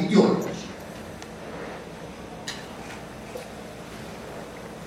ideológica. 0.00 0.48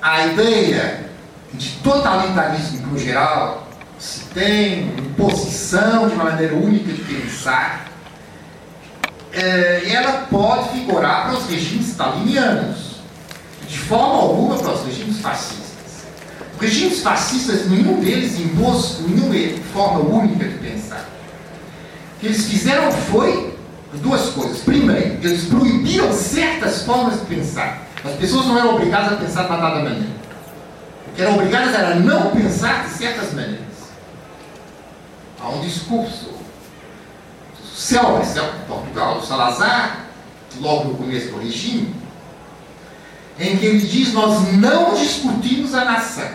A 0.01 0.25
ideia 0.27 1.11
de 1.53 1.69
totalitarismo 1.83 2.87
no 2.87 2.97
geral 2.97 3.67
se 4.01 4.21
tem 4.33 4.87
imposição 4.97 6.09
de 6.09 6.15
uma 6.15 6.23
maneira 6.23 6.55
única 6.55 6.91
de 6.91 7.03
pensar, 7.03 7.87
é, 9.31 9.83
ela 9.93 10.25
pode 10.29 10.69
figurar 10.69 11.25
para 11.25 11.37
os 11.37 11.47
regimes 11.47 11.89
stalinianos, 11.89 12.95
de 13.67 13.77
forma 13.77 14.15
alguma 14.15 14.57
para 14.57 14.73
os 14.73 14.85
regimes 14.85 15.19
fascistas. 15.19 15.61
Os 16.55 16.61
regimes 16.61 17.01
fascistas, 17.01 17.69
nenhum 17.69 17.99
deles 17.99 18.39
impôs 18.39 19.01
nenhuma 19.07 19.61
forma 19.71 19.99
única 19.99 20.47
de 20.47 20.57
pensar. 20.57 21.07
O 22.15 22.19
que 22.19 22.25
eles 22.25 22.45
fizeram 22.47 22.91
foi 22.91 23.50
duas 23.99 24.29
coisas. 24.29 24.59
Primeiro, 24.59 25.17
eles 25.21 25.45
proibiram 25.45 26.11
certas 26.13 26.83
formas 26.83 27.19
de 27.19 27.25
pensar. 27.25 27.87
As 28.03 28.13
pessoas 28.13 28.47
não 28.47 28.57
eram 28.57 28.75
obrigadas 28.75 29.13
a 29.13 29.15
pensar 29.17 29.43
de 29.43 29.49
dada 29.49 29.69
maneira. 29.69 30.21
O 31.07 31.13
que 31.13 31.21
eram 31.21 31.35
obrigadas 31.35 31.73
era 31.73 31.95
não 31.95 32.31
pensar 32.31 32.85
de 32.85 32.91
certas 32.91 33.33
maneiras. 33.33 33.59
Há 35.39 35.49
um 35.49 35.61
discurso 35.61 36.29
célebre, 37.75 38.27
em 38.27 38.67
Portugal, 38.67 39.19
do 39.19 39.25
Salazar, 39.25 40.05
logo 40.59 40.89
no 40.89 40.95
começo 40.95 41.31
do 41.31 41.39
regime, 41.39 41.95
em 43.39 43.57
que 43.57 43.65
ele 43.65 43.79
diz: 43.79 44.13
Nós 44.13 44.53
não 44.53 44.93
discutimos 44.93 45.73
a 45.73 45.83
nação 45.83 46.29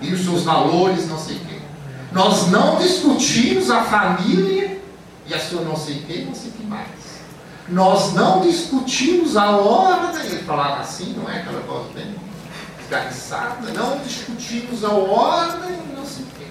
e 0.00 0.12
os 0.12 0.24
seus 0.24 0.42
valores, 0.42 1.08
não 1.08 1.18
sei 1.18 1.36
o 1.36 1.40
quê. 1.40 1.58
Nós 2.12 2.48
não 2.48 2.76
discutimos 2.76 3.70
a 3.70 3.82
família 3.82 4.75
e 5.28 5.34
a 5.34 5.40
sua 5.40 5.62
não 5.62 5.76
sei 5.76 6.02
quê, 6.06 6.24
não 6.26 6.34
sei 6.34 6.50
que 6.50 6.64
mais. 6.64 7.16
Nós 7.68 8.12
não 8.14 8.40
discutimos 8.42 9.36
a 9.36 9.50
ordem, 9.56 10.24
ele 10.26 10.42
falava 10.44 10.80
assim, 10.80 11.14
não 11.16 11.28
é 11.28 11.40
aquela 11.40 11.60
coisa 11.62 11.88
bem 11.94 12.14
esgarçada, 12.80 13.72
não 13.72 13.98
discutimos 13.98 14.84
a 14.84 14.90
ordem, 14.90 15.78
não 15.96 16.06
sei 16.06 16.24
quê. 16.38 16.46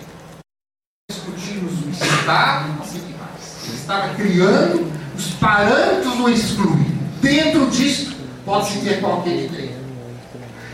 Discutimos 1.09 1.85
o 1.85 1.89
Estado, 1.89 2.73
não 2.77 2.85
sei 2.85 3.00
que 3.00 3.13
mais. 3.13 3.66
Ele 3.66 3.77
estava 3.77 4.13
criando 4.16 4.91
os 5.16 5.28
parâmetros 5.35 6.16
do 6.17 6.30
excluir. 6.30 6.95
Dentro 7.22 7.67
disso, 7.67 8.13
pode-se 8.44 8.80
ter 8.80 9.00
qualquer 9.00 9.45
ideia. 9.45 9.78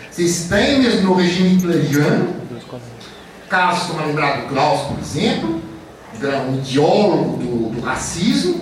Vocês 0.09 0.47
têm 0.49 0.81
mesmo 0.81 1.03
no 1.03 1.13
regime 1.13 1.55
hitleriano, 1.55 2.35
casos 3.47 3.87
como 3.87 4.01
a 4.01 4.05
lembrar 4.05 4.41
do 4.41 4.47
Klaus, 4.47 4.87
por 4.87 4.99
exemplo, 4.99 5.61
um 6.47 6.59
ideólogo 6.59 7.37
do, 7.37 7.69
do 7.69 7.81
racismo, 7.81 8.61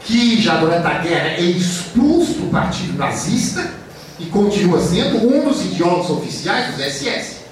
que 0.00 0.40
já 0.40 0.56
durante 0.56 0.86
a 0.86 0.98
guerra 0.98 1.28
é 1.28 1.40
expulso 1.40 2.34
do 2.34 2.50
partido 2.50 2.98
nazista 2.98 3.70
e 4.18 4.26
continua 4.26 4.80
sendo 4.80 5.16
um 5.26 5.48
dos 5.48 5.64
ideólogos 5.64 6.10
oficiais 6.10 6.74
dos 6.74 6.84
SS. 6.84 7.44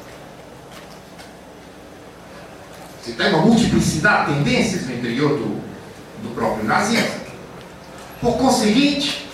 Você 3.02 3.12
tem 3.12 3.28
uma 3.30 3.44
multiplicidade 3.44 4.32
de 4.32 4.44
tendências 4.44 4.86
no 4.86 4.94
interior 4.94 5.30
do, 5.30 5.60
do 6.22 6.34
próprio 6.34 6.64
nazismo. 6.64 7.22
Por 8.20 8.36
conseguinte, 8.36 9.26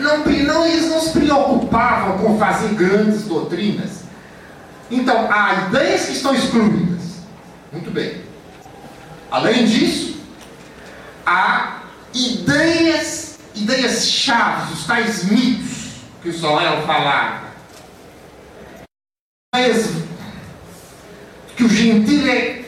não, 0.00 0.18
não, 0.18 0.66
eles 0.66 0.88
não 0.88 1.00
se 1.00 1.10
preocupavam 1.10 2.18
com 2.18 2.38
fazer 2.38 2.74
grandes 2.74 3.22
doutrinas. 3.22 4.00
Então, 4.90 5.30
há 5.30 5.68
ideias 5.68 6.06
que 6.06 6.12
estão 6.12 6.34
excluídas. 6.34 7.00
Muito 7.72 7.90
bem. 7.90 8.29
Além 9.30 9.64
disso, 9.64 10.20
há 11.24 11.84
ideias, 12.12 13.38
ideias 13.54 14.08
chaves, 14.08 14.80
os 14.80 14.86
tais 14.86 15.24
mitos 15.24 16.00
que 16.20 16.30
o 16.30 16.32
Soel 16.32 16.84
falava. 16.84 17.50
Ideias 19.54 19.88
que 21.56 21.64
o 21.64 21.68
Gentile 21.68 22.64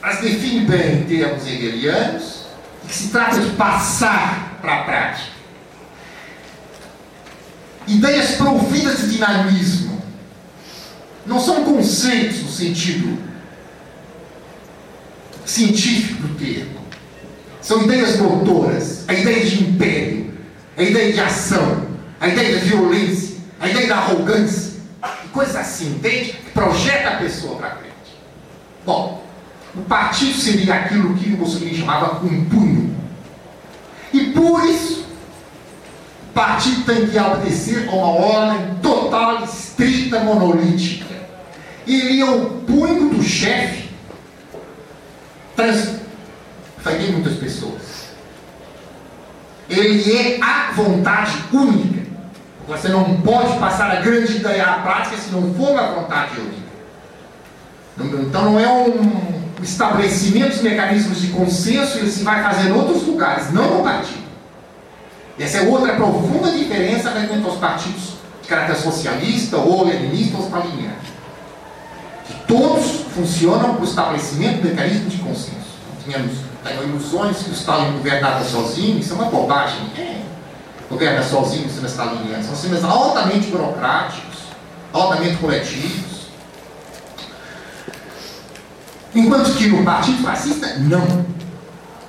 as 0.00 0.20
define 0.20 0.64
bem 0.66 1.00
em 1.00 1.04
termos 1.04 1.44
hegelianos, 1.44 2.46
e 2.84 2.86
que 2.86 2.94
se 2.94 3.08
trata 3.08 3.40
de 3.40 3.50
passar 3.56 4.58
para 4.60 4.80
a 4.80 4.84
prática. 4.84 5.30
Ideias 7.88 8.36
providas 8.36 8.98
de 8.98 9.10
dinamismo. 9.10 10.00
Não 11.24 11.40
são 11.40 11.64
conceitos 11.64 12.42
no 12.42 12.48
sentido 12.48 13.18
científico 15.46 16.22
do 16.22 16.34
termo. 16.34 16.80
São 17.62 17.82
ideias 17.84 18.18
motoras, 18.18 19.04
a 19.08 19.14
ideia 19.14 19.44
de 19.44 19.62
império, 19.62 20.34
a 20.76 20.82
ideia 20.82 21.12
de 21.12 21.20
ação, 21.20 21.86
a 22.20 22.28
ideia 22.28 22.58
da 22.58 22.64
violência, 22.64 23.36
a 23.58 23.68
ideia 23.68 23.86
da 23.86 23.96
arrogância, 23.96 24.72
coisas 25.32 25.56
assim, 25.56 25.94
entende? 25.94 26.32
Que 26.32 26.50
projeta 26.50 27.10
a 27.10 27.16
pessoa 27.16 27.56
para 27.56 27.70
frente. 27.70 27.86
Bom, 28.84 29.24
o 29.74 29.82
partido 29.82 30.38
seria 30.38 30.74
aquilo 30.74 31.14
que 31.14 31.32
o 31.32 31.38
Mussolini 31.38 31.76
chamava 31.76 32.24
um 32.24 32.44
punho. 32.44 32.96
E 34.12 34.26
por 34.26 34.64
isso, 34.64 35.06
o 36.30 36.32
partido 36.32 36.84
tem 36.84 37.06
que 37.06 37.18
obedecer 37.18 37.88
a 37.88 37.92
uma 37.92 38.06
ordem 38.06 38.74
total, 38.82 39.44
estrita, 39.44 40.20
monolítica. 40.20 41.14
Ele 41.86 42.20
é 42.20 42.24
o 42.24 42.46
punho 42.66 43.10
do 43.10 43.22
chefe 43.22 43.85
trans... 45.56 45.96
Falei 46.78 47.10
muitas 47.10 47.34
pessoas. 47.34 47.82
Ele 49.68 50.16
é 50.16 50.40
a 50.40 50.70
vontade 50.72 51.32
única. 51.52 52.06
Você 52.68 52.88
não 52.88 53.20
pode 53.22 53.58
passar 53.58 53.90
a 53.90 54.00
grande 54.00 54.36
ideia 54.36 54.64
à 54.64 54.74
prática 54.80 55.16
se 55.16 55.30
não 55.30 55.52
for 55.54 55.70
uma 55.70 55.86
vontade 55.92 56.38
única. 56.38 56.66
Então 57.98 58.44
não 58.44 58.60
é 58.60 58.68
um 58.68 59.36
estabelecimento 59.62 60.56
de 60.56 60.62
mecanismos 60.62 61.20
de 61.20 61.28
consenso 61.28 61.98
e 61.98 62.10
se 62.10 62.22
vai 62.22 62.42
fazer 62.42 62.68
em 62.68 62.72
outros 62.72 63.06
lugares, 63.06 63.52
não 63.52 63.78
no 63.78 63.82
partido. 63.82 64.26
Essa 65.38 65.58
é 65.58 65.68
outra 65.68 65.94
profunda 65.94 66.50
diferença 66.50 67.10
entre 67.18 67.48
os 67.48 67.58
partidos 67.58 68.14
de 68.42 68.48
caráter 68.48 68.76
socialista 68.76 69.56
ou 69.56 69.84
leninista 69.84 70.36
ou 70.36 70.44
staliniano. 70.44 70.96
Que 72.26 72.34
todos 72.46 73.05
funcionam 73.16 73.80
o 73.80 73.84
estabelecimento 73.84 74.62
de 74.62 74.68
mecanismos 74.68 75.12
de 75.12 75.18
consenso. 75.18 75.76
Tínhamos 76.04 76.36
ilusões 76.84 77.38
que 77.38 77.50
o 77.50 77.52
Stalin 77.52 77.92
governava 77.92 78.44
sozinho, 78.44 78.98
isso 78.98 79.12
é 79.12 79.16
uma 79.16 79.24
bobagem. 79.26 79.80
É. 79.96 80.20
Governa 80.90 81.22
sozinho, 81.22 81.64
sistemas 81.64 81.92
stalinianos. 81.92 82.46
São 82.46 82.54
sistemas 82.54 82.84
altamente 82.84 83.48
burocráticos, 83.48 84.36
altamente 84.92 85.36
coletivos. 85.36 86.26
Enquanto 89.14 89.56
que 89.56 89.66
no 89.68 89.82
Partido 89.82 90.22
Fascista, 90.22 90.76
não. 90.78 91.26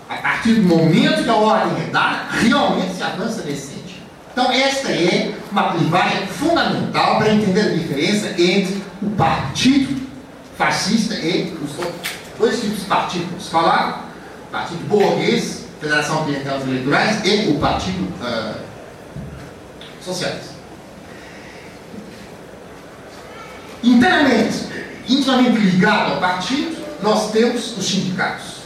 A 0.09 0.15
partir 0.17 0.55
do 0.55 0.63
momento 0.63 1.23
que 1.23 1.29
a 1.29 1.35
ordem 1.35 1.85
é 1.85 1.89
dada, 1.89 2.25
realmente 2.39 2.95
se 2.95 3.03
avança 3.03 3.43
nesse. 3.43 3.77
Então, 4.37 4.51
esta 4.51 4.91
é 4.91 5.33
uma 5.51 5.71
clivagem 5.71 6.27
fundamental 6.27 7.17
para 7.17 7.33
entender 7.33 7.59
a 7.59 7.73
diferença 7.73 8.39
entre 8.39 8.83
o 9.01 9.09
partido 9.17 10.06
fascista 10.57 11.13
e 11.15 11.55
os 11.63 11.71
dois 12.37 12.59
tipos 12.59 12.79
de 12.79 12.85
partidos. 12.85 13.47
Falar, 13.49 14.09
partido 14.51 14.87
burguês, 14.87 15.65
Federação 15.79 16.23
Ambiental 16.23 16.59
Eleitorais 16.61 17.23
e 17.23 17.51
o 17.51 17.59
Partido 17.59 18.03
uh, 18.21 18.59
Socialista. 20.03 20.57
Inteiramente, 23.83 24.67
intimamente 25.07 25.57
ligado 25.59 26.13
ao 26.13 26.19
partido, 26.19 26.75
nós 27.01 27.31
temos 27.31 27.77
os 27.77 27.85
sindicatos. 27.85 28.57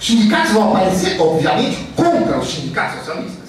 Os 0.00 0.06
sindicatos 0.06 0.50
vão 0.52 0.74
aparecer, 0.74 1.20
obviamente, 1.20 1.76
contra 1.94 2.38
os 2.38 2.52
sindicatos 2.52 3.00
socialistas. 3.00 3.41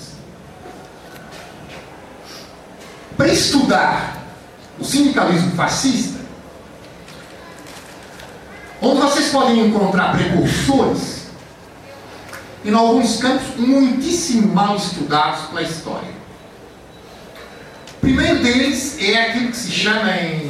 Para 3.18 3.28
estudar 3.28 4.24
o 4.80 4.84
sindicalismo 4.84 5.52
fascista, 5.56 6.20
onde 8.82 9.02
vocês 9.02 9.30
podem 9.30 9.68
encontrar 9.68 10.18
precursores, 10.18 11.24
em 12.66 12.74
alguns 12.74 13.18
campos 13.18 13.56
muitíssimo 13.58 14.54
mal 14.54 14.76
estudados 14.76 15.48
pela 15.48 15.62
história. 15.62 16.24
O 17.98 18.02
primeiro 18.02 18.42
deles 18.42 18.98
é 19.00 19.30
aquilo 19.30 19.52
que 19.52 19.58
se 19.58 19.72
chama 19.72 20.10
em, 20.18 20.48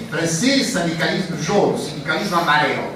em 0.00 0.06
francês 0.10 0.68
sindicalismo 0.68 1.42
jaune, 1.42 1.78
sindicalismo 1.78 2.36
amarelo. 2.36 2.92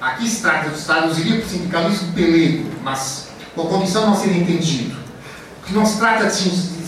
Aqui 0.00 0.28
se 0.28 0.40
trata 0.40 0.70
Estados 0.70 1.18
Unidos 1.18 1.44
do 1.44 1.50
sindicalismo 1.50 2.12
pelego, 2.12 2.70
mas 2.82 3.28
com 3.54 3.62
a 3.62 3.66
condição 3.66 4.02
de 4.02 4.08
não 4.08 4.16
ser 4.16 4.36
entendido. 4.36 4.96
Que 5.66 5.74
não 5.74 5.84
se 5.84 5.98
trata 5.98 6.26
de 6.26 6.32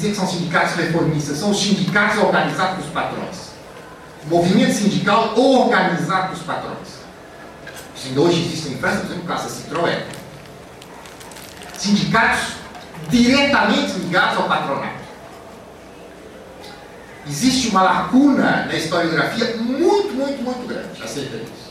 dizer 0.00 0.10
que 0.10 0.16
são 0.16 0.26
sindicatos 0.26 0.74
reformistas, 0.76 1.38
são 1.38 1.50
os 1.50 1.62
sindicatos 1.62 2.18
organizados 2.18 2.76
pelos 2.76 2.90
patrões. 2.90 3.50
O 4.24 4.28
movimento 4.34 4.72
sindical 4.72 5.38
organizado 5.38 6.28
pelos 6.28 6.42
patrões. 6.42 7.00
hoje 8.16 8.46
existem 8.46 8.72
em 8.72 8.78
França, 8.78 9.00
por 9.00 9.06
exemplo, 9.06 9.24
Casa 9.24 9.48
Citroën. 9.48 10.02
Sindicatos 11.76 12.54
diretamente 13.10 13.92
ligados 13.98 14.38
ao 14.38 14.48
patronato. 14.48 15.00
Existe 17.26 17.68
uma 17.68 17.82
lacuna 17.82 18.66
na 18.66 18.74
historiografia 18.74 19.56
muito, 19.56 20.14
muito, 20.14 20.42
muito 20.42 20.66
grande 20.66 21.02
acerca 21.02 21.36
disso. 21.38 21.70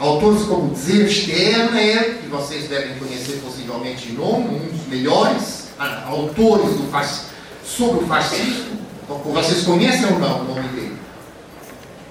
Autores 0.00 0.42
como 0.44 0.74
Zev 0.74 1.08
Sterner, 1.08 2.18
que 2.18 2.26
vocês 2.28 2.68
devem 2.68 2.98
conhecer 2.98 3.40
possivelmente 3.44 4.08
de 4.08 4.12
nome, 4.14 4.56
um 4.56 4.76
dos 4.76 4.86
melhores 4.88 5.68
autores 5.78 6.76
do 6.76 6.90
fasc... 6.90 7.33
sobre 7.64 8.04
o 8.04 8.06
fascismo. 8.06 8.78
Vocês 9.08 9.64
conhecem 9.64 10.06
ou 10.06 10.18
não 10.18 10.40
o 10.40 10.44
nome 10.44 10.68
dele? 10.68 10.98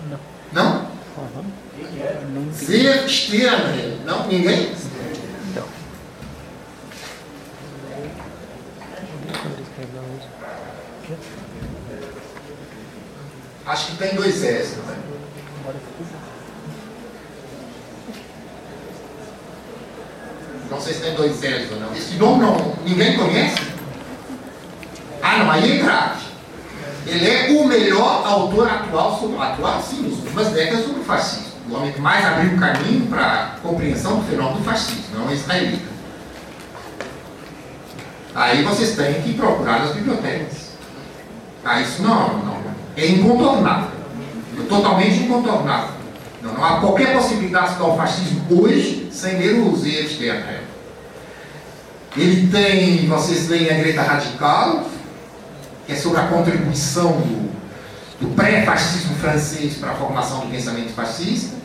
Não? 0.10 0.20
Não? 0.52 0.88
Uhum. 1.18 2.52
Zev 2.54 3.08
Sterner. 3.08 3.98
Não? 4.06 4.28
Ninguém? 4.28 4.74
Não. 5.56 5.64
Acho 13.66 13.88
que 13.88 13.98
tem 13.98 14.16
dois 14.16 14.44
S, 14.44 14.76
não 14.78 14.94
é? 14.94 14.98
Não 20.70 20.82
sei 20.82 20.94
se 20.94 21.02
tem 21.02 21.14
dois 21.14 21.40
L's 21.40 21.72
ou 21.72 21.80
não. 21.80 21.94
Esse 21.96 22.16
nome 22.16 22.42
não, 22.42 22.76
ninguém 22.84 23.16
conhece? 23.16 23.73
Não, 25.40 25.52
aí 25.52 25.80
é 25.80 25.84
grave. 25.84 26.24
Ele 27.06 27.30
é 27.30 27.50
o 27.52 27.68
melhor 27.68 28.26
autor 28.26 28.68
atual 28.68 29.20
sobre 29.20 29.38
atual, 29.38 29.82
sim, 29.82 30.04
nas 30.04 30.20
últimas 30.20 30.48
décadas 30.50 30.86
sobre 30.86 31.02
o 31.02 31.04
fascismo. 31.04 31.54
O 31.70 31.76
homem 31.76 31.92
que 31.92 32.02
mais 32.02 32.26
abriu 32.26 32.54
o 32.54 32.60
caminho 32.60 33.08
para 33.08 33.26
a 33.26 33.46
compreensão 33.60 34.20
do 34.20 34.26
fenômeno 34.26 34.58
do 34.58 34.64
fascismo, 34.64 35.04
não 35.14 35.30
é 35.30 35.34
israelita. 35.34 35.94
Aí 38.36 38.64
vocês 38.64 38.96
têm 38.96 39.22
que 39.22 39.34
procurar 39.34 39.80
nas 39.80 39.96
bibliotecas. 39.96 40.72
Ah, 41.64 41.82
isso 41.82 42.02
não, 42.02 42.40
não. 42.40 42.64
É 42.98 43.08
incontornável. 43.08 43.90
É 44.60 44.64
totalmente 44.68 45.24
incontornável. 45.24 45.90
Não, 46.42 46.54
não 46.54 46.66
há 46.66 46.80
qualquer 46.80 47.14
possibilidade 47.14 47.68
de 47.68 47.72
estudar 47.74 47.94
o 47.94 47.98
fascismo 47.98 48.46
hoje 48.50 49.10
sem 49.12 49.38
ler 49.38 49.60
os 49.60 49.86
erros 49.86 50.12
que 50.14 50.30
é 50.30 50.62
Ele 52.18 52.48
tem, 52.48 53.08
vocês 53.08 53.48
leem 53.48 53.70
a 53.70 53.76
Greta 53.76 54.02
Radical, 54.02 54.86
que 55.86 55.92
é 55.92 55.96
sobre 55.96 56.20
a 56.20 56.28
contribuição 56.28 57.12
do, 57.12 57.52
do 58.22 58.36
pré-fascismo 58.36 59.16
francês 59.16 59.76
para 59.76 59.92
a 59.92 59.96
formação 59.96 60.42
do 60.42 60.48
pensamento 60.48 60.94
fascista. 60.94 61.58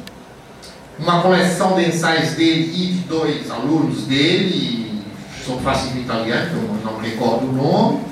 Uma 0.99 1.23
coleção 1.23 1.76
de 1.76 1.87
ensaios 1.87 2.31
dele 2.31 2.73
e 2.75 2.93
de 2.94 2.99
dois 3.09 3.50
alunos 3.50 4.03
dele 4.03 5.05
sobre 5.44 5.62
fascismo 5.62 6.00
italiano, 6.00 6.50
que 6.50 6.56
eu 6.56 6.81
não 6.85 7.00
me 7.00 7.09
recordo 7.09 7.49
o 7.49 7.53
nome, 7.53 8.05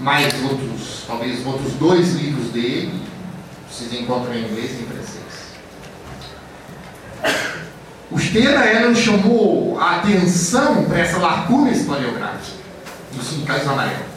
mais 0.00 0.32
outros, 0.44 1.04
talvez 1.06 1.46
outros 1.46 1.72
dois 1.74 2.14
livros 2.14 2.50
dele, 2.50 3.00
vocês 3.70 3.92
encontram 3.92 4.34
em 4.34 4.44
inglês 4.44 4.72
e 4.72 4.82
em 4.82 4.86
francês. 4.86 5.18
O 8.10 8.18
Steira 8.18 8.64
ela 8.64 8.94
chamou 8.94 9.78
a 9.78 9.96
atenção 9.96 10.84
para 10.84 10.98
essa 10.98 11.18
lacuna 11.18 11.70
historiográfica 11.70 12.58
do 13.14 13.22
sindicalismo 13.22 13.72
amarelo. 13.72 14.07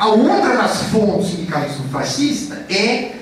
A 0.00 0.06
outra 0.06 0.56
das 0.56 0.84
fontes 0.84 1.30
do 1.30 1.36
sindicalismo 1.36 1.90
fascista 1.90 2.64
é 2.70 3.16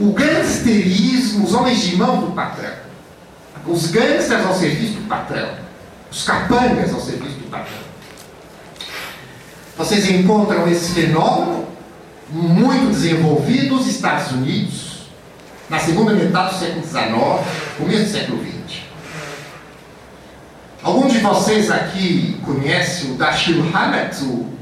o 0.00 0.10
gangsterismo, 0.10 1.44
os 1.44 1.54
homens 1.54 1.80
de 1.80 1.94
mão 1.94 2.22
do 2.22 2.32
patrão. 2.32 2.72
Os 3.64 3.86
gangsters 3.92 4.44
ao 4.44 4.52
serviço 4.52 4.94
do 4.94 5.06
patrão. 5.08 5.48
Os 6.10 6.24
capangas 6.24 6.92
ao 6.92 7.00
serviço 7.00 7.36
do 7.36 7.48
patrão. 7.48 7.78
Vocês 9.76 10.10
encontram 10.10 10.66
esse 10.66 10.92
fenômeno 10.92 11.68
muito 12.32 12.90
desenvolvido 12.90 13.76
nos 13.76 13.86
Estados 13.86 14.32
Unidos, 14.32 15.02
na 15.70 15.78
segunda 15.78 16.14
metade 16.14 16.54
do 16.54 16.58
século 16.58 16.84
XIX, 16.84 17.78
começo 17.78 18.02
do 18.02 18.10
século 18.10 18.44
XX. 18.44 18.80
Algum 20.82 21.06
de 21.06 21.18
vocês 21.18 21.70
aqui 21.70 22.40
conhece 22.44 23.06
o 23.06 23.14
Dashiell 23.14 23.62
Hammett, 23.72 24.24
o, 24.24 24.57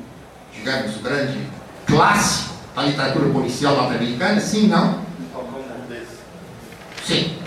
digamos, 0.66 0.96
grande 1.00 1.38
clássico 1.86 2.54
da 2.74 2.82
literatura 2.82 3.28
policial 3.30 3.76
norte-americana? 3.76 4.40
Sim, 4.40 4.66
não? 4.66 5.06
Sim. 7.04 7.38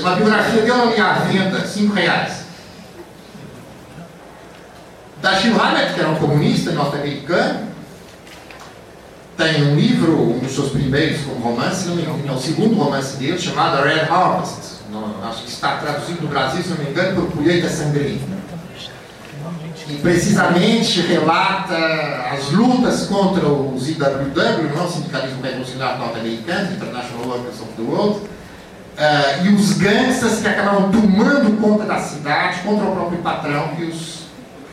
Uma 0.00 0.16
biografia 0.16 0.62
dele 0.62 0.72
ali 0.72 1.00
à 1.00 1.12
venda, 1.12 1.64
cinco 1.66 1.94
reais. 1.94 2.44
Dashiell 5.22 5.60
Hammett, 5.60 5.94
que 5.94 6.00
era 6.00 6.08
um 6.08 6.16
comunista 6.16 6.72
norte-americano, 6.72 7.68
tem 9.36 9.62
um 9.62 9.76
livro, 9.76 10.20
um 10.20 10.38
dos 10.40 10.52
seus 10.52 10.70
primeiros 10.70 11.22
como 11.22 11.40
romance, 11.40 11.86
não 11.86 11.94
me 11.94 12.02
engano, 12.02 12.28
é 12.28 12.32
o 12.32 12.38
segundo 12.38 12.74
romance 12.74 13.16
dele, 13.16 13.38
chamado 13.38 13.82
Red 13.82 14.00
Harvest 14.00 14.74
acho 15.24 15.42
que 15.42 15.48
está 15.48 15.76
traduzido 15.78 16.22
no 16.22 16.28
Brasil, 16.28 16.62
se 16.62 16.68
não 16.70 16.78
me 16.78 16.90
engano, 16.90 17.22
por 17.22 17.32
Colheita 17.32 17.68
Sangrenta. 17.68 18.43
E 19.88 19.96
precisamente 19.96 21.02
relata 21.02 21.76
as 22.32 22.50
lutas 22.50 23.06
contra 23.06 23.46
os 23.46 23.88
IWW, 23.88 24.74
não, 24.74 24.86
o 24.86 24.90
Sindicalismo 24.90 25.42
Revolucionário 25.42 25.98
Norte-Americano, 25.98 26.72
International 26.72 27.26
Workers 27.26 27.60
of 27.60 27.72
the 27.76 27.82
World, 27.82 28.20
uh, 28.20 29.44
e 29.44 29.48
os 29.54 29.74
gangsters 29.74 30.40
que 30.40 30.48
acabaram 30.48 30.90
tomando 30.90 31.60
conta 31.60 31.84
da 31.84 31.98
cidade 31.98 32.60
contra 32.62 32.86
o 32.86 32.92
próprio 32.92 33.18
patrão 33.18 33.68
que 33.76 33.84
os 33.84 34.20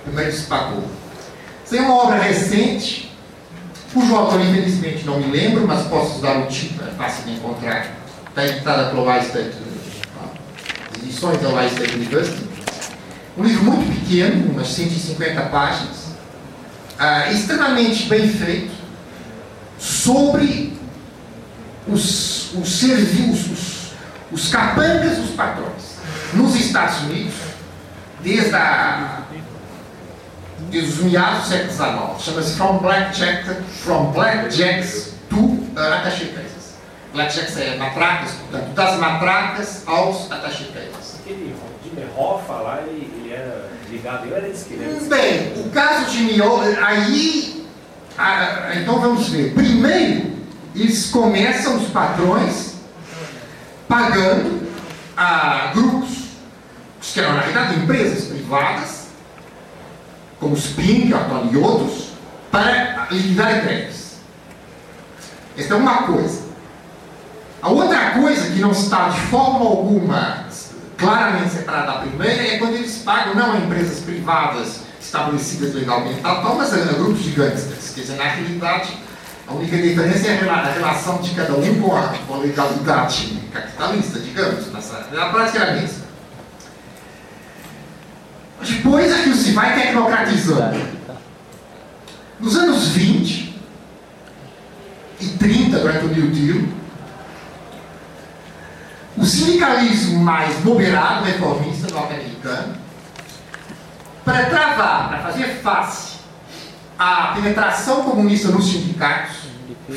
primeiros 0.06 0.44
pagou. 0.44 0.86
Isso 1.66 1.76
é 1.76 1.82
uma 1.82 2.04
obra 2.04 2.18
recente, 2.18 3.12
cujo 3.94 4.16
autor 4.16 4.40
infelizmente 4.40 5.04
não 5.06 5.20
me 5.20 5.30
lembro, 5.30 5.68
mas 5.68 5.88
posso 5.88 6.22
dar 6.22 6.38
o 6.38 6.48
título, 6.48 6.88
é 6.88 6.92
fácil 6.92 7.26
de 7.26 7.34
encontrar. 7.34 7.88
Está 8.30 8.46
editada 8.46 8.92
pelo 8.92 9.10
Einstein 9.10 9.52
edições 11.04 11.42
da 11.42 11.50
Leicester 11.50 11.96
University. 11.96 12.51
Um 13.38 13.44
livro 13.44 13.64
muito 13.64 14.02
pequeno, 14.02 14.52
umas 14.52 14.68
150 14.68 15.42
páginas, 15.44 16.08
uh, 17.00 17.32
extremamente 17.32 18.04
bem 18.10 18.28
feito, 18.28 18.72
sobre 19.80 20.78
os, 21.88 22.54
os 22.54 22.70
serviços, 22.80 23.94
os, 24.32 24.44
os 24.44 24.52
capangas 24.52 25.18
dos 25.18 25.32
patrões 25.32 25.96
nos 26.34 26.56
Estados 26.56 27.04
Unidos, 27.04 27.34
desde, 28.22 28.54
a, 28.54 29.22
desde 30.70 30.90
os 30.92 31.00
meados 31.00 31.44
do 31.44 31.50
século 31.50 31.72
XIX. 31.72 32.24
Chama-se 32.24 32.56
From 32.58 32.78
Blackjack, 32.80 33.64
From 33.84 34.12
Blackjacks 34.12 35.14
to 35.30 35.38
uh, 35.38 35.80
Attaché 35.80 36.34
Blackjacks 37.14 37.58
é 37.58 37.76
matracas, 37.78 38.32
portanto, 38.32 38.74
das 38.74 38.98
matracas 38.98 39.84
aos 39.86 40.32
attaché 40.32 40.66
aquele 41.22 42.10
Hoffa 42.18 42.54
lá, 42.54 42.82
ele, 42.88 43.21
era 43.32 43.70
ligado, 43.90 44.28
eu 44.28 44.36
era 44.36 44.48
de 44.48 44.56
esquerda. 44.56 45.06
Bem, 45.08 45.54
o 45.64 45.70
caso 45.70 46.12
de 46.12 46.42
Hoffa, 46.42 46.86
aí, 46.86 47.66
a, 48.18 48.72
então 48.76 49.00
vamos 49.00 49.30
ver. 49.30 49.54
Primeiro, 49.54 50.32
eles 50.76 51.08
começam, 51.08 51.78
os 51.78 51.90
patrões, 51.90 52.76
pagando 53.88 54.68
a 55.16 55.72
grupos, 55.74 56.10
que 57.02 57.20
eram 57.20 57.34
na 57.34 57.42
realidade 57.42 57.80
empresas 57.80 58.26
privadas, 58.26 59.08
como 60.40 60.54
os 60.54 60.68
Pink, 60.68 61.12
e 61.52 61.58
outros, 61.58 62.12
para 62.50 63.08
liquidar 63.12 63.58
entregas. 63.58 64.16
Esta 65.58 65.74
é 65.74 65.78
uma 65.78 66.04
coisa. 66.04 66.42
A 67.62 67.70
outra 67.70 68.12
coisa 68.12 68.50
que 68.50 68.60
não 68.60 68.72
está 68.72 69.10
de 69.10 69.20
forma 69.22 69.66
alguma 69.66 70.46
claramente 71.02 71.50
separada 71.50 71.88
da 71.88 71.98
primeira 72.00 72.44
é 72.44 72.58
quando 72.58 72.76
eles 72.76 73.00
pagam 73.00 73.34
não 73.34 73.54
a 73.54 73.58
empresas 73.58 74.00
privadas 74.02 74.82
estabelecidas 75.02 75.74
legalmente, 75.74 76.22
tal, 76.22 76.56
mas 76.56 76.74
a, 76.74 76.78
grupos 76.94 77.24
de 77.24 77.32
gangsters. 77.32 77.92
Quer 77.94 78.02
dizer, 78.02 78.16
na 78.18 78.24
realidade, 78.24 78.98
a 79.48 79.54
única 79.54 79.76
diferença 79.76 80.28
é 80.28 80.50
a 80.50 80.72
relação 80.72 81.18
de 81.18 81.32
cada 81.32 81.54
um 81.54 81.82
com 81.82 81.96
a, 81.96 82.08
com 82.28 82.36
a 82.36 82.38
legalidade 82.38 83.42
capitalista, 83.52 84.20
digamos. 84.20 84.72
Nessa, 84.72 85.08
na 85.12 85.30
prática 85.30 85.60
era 85.60 85.72
a 85.72 85.76
mesma. 85.76 86.06
Depois 88.62 89.12
aquilo 89.12 89.36
se 89.36 89.52
vai 89.54 89.74
tecnocratizando. 89.74 90.80
Nos 92.40 92.56
anos 92.56 92.90
20 92.90 93.60
e 95.20 95.28
30, 95.28 95.80
durante 95.80 96.06
o 96.06 96.10
New 96.10 96.28
Deal, 96.28 96.81
o 99.22 99.26
sindicalismo 99.26 100.20
mais 100.20 100.64
moderado, 100.64 101.26
reformista 101.26 101.94
norte-americano, 101.94 102.74
para 104.26 104.46
travar, 104.46 105.10
para 105.10 105.20
fazer 105.20 105.60
face 105.62 106.16
à 106.98 107.34
penetração 107.36 108.04
comunista 108.04 108.48
nos 108.50 108.66
sindicatos, 108.66 109.36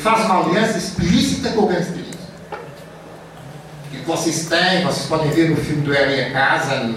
faz 0.01 0.25
uma 0.25 0.41
aliança 0.41 0.77
explícita 0.77 1.49
com 1.49 1.61
o 1.61 1.67
gangsterismo. 1.67 2.13
que 3.89 3.97
vocês 4.05 4.45
têm, 4.47 4.83
vocês 4.83 5.07
podem 5.07 5.31
ver 5.31 5.49
no 5.49 5.55
filme 5.55 5.81
do 5.81 5.93
Elia 5.93 6.31
Casa, 6.31 6.87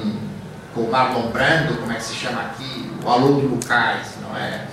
com 0.75 0.83
o 0.83 0.91
Marlon 0.91 1.31
Brando, 1.31 1.79
como 1.79 1.91
é 1.91 1.95
que 1.95 2.05
se 2.05 2.15
chama 2.15 2.43
aqui? 2.43 2.91
O 3.03 3.09
Alô 3.09 3.41
do 3.41 3.49
Lucas, 3.49 4.07
não 4.21 4.37
é? 4.37 4.67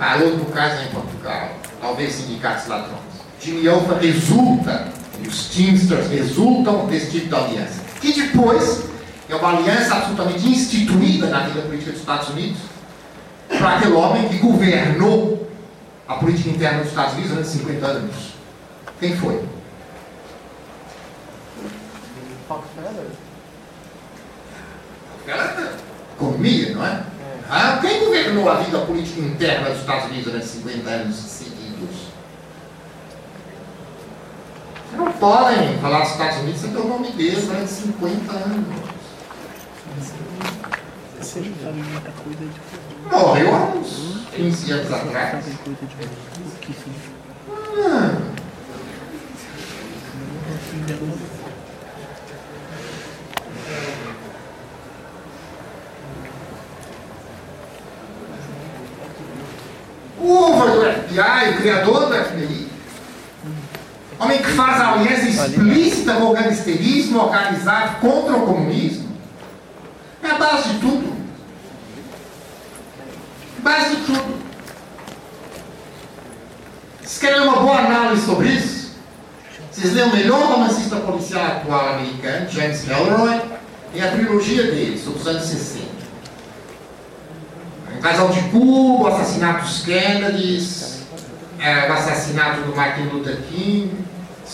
Alô 0.00 0.30
do 0.30 0.36
Lucas 0.36 0.72
é 0.80 0.84
em 0.84 0.88
Portugal, 0.88 1.50
talvez 1.78 2.14
sindicatos 2.14 2.68
ladrões. 2.68 3.00
Jimmy 3.38 3.68
Alfa 3.68 3.98
resulta, 3.98 4.99
e 5.22 5.28
os 5.28 5.46
Teamsters 5.46 6.08
resultam 6.08 6.86
desse 6.86 7.10
tipo 7.10 7.28
de 7.28 7.34
aliança. 7.34 7.80
Que 8.00 8.12
depois 8.12 8.84
é 9.28 9.34
uma 9.34 9.56
aliança 9.56 9.94
absolutamente 9.94 10.46
instituída 10.48 11.26
na 11.28 11.40
vida 11.40 11.62
política 11.62 11.92
dos 11.92 12.00
Estados 12.00 12.28
Unidos 12.30 12.58
para 13.48 13.76
aquele 13.76 13.92
homem 13.92 14.28
que 14.28 14.38
governou 14.38 15.50
a 16.08 16.14
política 16.14 16.50
interna 16.50 16.78
dos 16.80 16.88
Estados 16.88 17.12
Unidos 17.14 17.30
durante 17.30 17.48
50 17.48 17.86
anos. 17.86 18.16
Quem 18.98 19.16
foi? 19.16 19.44
Rockefeller. 22.48 23.06
Rockefeller 25.26 25.90
economia, 26.20 26.74
não 26.74 26.86
é? 26.86 27.02
Ah, 27.48 27.78
quem 27.80 28.04
governou 28.04 28.48
a 28.48 28.56
vida 28.56 28.78
política 28.80 29.20
interna 29.20 29.70
dos 29.70 29.80
Estados 29.80 30.04
Unidos 30.06 30.24
durante 30.24 30.46
50 30.46 30.88
anos 30.88 31.16
seguidos? 31.16 31.49
Vocês 34.90 34.98
não 34.98 35.12
podem 35.12 35.78
falar 35.78 36.00
dos 36.00 36.10
Estados 36.10 36.38
Unidos 36.38 36.60
sem 36.60 36.70
ter 36.72 36.78
o 36.78 36.88
nome 36.88 37.12
deles 37.12 37.44
durante 37.44 37.70
50 37.70 38.32
anos. 38.32 38.66
Morreu 43.10 43.54
há 43.54 43.64
uns 43.76 44.26
15 44.34 44.72
anos 44.72 44.92
atrás. 44.92 45.44
Ah. 47.78 48.30
O 60.18 60.66
do 60.66 60.82
FBI, 60.82 61.50
o 61.50 61.56
criador 61.56 62.06
do 62.06 62.14
FBI, 62.14 62.59
homem 64.20 64.38
que 64.38 64.50
faz 64.52 64.80
a 64.80 64.92
aliança 64.92 65.28
explícita 65.28 66.14
com 66.14 66.24
o 66.24 66.32
gangsterismo 66.34 67.18
organizado 67.18 68.00
contra 68.00 68.36
o 68.36 68.46
comunismo, 68.46 69.08
é 70.22 70.30
a 70.30 70.34
base 70.34 70.68
de 70.68 70.78
tudo. 70.78 71.20
Base 73.58 73.96
de 73.96 74.02
tudo. 74.02 74.40
Vocês 77.00 77.18
querem 77.18 77.40
uma 77.40 77.56
boa 77.56 77.78
análise 77.78 78.24
sobre 78.26 78.48
isso? 78.48 78.90
Vocês 79.72 79.94
leem 79.94 80.08
o 80.08 80.12
melhor 80.14 80.52
romancista 80.52 80.96
policial 80.96 81.44
atual 81.44 81.94
americano, 81.94 82.48
James 82.50 82.86
Ellroy, 82.86 83.40
e 83.94 84.00
a 84.00 84.10
trilogia 84.10 84.64
dele, 84.64 84.98
sobre 84.98 85.20
os 85.20 85.26
anos 85.26 85.44
60. 85.44 85.86
O 87.96 88.00
casal 88.00 88.28
de 88.28 88.40
Cuba, 88.50 89.04
o 89.04 89.06
assassinato 89.06 89.64
dos 89.64 89.82
Kennedys, 89.82 90.99
é, 91.60 91.88
o 91.88 91.92
assassinato 91.92 92.62
do 92.62 92.74
Martin 92.74 93.02
Luther 93.02 93.36
King. 93.42 93.92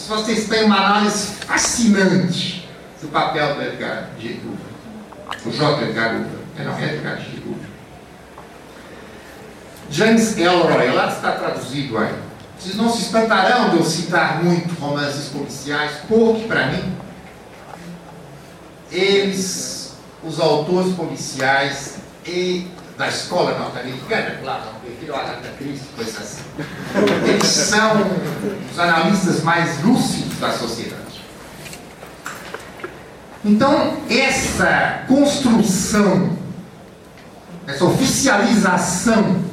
Vocês 0.09 0.49
têm 0.49 0.65
uma 0.65 0.77
análise 0.77 1.35
fascinante 1.47 2.69
do 3.01 3.09
papel 3.09 3.55
do 3.55 3.63
Edgar 3.63 4.11
G. 4.21 4.41
Hoover, 4.45 5.47
o 5.47 5.51
J. 5.51 5.83
Edgar 5.85 6.15
Hoover, 6.17 6.41
é, 6.59 6.65
não, 6.65 6.79
Edgar 6.79 7.17
G. 7.19 7.39
Hoover. 7.47 7.69
James 9.89 10.37
Ellroy, 10.37 10.91
lá 10.93 11.09
está 11.09 11.33
traduzido 11.33 11.97
aí. 11.97 12.15
Vocês 12.59 12.75
não 12.75 12.91
se 12.91 13.03
espantarão 13.03 13.71
de 13.71 13.77
eu 13.77 13.85
citar 13.85 14.43
muito 14.43 14.75
romances 14.81 15.29
policiais, 15.29 15.93
porque 16.09 16.47
para 16.47 16.67
mim, 16.69 16.97
eles, 18.91 19.95
os 20.25 20.41
autores 20.41 20.95
policiais 20.95 21.99
e 22.27 22.67
da 22.97 23.09
escola 23.09 23.59
norte-americana, 23.59 24.39
claro, 24.43 24.63
não 25.07 25.15
prefiro 25.15 25.15
a 25.15 25.21
Agatha 25.21 25.53
Christie, 25.59 25.89
coisa 25.95 26.19
assim. 26.21 26.43
Eles 27.29 27.47
são 27.47 28.03
os 28.71 28.79
analistas 28.79 29.43
mais 29.43 29.83
lúcidos 29.83 30.39
da 30.39 30.53
sociedade. 30.53 31.03
Então, 33.45 33.97
essa 34.11 35.05
construção, 35.07 36.37
essa 37.67 37.85
oficialização 37.85 39.45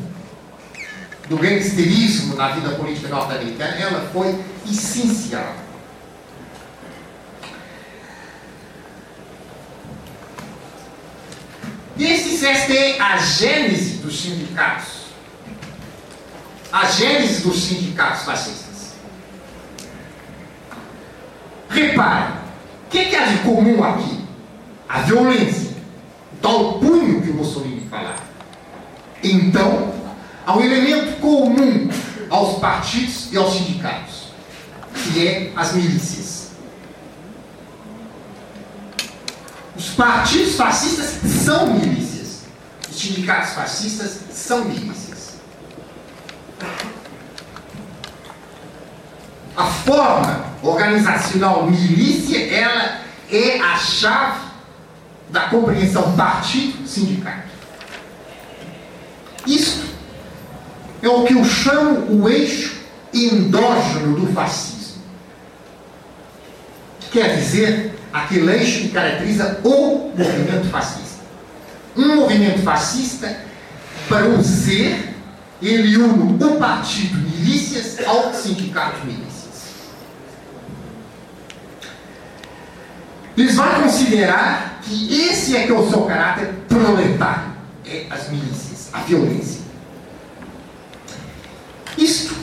do 1.30 1.38
gangsterismo 1.38 2.36
na 2.36 2.50
vida 2.50 2.72
política 2.72 3.08
norte-americana, 3.08 3.76
ela 3.76 4.10
foi 4.12 4.44
essencial. 4.70 5.56
E 11.96 12.06
esse 12.06 12.44
é 12.46 13.00
a 13.00 13.18
gênese 13.18 13.98
dos 13.98 14.20
sindicatos. 14.20 15.03
A 16.74 16.86
gênese 16.86 17.44
dos 17.44 17.66
sindicatos 17.66 18.24
fascistas. 18.24 18.96
Repare, 21.70 22.34
o 22.88 22.90
que, 22.90 23.06
que 23.06 23.16
há 23.16 23.26
de 23.26 23.38
comum 23.44 23.84
aqui? 23.84 24.26
A 24.90 25.02
violência. 25.02 25.78
Tal 26.42 26.80
punho 26.80 27.22
que 27.22 27.30
o 27.30 27.36
Mussolini 27.36 27.88
falava. 27.88 28.24
Então, 29.24 29.94
há 30.48 30.58
um 30.58 30.62
elemento 30.62 31.20
comum 31.22 31.90
aos 32.32 32.58
partidos 32.58 33.32
e 33.32 33.38
aos 33.38 33.54
sindicatos, 33.54 34.30
que 34.96 35.28
é 35.28 35.54
as 35.56 35.74
milícias. 35.74 36.54
Os 39.76 39.90
partidos 39.90 40.56
fascistas 40.56 41.20
são 41.46 41.72
milícias. 41.72 42.42
Os 42.90 43.00
sindicatos 43.00 43.54
fascistas 43.54 44.22
são 44.32 44.66
milícias. 44.66 45.13
A 49.56 49.66
forma 49.66 50.46
organizacional 50.62 51.70
milícia, 51.70 52.40
ela 52.54 53.02
é 53.32 53.60
a 53.60 53.78
chave 53.78 54.42
da 55.30 55.42
compreensão 55.50 56.16
partido-sindicato. 56.16 57.50
Isto 59.46 59.88
é 61.02 61.10
o 61.10 61.24
que 61.24 61.34
eu 61.34 61.44
chamo 61.44 62.22
o 62.22 62.30
eixo 62.30 62.82
endógeno 63.14 64.20
do 64.20 64.34
fascismo. 64.34 65.02
Quer 67.12 67.36
dizer, 67.36 68.00
aquele 68.12 68.52
eixo 68.52 68.82
que 68.82 68.90
caracteriza 68.90 69.60
o 69.64 70.12
movimento 70.18 70.70
fascista. 70.70 71.24
Um 71.96 72.16
movimento 72.16 72.64
fascista, 72.64 73.38
para 74.10 74.26
o 74.26 74.44
ser, 74.44 75.13
ele 75.68 75.98
une 75.98 76.44
o 76.44 76.58
partido 76.58 77.18
milícias 77.18 78.06
ao 78.06 78.34
sindicato 78.34 79.06
milícias. 79.06 79.34
Eles 83.38 83.56
vão 83.56 83.82
considerar 83.82 84.82
que 84.84 85.14
esse 85.14 85.56
é 85.56 85.66
que 85.66 85.72
é 85.72 85.76
o 85.76 85.90
seu 85.90 86.04
caráter 86.06 86.54
proletário, 86.68 87.54
é 87.86 88.06
as 88.10 88.30
milícias, 88.30 88.90
a 88.94 89.00
violência. 89.00 89.62
Isto 91.98 92.36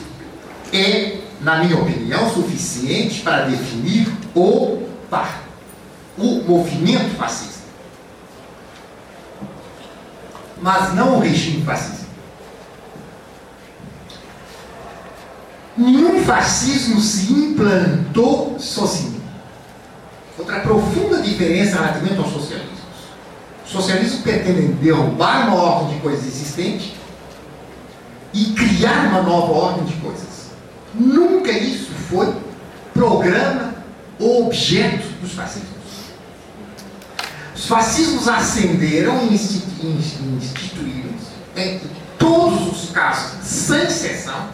é, 0.73 1.19
na 1.41 1.63
minha 1.63 1.77
opinião, 1.77 2.29
suficiente 2.33 3.21
para 3.21 3.45
definir 3.45 4.11
o 4.35 4.87
partido 5.09 5.51
o 6.17 6.43
movimento 6.43 7.15
fascista. 7.17 7.61
Mas 10.61 10.93
não 10.93 11.17
o 11.17 11.19
regime 11.19 11.63
fascista. 11.63 12.00
Nenhum 15.81 16.23
fascismo 16.23 17.01
se 17.01 17.33
implantou 17.33 18.55
sozinho. 18.59 19.19
Outra 20.37 20.59
profunda 20.59 21.23
diferença 21.23 21.77
relativamente 21.77 22.19
ao 22.19 22.29
socialismo. 22.29 22.71
O 23.65 23.67
socialismo 23.67 24.21
pretende 24.21 24.73
derrubar 24.73 25.47
uma 25.47 25.55
ordem 25.55 25.95
de 25.95 26.01
coisas 26.01 26.27
existente 26.27 26.95
e 28.31 28.45
criar 28.53 29.07
uma 29.07 29.23
nova 29.23 29.51
ordem 29.53 29.85
de 29.85 29.93
coisas. 29.95 30.51
Nunca 30.93 31.51
isso 31.51 31.91
foi 32.09 32.31
programa 32.93 33.73
ou 34.19 34.45
objeto 34.45 35.07
dos 35.19 35.31
fascistas. 35.31 35.71
Os 37.55 37.65
fascismos 37.65 38.27
ascenderam 38.27 39.25
e 39.25 39.33
instituíram-se, 39.33 40.51
em 41.55 41.81
todos 42.19 42.71
os 42.71 42.91
casos, 42.91 43.43
sem 43.43 43.81
exceção, 43.81 44.47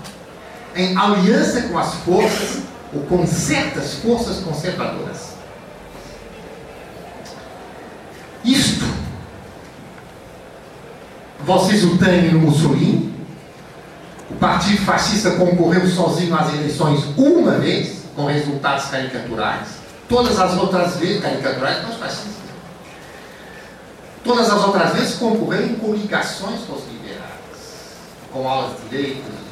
em 0.78 0.96
aliança 0.96 1.64
com 1.64 1.78
as 1.78 1.94
forças 1.96 2.62
ou 2.94 3.02
com 3.04 3.26
certas 3.26 3.96
forças 3.96 4.38
conservadoras. 4.38 5.36
Isto, 8.46 8.86
vocês 11.46 11.84
o 11.84 11.98
têm 11.98 12.32
no 12.32 12.40
Mussolini, 12.40 13.14
o 14.30 14.36
Partido 14.36 14.84
Fascista 14.84 15.32
concorreu 15.32 15.88
sozinho 15.88 16.36
às 16.36 16.54
eleições 16.54 17.04
uma 17.18 17.54
vez, 17.54 18.04
com 18.16 18.26
resultados 18.26 18.86
caricaturais. 18.86 19.68
Todas 20.08 20.40
as 20.40 20.58
outras 20.58 20.98
vezes, 20.98 21.22
caricaturais 21.22 21.84
não 21.84 21.90
os 21.90 21.98
fascistas. 21.98 22.34
Todas 24.24 24.50
as 24.50 24.64
outras 24.64 24.94
vezes 24.94 25.16
concorreram 25.16 25.68
em 25.68 25.76
coligações 25.76 26.62
com 26.62 26.74
os 26.74 26.84
liberais, 26.92 27.22
com 28.32 28.48
aulas 28.48 28.72
de 28.82 28.90
direito 28.90 29.24
dos 29.24 29.26
liberais. 29.26 29.47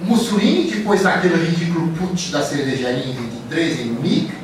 O 0.00 0.04
Mussolini, 0.04 0.70
depois 0.70 1.02
daquele 1.02 1.36
ridículo 1.36 1.92
putsch 1.92 2.30
da 2.30 2.42
cervejaria 2.42 3.04
em 3.04 3.12
23 3.12 3.80
em 3.80 3.84
Munique, 3.86 4.34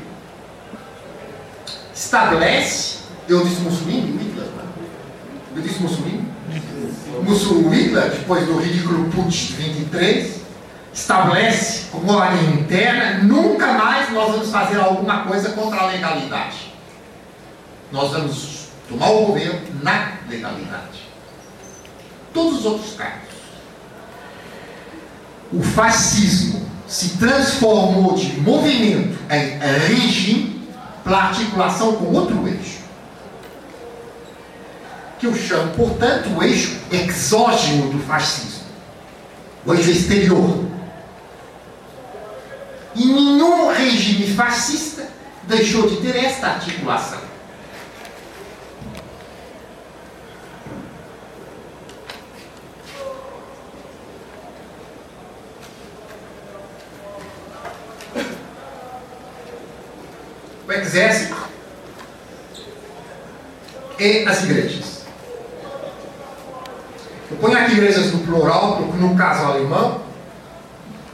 estabelece, 1.94 2.98
eu 3.28 3.44
disse 3.44 3.60
Mussolini, 3.60 4.16
Hitler, 4.16 4.46
né? 4.46 4.64
eu 5.56 5.62
disse 5.62 5.82
Mussolini, 5.82 6.30
Mussolini, 7.22 7.82
Hitler, 7.82 8.10
depois 8.10 8.46
do 8.46 8.58
ridículo 8.58 9.10
putsch 9.10 9.48
de 9.48 9.54
23, 9.54 10.40
estabelece 10.92 11.86
como 11.90 12.12
ordem 12.12 12.60
interna, 12.60 13.22
nunca 13.22 13.72
mais 13.72 14.10
nós 14.12 14.30
vamos 14.32 14.50
fazer 14.50 14.78
alguma 14.78 15.24
coisa 15.24 15.50
contra 15.50 15.80
a 15.80 15.86
legalidade. 15.86 16.72
Nós 17.92 18.12
vamos 18.12 18.68
tomar 18.88 19.10
o 19.10 19.26
governo 19.26 19.60
na 19.82 20.12
legalidade. 20.28 21.08
Todos 22.32 22.60
os 22.60 22.64
outros 22.64 22.94
casos. 22.94 23.29
O 25.52 25.62
fascismo 25.62 26.64
se 26.86 27.10
transformou 27.10 28.14
de 28.14 28.40
movimento 28.40 29.18
em 29.30 29.58
regime 29.88 30.68
para 31.02 31.16
articulação 31.16 31.96
com 31.96 32.06
outro 32.12 32.46
eixo. 32.46 32.80
Que 35.18 35.26
eu 35.26 35.34
chamo, 35.34 35.72
portanto, 35.74 36.30
o 36.36 36.42
eixo 36.42 36.78
exógeno 36.90 37.90
do 37.90 37.98
fascismo. 38.00 38.64
O 39.64 39.74
eixo 39.74 39.90
exterior. 39.90 40.64
E 42.94 43.04
nenhum 43.04 43.72
regime 43.72 44.26
fascista 44.34 45.08
deixou 45.44 45.88
de 45.88 45.96
ter 45.96 46.16
esta 46.16 46.48
articulação. 46.48 47.19
Exército 60.80 61.36
e 63.98 64.26
as 64.26 64.42
igrejas. 64.44 65.00
Eu 67.30 67.36
ponho 67.36 67.56
aqui 67.56 67.72
igrejas 67.72 68.12
no 68.12 68.20
plural, 68.20 68.76
porque 68.76 68.96
no 68.96 69.14
caso 69.16 69.44
alemão, 69.44 70.02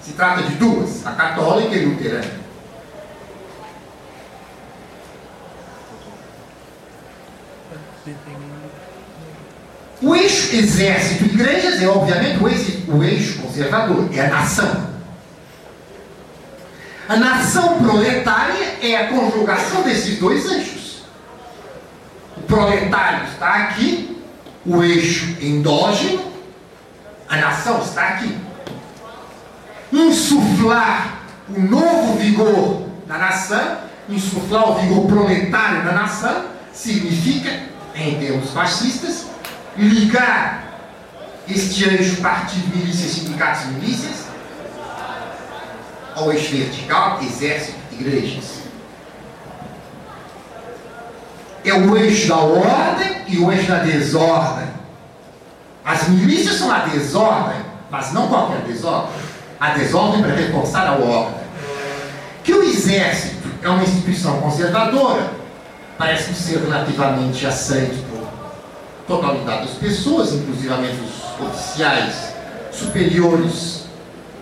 se 0.01 0.13
trata 0.13 0.43
de 0.43 0.55
duas, 0.55 1.05
a 1.07 1.13
católica 1.13 1.75
e 1.75 1.85
a 1.85 1.89
luterana. 1.89 2.47
O 10.01 10.15
eixo 10.15 10.55
exército 10.55 11.25
e 11.25 11.35
igrejas 11.35 11.83
é, 11.83 11.89
obviamente, 11.89 12.39
o 12.89 13.03
eixo 13.03 13.43
conservador, 13.43 14.09
é 14.13 14.21
a 14.21 14.31
nação. 14.31 14.96
A 17.09 17.17
nação 17.17 17.79
proletária 17.79 18.79
é 18.83 18.97
a 18.97 19.07
conjugação 19.09 19.83
desses 19.83 20.19
dois 20.19 20.45
eixos. 20.51 21.05
O 22.37 22.41
proletário 22.43 23.29
está 23.29 23.55
aqui, 23.55 24.21
o 24.65 24.83
eixo 24.83 25.37
endógeno, 25.41 26.33
a 27.29 27.37
nação 27.37 27.81
está 27.81 28.09
aqui. 28.09 28.37
Insuflar 29.93 31.21
o 31.49 31.61
novo 31.61 32.19
vigor 32.19 32.89
na 33.07 33.19
nação, 33.19 33.79
insuflar 34.09 34.71
o 34.71 34.75
vigor 34.81 35.07
proletário 35.07 35.85
na 35.85 35.93
nação, 35.93 36.47
significa, 36.73 37.51
em 37.95 38.19
termos 38.19 38.51
fascistas, 38.51 39.27
ligar 39.77 40.65
este 41.49 41.85
eixo 41.85 42.21
partido, 42.21 42.77
milícias, 42.77 43.13
sindicatos 43.13 43.63
e 43.63 43.67
milícias 43.69 44.26
ao 46.17 46.33
eixo 46.33 46.57
vertical, 46.57 47.21
exército, 47.23 47.77
igrejas. 47.93 48.63
É 51.63 51.75
o 51.75 51.97
eixo 51.97 52.29
da 52.29 52.39
ordem 52.39 53.23
e 53.29 53.39
o 53.39 53.53
eixo 53.53 53.69
da 53.69 53.81
desordem. 53.81 54.69
As 55.85 56.09
milícias 56.09 56.57
são 56.57 56.73
a 56.73 56.79
desordem, 56.79 57.61
mas 57.91 58.13
não 58.13 58.29
qualquer 58.29 58.63
desordem. 58.63 59.11
A 59.61 59.71
desordem 59.71 60.23
para 60.23 60.35
reforçar 60.35 60.87
a 60.87 60.93
ordem. 60.93 61.47
Que 62.43 62.55
o 62.55 62.63
exército 62.63 63.49
é 63.63 63.69
uma 63.69 63.83
instituição 63.83 64.41
conservadora, 64.41 65.31
parece 65.99 66.33
ser 66.35 66.61
relativamente 66.61 67.47
aceito 67.47 68.05
por 68.09 69.17
totalidade 69.19 69.67
das 69.67 69.77
pessoas, 69.77 70.33
inclusivamente 70.33 70.97
os 71.01 71.47
oficiais 71.47 72.35
superiores 72.71 73.86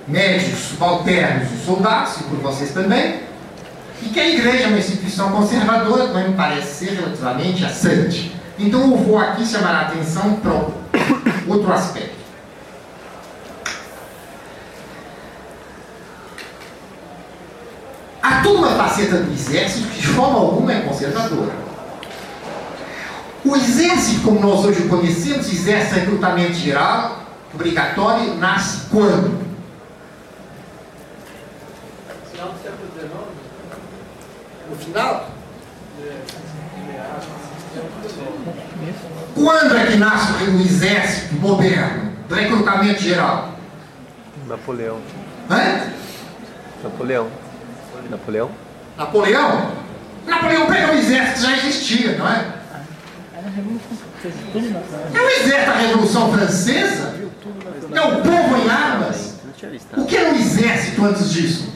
médicos, 0.07 0.61
subalternos 0.61 1.51
e 1.53 1.65
soldados, 1.65 2.21
e 2.21 2.25
por 2.25 2.39
vocês 2.39 2.73
também, 2.73 3.21
e 4.03 4.09
que 4.09 4.21
a 4.21 4.29
igreja 4.29 4.65
é 4.65 4.67
uma 4.67 4.79
instituição 4.79 5.31
conservadora, 5.31 6.09
também 6.09 6.29
me 6.29 6.35
parece 6.35 6.87
ser 6.87 6.95
relativamente 6.95 7.65
aceite. 7.65 8.35
Então 8.59 8.83
eu 8.83 8.97
vou 8.99 9.19
aqui 9.19 9.47
chamar 9.47 9.75
a 9.75 9.81
atenção 9.83 10.35
para 10.37 10.53
outro 11.47 11.73
aspecto. 11.73 12.15
Há 18.23 18.43
toda 18.43 18.59
uma 18.59 18.71
faceta 18.71 19.19
do 19.19 19.33
exército 19.33 19.89
que 19.89 20.01
de 20.01 20.07
forma 20.09 20.39
alguma 20.39 20.73
é 20.73 20.81
conservadora. 20.81 21.53
O 23.45 23.55
exército, 23.55 24.23
como 24.23 24.41
nós 24.41 24.65
hoje 24.65 24.83
o 24.83 24.89
conhecemos, 24.89 25.53
exército 25.53 25.97
recrutamento 25.97 26.55
geral, 26.55 27.25
obrigatório, 27.53 28.35
nasce 28.37 28.87
quando? 28.91 29.54
No 34.69 34.77
final? 34.77 35.29
Quando 39.35 39.77
é 39.77 39.87
que 39.87 39.97
nasce 39.97 40.45
o 40.45 40.61
exército 40.61 41.35
moderno, 41.35 42.13
do 42.29 42.35
recrutamento 42.35 43.03
geral? 43.03 43.55
Napoleão. 44.47 45.01
Hã? 45.51 45.91
Napoleão. 46.83 47.29
Napoleão? 48.11 48.51
Napoleão? 48.97 49.73
Napoleão 50.27 50.67
pegou 50.67 50.95
o 50.95 50.99
exército 50.99 51.35
que 51.35 51.43
já 51.43 51.57
existia, 51.57 52.17
não 52.17 52.29
é? 52.29 52.55
É 55.13 55.21
o 55.21 55.29
exército 55.29 55.67
da 55.67 55.77
Revolução 55.77 56.33
Francesa? 56.33 57.15
É 57.93 58.01
o 58.01 58.23
povo 58.23 58.57
em 58.57 58.71
armas? 58.71 59.35
O 59.97 60.05
que 60.07 60.17
era 60.17 60.33
o 60.33 60.37
exército 60.37 61.05
antes 61.05 61.33
disso? 61.33 61.73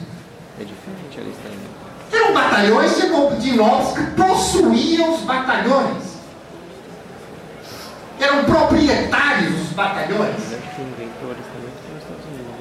É 0.59 0.63
diferente 0.63 1.19
a 1.19 1.21
lista 1.21 1.47
ainda. 1.47 1.69
Eram 2.11 2.33
batalhões 2.33 2.95
de, 2.95 3.51
nobres 3.55 3.93
que 3.93 4.03
possuíam 4.11 5.13
os 5.13 5.21
batalhões. 5.21 6.03
Eram 8.19 8.43
proprietários 8.45 9.61
os 9.61 9.69
batalhões. 9.69 10.35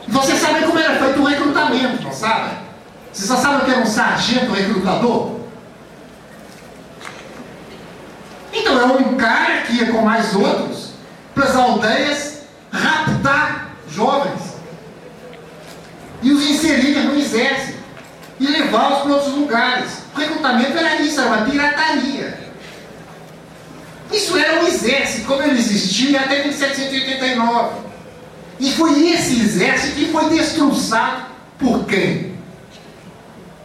Vocês 0.06 0.38
sabem 0.38 0.62
como 0.62 0.78
era 0.78 0.96
feito 0.96 1.20
o 1.20 1.24
recrutamento, 1.24 2.02
não 2.02 2.12
sabem? 2.12 2.58
Vocês 3.12 3.40
só 3.40 3.56
o 3.56 3.64
que 3.64 3.70
era 3.70 3.80
um 3.80 3.86
sargento 3.86 4.52
recrutador? 4.52 5.38
Então 8.52 8.80
é 8.80 8.84
um 8.84 9.16
cara 9.16 9.62
que 9.62 9.74
ia 9.74 9.92
com 9.92 10.02
mais 10.02 10.34
outros 10.34 10.92
para 11.34 11.44
as 11.44 11.56
aldeias 11.56 12.42
raptar 12.72 13.70
jovens 13.90 14.56
e 16.22 16.32
os 16.32 16.42
inserir 16.42 16.98
no 17.04 17.16
exército 17.16 17.77
e 18.40 18.46
levá-los 18.46 19.02
para 19.02 19.12
outros 19.12 19.34
lugares. 19.34 20.02
O 20.14 20.18
recrutamento 20.18 20.76
era 20.76 21.00
isso, 21.00 21.20
era 21.20 21.28
uma 21.28 21.44
pirataria. 21.44 22.48
Isso 24.12 24.36
era 24.38 24.62
o 24.62 24.66
exército, 24.66 25.26
como 25.26 25.42
ele 25.42 25.58
existia 25.58 26.20
até 26.20 26.42
1789. 26.44 27.88
E 28.60 28.72
foi 28.72 29.10
esse 29.10 29.40
exército 29.40 29.96
que 29.96 30.06
foi 30.06 30.28
destroçado 30.30 31.26
por 31.58 31.84
quem? 31.84 32.36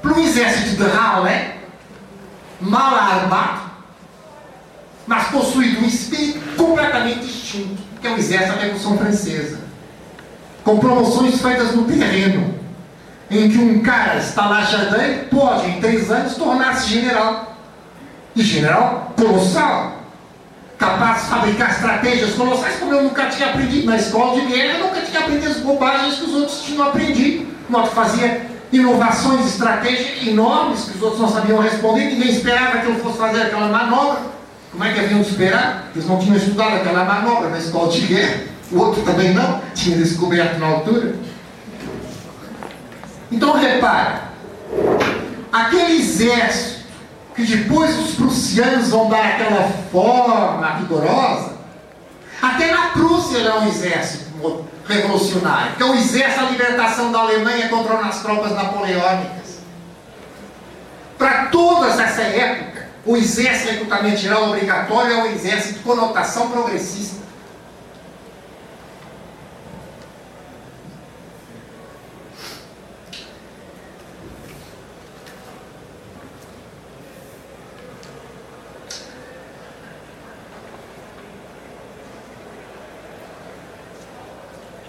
Por 0.02 0.12
um 0.12 0.20
exército 0.20 0.76
de 0.76 0.84
ralé, 0.84 1.58
mal 2.60 2.94
armado, 2.96 3.72
mas 5.08 5.28
possuído 5.30 5.82
um 5.82 5.88
espírito 5.88 6.40
completamente 6.56 7.20
distinto, 7.20 7.82
que 8.02 8.08
é 8.08 8.12
o 8.12 8.18
exército 8.18 8.56
da 8.56 8.62
Revolução 8.62 8.98
Francesa. 8.98 9.60
Com 10.64 10.80
promoções 10.80 11.42
feitas 11.42 11.74
no 11.74 11.86
terreno, 11.86 12.63
em 13.40 13.50
que 13.50 13.58
um 13.58 13.80
cara 13.80 14.18
estalajadão 14.20 15.00
pode, 15.30 15.70
em 15.70 15.80
três 15.80 16.12
anos, 16.12 16.36
tornar-se 16.36 16.90
general. 16.90 17.58
E 18.36 18.42
general 18.42 19.14
colossal, 19.16 20.00
capaz 20.78 21.24
de 21.24 21.30
fabricar 21.30 21.70
estratégias 21.70 22.34
colossais, 22.34 22.78
como 22.78 22.94
eu 22.94 23.04
nunca 23.04 23.28
tinha 23.28 23.50
aprendido 23.50 23.86
na 23.86 23.96
escola 23.96 24.40
de 24.40 24.48
guerra, 24.48 24.80
eu 24.80 24.86
nunca 24.86 25.02
tinha 25.02 25.20
aprendido 25.20 25.52
as 25.52 25.58
bobagens 25.58 26.16
que 26.16 26.26
os 26.26 26.34
outros 26.34 26.62
tinham 26.64 26.88
aprendido. 26.88 27.46
que 27.46 27.96
fazia 27.96 28.48
inovações 28.72 29.46
estratégicas 29.46 30.28
enormes 30.28 30.86
que 30.86 30.98
os 30.98 31.04
outros 31.04 31.22
não 31.22 31.30
sabiam 31.30 31.60
responder, 31.60 32.06
ninguém 32.06 32.30
esperava 32.32 32.80
que 32.80 32.88
ele 32.88 33.00
fosse 33.00 33.18
fazer 33.18 33.44
aquela 33.44 33.68
manobra. 33.68 34.20
Como 34.72 34.84
é 34.84 34.92
que 34.92 35.00
haviam 35.00 35.22
de 35.22 35.30
esperar? 35.30 35.92
Eles 35.96 36.08
não 36.08 36.18
tinham 36.18 36.36
estudado 36.36 36.78
aquela 36.78 37.06
manobra 37.06 37.50
na 37.50 37.60
escola 37.60 37.92
de 37.92 38.02
guerra, 38.02 38.42
o 38.72 38.80
outro 38.80 39.04
também 39.04 39.32
não, 39.32 39.62
tinha 39.76 39.96
descoberto 39.96 40.58
na 40.58 40.66
altura. 40.66 41.14
Então 43.34 43.54
repara, 43.54 44.26
aquele 45.52 46.00
exército 46.00 46.84
que 47.36 47.44
depois 47.44 47.98
os 47.98 48.14
prussianos 48.14 48.90
vão 48.90 49.10
dar 49.10 49.26
aquela 49.26 49.68
forma 49.92 50.78
rigorosa, 50.78 51.54
até 52.40 52.70
na 52.72 52.90
Prússia 52.90 53.40
era 53.40 53.60
um 53.60 53.68
exército 53.68 54.26
revolucionário, 54.88 55.76
que 55.76 55.82
é 55.82 55.86
o 55.86 55.96
exército 55.96 56.44
da 56.44 56.52
libertação 56.52 57.12
da 57.12 57.20
Alemanha 57.20 57.70
contra 57.70 57.96
as 57.96 58.22
tropas 58.22 58.52
napoleônicas. 58.52 59.58
Para 61.18 61.46
todas 61.46 62.00
essa 62.00 62.22
época, 62.22 62.88
o 63.04 63.18
exército 63.18 63.72
recrutamento 63.72 64.18
geral 64.18 64.50
obrigatório 64.50 65.12
é 65.12 65.24
um 65.24 65.32
exército 65.32 65.80
de 65.80 65.80
conotação 65.80 66.52
progressista. 66.52 67.24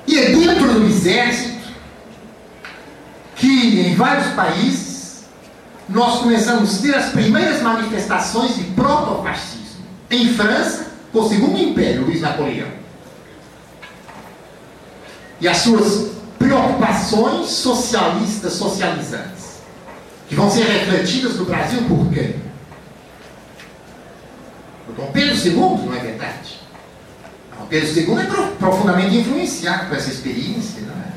E 0.07 0.19
é 0.19 0.27
dentro 0.27 0.73
do 0.75 0.87
exército 1.05 1.75
que 3.37 3.81
em 3.81 3.95
vários 3.95 4.29
países 4.35 5.25
nós 5.89 6.21
começamos 6.21 6.79
a 6.79 6.83
ter 6.83 6.95
as 6.95 7.13
primeiras 7.13 7.61
manifestações 7.61 8.57
de 8.57 8.65
protofascismo. 8.71 9.85
Em 10.11 10.33
França, 10.33 10.87
com 11.13 11.21
o 11.21 11.29
segundo 11.29 11.59
império, 11.59 12.07
Luiz 12.07 12.21
Napoleão. 12.23 12.69
E 15.41 15.47
as 15.49 15.59
suas 15.59 16.13
preocupações 16.39 17.49
socialistas, 17.49 18.55
socializantes, 18.55 19.59
que 20.29 20.35
vão 20.35 20.51
ser 20.51 20.65
refletidas 20.65 21.37
no 21.37 21.45
Brasil 21.45 21.83
por 21.83 22.11
quem? 22.11 22.37
Por 24.87 24.95
Dom 24.95 25.13
Pedro 25.13 25.37
II, 25.37 25.87
não 25.87 25.95
é 25.95 25.99
verdade? 25.99 26.64
Dom 27.59 27.67
Pedro 27.67 28.01
II 28.01 28.19
é 28.21 28.57
profundamente 28.59 29.17
influenciado 29.17 29.87
por 29.87 29.97
essa 29.97 30.11
experiência. 30.11 30.83
Não 30.83 30.95
é? 30.95 31.13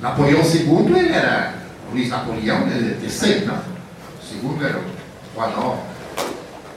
Napoleão 0.00 0.42
II 0.42 0.98
ele 0.98 1.12
era 1.12 1.54
Luiz 1.92 2.08
Napoleão, 2.08 2.66
era 2.68 2.94
terceiro, 2.96 3.46
não. 3.46 3.56
O 3.56 4.26
segundo 4.28 4.64
era 4.64 4.80
o 5.34 5.40
Anó. 5.40 5.78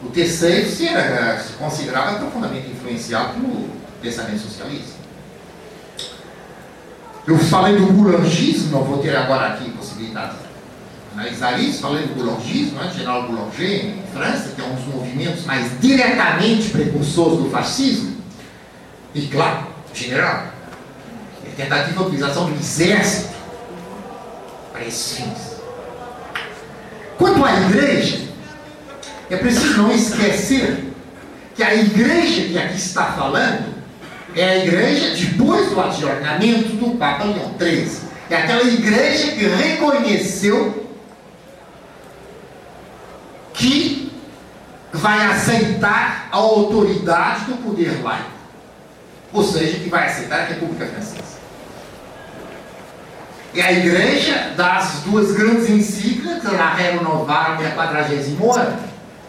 O 0.04 0.10
terceiro 0.10 0.70
se, 0.70 0.88
era, 0.88 1.40
se 1.40 1.54
considerava 1.54 2.18
profundamente 2.18 2.72
influenciado 2.72 3.34
pelo 3.34 3.70
pensamento 4.02 4.40
socialista. 4.40 5.02
Eu 7.28 7.38
falei 7.38 7.78
do 7.78 7.86
boulangismo, 7.94 8.72
não 8.72 8.84
vou 8.84 8.98
ter 8.98 9.16
agora 9.16 9.54
aqui 9.54 9.70
possibilidade 9.72 10.38
isso, 11.60 11.82
falei 11.82 12.08
do 12.08 12.16
boulangismo, 12.16 12.80
né, 12.80 12.92
General 12.94 13.24
Boulanger, 13.24 13.86
em 13.86 14.04
França, 14.14 14.54
que 14.56 14.62
é 14.62 14.64
um 14.64 14.76
dos 14.76 14.86
movimentos 14.86 15.46
mais 15.46 15.70
diretamente 15.80 16.70
precursores 16.70 17.40
do 17.40 17.50
fascismo. 17.50 18.18
E 19.14 19.28
claro, 19.28 19.68
general, 19.94 20.46
é 21.46 21.50
tentativa 21.62 22.00
de 22.00 22.08
utilização 22.08 22.46
do 22.46 22.56
exército 22.56 23.36
para 24.72 24.86
esses 24.86 25.18
fins. 25.18 25.52
Quanto 27.18 27.44
à 27.44 27.62
igreja, 27.62 28.22
é 29.30 29.38
preciso 29.38 29.78
não 29.78 29.92
esquecer 29.92 30.92
que 31.56 31.64
a 31.64 31.76
igreja 31.76 32.42
que 32.48 32.58
aqui 32.58 32.78
está 32.78 33.12
falando 33.14 33.66
é 34.36 34.44
a 34.44 34.66
igreja 34.66 35.16
depois 35.16 35.70
do 35.70 35.80
adjornamento 35.80 36.70
do 36.78 36.98
Papa 36.98 37.26
Leão 37.26 37.54
XIII. 37.60 38.10
É 38.30 38.38
aquela 38.38 38.64
igreja 38.64 39.34
que 39.34 39.46
reconheceu 39.46 40.81
que 43.62 44.12
vai 44.92 45.28
aceitar 45.28 46.28
a 46.32 46.38
autoridade 46.38 47.46
do 47.46 47.58
poder 47.64 48.02
laico. 48.02 48.32
Ou 49.32 49.44
seja, 49.44 49.80
que 49.80 49.88
vai 49.88 50.08
aceitar 50.08 50.40
a 50.40 50.46
República 50.46 50.88
Francesa. 50.88 51.22
É 53.56 53.62
a 53.62 53.72
igreja 53.72 54.54
das 54.58 55.02
duas 55.06 55.34
grandes 55.34 55.70
encíclicas, 55.70 56.54
a 56.60 56.74
Rerum 56.74 57.04
Novarum 57.04 57.62
e 57.62 57.68
a 57.68 57.76
Quadragésimo. 57.76 58.52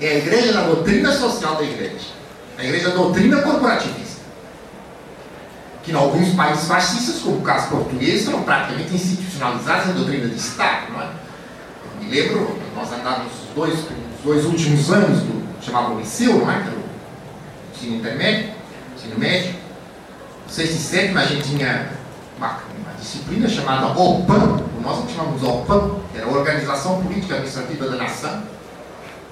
É 0.00 0.08
a 0.08 0.14
igreja 0.14 0.52
da 0.54 0.62
doutrina 0.62 1.12
social 1.12 1.56
da 1.56 1.64
igreja. 1.64 2.06
A 2.58 2.64
igreja 2.64 2.88
da 2.88 2.96
doutrina 2.96 3.42
corporativista. 3.42 4.22
Que 5.82 5.92
em 5.92 5.94
alguns 5.94 6.34
países 6.34 6.66
fascistas, 6.66 7.20
como 7.20 7.38
o 7.38 7.42
caso 7.42 7.68
português, 7.68 8.24
foram 8.24 8.42
praticamente 8.44 8.94
institucionalizados 8.94 9.90
em 9.90 9.92
doutrina 9.92 10.28
de 10.28 10.36
Estado. 10.36 10.92
Não 10.92 11.02
é? 11.02 11.08
Eu 11.84 12.04
me 12.04 12.10
lembro, 12.10 12.58
nós 12.74 12.92
andávamos 12.92 13.32
os 13.32 13.54
dois, 13.54 13.74
os 13.74 14.01
dois 14.24 14.44
últimos 14.44 14.90
anos 14.90 15.20
do 15.20 15.42
chamado 15.62 15.98
liceu, 15.98 16.38
não 16.38 16.50
é? 16.50 16.60
Que 16.60 16.68
era 16.68 16.76
o 16.76 16.82
ensino 17.74 17.96
intermédio, 17.96 18.50
ensino 18.96 19.18
médio. 19.18 19.54
Sexta 20.48 20.74
e 20.74 20.78
sétima 20.78 21.20
a 21.20 21.26
gente 21.26 21.48
tinha 21.48 21.92
uma, 22.36 22.48
uma 22.48 22.92
disciplina 22.98 23.48
chamada 23.48 23.86
OPAM, 23.98 24.62
nós 24.82 24.98
não 24.98 25.08
chamamos 25.08 25.42
OPAM, 25.42 26.00
que 26.12 26.18
era 26.18 26.26
a 26.26 26.30
Organização 26.30 27.02
Política 27.02 27.34
Administrativa 27.34 27.88
da 27.88 27.96
Nação. 27.96 28.42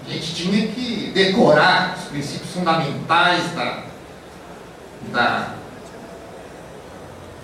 A 0.07 0.13
gente 0.13 0.35
tinha 0.35 0.67
que 0.69 1.13
decorar 1.15 1.97
os 1.99 2.05
princípios 2.05 2.51
fundamentais 2.51 3.53
da, 3.55 3.85
da, 5.13 5.55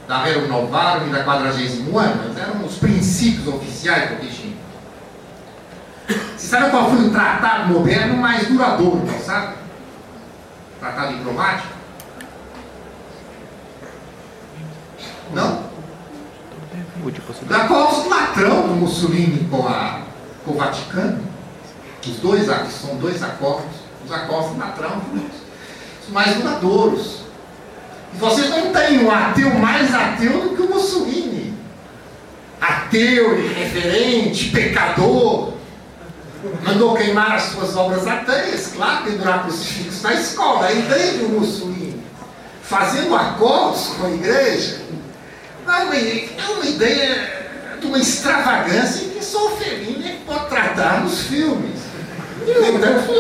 da 0.08 0.22
Rerum 0.24 0.68
e 1.06 1.10
da 1.10 1.24
Quadragésimo 1.24 1.98
ano, 1.98 2.24
mas 2.28 2.38
eram 2.38 2.64
os 2.64 2.76
princípios 2.76 3.46
oficiais 3.46 4.10
do 4.10 4.22
regime. 4.24 4.56
Você 6.36 6.48
sabe 6.48 6.70
qual 6.70 6.90
foi 6.90 7.06
o 7.06 7.10
tratado 7.10 7.72
moderno 7.72 8.16
mais 8.18 8.46
duradouro, 8.46 9.06
sabe? 9.24 9.56
Tratado 10.78 11.14
diplomático? 11.16 11.74
Não? 15.32 15.66
Da 17.48 17.66
qual 17.66 17.90
os 17.90 18.08
latrão 18.08 18.68
do 18.68 18.74
Mussolini 18.74 19.48
com, 19.48 19.66
a, 19.66 20.02
com 20.44 20.52
o 20.52 20.56
Vaticano. 20.56 21.24
Os 22.04 22.18
dois 22.18 22.46
são 22.70 22.96
dois 22.96 23.22
acordos. 23.22 23.76
Os 24.04 24.12
acordos 24.12 24.52
do 24.52 24.58
latrão 24.58 25.00
os 26.06 26.12
mais 26.12 26.36
duradouros. 26.36 27.20
E 28.14 28.16
você 28.18 28.48
não 28.48 28.72
tem 28.72 29.04
um 29.04 29.10
ateu 29.10 29.54
mais 29.54 29.92
ateu 29.94 30.48
do 30.48 30.56
que 30.56 30.62
o 30.62 30.70
Mussolini. 30.70 31.54
Ateu, 32.60 33.38
irreverente, 33.38 34.50
pecador. 34.50 35.55
Mandou 36.64 36.94
queimar 36.94 37.32
as 37.32 37.42
suas 37.44 37.76
obras 37.76 38.06
ateias, 38.06 38.72
claro, 38.74 39.04
pendurar 39.04 39.42
crucifixo 39.42 40.02
na 40.02 40.14
escola. 40.14 40.66
Aí 40.66 40.82
veio 40.82 41.26
o 41.26 41.40
Mussolini, 41.40 42.02
fazendo 42.62 43.14
acordos 43.14 43.88
com 43.98 44.06
a 44.06 44.10
igreja 44.10 44.86
é 46.38 46.52
uma 46.52 46.66
ideia 46.66 47.48
de 47.80 47.86
uma 47.86 47.98
extravagância 47.98 49.08
que 49.08 49.24
só 49.24 49.52
o 49.52 49.56
Fellini 49.56 50.08
é 50.08 50.18
pode 50.26 50.48
tratar 50.48 51.02
nos 51.02 51.22
filmes. 51.22 51.80
E, 52.46 52.52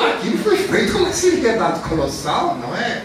aquilo 0.06 0.38
foi 0.38 0.56
feito 0.56 0.92
com 0.92 0.98
uma 1.00 1.12
seriedade 1.12 1.80
colossal, 1.80 2.56
não 2.56 2.74
é? 2.76 3.02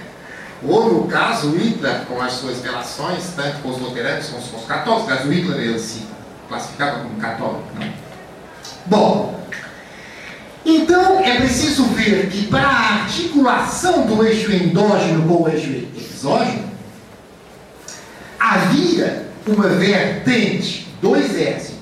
Ou, 0.63 0.93
no 0.93 1.07
caso, 1.07 1.49
Hitler, 1.55 2.01
com 2.05 2.21
as 2.21 2.33
suas 2.33 2.63
relações, 2.63 3.33
tanto 3.35 3.61
com 3.63 3.69
os 3.69 3.79
luteranos 3.79 4.27
como 4.27 4.43
com 4.43 4.57
os 4.57 4.65
católicos, 4.65 5.09
mas 5.09 5.25
o 5.25 5.31
Hitler 5.31 5.59
ele 5.59 5.79
se 5.79 6.05
classificava 6.47 6.99
como 6.99 7.15
católico, 7.19 7.63
não? 7.79 7.91
Bom, 8.85 9.43
então 10.65 11.19
é 11.19 11.37
preciso 11.37 11.85
ver 11.85 12.29
que 12.29 12.47
para 12.47 12.67
a 12.67 12.93
articulação 13.03 14.05
do 14.05 14.23
eixo 14.25 14.51
endógeno 14.51 15.27
com 15.27 15.43
o 15.43 15.49
eixo 15.49 15.87
exógeno, 15.95 16.69
havia 18.39 19.27
uma 19.47 19.67
vertente 19.69 20.87
do 21.01 21.15
exército, 21.15 21.79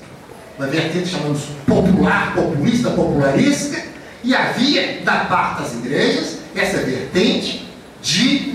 uma 0.58 0.66
vertente 0.66 1.08
chamamos 1.08 1.42
popular, 1.66 2.34
populista, 2.34 2.90
popularística, 2.90 3.82
e 4.22 4.34
havia 4.34 5.00
da 5.02 5.24
parte 5.24 5.62
das 5.62 5.72
igrejas 5.74 6.38
essa 6.54 6.78
vertente 6.78 7.66
de 8.02 8.54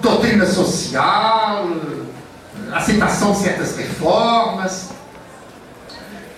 doutrina 0.00 0.46
social, 0.46 1.68
aceitação 2.72 3.32
de 3.32 3.38
certas 3.38 3.76
reformas, 3.76 4.90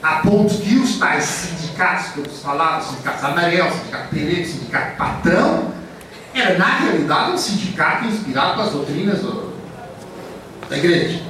a 0.02 0.16
ponto 0.16 0.56
que 0.58 0.76
os 0.76 0.98
tais 0.98 1.24
sindicatos 1.24 2.12
que 2.12 2.18
eu 2.18 2.24
falava, 2.26 2.84
sindicatos 2.84 3.24
amarelos, 3.24 3.74
sindicato 3.74 4.08
Pereira, 4.08 4.46
sindicato 4.46 4.96
patrão, 4.96 5.72
era 6.34 6.56
na 6.56 6.78
realidade 6.78 7.32
um 7.32 7.38
sindicato 7.38 8.06
inspirado 8.06 8.58
nas 8.58 8.72
doutrinas 8.72 9.20
do, 9.20 9.52
da 10.68 10.78
igreja. 10.78 11.22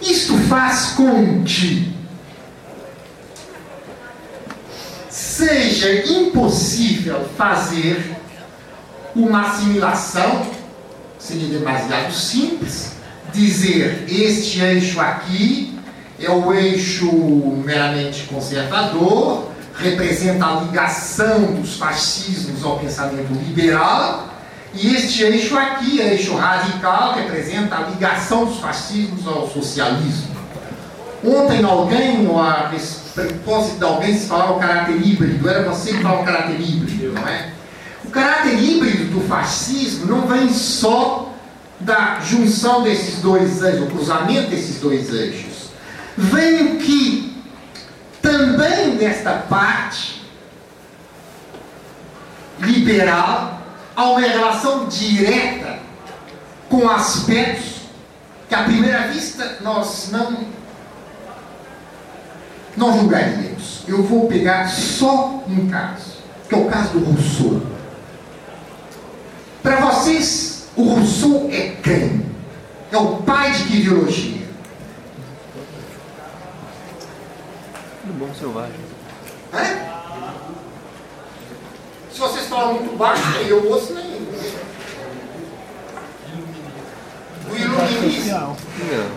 Isto 0.00 0.36
faz 0.40 0.92
com 0.96 1.42
que 1.42 1.94
seja 5.08 6.04
impossível 6.06 7.28
fazer 7.36 8.14
uma 9.14 9.48
assimilação, 9.48 10.46
seria 11.18 11.58
demasiado 11.58 12.12
simples, 12.12 12.92
dizer 13.32 14.04
este 14.08 14.60
eixo 14.60 15.00
aqui 15.00 15.75
é 16.20 16.30
o 16.30 16.52
eixo 16.52 17.10
meramente 17.64 18.24
conservador, 18.24 19.50
representa 19.76 20.46
a 20.46 20.60
ligação 20.60 21.52
dos 21.52 21.76
fascismos 21.76 22.64
ao 22.64 22.78
pensamento 22.78 23.32
liberal, 23.32 24.28
e 24.74 24.94
este 24.94 25.22
eixo 25.22 25.56
aqui, 25.56 26.00
eixo 26.00 26.34
radical, 26.36 27.14
representa 27.14 27.76
a 27.76 27.80
ligação 27.82 28.44
dos 28.46 28.58
fascismos 28.58 29.26
ao 29.26 29.48
socialismo. 29.48 30.36
Ontem 31.24 31.64
alguém, 31.64 32.26
a 32.38 32.70
propósito 33.14 33.78
de 33.78 33.84
alguém, 33.84 34.18
se 34.18 34.26
falava 34.26 34.52
o 34.52 34.58
caráter 34.58 34.96
híbrido, 34.96 35.48
era 35.48 35.68
você 35.68 35.92
que 35.92 36.02
falava 36.02 36.22
o 36.22 36.24
caráter 36.24 36.60
híbrido, 36.60 37.12
não 37.12 37.26
é? 37.26 37.52
O 38.04 38.10
caráter 38.10 38.58
híbrido 38.62 39.04
do 39.06 39.26
fascismo 39.26 40.06
não 40.06 40.26
vem 40.26 40.52
só 40.52 41.32
da 41.80 42.20
junção 42.20 42.82
desses 42.82 43.20
dois 43.20 43.62
eixos, 43.62 43.82
o 43.82 43.86
cruzamento 43.86 44.50
desses 44.50 44.80
dois 44.80 45.12
eixos. 45.12 45.45
Vem 46.16 46.78
que 46.78 47.42
também 48.22 48.94
nesta 48.96 49.32
parte 49.34 50.22
liberal 52.58 53.60
há 53.94 54.04
uma 54.10 54.20
relação 54.20 54.86
direta 54.86 55.78
com 56.68 56.88
aspectos 56.88 57.82
que 58.48 58.54
à 58.54 58.64
primeira 58.64 59.08
vista 59.08 59.58
nós 59.60 60.10
não 60.10 60.56
não 62.76 62.98
julgaríamos. 62.98 63.84
Eu 63.88 64.02
vou 64.02 64.28
pegar 64.28 64.68
só 64.68 65.42
um 65.48 65.68
caso, 65.68 66.18
que 66.48 66.54
é 66.54 66.58
o 66.58 66.66
caso 66.66 66.98
do 66.98 67.04
Rousseau. 67.04 67.62
Para 69.62 69.80
vocês, 69.80 70.68
o 70.76 70.82
Rousseau 70.82 71.48
é 71.50 71.76
quem? 71.82 72.26
É 72.92 72.96
o 72.98 73.16
pai 73.16 73.52
de 73.52 73.64
que 73.64 73.76
ideologia? 73.78 74.45
Do 78.06 78.12
bom 78.12 78.32
selvagem. 78.34 78.72
É? 79.52 79.86
Se 82.12 82.20
vocês 82.20 82.46
falam 82.46 82.74
muito 82.74 82.96
baixo, 82.96 83.22
eu 83.48 83.68
ouço 83.70 83.94
nem. 83.94 84.16
O 87.50 87.56
iluminismo. 87.56 88.32
Não. 88.32 88.56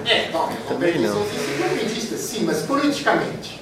É, 0.05 0.29
bom, 0.31 0.49
Também 0.67 0.99
não. 0.99 1.23
iluminista, 1.25 2.17
sim, 2.17 2.43
mas 2.45 2.61
politicamente. 2.63 3.59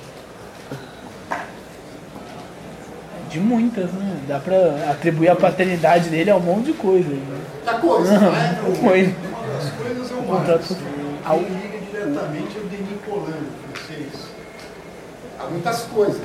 De 3.29 3.39
muitas, 3.39 3.91
né? 3.91 4.17
Dá 4.27 4.39
pra 4.39 4.91
atribuir 4.91 5.29
a 5.29 5.35
paternidade 5.35 6.09
dele 6.09 6.31
a 6.31 6.35
um 6.37 6.39
monte 6.39 6.67
de 6.67 6.73
coisa. 6.73 7.09
Né? 7.09 7.41
Da 7.65 7.73
coisa, 7.75 8.17
não 8.19 8.33
é? 8.35 8.57
Coisa. 8.79 9.13
As 9.57 9.69
coisas 9.71 10.11
eu 10.11 10.17
Contrato- 10.23 10.73
acho. 10.73 10.77
ao- 11.25 11.39
Quem 11.39 11.49
liga 11.49 11.77
diretamente 11.79 12.57
é 12.57 12.59
o 12.61 12.63
Denis 12.65 13.01
Polanyi, 13.05 13.47
francês. 13.73 14.27
Há 15.39 15.45
muitas 15.49 15.81
coisas. 15.83 16.17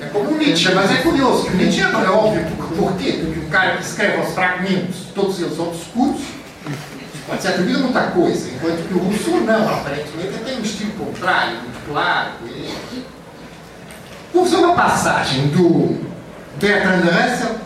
É 0.00 0.06
como 0.06 0.30
o 0.30 0.38
Nietzsche, 0.38 0.74
mas 0.74 0.90
é 0.90 0.96
curioso 0.96 1.44
que 1.44 1.52
o 1.52 1.56
Nietzsche 1.56 1.80
é 1.82 2.10
óbvio. 2.10 2.46
Por 2.76 2.96
quê? 2.96 3.20
Porque 3.24 3.40
o 3.40 3.48
cara 3.48 3.76
que 3.76 3.84
escreve 3.84 4.22
os 4.22 4.32
fragmentos, 4.32 4.96
todos 5.14 5.38
os 5.40 5.58
outros 5.58 5.84
cursos, 5.88 6.26
pode 7.26 7.42
ser 7.42 7.48
atribuído 7.48 7.80
a 7.80 7.82
muita 7.82 8.02
coisa, 8.08 8.48
enquanto 8.50 8.88
que 8.88 8.94
o 8.94 8.98
Rousseau 8.98 9.40
não, 9.40 9.74
aparentemente 9.74 10.38
tem 10.44 10.58
um 10.58 10.62
estilo 10.62 10.92
contrário, 10.92 11.56
muito 11.60 11.90
claro. 11.90 12.30
Vamos 14.32 14.50
ver 14.50 14.56
uma 14.56 14.74
passagem 14.74 15.48
do 15.48 15.98
Bertrand 16.58 17.02
Russell 17.02 17.56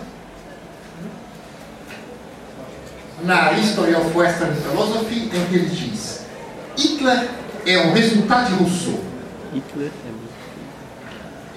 na 3.22 3.52
History 3.52 3.94
of 3.94 4.16
Western 4.16 4.54
Philosophy, 4.56 5.26
em 5.26 5.28
que 5.28 5.36
ele 5.36 5.68
diz 5.68 6.24
Hitler 6.76 7.28
é 7.66 7.78
um 7.78 7.92
resultado 7.92 8.46
de 8.48 8.54
Rousseau. 8.54 9.00
Hitler 9.52 9.88
é. 9.88 10.19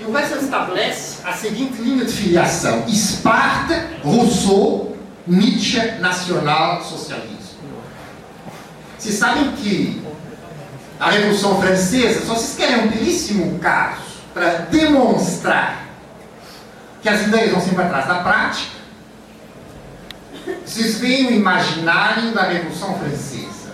E 0.04 0.06
o 0.06 0.12
Russell 0.12 0.40
estabelece 0.40 1.26
a 1.26 1.32
seguinte 1.32 1.82
linha 1.82 2.04
de 2.04 2.12
filiação: 2.12 2.86
Esparta, 2.88 3.90
Rousseau, 4.04 4.98
Nietzsche, 5.26 5.80
nacional 6.00 6.84
socialismo. 6.84 7.34
Vocês 8.98 9.16
sabem 9.16 9.54
que 9.54 10.04
a 11.00 11.10
Revolução 11.10 11.60
Francesa, 11.62 12.26
só 12.26 12.34
vocês 12.34 12.56
querem 12.58 12.86
um 12.86 12.90
belíssimo 12.90 13.60
caso 13.60 14.02
para 14.34 14.50
demonstrar 14.70 15.88
que 17.02 17.08
as 17.08 17.22
ideias 17.24 17.52
vão 17.52 17.62
sempre 17.62 17.84
atrás 17.84 18.08
da 18.08 18.16
prática, 18.16 18.72
vocês 20.66 20.98
veem 21.00 21.28
o 21.28 21.32
imaginário 21.32 22.34
da 22.34 22.44
Revolução 22.44 22.98
Francesa. 23.00 23.72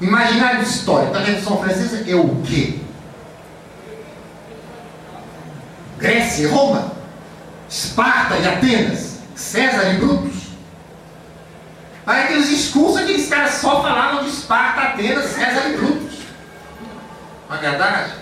O 0.00 0.04
imaginário 0.04 0.62
histórico 0.62 1.12
da 1.12 1.20
Revolução 1.20 1.58
Francesa 1.58 2.10
é 2.10 2.14
o 2.14 2.42
quê? 2.42 2.80
Grécia 6.00 6.44
e 6.44 6.46
Roma, 6.46 6.92
Esparta 7.68 8.36
e 8.38 8.48
Atenas, 8.48 9.18
César 9.34 9.92
e 9.92 9.98
Brutus. 9.98 10.40
Aí 12.06 12.24
aqueles 12.24 12.48
discursos, 12.48 12.96
aqueles 12.96 13.28
caras 13.28 13.54
só 13.54 13.82
falavam 13.82 14.24
de 14.24 14.30
Esparta, 14.30 14.80
Atenas, 14.80 15.26
César 15.26 15.68
e 15.68 15.76
Brutus. 15.76 16.18
Não 17.48 17.56
é 17.56 17.60
verdade? 17.60 18.12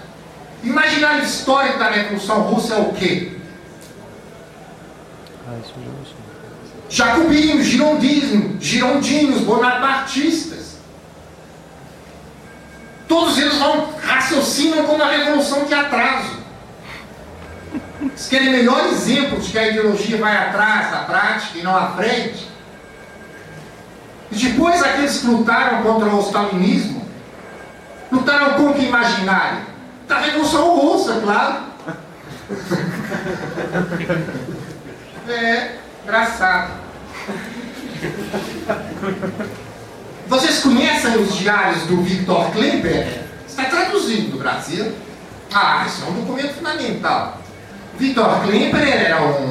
Imaginário 0.62 1.22
histórico 1.22 1.78
da 1.78 1.88
Revolução 1.88 2.42
Russa 2.42 2.74
é 2.74 2.78
o 2.78 2.92
quê? 2.92 3.36
Ah. 5.46 5.56
Jacobinos, 6.90 7.66
girondinos, 7.66 8.62
girondinos, 8.64 9.42
bonapartistas. 9.42 10.78
Todos 13.06 13.38
eles 13.38 13.56
vão 13.56 13.92
raciocinam 14.02 14.84
como 14.84 15.02
a 15.02 15.08
revolução 15.08 15.64
de 15.64 15.74
atraso. 15.74 16.38
Eles 18.00 18.28
querem 18.28 18.50
melhor 18.50 18.87
exemplo 18.87 19.40
de 19.40 19.50
que 19.50 19.58
a 19.58 19.68
ideologia 19.68 20.18
vai 20.18 20.37
atrás 20.37 20.90
da 20.90 20.98
prática 20.98 21.58
e 21.58 21.62
não 21.62 21.76
à 21.76 21.90
frente. 21.90 22.48
E 24.30 24.37
depois 24.37 24.82
aqueles 24.82 25.18
que 25.18 25.26
lutaram 25.26 25.82
contra 25.82 26.08
o 26.08 26.20
stalinismo, 26.20 27.06
lutaram 28.12 28.54
contra 28.54 28.80
o 28.80 28.84
imaginário. 28.84 29.66
Da 30.06 30.20
Revolução 30.20 30.76
Russa, 30.76 31.20
claro. 31.20 31.68
É, 35.28 35.76
engraçado. 36.04 36.70
Vocês 40.26 40.61
conhecem 40.61 41.18
os 41.18 41.37
diários 41.37 41.82
do 41.82 42.02
Victor 42.02 42.50
Klemperer? 42.52 43.24
Está 43.46 43.64
traduzido 43.64 44.30
no 44.30 44.38
Brasil. 44.38 44.94
Ah, 45.52 45.84
isso 45.87 46.02
é 46.04 46.08
um 46.08 46.14
documento 46.14 46.54
fundamental. 46.54 47.42
Victor 47.98 48.42
Klemperer 48.42 49.06
era 49.06 49.22
um, 49.22 49.50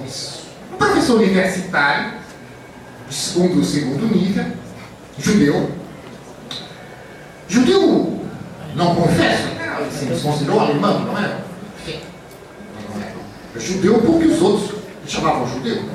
um, 0.00 0.76
professor 0.78 1.16
universitário, 1.16 2.12
segundo 3.10 3.64
segundo 3.64 4.06
nível, 4.06 4.44
judeu. 5.18 5.72
Judeu, 7.48 8.24
não 8.76 8.94
confesso, 8.94 9.48
ele 10.00 10.16
se 10.16 10.22
considerou 10.22 10.60
alemão, 10.60 11.00
não? 11.00 11.14
Sim. 11.84 12.00
Não 12.88 13.02
é. 13.02 13.60
Judeu 13.60 14.00
porque 14.00 14.26
os 14.26 14.40
outros 14.40 14.78
chamavam 15.06 15.48
judeu. 15.48 15.82
né? 15.82 15.92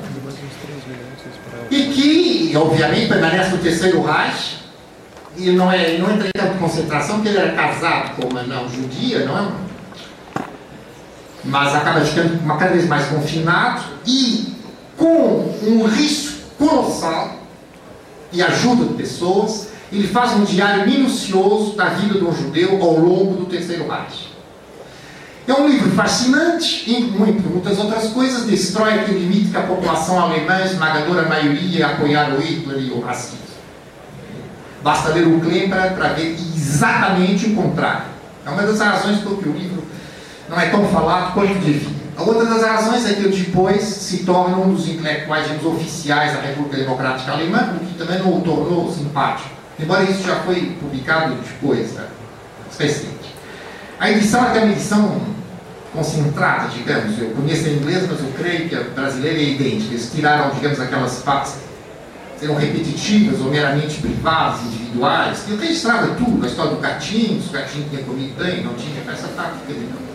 E 1.70 1.84
que, 1.84 2.56
obviamente, 2.56 3.08
permanece 3.08 3.50
no 3.50 3.58
terceiro 3.58 4.02
Reich. 4.02 4.60
E 5.36 5.50
não, 5.52 5.72
é, 5.72 5.96
não 5.96 6.10
entra 6.10 6.28
em 6.28 6.32
campo 6.38 6.54
de 6.54 6.58
concentração, 6.58 7.16
porque 7.16 7.28
ele 7.28 7.38
era 7.38 7.52
casado 7.52 8.16
com 8.16 8.28
uma 8.28 8.42
não 8.42 8.68
judia, 8.68 9.24
não 9.24 9.38
é? 9.38 9.69
Mas 11.44 11.74
acaba 11.74 12.00
ficando 12.00 12.46
cada 12.58 12.72
vez 12.72 12.86
mais 12.86 13.06
confinado 13.06 13.82
e 14.06 14.54
com 14.96 15.54
um 15.62 15.86
risco 15.86 16.40
colossal 16.58 17.40
e 18.32 18.42
ajuda 18.42 18.84
de 18.84 18.94
pessoas, 18.94 19.68
ele 19.92 20.06
faz 20.06 20.32
um 20.34 20.44
diário 20.44 20.86
minucioso 20.86 21.74
da 21.76 21.86
vida 21.86 22.18
de 22.18 22.24
um 22.24 22.32
judeu 22.32 22.80
ao 22.82 22.98
longo 22.98 23.34
do 23.34 23.46
terceiro 23.46 23.88
Reich. 23.88 24.30
É 25.48 25.54
um 25.54 25.66
livro 25.66 25.90
fascinante 25.92 26.88
entre 26.88 27.10
muitas 27.18 27.78
outras 27.78 28.08
coisas, 28.10 28.44
destrói 28.44 29.00
aquele 29.00 29.26
mito 29.26 29.50
que 29.50 29.56
a 29.56 29.62
população 29.62 30.20
alemã, 30.20 30.60
esmagadora 30.64 31.28
maioria, 31.28 31.88
apoiava 31.88 32.36
o 32.36 32.40
Hitler 32.40 32.78
e 32.78 32.90
o 32.90 33.00
racismo. 33.00 33.38
Basta 34.82 35.08
ler 35.10 35.26
o 35.26 35.40
Klemperer 35.40 35.94
para 35.94 36.12
ver 36.12 36.34
exatamente 36.34 37.46
o 37.46 37.54
contrário. 37.56 38.04
É 38.46 38.50
uma 38.50 38.62
das 38.62 38.78
razões 38.78 39.18
por 39.20 39.38
que 39.38 39.48
o 39.48 39.52
livro 39.52 39.82
não 40.50 40.60
é 40.60 40.68
tão 40.68 40.84
falado 40.88 41.32
quanto. 41.32 42.00
A 42.16 42.22
outra 42.22 42.44
das 42.44 42.62
razões 42.62 43.08
é 43.08 43.14
que 43.14 43.20
ele 43.20 43.34
depois 43.34 43.82
se 43.82 44.24
torna 44.24 44.58
um 44.58 44.74
dos 44.74 44.86
intelectuais 44.86 45.48
digamos, 45.48 45.64
oficiais 45.64 46.34
da 46.34 46.42
República 46.42 46.76
Democrática 46.76 47.32
Alemã, 47.32 47.76
o 47.80 47.86
que 47.86 47.96
também 47.96 48.18
não 48.18 48.36
o 48.36 48.40
tornou 48.42 48.92
simpático 48.92 49.60
embora 49.82 50.04
isso 50.04 50.22
já 50.22 50.36
foi 50.40 50.76
publicado 50.80 51.34
depois, 51.34 51.96
recente. 52.78 53.34
A 53.98 54.10
edição 54.10 54.44
é 54.46 54.58
uma 54.58 54.72
edição 54.72 55.20
concentrada, 55.92 56.68
digamos. 56.68 57.18
Eu 57.18 57.30
conheço 57.30 57.68
em 57.68 57.76
inglês, 57.76 58.06
mas 58.08 58.20
eu 58.20 58.32
creio 58.36 58.68
que 58.68 58.74
a 58.74 58.82
brasileira 58.82 59.38
é 59.38 59.42
idêntica. 59.42 59.92
Eles 59.92 60.10
tiraram, 60.12 60.50
digamos, 60.54 60.80
aquelas 60.80 61.18
partes 61.22 61.56
que 62.38 62.46
eram 62.46 62.54
repetitivas 62.54 63.40
ou 63.40 63.50
meramente 63.50 64.00
privadas, 64.00 64.62
individuais. 64.62 65.44
Eu 65.48 65.58
registrava 65.58 66.14
tudo, 66.14 66.44
a 66.44 66.48
história 66.48 66.72
do 66.72 66.78
Catinho, 66.78 67.42
se 67.42 67.48
o 67.48 67.52
Catinho 67.52 67.86
tinha 67.90 68.02
comido 68.02 68.34
bem, 68.42 68.64
não 68.64 68.74
tinha, 68.74 69.02
essa 69.10 69.28
tática 69.28 69.64
não. 69.68 70.09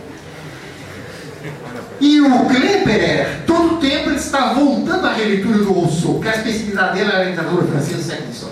E 2.00 2.20
o 2.20 2.46
Klemperer, 2.46 3.42
todo 3.46 3.74
o 3.74 3.76
tempo 3.78 4.10
ele 4.10 4.16
está 4.16 4.52
voltando 4.52 5.06
à 5.06 5.12
releitura 5.12 5.58
do 5.58 5.72
Rousseau, 5.72 6.14
porque 6.14 6.28
a 6.28 6.36
especialidade 6.36 6.98
dele 6.98 7.10
era 7.10 7.20
a 7.20 7.24
literatura 7.24 7.66
francesa 7.66 7.96
do 7.96 8.02
século 8.02 8.32
XVIII. 8.32 8.50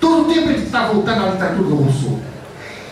Todo 0.00 0.22
o 0.22 0.34
tempo 0.34 0.50
ele 0.50 0.64
está 0.64 0.86
voltando 0.86 1.24
à 1.24 1.30
literatura 1.30 1.68
do 1.68 1.74
Rousseau. 1.76 2.20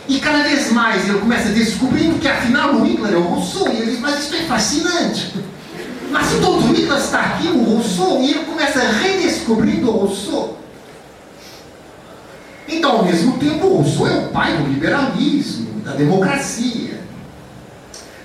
E 0.09 0.19
cada 0.21 0.43
vez 0.43 0.71
mais 0.73 1.09
ele 1.09 1.19
começa 1.19 1.49
descobrindo 1.51 2.19
que 2.19 2.29
afinal 2.29 2.75
o 2.75 2.85
Hitler 2.85 3.13
é 3.13 3.17
o 3.17 3.23
Rousseau. 3.23 3.73
E 3.73 3.77
ele 3.77 3.91
diz, 3.93 4.01
mas 4.01 4.21
isso 4.21 4.35
é 4.35 4.41
fascinante. 4.41 5.35
Mas 6.11 6.31
todo 6.41 6.59
o 6.59 6.73
Hitler 6.73 6.99
está 6.99 7.21
aqui, 7.21 7.49
o 7.49 7.63
Rousseau, 7.63 8.21
e 8.21 8.31
ele 8.31 8.45
começa 8.45 8.81
redescobrindo 8.81 9.89
o 9.89 9.99
Rousseau. 9.99 10.59
Então, 12.69 12.99
ao 12.99 13.05
mesmo 13.05 13.39
tempo, 13.39 13.67
o 13.67 13.77
Rousseau 13.79 14.07
é 14.07 14.19
o 14.19 14.29
pai 14.29 14.57
do 14.57 14.69
liberalismo, 14.69 15.81
da 15.81 15.93
democracia. 15.93 17.01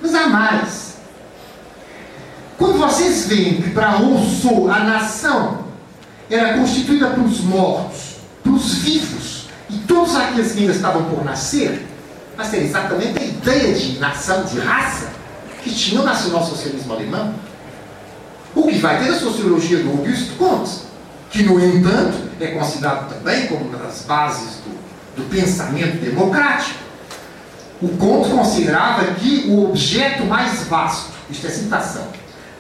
Mas 0.01 0.13
há 0.13 0.27
mais. 0.27 0.86
Quando 2.57 2.79
vocês 2.79 3.27
veem 3.27 3.61
que 3.61 3.69
para 3.69 3.91
Rousseau 3.91 4.69
a 4.69 4.79
nação 4.79 5.65
era 6.29 6.57
constituída 6.57 7.11
pelos 7.11 7.41
mortos, 7.41 8.15
pelos 8.43 8.75
vivos 8.75 9.47
e 9.69 9.77
todos 9.79 10.15
aqueles 10.15 10.53
que 10.53 10.61
ainda 10.61 10.73
estavam 10.73 11.05
por 11.05 11.23
nascer, 11.23 11.85
mas 12.35 12.53
é 12.53 12.63
exatamente 12.63 13.19
a 13.19 13.23
ideia 13.23 13.73
de 13.73 13.99
nação, 13.99 14.43
de 14.43 14.59
raça, 14.59 15.11
que 15.63 15.73
tinha 15.73 16.01
o 16.01 16.03
nacional-socialismo 16.03 16.93
alemão. 16.93 17.35
O 18.55 18.67
que 18.67 18.79
vai 18.79 19.03
ter 19.03 19.11
a 19.11 19.19
sociologia 19.19 19.83
do 19.83 19.91
Auguste 19.91 20.31
Comte, 20.37 20.71
que, 21.29 21.43
no 21.43 21.63
entanto, 21.63 22.17
é 22.39 22.47
considerado 22.47 23.09
também 23.09 23.47
como 23.47 23.65
uma 23.65 23.77
das 23.77 24.01
bases 24.01 24.61
do, 24.63 25.21
do 25.21 25.29
pensamento 25.29 25.97
democrático. 25.97 26.79
O 27.81 27.89
Comte 27.89 28.29
considerava 28.29 29.05
que 29.13 29.45
o 29.47 29.69
objeto 29.69 30.25
mais 30.25 30.63
vasto, 30.63 31.11
isto 31.29 31.45
é 31.45 31.49
citação, 31.49 32.07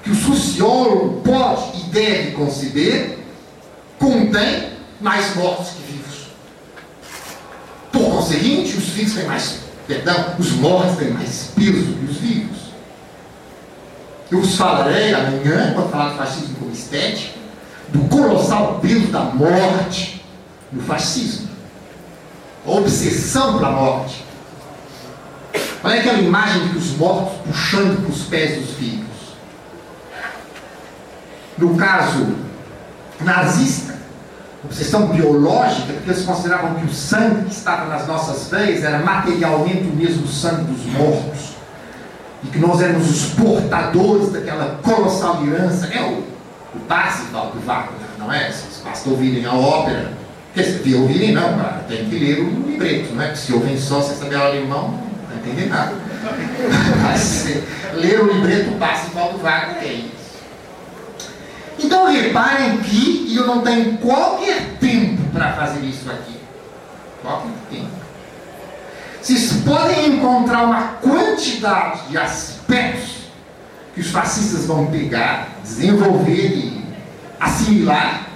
que 0.07 0.13
o 0.13 0.15
sociólogo 0.15 1.21
pode 1.21 1.79
e 1.79 1.83
deve 1.89 2.31
conceber, 2.31 3.19
contém 3.99 4.69
mais 5.01 5.35
mortos 5.35 5.71
que 5.71 5.91
vivos. 5.91 6.27
Por 7.91 8.09
conseguinte, 8.11 8.77
os 8.77 8.85
vivos 8.85 9.13
têm 9.13 9.25
mais, 9.25 9.59
perdão, 9.85 10.35
os 10.39 10.51
mortos 10.53 10.97
têm 10.97 11.11
mais 11.11 11.51
peso 11.53 11.93
que 11.93 12.05
os 12.05 12.17
vivos. 12.17 12.57
Eu 14.31 14.41
vos 14.41 14.55
falarei 14.55 15.13
amanhã, 15.13 15.73
quando 15.73 15.91
falar 15.91 16.11
do 16.11 16.17
fascismo 16.17 16.55
como 16.55 16.71
estética, 16.71 17.33
do 17.89 17.99
colossal 18.07 18.79
peso 18.81 19.07
da 19.07 19.23
morte 19.23 20.23
no 20.71 20.81
fascismo. 20.83 21.49
A 22.65 22.71
obsessão 22.71 23.57
pela 23.57 23.71
morte. 23.71 24.23
Olha 25.83 25.99
aquela 25.99 26.19
imagem 26.19 26.63
de 26.63 26.69
que 26.69 26.77
os 26.77 26.97
mortos 26.97 27.33
puxando 27.45 28.03
para 28.03 28.11
os 28.13 28.23
pés 28.23 28.57
dos 28.57 28.75
vivos. 28.75 29.06
No 31.57 31.75
caso 31.75 32.35
nazista, 33.21 33.95
obsessão 34.63 35.07
biológica, 35.07 35.93
porque 35.93 36.11
eles 36.11 36.23
consideravam 36.23 36.75
que 36.75 36.85
o 36.85 36.93
sangue 36.93 37.45
que 37.45 37.51
estava 37.51 37.85
nas 37.85 38.07
nossas 38.07 38.47
veias 38.49 38.83
era 38.83 38.99
materialmente 38.99 39.87
o 39.87 39.95
mesmo 39.95 40.27
sangue 40.27 40.63
dos 40.63 40.85
mortos. 40.85 41.57
E 42.43 42.47
que 42.47 42.59
nós 42.59 42.81
éramos 42.81 43.09
os 43.09 43.33
portadores 43.33 44.31
daquela 44.31 44.79
colossal 44.83 45.43
herança. 45.45 45.87
É 45.87 46.01
o, 46.01 46.23
o 46.75 46.79
Parsifal 46.87 47.51
do 47.51 47.59
Wagner, 47.65 47.97
não 48.19 48.31
é? 48.31 48.51
Vocês 48.51 48.81
basta 48.83 49.09
ouvirem 49.09 49.45
a 49.45 49.53
ópera. 49.53 50.11
Quer 50.53 50.61
dizer, 50.61 50.95
ouvirem 50.95 51.33
não, 51.33 51.57
cara, 51.57 51.85
tem 51.87 52.05
que 52.05 52.17
ler 52.17 52.39
o 52.39 52.49
libreto, 52.67 53.13
não 53.13 53.21
é? 53.21 53.27
Porque 53.27 53.39
se 53.39 53.53
ouvem 53.53 53.77
só, 53.77 54.01
sem 54.01 54.15
saber 54.15 54.35
alemão, 54.35 54.89
não 54.89 55.27
vai 55.29 55.37
entender 55.37 55.69
nada. 55.69 55.93
Mas 57.03 57.47
ler 57.93 58.21
o 58.21 58.33
libreto 58.33 58.71
Parsifal 58.79 59.33
do 59.33 59.39
Wagner 59.39 59.83
isso. 59.83 60.16
Então 61.79 62.11
reparem 62.11 62.77
que 62.77 63.35
eu 63.35 63.45
não 63.45 63.61
tenho 63.61 63.97
qualquer 63.97 64.77
tempo 64.79 65.21
para 65.31 65.53
fazer 65.53 65.85
isso 65.85 66.09
aqui. 66.09 66.37
Qualquer 67.21 67.51
tempo. 67.69 67.91
Vocês 69.21 69.53
podem 69.65 70.15
encontrar 70.15 70.63
uma 70.63 70.83
quantidade 71.01 72.07
de 72.09 72.17
aspectos 72.17 73.27
que 73.93 74.01
os 74.01 74.07
fascistas 74.07 74.65
vão 74.65 74.87
pegar, 74.87 75.49
desenvolver 75.63 76.55
e 76.55 76.85
assimilar 77.39 78.27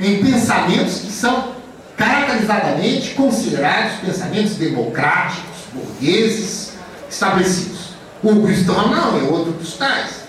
em 0.00 0.22
pensamentos 0.22 1.00
que 1.00 1.12
são 1.12 1.52
caracterizadamente 1.96 3.14
considerados 3.14 3.98
pensamentos 4.00 4.54
democráticos, 4.54 5.56
burgueses, 5.72 6.72
estabelecidos. 7.10 7.88
O 8.22 8.34
Gustavo 8.34 8.88
não, 8.88 9.18
é 9.18 9.22
outro 9.22 9.52
dos 9.52 9.74
tais. 9.74 10.27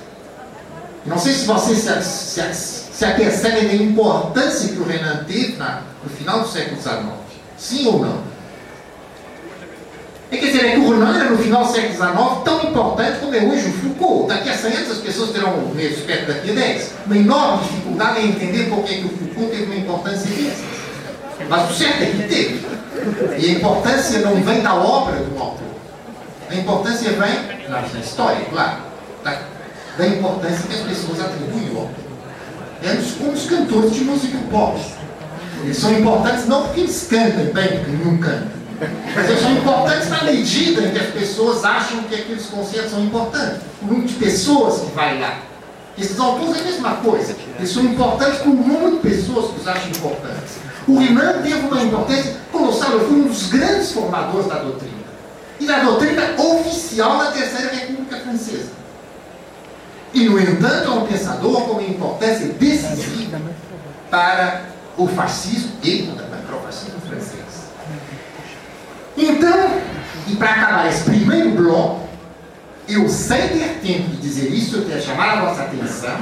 Não 1.10 1.18
sei 1.18 1.34
se 1.34 1.46
vocês 1.46 1.80
se, 1.80 2.54
se, 2.54 2.54
se 2.94 3.06
apercebem 3.06 3.68
da 3.68 3.74
importância 3.74 4.70
que 4.70 4.80
o 4.80 4.86
Renan 4.86 5.24
teve 5.28 5.58
na, 5.58 5.82
no 6.04 6.10
final 6.10 6.42
do 6.42 6.48
século 6.48 6.80
XIX. 6.80 7.00
Sim 7.58 7.88
ou 7.88 8.00
não? 8.00 8.30
É, 10.32 10.38
quer 10.38 10.46
dizer, 10.46 10.66
é 10.66 10.72
que 10.74 10.80
o 10.80 10.92
Renan 10.92 11.20
era 11.20 11.32
no 11.32 11.38
final 11.40 11.66
do 11.66 11.72
século 11.72 11.94
XIX 11.94 12.44
tão 12.46 12.70
importante 12.70 13.20
como 13.20 13.34
é 13.34 13.40
hoje 13.40 13.70
o 13.70 13.74
Foucault. 13.74 14.28
Daqui 14.28 14.50
a 14.50 14.54
100 14.56 14.74
anos 14.74 14.92
as 14.92 14.98
pessoas 15.00 15.32
terão 15.32 15.54
o 15.56 15.80
espectro 15.80 16.32
daqui 16.32 16.52
a 16.52 16.54
10. 16.54 16.94
Uma 17.08 17.18
enorme 17.18 17.64
dificuldade 17.64 18.20
em 18.20 18.30
entender 18.30 18.70
por 18.70 18.84
que, 18.84 18.96
que 18.98 19.06
o 19.06 19.10
Foucault 19.10 19.50
teve 19.50 19.64
uma 19.64 19.76
importância 19.76 20.30
dessas. 20.30 20.66
Mas 21.50 21.72
o 21.72 21.74
certo 21.74 22.04
é 22.04 22.06
que 22.06 22.28
teve. 22.28 22.68
E 23.40 23.50
a 23.50 23.52
importância 23.54 24.20
não 24.20 24.36
vem 24.44 24.62
da 24.62 24.76
obra 24.76 25.16
do 25.16 25.42
autor. 25.42 25.68
A 26.52 26.56
importância 26.56 27.10
vem 27.12 27.68
na 27.68 27.82
história, 28.00 28.46
claro. 28.52 28.78
Da, 29.24 29.42
da 30.00 30.08
importância 30.08 30.66
que 30.66 30.74
as 30.74 30.82
pessoas 30.82 31.20
atribuem 31.20 31.70
ao. 31.76 31.90
É 32.82 32.96
como 33.18 33.34
os 33.34 33.46
cantores 33.46 33.94
de 33.94 34.06
música 34.06 34.38
pop. 34.50 34.80
Eles 35.62 35.78
são 35.78 35.92
importantes 36.00 36.48
não 36.48 36.64
porque 36.64 36.80
eles 36.80 37.08
cantem 37.10 37.52
bem, 37.52 37.80
porque 37.80 37.92
nenhum 37.92 38.18
canta. 38.18 38.48
Mas 39.14 39.30
eles 39.30 39.42
são 39.42 39.52
importantes 39.52 40.10
na 40.10 40.24
medida 40.24 40.82
em 40.84 40.92
que 40.92 41.00
as 41.00 41.08
pessoas 41.08 41.66
acham 41.66 42.02
que 42.04 42.16
aqueles 42.16 42.46
concertos 42.46 42.92
são 42.92 43.04
importantes. 43.04 43.60
O 43.82 43.88
número 43.88 44.08
de 44.08 44.14
pessoas 44.14 44.80
que 44.80 44.92
vai 44.96 45.20
lá. 45.20 45.40
Esses 45.98 46.18
autores 46.18 46.56
é 46.56 46.60
a 46.62 46.64
mesma 46.64 46.96
coisa. 46.96 47.36
Eles 47.58 47.70
são 47.70 47.84
importantes 47.84 48.40
por 48.40 48.52
um 48.52 48.56
número 48.56 48.92
de 48.92 49.10
pessoas 49.10 49.52
que 49.52 49.60
os 49.60 49.68
acham 49.68 49.90
importantes. 49.90 50.54
O 50.88 50.98
Renan 50.98 51.42
teve 51.42 51.56
uma 51.56 51.84
importância 51.84 52.38
colossal. 52.54 52.92
Eu 52.92 53.06
fui 53.06 53.18
um 53.18 53.28
dos 53.28 53.48
grandes 53.48 53.92
formadores 53.92 54.48
da 54.48 54.60
doutrina. 54.60 54.94
E 55.60 55.66
da 55.66 55.80
doutrina 55.80 56.36
oficial 56.38 57.18
da 57.18 57.32
Terceira 57.32 57.76
República 57.76 58.16
Francesa. 58.22 58.79
E, 60.14 60.26
no 60.26 60.40
entanto, 60.40 60.88
é 60.88 60.90
um 60.90 61.06
pensador 61.06 61.62
com 61.62 61.74
uma 61.74 61.84
importância 61.84 62.48
decisiva 62.48 63.40
para 64.10 64.64
o 64.98 65.08
fascismo 65.08 65.72
e 65.84 66.10
o 66.12 66.60
fascismo 66.62 67.00
francês. 67.08 67.70
Então, 69.16 69.82
e 70.28 70.36
para 70.36 70.52
acabar 70.52 70.90
esse 70.90 71.04
primeiro 71.04 71.52
bloco, 71.52 72.08
eu, 72.88 73.08
sem 73.08 73.50
ter 73.50 73.80
tempo 73.84 74.10
de 74.10 74.18
dizer 74.18 74.50
isso, 74.52 74.78
eu 74.78 74.86
quero 74.86 75.02
chamar 75.02 75.38
a 75.38 75.42
vossa 75.46 75.62
atenção 75.64 76.18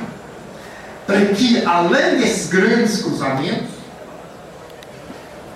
para 1.06 1.26
que, 1.28 1.63
além 1.63 2.17
desses 2.17 2.50
grandes 2.50 3.02
cruzamentos, 3.02 3.78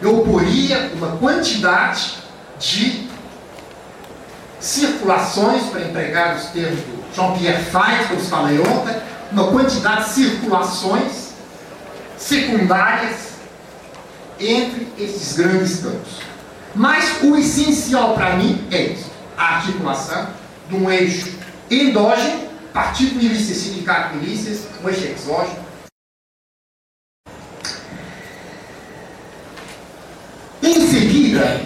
eu 0.01 0.21
poria 0.21 0.91
uma 0.95 1.17
quantidade 1.17 2.19
de 2.57 3.09
circulações, 4.59 5.63
para 5.63 5.81
empregar 5.81 6.37
os 6.37 6.45
termos 6.45 6.79
do 6.79 7.00
Jean-Pierre 7.13 7.63
Fay, 7.65 8.07
que 8.07 8.13
eu 8.13 8.19
falei 8.19 8.59
ontem, 8.59 8.95
uma 9.31 9.47
quantidade 9.47 10.05
de 10.05 10.09
circulações 10.11 11.31
secundárias 12.17 13.31
entre 14.39 14.87
esses 14.97 15.37
grandes 15.37 15.81
campos. 15.81 16.19
Mas 16.73 17.21
o 17.23 17.35
essencial 17.35 18.13
para 18.13 18.35
mim 18.35 18.65
é 18.71 18.83
isso: 18.83 19.11
a 19.37 19.57
articulação 19.57 20.27
de 20.69 20.75
um 20.75 20.89
eixo 20.89 21.37
endógeno, 21.69 22.47
partido 22.73 23.15
milícia, 23.15 23.53
sindicato 23.53 24.15
milícias, 24.15 24.67
um 24.81 24.87
eixo 24.87 25.05
exógeno. 25.05 25.71
Em 30.63 30.87
seguida, 30.87 31.61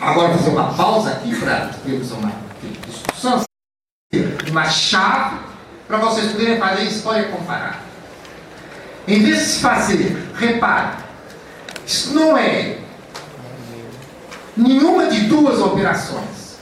agora 0.00 0.28
vou 0.28 0.38
fazer 0.38 0.50
uma 0.50 0.74
pausa 0.74 1.12
aqui 1.12 1.34
para 1.38 1.68
termos 1.84 2.10
uma 2.12 2.43
uma 4.50 4.64
chave 4.68 5.36
para 5.86 5.98
vocês 5.98 6.32
poderem 6.32 6.58
fazer 6.58 6.84
história 6.84 7.24
comparada. 7.24 7.84
Em 9.06 9.22
vez 9.22 9.38
de 9.38 9.44
se 9.44 9.60
fazer, 9.60 10.16
repare, 10.34 11.04
Isso 11.86 12.14
não 12.14 12.36
é 12.36 12.78
nenhuma 14.56 15.06
de 15.08 15.20
duas 15.22 15.60
operações. 15.60 16.58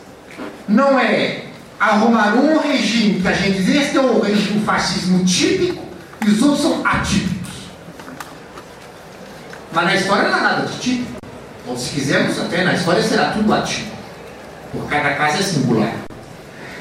Não 0.68 0.98
é 0.98 1.44
arrumar 1.78 2.34
um 2.34 2.58
regime 2.58 3.20
que 3.20 3.28
a 3.28 3.32
gente 3.32 3.62
diz 3.62 3.76
este 3.76 3.96
é 3.96 4.00
o 4.00 4.20
regime 4.20 4.64
fascismo 4.64 5.24
típico 5.24 5.84
e 6.24 6.30
os 6.30 6.42
outros 6.42 6.62
são 6.62 6.86
atípicos. 6.86 7.52
Mas 9.72 9.84
na 9.84 9.94
história 9.94 10.28
não 10.28 10.38
há 10.38 10.40
nada 10.40 10.66
de 10.66 10.78
típico. 10.78 11.12
Ou 11.66 11.76
se 11.76 11.90
quisermos, 11.90 12.38
até 12.40 12.64
na 12.64 12.74
história 12.74 13.02
será 13.02 13.30
tudo 13.30 13.52
atípico. 13.52 13.96
Por 14.72 14.88
cada 14.88 15.14
caso 15.14 15.38
é 15.38 15.42
singular. 15.42 15.92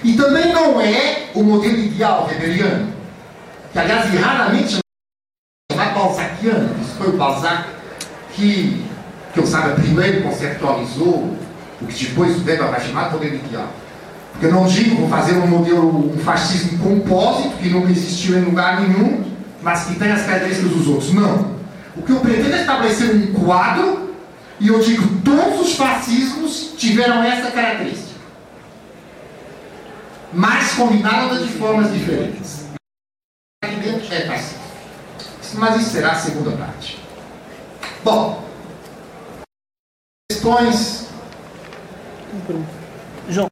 E 0.03 0.13
também 0.13 0.51
não 0.51 0.81
é 0.81 1.29
o 1.35 1.43
modelo 1.43 1.77
ideal 1.77 2.27
weberiano, 2.27 2.91
que 3.71 3.79
aliás 3.79 4.13
raramente 4.15 4.79
chamado 5.71 5.93
balzaciano. 5.93 6.75
Isso 6.81 6.95
foi 6.97 7.09
o 7.09 7.17
Balzac 7.17 7.65
que, 8.33 8.83
que 9.33 9.39
eu 9.39 9.45
saiba, 9.45 9.75
primeiro 9.75 10.23
conceptualizou 10.23 11.37
o 11.81 11.87
que 11.87 12.05
depois 12.05 12.37
o 12.37 12.45
Weber 12.45 12.69
vai 12.69 12.81
chamar 12.81 13.09
de 13.09 13.13
modelo 13.13 13.35
ideal. 13.35 13.67
Porque 14.31 14.45
eu 14.45 14.51
não 14.51 14.65
digo 14.65 14.95
vou 14.95 15.09
fazer 15.09 15.33
um 15.33 15.47
modelo, 15.47 16.13
um 16.13 16.17
fascismo 16.19 16.79
compósito, 16.79 17.57
que 17.57 17.69
nunca 17.69 17.91
existiu 17.91 18.37
em 18.37 18.41
lugar 18.41 18.81
nenhum, 18.81 19.23
mas 19.61 19.85
que 19.85 19.95
tem 19.95 20.11
as 20.11 20.23
características 20.25 20.71
dos 20.71 20.87
outros. 20.87 21.13
Não. 21.13 21.51
O 21.95 22.01
que 22.03 22.11
eu 22.11 22.19
pretendo 22.19 22.55
é 22.55 22.61
estabelecer 22.61 23.15
um 23.15 23.33
quadro, 23.33 24.15
e 24.59 24.67
eu 24.67 24.79
digo 24.79 25.21
todos 25.23 25.61
os 25.61 25.75
fascismos 25.75 26.73
tiveram 26.77 27.23
essa 27.23 27.51
característica. 27.51 28.10
Mas 30.33 30.73
combinadas 30.75 31.43
de 31.45 31.53
formas 31.53 31.91
diferentes. 31.93 32.67
É. 33.63 34.27
Mas 35.55 35.81
isso 35.81 35.89
será 35.91 36.11
a 36.13 36.15
segunda 36.15 36.55
parte. 36.55 36.97
Bom, 38.03 38.43
questões 40.31 41.09
João, 43.29 43.47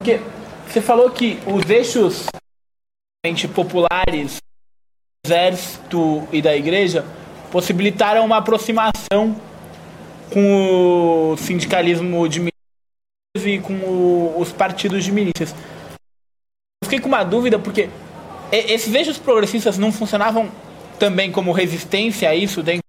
porque 0.00 0.20
você 0.66 0.80
falou 0.80 1.10
que 1.10 1.40
os 1.46 1.68
eixos 1.68 2.26
populares 3.54 4.36
do 4.36 5.26
exército 5.26 6.28
e 6.32 6.40
da 6.40 6.56
igreja 6.56 7.04
possibilitaram 7.50 8.24
uma 8.24 8.38
aproximação 8.38 9.38
com 10.32 11.32
o 11.32 11.36
sindicalismo 11.36 12.28
de 12.28 12.40
milícias 12.40 13.44
e 13.44 13.58
com 13.58 13.74
o- 13.74 14.40
os 14.40 14.52
partidos 14.52 15.04
de 15.04 15.12
milícias. 15.12 15.54
Fiquei 16.88 17.00
com 17.00 17.08
uma 17.08 17.22
dúvida 17.22 17.58
porque 17.58 17.90
esses 18.50 18.94
eixos 18.94 19.18
progressistas 19.18 19.76
não 19.76 19.92
funcionavam 19.92 20.50
também 20.98 21.30
como 21.30 21.52
resistência 21.52 22.30
a 22.30 22.34
isso 22.34 22.62
dentro 22.62 22.82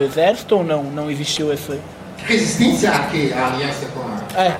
do 0.00 0.04
exército 0.04 0.56
ou 0.56 0.64
não? 0.64 0.82
Não 0.82 1.08
existiu 1.08 1.52
essa. 1.52 1.80
resistência 2.18 2.90
a 2.90 3.08
quê? 3.08 3.30
A 3.32 3.54
aliança 3.54 3.86
com 3.90 4.00
a. 4.00 4.42
É. 4.42 4.58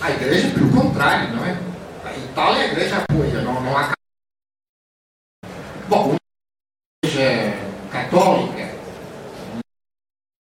A 0.00 0.10
igreja, 0.10 0.54
pelo 0.54 0.72
contrário, 0.72 1.36
não 1.36 1.44
é? 1.44 1.50
A 2.02 2.16
Itália, 2.16 2.62
a 2.62 2.66
igreja 2.66 2.96
apoia, 2.96 3.42
não, 3.42 3.60
não 3.60 3.76
há. 3.76 3.92
Bom, 5.86 6.14
a 6.14 7.06
igreja 7.06 7.58
católica, 7.92 8.74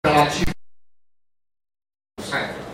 relativa. 0.05 0.51
Certo? 2.21 2.65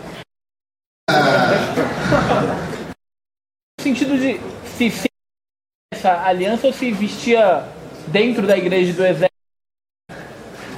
No 3.77 3.83
sentido 3.83 4.17
de 4.17 4.39
se, 4.89 5.07
essa 5.93 6.23
aliança 6.25 6.67
ou 6.67 6.73
se 6.73 6.87
existia 6.87 7.63
dentro 8.07 8.47
da 8.47 8.57
igreja 8.57 8.93
do 8.93 9.05
exército. 9.05 9.31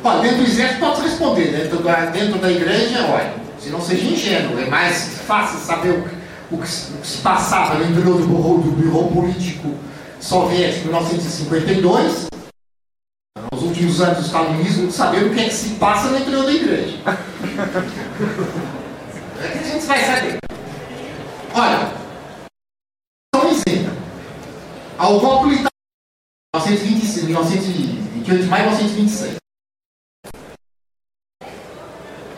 Olha, 0.04 0.22
dentro 0.22 0.38
do 0.38 0.43
exército 0.43 0.80
pode 0.80 1.01
responder, 1.01 1.51
dentro 1.51 1.82
da, 1.84 2.06
dentro 2.08 2.39
da 2.39 2.51
igreja, 2.51 3.06
olha, 3.08 3.34
se 3.60 3.70
não 3.70 3.80
seja 3.82 4.04
ingênuo, 4.06 4.60
é 4.60 4.66
mais 4.66 5.20
fácil 5.20 5.60
saber 5.60 5.91
o, 5.91 6.04
que- 6.10 6.16
o 6.56 6.58
que, 6.58 6.68
se- 6.68 6.91
o 6.93 6.97
que 6.97 7.08
se 7.08 7.18
passava 7.20 7.82
interior 7.84 8.18
do 8.18 8.28
bureau, 8.28 8.58
do 8.60 8.72
bureau 8.72 9.10
político 9.10 9.74
soviético 10.20 10.82
em 10.88 10.91
1952, 10.91 12.28
nos 13.51 13.62
últimos 13.64 14.01
anos 14.01 14.18
do 14.18 14.24
stalinismo, 14.26 14.91
saber 14.91 15.24
o 15.26 15.34
que 15.34 15.39
é 15.39 15.45
que 15.45 15.54
se 15.54 15.70
passa 15.76 16.10
no 16.10 16.18
interior 16.18 16.45
da 16.45 16.51
igreja. 16.51 16.97
É 19.43 19.47
que 19.47 19.58
a 19.60 19.64
gente 19.64 19.86
vai 19.86 19.99
saber. 19.99 20.38
Olha, 21.54 21.91
só 23.36 23.45
um 23.45 23.49
exemplo. 23.51 23.91
Ao 25.04 25.20
golpe 25.20 25.47
militar 25.47 25.70
1926, 26.56 27.26
1928 27.26 28.41
de 28.41 28.47
maio 28.47 28.70
de 28.70 28.84
1926. 28.84 29.36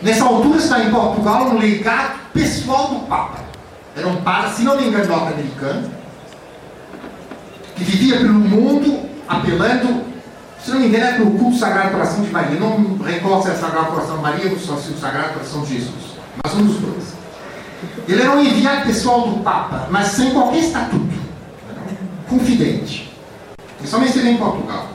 Nessa 0.01 0.25
altura 0.25 0.57
está 0.57 0.79
em 0.79 0.89
Portugal 0.89 1.49
um 1.49 1.59
legado 1.59 2.31
pessoal 2.33 2.87
do 2.87 2.99
Papa. 3.05 3.43
Era 3.95 4.07
um 4.07 4.19
padre, 4.23 4.55
se 4.55 4.63
não 4.63 4.77
me 4.77 4.87
engano, 4.87 5.05
norte-americano, 5.05 5.91
que 7.75 7.83
vivia 7.83 8.17
pelo 8.17 8.33
mundo 8.33 9.11
apelando, 9.27 10.03
se 10.59 10.71
não 10.71 10.79
me 10.79 10.87
engano, 10.87 11.03
era 11.05 11.17
pelo 11.17 11.37
culto 11.37 11.59
Sagrado 11.59 11.91
Coração 11.91 12.23
de 12.23 12.31
Maria. 12.31 12.59
Não 12.59 12.79
me 12.79 13.03
recordo 13.03 13.43
se 13.43 13.49
era 13.49 13.59
Sagrado 13.59 13.91
Coração 13.91 14.15
de 14.15 14.23
Maria 14.23 14.51
ou 14.51 14.57
se 14.57 14.91
o 14.91 14.97
Sagrado 14.97 15.33
Coração 15.33 15.61
de 15.61 15.67
Jesus, 15.75 16.15
mas 16.43 16.51
um 16.55 16.65
dos 16.65 16.77
dois. 16.77 17.13
Ele 18.07 18.23
era 18.23 18.31
um 18.31 18.41
enviado 18.41 18.87
pessoal 18.87 19.29
do 19.29 19.43
Papa, 19.43 19.87
mas 19.91 20.07
sem 20.07 20.31
qualquer 20.33 20.61
estatuto. 20.61 21.14
Confidente. 22.27 23.13
E 23.83 23.87
somente 23.87 24.17
ele 24.17 24.31
em 24.31 24.37
Portugal. 24.37 24.87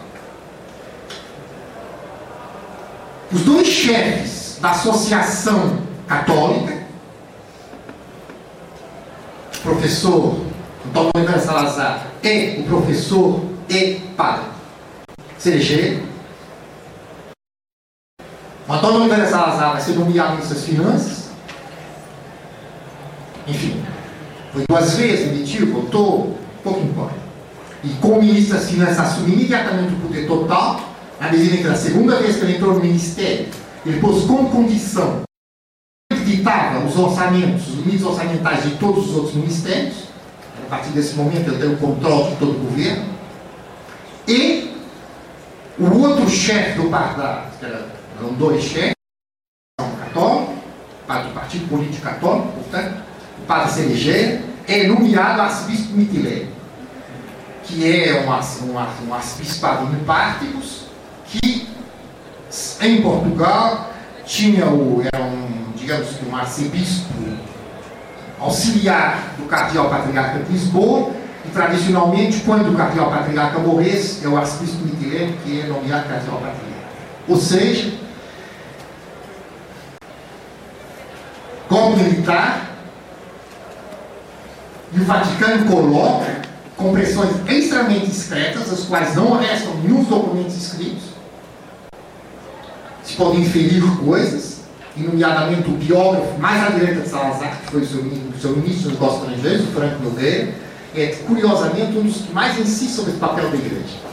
Os 3.33 3.43
dois 3.43 3.69
chefes 3.69 4.59
da 4.61 4.71
Associação 4.71 5.79
Católica, 6.09 6.81
o 9.57 9.63
professor 9.63 10.41
Antônio 10.89 11.11
Oliveira 11.15 11.41
Salazar 11.41 12.07
e 12.23 12.61
o 12.61 12.65
professor 12.65 13.45
e 13.69 14.01
padre 14.17 14.47
Cerejeiro. 15.39 16.03
O 18.67 18.73
Antônio 18.73 19.01
Oliveira 19.01 19.29
Salazar 19.29 19.73
vai 19.73 19.81
ser 19.81 19.93
nomeado 19.93 20.33
ministro 20.33 20.55
das 20.55 20.65
Finanças. 20.65 21.31
Enfim, 23.47 23.83
foi 24.53 24.65
duas 24.69 24.97
vezes, 24.97 25.29
demitiu, 25.29 25.73
voltou, 25.73 26.39
pouco 26.63 26.81
importa. 26.81 27.17
E 27.83 27.89
como 28.01 28.21
ministro 28.23 28.57
das 28.57 28.67
assumiu 28.99 29.35
imediatamente 29.35 29.95
o 29.95 30.01
poder 30.01 30.27
total, 30.27 30.81
na 31.21 31.31
medida 31.31 31.57
que 31.57 31.65
na 31.65 31.75
segunda 31.75 32.17
vez 32.17 32.37
que 32.37 32.43
ele 32.45 32.57
entrou 32.57 32.75
no 32.75 32.81
ministério, 32.81 33.49
ele 33.85 34.01
pôs 34.01 34.25
como 34.25 34.51
condição 34.51 35.23
ele 36.13 36.25
ditava 36.25 36.85
os 36.85 36.97
orçamentos, 36.97 37.69
os 37.69 37.75
limites 37.77 38.05
orçamentais 38.05 38.65
de 38.65 38.71
todos 38.77 39.11
os 39.11 39.15
outros 39.17 39.35
ministérios. 39.35 40.05
A 40.67 40.69
partir 40.69 40.91
desse 40.91 41.15
momento 41.15 41.49
ele 41.49 41.59
tem 41.59 41.73
o 41.73 41.77
controle 41.79 42.31
de 42.31 42.37
todo 42.37 42.51
o 42.51 42.59
governo. 42.69 43.05
E 44.29 44.75
o 45.79 45.99
outro 45.99 46.29
chefe 46.29 46.79
do 46.81 46.91
partido, 46.91 47.47
que 47.59 47.65
era- 47.65 47.87
eram 48.19 48.33
dois 48.35 48.63
chefes, 48.63 48.95
católico, 49.79 50.55
do 51.07 51.35
Partido 51.35 51.69
Político 51.69 52.03
Católico, 52.03 52.49
portanto, 52.53 53.03
o 53.43 53.47
padre 53.47 53.73
Cerejeira, 53.73 54.43
é 54.67 54.87
nomeado 54.87 55.43
arcebispo 55.43 55.93
Mitilene 55.95 56.61
que 57.71 57.87
é 57.87 58.25
um, 58.27 58.67
um, 58.67 59.09
um 59.09 59.15
arcebispado 59.15 59.95
em 59.95 60.05
Pártigos, 60.05 60.87
que 61.27 61.69
em 62.81 63.01
Portugal 63.01 63.93
tinha 64.27 64.67
o, 64.67 65.01
era 65.01 65.23
um, 65.23 65.73
digamos 65.77 66.09
que 66.09 66.27
um 66.27 66.35
arcebispo 66.35 67.15
auxiliar 68.41 69.35
do 69.39 69.45
cardeal 69.47 69.89
patriarca 69.89 70.41
de 70.41 70.53
Lisboa, 70.53 71.13
e 71.45 71.49
tradicionalmente, 71.51 72.41
quando 72.41 72.73
o 72.73 72.77
cardeal 72.77 73.11
patriarca 73.11 73.59
morresse, 73.61 74.25
é 74.25 74.29
o 74.29 74.37
arcebispo 74.37 74.85
Mitilene 74.85 75.39
que 75.45 75.61
é 75.61 75.67
nomeado 75.67 76.09
cardeal 76.09 76.37
patriarca. 76.37 76.61
Ou 77.29 77.37
seja, 77.37 77.93
golpe 81.69 82.03
militar, 82.03 82.70
e 84.93 85.01
o 85.01 85.05
Vaticano 85.05 85.67
coloca 85.67 86.43
com 86.77 86.93
pressões 86.93 87.31
extremamente 87.49 88.07
discretas, 88.07 88.73
as 88.73 88.81
quais 88.85 89.15
não 89.15 89.37
restam 89.37 89.75
nenhum 89.77 90.03
documentos 90.03 90.57
escritos. 90.57 91.11
Se 93.05 93.15
podem 93.15 93.41
inferir 93.41 93.83
coisas, 93.99 94.61
e 94.97 95.03
nomeadamente 95.03 95.69
o 95.69 95.75
biógrafo 95.75 96.39
mais 96.39 96.63
à 96.67 96.71
direita 96.71 97.03
de 97.03 97.09
Salazar, 97.09 97.61
que 97.61 97.71
foi 97.71 97.83
o 97.83 97.87
seu, 97.87 98.03
seu 98.41 98.57
ministro 98.57 98.91
dos 98.91 99.01
negócios 99.01 99.23
estrangeiros, 99.23 99.69
o 99.69 99.73
Franco 99.73 100.03
Nogueira, 100.03 100.55
é 100.97 101.07
curiosamente 101.27 101.97
um 101.97 102.03
dos 102.03 102.17
que 102.17 102.33
mais 102.33 102.59
insiste 102.59 102.95
sobre 102.95 103.13
o 103.13 103.15
papel 103.15 103.51
da 103.51 103.57
igreja. 103.57 104.11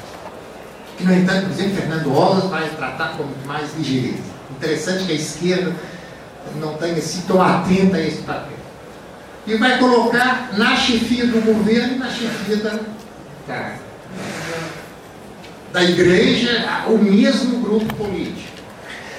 Que, 0.97 1.03
no 1.03 1.13
entanto, 1.13 1.43
o 1.43 1.45
presidente 1.45 1.75
Fernando 1.75 2.09
Rosa 2.09 2.47
vai 2.47 2.69
tratar 2.69 3.17
com 3.17 3.23
muito 3.23 3.47
mais 3.47 3.75
ligeireza. 3.75 4.37
Interessante 4.51 5.05
que 5.05 5.11
a 5.11 5.15
esquerda 5.15 5.75
não 6.59 6.73
tenha 6.75 7.01
sido 7.01 7.27
tão 7.27 7.41
atenta 7.41 7.97
a 7.97 8.01
esse 8.01 8.21
papel 8.21 8.56
e 9.47 9.55
vai 9.55 9.79
colocar 9.79 10.49
na 10.57 10.75
chefia 10.75 11.25
do 11.25 11.41
governo 11.41 11.95
e 11.95 11.97
na 11.97 12.09
chefia 12.09 12.57
da, 12.57 12.79
da, 13.47 13.75
da 15.71 15.83
igreja 15.83 16.83
o 16.87 16.97
mesmo 16.97 17.61
grupo 17.61 17.95
político. 17.95 18.57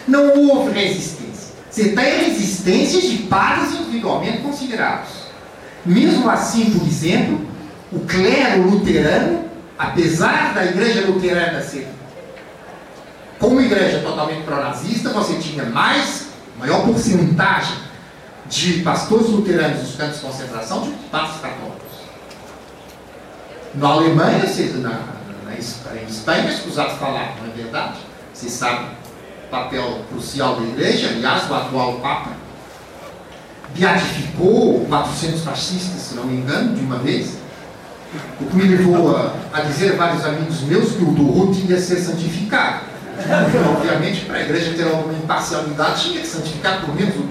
Não 0.06 0.48
houve 0.48 0.78
resistência. 0.78 1.54
Você 1.70 1.90
tem 1.92 2.24
resistências 2.24 3.04
de 3.04 3.18
padres 3.24 3.72
individualmente 3.72 4.38
considerados. 4.38 5.08
Mesmo 5.84 6.28
assim, 6.28 6.78
por 6.78 6.86
exemplo, 6.86 7.46
o 7.90 8.00
clero 8.00 8.68
luterano, 8.68 9.44
apesar 9.78 10.52
da 10.52 10.64
igreja 10.66 11.06
luterana 11.06 11.62
ser 11.62 11.88
como 13.38 13.60
igreja 13.60 14.00
totalmente 14.00 14.42
pró-nazista, 14.42 15.10
você 15.10 15.34
tinha 15.34 15.64
mais, 15.64 16.26
maior 16.58 16.84
porcentagem 16.84 17.87
de 18.48 18.80
pastores 18.82 19.28
luteranos 19.28 19.82
nos 19.82 19.96
campos 19.96 20.16
de 20.16 20.22
concentração 20.22 20.82
que 20.82 21.08
padres 21.10 21.40
católicos. 21.40 21.88
Na 23.74 23.88
Alemanha, 23.88 24.38
na, 24.78 24.88
na, 25.44 25.54
em 25.54 26.06
Espanha, 26.08 26.50
escusados 26.50 26.94
falar, 26.98 27.36
não 27.40 27.52
é 27.52 27.54
verdade? 27.54 27.98
Vocês 28.32 28.52
sabem 28.52 28.86
o 29.46 29.50
papel 29.50 30.02
crucial 30.08 30.56
da 30.56 30.66
igreja, 30.66 31.08
aliás, 31.08 31.48
o 31.50 31.54
atual 31.54 31.94
Papa 32.00 32.30
beatificou 33.74 34.86
400 34.86 35.42
fascistas, 35.42 36.00
se 36.00 36.14
não 36.14 36.24
me 36.24 36.38
engano, 36.38 36.74
de 36.74 36.80
uma 36.80 36.98
vez. 36.98 37.38
O 38.40 38.46
que 38.46 38.56
me 38.56 38.64
levou 38.64 39.14
a, 39.14 39.34
a 39.52 39.60
dizer 39.60 39.92
a 39.92 39.96
vários 39.96 40.24
amigos 40.24 40.62
meus 40.62 40.92
que 40.92 41.02
o 41.02 41.12
do 41.12 41.24
Ruth 41.24 41.58
ia 41.68 41.78
ser 41.78 41.96
santificado. 41.96 42.86
Obviamente, 43.76 44.24
para 44.24 44.38
a 44.38 44.42
igreja 44.42 44.74
ter 44.74 44.84
alguma 44.84 45.12
imparcialidade, 45.12 46.04
tinha 46.04 46.20
que 46.20 46.26
santificar 46.26 46.80
por 46.80 46.94
menos 46.94 47.16
o? 47.16 47.27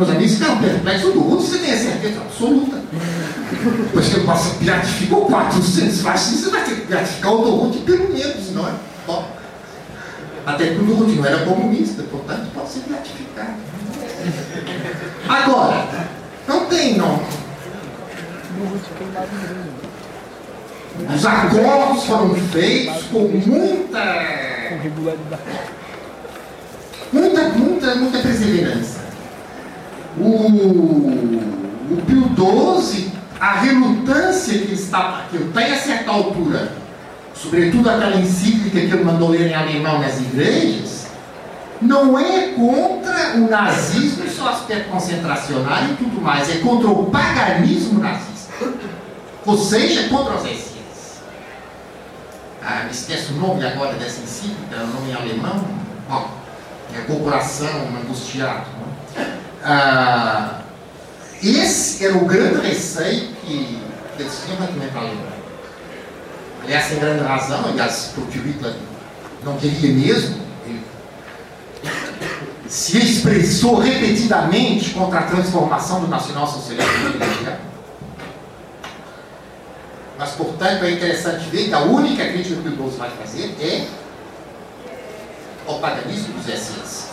Meus 0.00 0.12
amigos 0.12 0.32
ficaram 0.32 0.58
perplexos. 0.58 1.12
Do 1.12 1.20
Ruth 1.20 1.40
você 1.42 1.58
tem 1.58 1.74
a 1.74 1.78
certeza 1.78 2.20
absoluta. 2.22 2.80
Pois 3.92 4.08
que 4.08 4.16
eu 4.16 4.24
posso 4.24 4.54
beatificar 4.54 5.18
o 5.18 5.26
400 5.26 6.00
fascistas, 6.00 6.44
você 6.44 6.50
vai 6.50 6.64
ter 6.64 6.74
que 6.76 6.86
beatificar 6.86 7.34
o 7.34 7.44
do 7.44 7.50
Ruth 7.56 7.84
pelo 7.84 8.08
menos, 8.08 8.50
não 8.52 8.66
é? 8.66 8.72
Até 10.46 10.68
que 10.68 10.80
o 10.80 10.84
do 10.84 10.94
Ruth 10.94 11.16
não 11.16 11.26
era 11.26 11.44
comunista, 11.44 12.02
portanto, 12.04 12.48
pode 12.54 12.70
ser 12.70 12.80
beatificado. 12.88 13.52
Agora, 15.28 15.86
não 16.48 16.64
tem, 16.64 16.96
não. 16.96 17.20
Os 21.14 21.26
acordos 21.26 22.04
foram 22.04 22.34
feitos 22.34 23.02
com 23.12 23.20
muita, 23.20 24.00
Com 24.70 24.78
regularidade. 24.78 25.42
muita, 27.12 27.48
muita, 27.50 27.94
muita 27.96 28.18
perseverança. 28.18 29.09
O, 30.20 31.92
o 31.92 32.02
Pio 32.06 32.30
XII, 32.36 33.12
a 33.40 33.54
relutância 33.60 34.58
que, 34.58 34.74
está, 34.74 35.24
que 35.30 35.36
ele 35.36 35.50
tem 35.52 35.72
a 35.72 35.78
certa 35.78 36.10
altura, 36.10 36.72
sobretudo 37.34 37.88
aquela 37.88 38.16
encíclica 38.16 38.80
que 38.80 38.86
ele 38.86 39.04
mandou 39.04 39.30
ler 39.30 39.48
em 39.48 39.54
alemão 39.54 39.98
nas 39.98 40.20
igrejas, 40.20 41.06
não 41.80 42.18
é 42.18 42.48
contra 42.48 43.36
o 43.36 43.48
nazismo 43.48 44.26
e 44.26 44.30
seu 44.30 44.46
aspecto 44.46 44.90
concentracionário 44.90 45.92
e 45.92 45.96
tudo 45.96 46.20
mais, 46.20 46.50
é 46.50 46.58
contra 46.58 46.88
o 46.88 47.06
paganismo 47.06 48.00
nazista. 48.00 48.52
Ou 49.46 49.56
seja, 49.56 50.08
contra 50.08 50.34
os 50.34 50.42
SS. 50.42 51.20
Ah, 52.62 52.84
me 52.84 52.90
esqueço 52.90 53.32
o 53.32 53.36
nome 53.36 53.64
agora 53.64 53.94
dessa 53.94 54.20
encíclica, 54.20 54.76
o 54.76 54.86
nome 54.86 55.10
em 55.10 55.14
alemão. 55.14 55.64
Bom, 56.08 56.30
é 56.94 57.00
Corporação 57.02 57.88
Angustiado. 58.02 58.66
né? 59.16 59.38
Ah, 59.62 60.60
esse 61.42 62.04
era 62.04 62.16
o 62.16 62.24
grande 62.24 62.66
receio 62.66 63.28
que 63.34 63.80
que 64.16 64.22
eles 64.22 64.42
tinham 64.44 64.58
à 64.62 64.64
Alemanha. 64.98 65.40
Aliás, 66.62 66.84
sem 66.84 66.98
grande 66.98 67.24
razão, 67.24 67.64
aliás, 67.64 68.12
porque 68.14 68.38
o 68.38 68.42
Hitler 68.42 68.74
não 69.42 69.56
queria 69.56 69.92
mesmo, 69.94 70.36
ele 70.66 70.82
se 72.68 72.98
expressou 72.98 73.78
repetidamente 73.78 74.90
contra 74.90 75.20
a 75.20 75.22
transformação 75.22 76.02
do 76.02 76.08
nacionalsocialismo. 76.08 76.90
Mas, 80.18 80.32
portanto, 80.32 80.84
é 80.84 80.90
interessante 80.90 81.48
ver 81.48 81.68
que 81.68 81.74
a 81.74 81.80
única 81.80 82.26
crítica 82.26 82.60
que 82.60 82.68
o 82.68 82.76
Bolso 82.76 82.98
vai 82.98 83.10
fazer 83.10 83.56
é 83.58 83.86
ao 85.66 85.78
paganismo 85.78 86.34
dos 86.34 86.44
SS. 86.44 87.10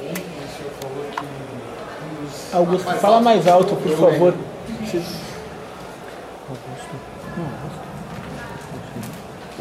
Ontem 0.00 0.22
o 0.44 0.56
senhor 0.56 0.72
falou 0.80 1.04
que 1.10 1.24
um 1.24 2.24
dos 2.24 2.32
Augusto, 2.52 2.90
fala 3.00 3.20
mais 3.20 3.46
alto, 3.46 3.76
por 3.76 3.92
favor. 3.96 4.34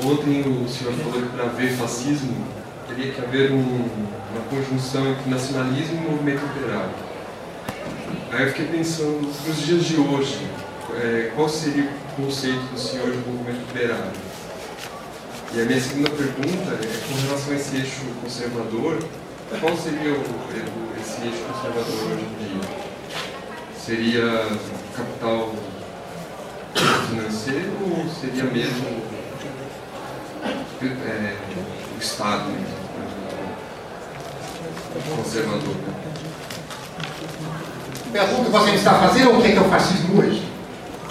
Ontem 0.04 0.42
o 0.42 0.68
senhor 0.70 0.94
falou 0.94 1.22
que 1.22 1.30
para 1.30 1.46
haver 1.46 1.72
fascismo 1.74 2.46
teria 2.88 3.12
que 3.12 3.22
haver 3.22 3.52
um- 3.52 3.90
uma 4.32 4.42
conjunção 4.50 5.08
entre 5.10 5.30
nacionalismo 5.30 5.96
e 6.06 6.12
movimento 6.12 6.46
operário. 6.46 6.92
Aí 8.32 8.44
eu 8.44 8.48
fiquei 8.50 8.66
pensando, 8.68 9.22
nos 9.48 9.58
dias 9.66 9.86
de 9.86 9.98
hoje, 10.00 10.46
eh, 11.02 11.32
qual 11.36 11.50
seria 11.50 11.86
o 11.86 12.22
conceito 12.22 12.60
do 12.74 12.80
senhor 12.80 13.10
de 13.12 13.18
movimento 13.18 13.64
operário? 13.70 14.12
E 15.54 15.62
a 15.62 15.66
minha 15.66 15.82
segunda 15.82 16.10
pergunta 16.12 16.72
é 16.74 17.08
com 17.08 17.28
relação 17.28 17.54
a 17.54 17.56
esse 17.56 17.76
eixo 17.78 18.02
conservador, 18.22 19.00
qual 19.60 19.76
seria 19.78 20.12
o- 20.14 20.94
esse 21.02 21.22
eixo 21.26 21.44
conservador 21.52 22.12
hoje 22.14 22.26
em 22.26 22.46
dia? 22.46 22.47
Seria 23.88 24.46
capital 24.98 25.54
financeiro 27.08 27.72
ou 27.84 28.06
seria 28.20 28.44
mesmo 28.44 29.02
é, 30.82 31.36
o 31.96 31.98
Estado 31.98 32.52
conservador. 35.16 35.76
Pergunta 38.12 38.50
você 38.50 38.72
está 38.72 38.96
fazendo 38.96 39.38
o 39.38 39.42
que 39.42 39.48
é, 39.48 39.52
que 39.54 39.58
é 39.58 39.62
o 39.62 39.70
fascismo 39.70 40.20
hoje? 40.20 40.44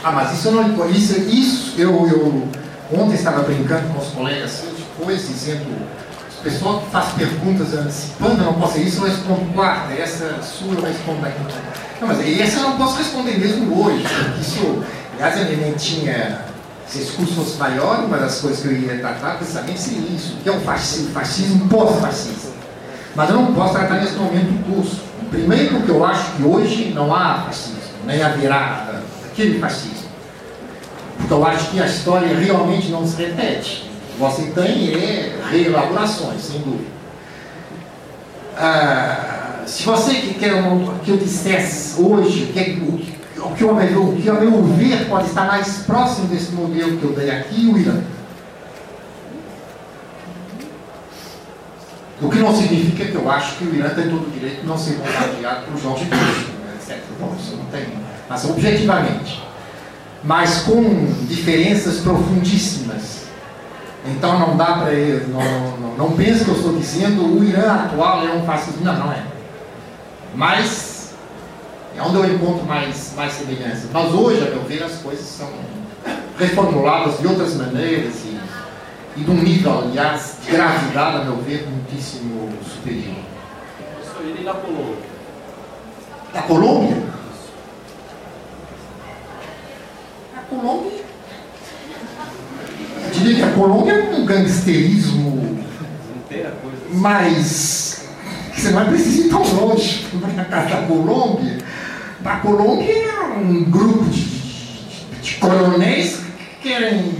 Ah, 0.04 0.12
mas 0.12 0.38
isso 0.38 0.48
eu 0.48 0.52
não. 0.52 0.90
Isso, 0.90 1.18
isso 1.18 1.80
eu, 1.80 2.06
eu 2.06 2.48
ontem 2.92 3.14
estava 3.14 3.40
brincando 3.40 3.88
com 3.94 4.00
os 4.00 4.08
colegas 4.08 4.64
depois, 4.76 5.26
dizendo. 5.26 6.05
O 6.38 6.42
pessoal 6.42 6.80
que 6.80 6.90
faz 6.90 7.12
perguntas 7.12 7.74
antecipando, 7.74 8.42
eu 8.42 8.44
não 8.44 8.54
posso 8.54 8.78
isso, 8.78 9.02
eu 9.02 9.08
respondo 9.08 9.52
quarta, 9.52 9.92
essa 9.94 10.40
sua 10.42 10.74
eu 10.74 10.82
respondo 10.82 11.20
daqui. 11.22 11.40
Não, 12.00 12.08
mas 12.08 12.20
essa 12.40 12.58
eu 12.58 12.62
não 12.62 12.76
posso 12.76 12.98
responder 12.98 13.38
mesmo 13.38 13.84
hoje, 13.84 14.04
porque 14.04 14.40
isso. 14.40 14.84
Aliás, 15.14 15.40
a 15.40 15.44
neném 15.44 15.72
tinha. 15.72 16.40
Se 16.86 17.00
esse 17.00 17.12
curso 17.12 17.34
fosse 17.34 17.56
maior, 17.56 18.04
uma 18.04 18.16
das 18.16 18.40
coisas 18.40 18.60
que 18.60 18.68
eu 18.68 18.72
ia 18.72 18.98
tratar 18.98 19.38
precisamente 19.38 19.80
seria 19.80 20.08
isso, 20.08 20.36
que 20.40 20.48
é 20.48 20.52
o 20.52 20.60
fascismo, 20.60 21.10
fascismo 21.12 21.68
pós-fascista. 21.68 22.50
Mas 23.16 23.30
eu 23.30 23.36
não 23.36 23.52
posso 23.54 23.72
tratar 23.72 23.94
nesse 23.96 24.14
momento 24.14 24.52
do 24.52 24.72
curso. 24.72 25.00
Primeiro 25.30 25.74
porque 25.74 25.90
eu 25.90 26.04
acho 26.04 26.32
que 26.32 26.44
hoje 26.44 26.92
não 26.94 27.12
há 27.12 27.42
fascismo, 27.46 27.80
nem 28.04 28.22
haverá 28.22 29.00
aquele 29.24 29.58
fascismo. 29.58 30.06
Porque 31.16 31.32
eu 31.32 31.44
acho 31.44 31.70
que 31.70 31.80
a 31.80 31.86
história 31.86 32.38
realmente 32.38 32.88
não 32.88 33.04
se 33.04 33.16
repete. 33.16 33.85
Você 34.18 34.42
tem 34.54 34.94
é, 34.94 35.36
reelaborações, 35.50 36.40
sem 36.42 36.60
dúvida. 36.60 36.90
Ah, 38.56 39.62
se 39.66 39.82
você 39.82 40.14
que 40.14 40.34
quer 40.34 40.54
um- 40.54 40.96
que 41.04 41.10
eu 41.10 41.16
dissesse 41.18 42.00
hoje 42.00 42.44
o 42.44 42.46
que, 42.52 42.58
é 42.58 42.62
o 42.62 42.96
que- 42.96 43.14
o 43.42 43.54
que, 43.54 43.64
o 43.64 44.16
que 44.22 44.28
ao 44.30 44.40
meu 44.40 44.62
ver 44.64 45.06
pode 45.08 45.26
estar 45.26 45.46
mais 45.46 45.78
próximo 45.86 46.28
desse 46.28 46.52
modelo 46.52 46.96
que 46.96 47.04
eu 47.04 47.12
dei 47.12 47.30
aqui, 47.30 47.66
o 47.66 47.76
Irã. 47.76 48.00
O 52.22 52.30
que 52.30 52.38
não 52.38 52.56
significa 52.56 53.04
que 53.04 53.14
eu 53.14 53.30
acho 53.30 53.56
que 53.56 53.64
o 53.64 53.74
Irã 53.74 53.90
tem 53.90 54.08
todo 54.08 54.26
o 54.26 54.30
direito 54.30 54.62
de 54.62 54.66
não 54.66 54.78
ser 54.78 54.94
bombardeado 54.94 55.66
por 55.66 55.78
Jorge 55.78 56.06
Bush, 56.06 56.46
etc. 56.80 56.98
Isso 57.38 57.56
não 57.56 57.66
tem. 57.66 57.84
Mas 58.28 58.44
objetivamente. 58.46 59.42
Mas 60.24 60.58
com 60.62 60.82
diferenças 61.28 61.98
profundíssimas. 61.98 63.15
Então 64.08 64.38
não 64.38 64.56
dá 64.56 64.66
para. 64.74 64.92
Não, 64.92 65.76
não, 65.78 65.96
não 65.96 66.16
pense 66.16 66.44
que 66.44 66.50
eu 66.50 66.56
estou 66.56 66.76
dizendo 66.76 67.38
o 67.38 67.44
Irã 67.44 67.72
atual 67.72 68.26
é 68.26 68.32
um 68.32 68.44
fascismo. 68.44 68.84
Não, 68.84 68.94
não 68.94 69.12
é. 69.12 69.22
Mas 70.34 71.14
é 71.96 72.02
onde 72.02 72.16
eu 72.16 72.34
encontro 72.34 72.64
mais, 72.66 73.14
mais 73.16 73.32
semelhança. 73.32 73.88
Mas 73.92 74.12
hoje, 74.12 74.46
a 74.46 74.50
meu 74.50 74.62
ver, 74.64 74.82
as 74.82 74.96
coisas 74.96 75.24
são 75.24 75.48
reformuladas 76.38 77.18
de 77.18 77.26
outras 77.26 77.54
maneiras 77.54 78.14
e, 78.24 78.38
e 79.16 79.24
de 79.24 79.30
um 79.30 79.34
nível, 79.34 79.78
aliás, 79.78 80.36
de 80.44 80.52
gravidade, 80.52 81.16
a 81.16 81.24
meu 81.24 81.36
ver, 81.38 81.66
muitíssimo 81.68 82.50
superior. 82.62 83.16
Isso 84.02 84.14
aí 84.20 84.44
na 84.44 84.54
Polônia. 84.54 84.96
Da 86.32 86.42
Colômbia? 86.42 87.02
A 90.36 90.40
Colômbia. 90.42 91.06
Eu 93.16 93.22
diria 93.22 93.36
que 93.36 93.42
a 93.42 93.52
Colômbia 93.52 93.92
é 93.92 94.14
um 94.14 94.24
gangsterismo 94.24 95.36
mas 96.96 98.08
você 98.54 98.70
não 98.70 98.86
precisa 98.86 99.26
ir 99.26 99.30
tão 99.30 99.42
longe 99.42 100.06
para 100.34 100.44
casa 100.44 100.68
da 100.68 100.86
Colômbia. 100.86 101.58
A 102.24 102.36
Colômbia 102.36 102.92
é 102.92 103.38
um 103.38 103.64
grupo 103.64 104.04
de, 104.06 104.24
de, 105.22 105.34
coronéis 105.34 106.20
que 106.60 106.68
querem 106.68 107.14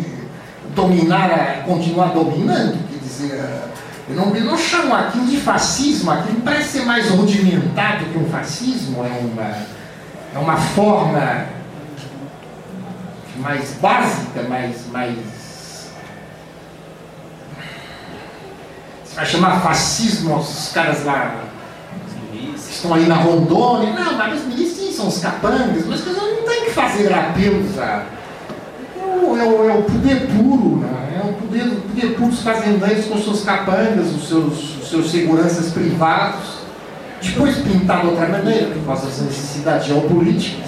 dominar, 0.75 1.63
continuar 1.65 2.09
dominando. 2.09 2.79
Quer 2.91 2.99
dizer, 2.99 3.45
eu 4.09 4.17
não, 4.17 4.35
eu 4.35 4.45
não 4.45 4.59
chamo 4.59 4.95
aquilo 4.95 5.27
de 5.27 5.37
fascismo, 5.39 6.11
aquilo 6.11 6.41
parece 6.41 6.79
ser 6.79 6.85
mais 6.85 7.09
rudimentar 7.09 7.99
do 7.99 8.07
que 8.07 8.19
um 8.19 8.29
fascismo, 8.29 9.05
é 9.05 9.09
uma, 9.09 9.57
é 10.35 10.39
uma 10.39 10.57
forma 10.57 11.47
mais 13.37 13.75
básica, 13.81 14.43
mais, 14.43 14.87
mais. 14.91 15.17
Você 19.05 19.06
vai 19.17 19.25
chamar 19.25 19.61
fascismo 19.63 20.37
os 20.37 20.71
caras 20.75 21.03
lá 21.05 21.37
que 22.31 22.55
estão 22.55 22.93
ali 22.93 23.07
na 23.07 23.17
Rondônia. 23.17 23.95
Não, 23.95 24.17
mas 24.17 24.41
os 24.41 24.47
milícias 24.47 24.95
são 24.95 25.09
os 25.09 25.19
capangas, 25.19 25.87
mas 25.87 26.05
não 26.05 26.43
tem 26.43 26.67
que 26.67 26.71
fazer 26.71 27.13
apelos 27.13 27.79
a. 27.79 28.05
É 28.95 29.03
o, 29.03 29.37
é 29.37 29.43
o, 29.43 29.71
é 29.71 29.75
o 29.75 29.83
poder 29.83 30.27
puro, 30.27 30.77
né? 30.77 31.23
é 31.23 31.29
o 31.29 31.33
poder, 31.33 31.63
o 31.63 31.81
poder 31.81 32.15
puro 32.15 32.31
dos 32.31 32.43
fazendeiros 32.43 33.07
com 33.07 33.19
seus 33.19 33.43
capangas, 33.43 34.07
os 34.15 34.29
seus, 34.29 34.83
os 34.83 34.91
seus 34.91 35.11
seguranças 35.11 35.73
privados, 35.73 36.59
depois 37.23 37.57
pintar 37.57 38.03
de 38.03 38.09
outra 38.09 38.29
maneira, 38.29 38.67
por 38.75 38.85
causa 38.85 39.07
das 39.07 39.21
necessidades 39.21 39.87
geopolíticas, 39.87 40.67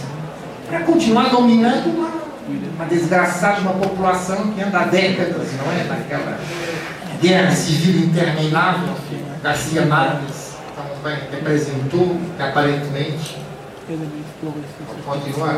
para 0.67 0.81
continuar 0.81 1.29
dominando 1.29 1.95
uma, 1.95 2.09
uma 2.77 2.87
desgraçada 2.87 3.61
uma 3.61 3.75
população 3.75 4.53
que 4.53 4.63
anda 4.63 4.79
há 4.79 4.85
décadas, 4.85 5.49
não 5.59 5.73
é? 5.73 5.85
Naquela 5.85 6.39
guerra 7.21 7.51
civil 7.53 8.05
interminável, 8.07 8.95
Garcia 9.43 9.85
Marques 9.87 10.49
bem 11.03 11.17
representou, 11.31 12.17
que 12.37 12.43
aparentemente 12.43 13.37
continuar. 15.05 15.55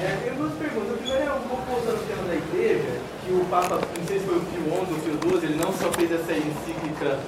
É, 0.00 0.16
tem 0.24 0.34
duas 0.34 0.52
perguntas. 0.54 0.92
A 0.92 0.96
primeira 0.98 1.24
é 1.24 1.32
um 1.32 1.48
pouco 1.48 1.62
voltando 1.70 1.96
ao 1.98 2.04
tema 2.04 2.22
da 2.28 2.34
igreja, 2.34 2.92
que 3.26 3.32
o 3.32 3.44
Papa, 3.50 3.74
não 3.98 4.06
sei 4.06 4.18
se 4.20 4.24
foi 4.26 4.36
o 4.36 4.40
Pio 4.40 4.62
XI 4.64 4.70
ou 4.70 5.18
Pio 5.18 5.40
XII, 5.40 5.48
ele 5.50 5.60
não 5.62 5.72
só 5.72 5.90
fez 5.92 6.12
essa 6.12 6.32
encíclica 6.32 7.18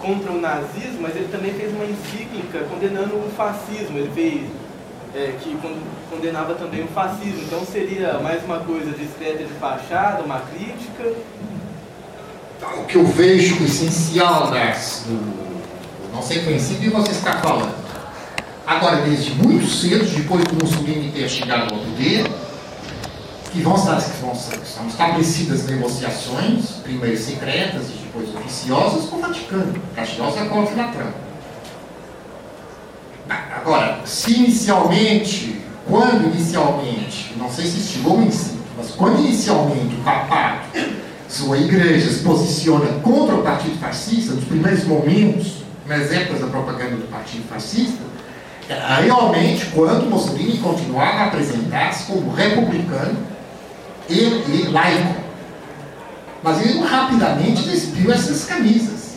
contra 0.00 0.32
o 0.32 0.40
nazismo, 0.40 1.00
mas 1.02 1.14
ele 1.16 1.28
também 1.30 1.52
fez 1.54 1.72
uma 1.72 1.84
encíclica 1.84 2.60
condenando 2.70 3.14
o 3.14 3.30
fascismo. 3.36 3.98
Ele 3.98 4.10
fez 4.14 4.42
é, 5.14 5.32
que 5.40 5.54
con- 5.56 5.78
condenava 6.10 6.54
também 6.54 6.82
o 6.84 6.88
fascismo. 6.88 7.42
Então 7.46 7.64
seria 7.64 8.14
mais 8.18 8.42
uma 8.44 8.58
coisa 8.60 8.90
discreta 8.90 9.44
de 9.44 9.52
fachada, 9.54 10.22
uma 10.22 10.40
crítica. 10.40 11.12
O 12.62 12.84
que 12.84 12.96
eu 12.96 13.04
vejo 13.04 13.62
essencial 13.64 14.50
das, 14.50 15.02
do, 15.06 15.14
do 15.14 16.12
não 16.12 16.22
ser 16.22 16.44
conhecido 16.44 16.84
e 16.84 16.88
você 16.88 17.10
está 17.10 17.34
falando. 17.34 17.74
Agora, 18.66 19.02
desde 19.02 19.30
muito 19.34 19.66
cedo, 19.66 20.04
depois 20.04 20.44
do 20.44 20.64
Mussolini 20.64 21.12
ter 21.12 21.28
chegado 21.28 21.72
ao 21.74 21.80
poder, 21.80 22.26
que 23.52 23.60
vão 23.60 23.74
estar, 23.74 23.96
que 24.02 24.20
vão, 24.20 24.34
são 24.34 24.86
estabelecidas 24.88 25.66
negociações, 25.66 26.70
primeiro 26.82 27.16
secretas 27.16 27.88
e 27.88 27.92
depois 28.04 28.34
oficiosas, 28.34 29.08
com 29.08 29.16
o 29.16 29.20
Vaticano. 29.20 29.80
Castigosa 29.94 30.40
é 30.40 30.44
contra 30.46 30.84
a 30.84 30.88
Trump. 30.88 31.14
Agora, 33.28 34.00
se 34.04 34.34
inicialmente, 34.34 35.60
quando 35.88 36.26
inicialmente, 36.34 37.34
não 37.36 37.50
sei 37.50 37.66
se 37.66 37.80
chegou 37.80 38.20
em 38.20 38.30
si, 38.30 38.58
mas 38.76 38.90
quando 38.90 39.20
inicialmente 39.20 39.94
o 39.94 40.04
papato, 40.04 40.65
sua 41.28 41.58
igreja 41.58 42.10
se 42.10 42.20
posiciona 42.20 43.00
contra 43.00 43.34
o 43.34 43.42
partido 43.42 43.78
fascista, 43.78 44.32
nos 44.32 44.44
primeiros 44.44 44.84
momentos, 44.84 45.64
nas 45.86 46.10
épocas 46.10 46.40
da 46.40 46.46
propaganda 46.48 46.96
do 46.96 47.10
partido 47.10 47.48
fascista, 47.48 48.02
era 48.68 48.96
realmente 48.96 49.66
quando 49.66 50.10
Mussolini 50.10 50.58
continuava 50.58 51.18
a 51.18 51.26
apresentar-se 51.26 52.04
como 52.10 52.32
republicano 52.32 53.16
e, 54.08 54.14
e 54.14 54.68
laico. 54.72 55.14
Mas 56.42 56.60
ele 56.60 56.80
rapidamente 56.80 57.62
despiu 57.62 58.12
essas 58.12 58.44
camisas. 58.44 59.16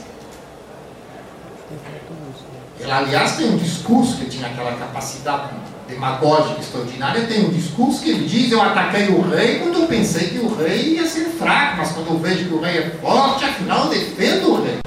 Ele, 2.79 2.91
aliás, 2.91 3.35
tem 3.35 3.51
um 3.51 3.57
discurso 3.57 4.17
que 4.17 4.25
tinha 4.25 4.47
aquela 4.47 4.73
capacidade 4.73 5.49
demagógica 5.89 6.61
extraordinária. 6.61 7.25
Tem 7.25 7.45
um 7.45 7.49
discurso 7.49 8.01
que 8.01 8.11
ele 8.11 8.25
diz: 8.25 8.51
Eu 8.51 8.61
ataquei 8.61 9.09
o 9.09 9.21
rei 9.21 9.59
quando 9.59 9.81
eu 9.81 9.87
pensei 9.87 10.29
que 10.29 10.39
o 10.39 10.55
rei 10.55 10.95
ia 10.95 11.07
ser 11.07 11.25
fraco, 11.25 11.77
mas 11.77 11.91
quando 11.91 12.07
eu 12.07 12.19
vejo 12.19 12.45
que 12.45 12.53
o 12.53 12.61
rei 12.61 12.77
é 12.77 12.89
forte, 13.01 13.45
afinal 13.45 13.89
defendo 13.89 14.51
o 14.51 14.63
rei. 14.63 14.79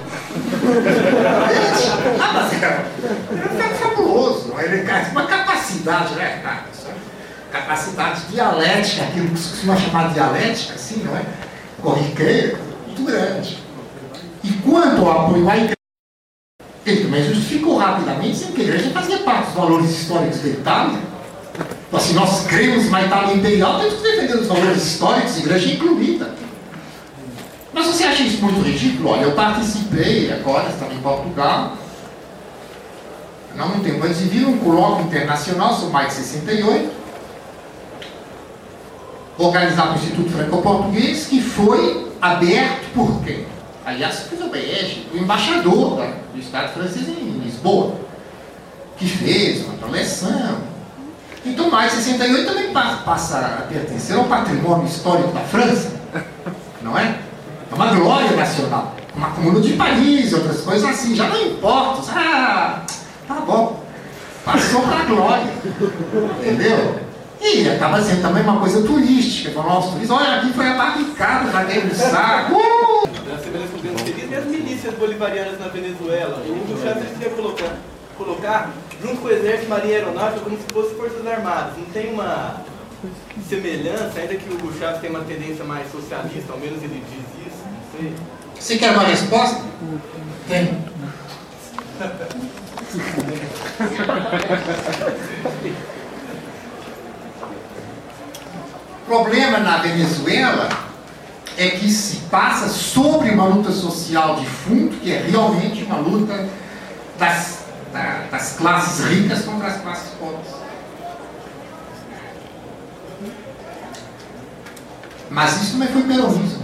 Ah, 2.21 2.33
mas 2.33 2.63
é, 2.63 2.87
é 3.65 3.75
fabuloso. 3.75 4.55
Ele 4.59 4.83
tem 4.83 4.95
uma 5.11 5.27
capacidade, 5.27 6.15
né? 6.15 6.43
é 6.45 6.73
Capacidade 7.51 8.23
dialética, 8.31 9.03
aquilo 9.03 9.29
que 9.29 9.39
se 9.39 9.51
costuma 9.51 9.77
chamar 9.77 10.09
de 10.09 10.15
dialética, 10.15 10.75
assim, 10.75 11.03
não 11.03 11.15
é? 11.15 11.23
Corriqueira, 11.83 12.59
muito 12.87 13.05
grande. 13.05 13.63
E 14.43 14.53
quanto 14.65 15.05
ao 15.05 15.27
apoio 15.27 15.51
à 15.51 15.57
igreja, 15.57 15.82
ele 16.85 17.05
também 17.05 17.23
justificou 17.25 17.77
rapidamente 17.77 18.33
dizendo 18.33 18.53
que 18.55 18.61
a 18.61 18.65
igreja 18.65 18.91
fazia 18.91 19.19
parte 19.19 19.47
dos 19.47 19.55
valores 19.55 19.91
históricos 19.91 20.41
da 20.41 20.49
Itália. 20.49 20.99
Então, 21.89 22.01
assim, 22.01 22.15
nós 22.15 22.47
cremos 22.47 22.91
na 22.91 23.03
Itália 23.03 23.35
imperial, 23.35 23.79
temos 23.79 23.95
que 23.95 24.03
defender 24.03 24.37
os 24.37 24.47
valores 24.47 24.83
históricos, 24.83 25.39
igreja 25.39 25.73
incluída. 25.73 26.35
Mas 27.73 27.87
você 27.87 28.05
acha 28.05 28.23
isso 28.23 28.43
muito 28.43 28.61
ridículo? 28.61 29.11
Olha, 29.11 29.23
eu 29.23 29.33
participei 29.33 30.33
agora, 30.33 30.69
estava 30.69 30.93
em 30.93 30.99
Portugal, 30.99 31.77
não 33.57 33.69
muito 33.69 33.85
tempo 33.85 34.05
antes 34.05 34.31
de 34.31 34.45
um 34.45 34.59
colóquio 34.59 35.07
internacional 35.07 35.75
sobre 35.75 35.93
mais 35.93 36.09
de 36.09 36.15
68, 36.15 36.91
organizado 39.39 39.91
no 39.91 39.97
Instituto 39.97 40.31
Franco-Português, 40.31 41.27
que 41.27 41.41
foi 41.41 42.11
aberto 42.21 42.93
por 42.95 43.23
quem? 43.23 43.52
Aliás, 43.85 44.27
o 44.41 44.49
BEG, 44.49 45.09
o 45.13 45.17
embaixador 45.19 46.07
do 46.33 46.39
Estado 46.39 46.73
francês 46.73 47.09
em 47.09 47.41
Lisboa, 47.45 47.97
que 48.97 49.07
fez 49.09 49.65
uma 49.65 49.75
preleção. 49.75 50.59
Então, 51.45 51.69
mais 51.69 51.91
de 51.93 51.99
68 52.03 52.47
também 52.47 52.73
pa- 52.73 53.03
passa 53.05 53.39
a 53.39 53.63
pertencer 53.63 54.17
ao 54.17 54.25
patrimônio 54.25 54.87
histórico 54.87 55.33
da 55.33 55.41
França, 55.41 55.91
não 56.81 56.97
é? 56.97 57.19
É 57.71 57.75
uma 57.75 57.87
glória 57.95 58.31
nacional. 58.37 58.95
Uma 59.17 59.31
comuna 59.31 59.61
de 59.61 59.73
Paris, 59.73 60.33
outras 60.33 60.61
coisas 60.61 60.89
assim, 60.89 61.15
já 61.17 61.29
não 61.29 61.43
importa. 61.49 62.13
Ah, 62.15 62.83
tá 63.27 63.35
bom. 63.35 63.83
Passou 64.45 64.83
para 64.83 65.01
a 65.01 65.05
glória. 65.05 65.53
Entendeu? 66.41 67.01
E 67.41 67.69
acaba 67.69 68.01
sendo 68.01 68.23
também 68.23 68.43
uma 68.45 68.59
coisa 68.61 68.83
turística. 68.87 69.51
Falar 69.51 69.73
aos 69.75 69.87
turistas, 69.91 70.17
olha, 70.17 70.37
aqui 70.37 70.53
foi 70.53 70.67
a 70.69 70.75
barricada 70.77 71.51
da 71.51 71.65
Guerra 71.65 71.89
do 71.89 71.95
Saco. 71.95 72.55
Uh! 72.55 73.09
da 73.29 73.35
Assembleia 73.35 73.65
Estudantil 73.65 74.43
Feliz 74.43 74.82
bolivarianas 74.97 75.59
na 75.59 75.69
Venezuela. 75.69 76.39
O 76.47 76.53
Hugo 76.53 76.83
Chávez 76.83 77.11
queria 77.11 77.31
colocar, 77.31 77.77
colocar 78.17 78.71
junto 79.03 79.21
com 79.21 79.27
o 79.27 79.31
Exército, 79.31 79.69
Marinha 79.69 79.93
e 79.93 79.97
Aeronáutica 79.97 80.41
como 80.41 80.57
se 80.57 80.65
fosse 80.73 80.95
Forças 80.95 81.27
Armadas. 81.27 81.77
Não 81.77 81.87
tem 81.87 82.13
uma 82.13 82.61
semelhança, 83.49 84.21
ainda 84.21 84.37
que 84.37 84.49
o 84.49 84.55
Hugo 84.55 84.73
Chávez 84.79 85.01
tem 85.01 85.11
uma 85.11 85.25
tendência 85.25 85.65
mais 85.65 85.91
socialista, 85.91 86.53
ao 86.53 86.59
menos 86.59 86.83
ele 86.83 87.03
diz 87.09 87.47
isso, 87.47 87.63
não 87.65 88.01
sei. 88.01 88.15
Você 88.59 88.79
quer 88.79 88.93
uma 88.93 89.03
resposta? 89.05 89.63
Tem. 90.49 90.79
O 99.03 99.07
problema 99.07 99.59
na 99.59 99.79
Venezuela 99.79 100.69
é 101.57 101.71
que 101.71 101.89
se 101.91 102.17
passa 102.31 102.69
sobre 102.69 103.31
uma 103.31 103.45
luta 103.45 103.71
social 103.71 104.37
de 104.37 104.47
fundo, 104.47 104.97
que 105.01 105.13
é 105.13 105.23
realmente 105.29 105.85
uma 105.85 105.97
luta 105.99 106.49
das, 107.19 107.59
da- 107.93 108.27
das 108.31 108.53
classes 108.57 109.05
ricas 109.07 109.43
contra 109.45 109.69
as 109.69 109.81
classes 109.81 110.11
pobres. 110.19 110.49
Mas 115.31 115.63
isso 115.63 115.73
também 115.73 115.89
foi 115.89 116.03
peronismo. 116.03 116.63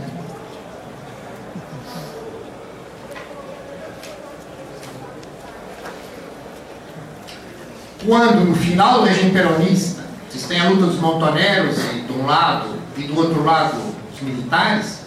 quando 8.06 8.44
no 8.44 8.54
final 8.54 9.00
do 9.00 9.06
regime 9.06 9.30
peronista 9.32 10.02
vocês 10.28 10.44
têm 10.44 10.60
a 10.60 10.68
luta 10.68 10.86
dos 10.86 11.00
montoneros 11.00 11.76
de 11.76 12.12
um 12.12 12.26
lado 12.26 12.76
e 12.96 13.02
do 13.02 13.16
outro 13.16 13.42
lado 13.44 13.76
os 14.18 14.22
militares, 14.22 14.98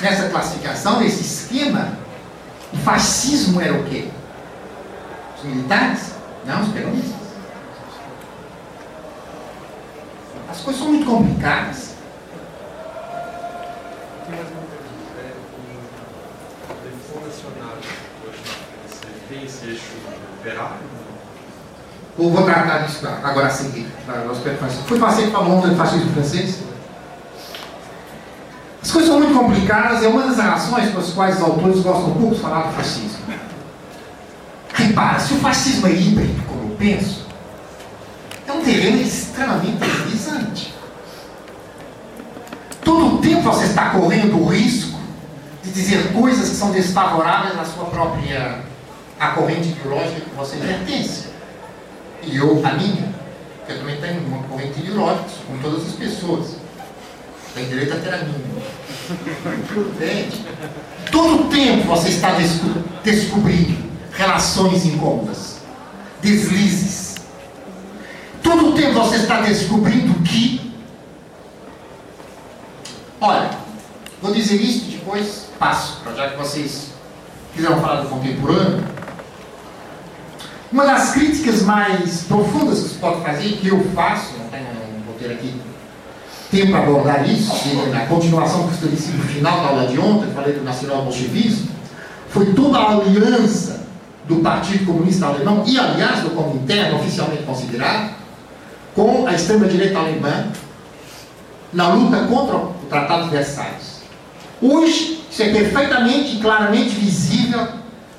nessa 0.00 0.28
classificação, 0.30 1.00
nesse 1.00 1.20
esquema, 1.20 1.92
o 2.72 2.76
fascismo 2.78 3.60
era 3.60 3.74
o 3.74 3.84
quê? 3.84 4.08
Os 5.36 5.44
militares? 5.44 6.12
Não, 6.46 6.62
os 6.62 6.68
peronistas. 6.68 7.16
As 10.50 10.60
coisas 10.60 10.80
são 10.80 10.90
muito 10.90 11.06
complicadas. 11.06 11.94
Vou 22.16 22.44
tratar 22.44 22.78
disso 22.78 23.06
agora 23.06 23.48
a 23.48 23.50
seguir. 23.50 23.86
Que 25.24 25.30
falou 25.30 25.58
ontem 25.58 25.70
do 25.70 25.76
fascismo 25.76 26.12
francês? 26.14 26.62
As 28.86 28.92
coisas 28.92 29.10
são 29.10 29.18
muito 29.18 29.36
complicadas, 29.36 30.04
é 30.04 30.06
uma 30.06 30.28
das 30.28 30.38
razões 30.38 30.90
pelas 30.90 31.10
quais 31.10 31.38
os 31.38 31.42
autores 31.42 31.80
gostam 31.80 32.12
pouco 32.12 32.36
de 32.36 32.40
falar 32.40 32.68
do 32.68 32.74
fascismo. 32.74 33.18
Repara, 34.72 35.18
se 35.18 35.34
o 35.34 35.38
fascismo 35.38 35.88
é 35.88 35.90
híbrido, 35.90 36.40
como 36.46 36.70
eu 36.70 36.76
penso, 36.76 37.26
é 38.46 38.52
um 38.52 38.62
terreno 38.62 39.02
extremamente 39.02 39.78
deslizante. 39.78 40.72
Todo 42.84 43.16
o 43.16 43.18
tempo 43.18 43.42
você 43.42 43.64
está 43.64 43.90
correndo 43.90 44.40
o 44.40 44.46
risco 44.46 44.96
de 45.64 45.72
dizer 45.72 46.12
coisas 46.12 46.48
que 46.48 46.54
são 46.54 46.70
desfavoráveis 46.70 47.58
à 47.58 47.64
sua 47.64 47.86
própria 47.86 48.60
à 49.18 49.30
corrente 49.32 49.70
ideológica 49.70 50.20
que 50.20 50.36
você 50.36 50.58
pertence. 50.58 51.30
E 52.22 52.36
eu, 52.36 52.64
a 52.64 52.72
minha, 52.74 53.12
que 53.66 53.72
eu 53.72 53.78
também 53.78 54.00
tenho 54.00 54.24
uma 54.28 54.44
corrente 54.44 54.78
ideológica, 54.78 55.28
com 55.48 55.58
todas 55.58 55.88
as 55.88 55.94
pessoas. 55.94 56.65
Tem 57.56 57.66
direito 57.70 57.94
a 57.94 57.96
ter 57.96 58.12
a 58.12 58.18
minha. 58.18 58.36
Entende? 59.94 60.44
Todo 61.10 61.48
tempo 61.48 61.88
você 61.88 62.10
está 62.10 62.32
desco 62.32 62.66
descobrindo 63.02 63.78
relações 64.12 64.84
incômodas, 64.84 65.60
deslizes. 66.20 67.14
Todo 68.42 68.74
tempo 68.74 68.92
você 68.92 69.16
está 69.16 69.40
descobrindo 69.40 70.22
que 70.22 70.70
Olha, 73.18 73.50
vou 74.20 74.34
dizer 74.34 74.56
isso 74.56 74.90
e 74.90 74.98
depois 74.98 75.46
passo, 75.58 76.02
já 76.14 76.28
que 76.28 76.36
vocês 76.36 76.90
quiseram 77.54 77.80
falar 77.80 78.02
do 78.02 78.10
contemporâneo. 78.10 78.84
Uma 80.70 80.84
das 80.84 81.12
críticas 81.12 81.62
mais 81.62 82.24
profundas 82.24 82.82
que 82.82 82.88
se 82.90 82.94
pode 82.96 83.22
fazer, 83.22 83.56
que 83.56 83.68
eu 83.68 83.82
faço, 83.94 84.36
não, 84.36 84.46
tenho, 84.48 84.66
vou 85.06 85.14
ter 85.18 85.32
aqui 85.32 85.58
tempo 86.50 86.72
para 86.72 86.80
abordar 86.80 87.28
isso, 87.28 87.52
na 87.90 88.06
continuação 88.06 88.62
que 88.62 88.68
eu 88.68 88.74
estabeleci 88.74 89.10
no 89.12 89.24
final 89.24 89.60
da 89.60 89.68
aula 89.68 89.86
de 89.86 89.98
ontem, 89.98 90.32
falei 90.32 90.54
do 90.54 90.64
nacional 90.64 91.02
bolchevismo, 91.02 91.68
foi 92.30 92.46
toda 92.52 92.78
a 92.78 92.92
aliança 92.92 93.86
do 94.28 94.36
Partido 94.36 94.86
Comunista 94.86 95.26
Alemão, 95.26 95.64
e 95.66 95.78
aliás 95.78 96.20
do 96.20 96.30
Comintern, 96.30 96.96
oficialmente 96.96 97.42
considerado, 97.44 98.14
com 98.94 99.26
a 99.26 99.34
extrema-direita 99.34 99.98
alemã, 99.98 100.48
na 101.72 101.88
luta 101.88 102.24
contra 102.24 102.56
o 102.56 102.74
Tratado 102.88 103.24
de 103.24 103.30
Versalhes. 103.30 104.02
Hoje, 104.60 105.24
isso 105.30 105.42
é 105.42 105.52
perfeitamente 105.52 106.36
e 106.36 106.40
claramente 106.40 106.90
visível 106.90 107.68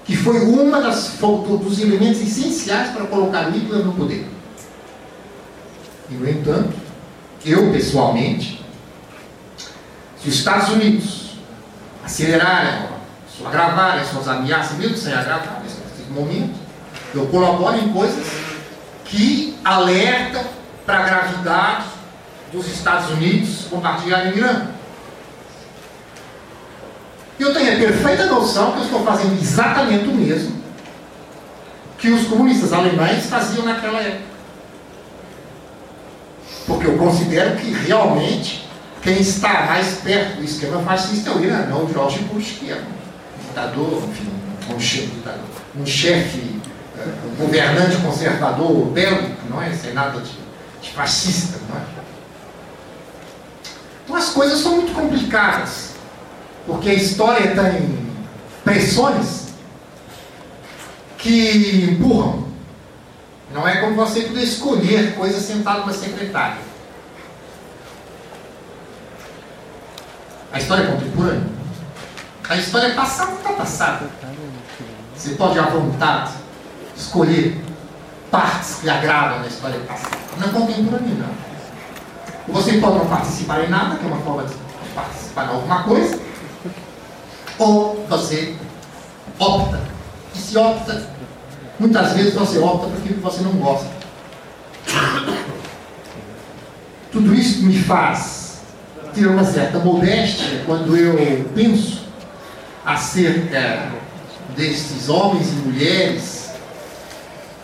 que 0.05 0.15
foi 0.15 0.39
das 0.81 1.17
dos 1.19 1.79
elementos 1.81 2.21
essenciais 2.21 2.91
para 2.91 3.05
colocar 3.05 3.49
Hitler 3.49 3.83
no 3.83 3.93
poder. 3.93 4.25
E, 6.09 6.13
no 6.13 6.29
entanto, 6.29 6.86
eu 7.47 7.71
pessoalmente, 7.71 8.63
se 10.21 10.29
os 10.29 10.35
Estados 10.35 10.69
Unidos 10.69 11.37
acelerarem, 12.03 12.87
agravarem 13.45 14.05
suas 14.05 14.27
ameaças, 14.27 14.77
mesmo 14.77 14.97
sem 14.97 15.13
agravar 15.13 15.61
nesse 15.63 15.77
momento, 16.11 16.55
eu 17.13 17.27
colaboro 17.27 17.77
em 17.77 17.89
coisas 17.93 18.25
que 19.05 19.57
alertam 19.63 20.43
para 20.85 20.99
a 20.99 21.03
gravidade 21.03 21.85
dos 22.51 22.67
Estados 22.67 23.09
Unidos 23.11 23.67
compartilharem 23.69 24.37
Irã. 24.37 24.67
Eu 27.39 27.53
tenho 27.53 27.73
a 27.73 27.77
perfeita 27.77 28.25
noção 28.25 28.71
que 28.71 28.79
eu 28.79 28.83
estou 28.85 29.03
fazendo 29.03 29.39
exatamente 29.39 30.07
o 30.07 30.13
mesmo 30.13 30.57
que 31.97 32.09
os 32.09 32.27
comunistas 32.27 32.73
alemães 32.73 33.25
faziam 33.25 33.65
naquela 33.65 33.99
época. 33.99 34.36
Porque 36.67 36.85
eu 36.85 36.97
considero 36.97 37.55
que 37.55 37.71
realmente 37.71 38.67
quem 39.01 39.21
está 39.21 39.65
mais 39.67 39.99
perto 39.99 40.37
do 40.37 40.43
esquema 40.43 40.81
fascista 40.81 41.29
é 41.29 41.33
o 41.33 41.43
Irã, 41.43 41.65
não 41.67 41.85
o 41.85 41.91
George 41.91 42.19
Bush, 42.25 42.57
que 42.59 42.69
é 42.69 42.75
um 42.75 43.47
ditador, 43.47 44.03
enfim, 44.09 44.29
um 44.75 44.79
chefe, 44.79 45.13
um 45.79 45.85
chefe, 45.85 46.59
eh, 46.99 47.05
um 47.25 47.35
governante 47.45 47.95
conservador 47.97 48.87
bélico, 48.87 49.37
não 49.49 49.61
é? 49.61 49.71
Sem 49.71 49.93
nada 49.93 50.19
de, 50.19 50.31
de 50.81 50.91
fascista, 50.91 51.57
não 51.69 51.77
é? 51.77 51.81
Então 54.03 54.15
as 54.15 54.29
coisas 54.29 54.59
são 54.59 54.75
muito 54.75 54.93
complicadas, 54.93 55.91
porque 56.65 56.89
a 56.89 56.93
história 56.93 57.55
tem 57.55 57.97
pressões 58.63 59.47
que 61.17 61.91
empurram. 61.91 62.46
Não 63.57 63.67
é 63.67 63.77
como 63.77 63.95
você 63.95 64.21
poder 64.21 64.43
escolher 64.43 65.15
coisas 65.15 65.41
sentado 65.41 65.79
numa 65.79 65.91
secretária. 65.91 66.61
A 70.53 70.59
história 70.59 70.83
é 70.83 70.91
contemporânea. 70.91 71.49
A 72.47 72.55
história 72.55 72.87
é 72.89 72.93
passada 72.93 73.31
está 73.31 73.53
passada. 73.53 74.09
Você 75.15 75.31
pode 75.31 75.57
à 75.57 75.63
vontade 75.63 76.33
escolher 76.95 77.59
partes 78.29 78.75
que 78.75 78.87
agradam 78.87 79.39
na 79.39 79.47
história 79.47 79.79
passada. 79.79 80.17
Não 80.37 80.47
é 80.47 80.51
contemporânea, 80.51 81.15
não. 81.15 82.53
Você 82.53 82.73
pode 82.77 82.99
não 82.99 83.07
participar 83.07 83.63
em 83.63 83.69
nada, 83.69 83.95
que 83.95 84.05
é 84.05 84.07
uma 84.07 84.21
forma 84.21 84.43
de 84.43 84.53
participar 84.93 85.45
em 85.45 85.55
alguma 85.55 85.81
coisa, 85.81 86.19
ou 87.57 88.05
você 88.07 88.55
opta. 89.39 89.81
E 90.35 90.37
se 90.37 90.55
opta, 90.55 91.16
muitas 91.79 92.13
vezes 92.13 92.33
você 92.33 92.57
opta 92.59 92.87
por 92.87 92.97
aquilo 92.97 93.15
que 93.15 93.21
você 93.21 93.41
não 93.41 93.51
gosta. 93.53 93.87
Tudo 97.11 97.33
isso 97.33 97.63
me 97.63 97.77
faz 97.81 98.61
ter 99.13 99.27
uma 99.27 99.43
certa 99.43 99.79
modéstia 99.79 100.61
quando 100.65 100.95
eu 100.95 101.45
penso 101.55 102.05
acerca 102.85 103.91
destes 104.55 105.09
homens 105.09 105.49
e 105.49 105.55
mulheres 105.55 106.51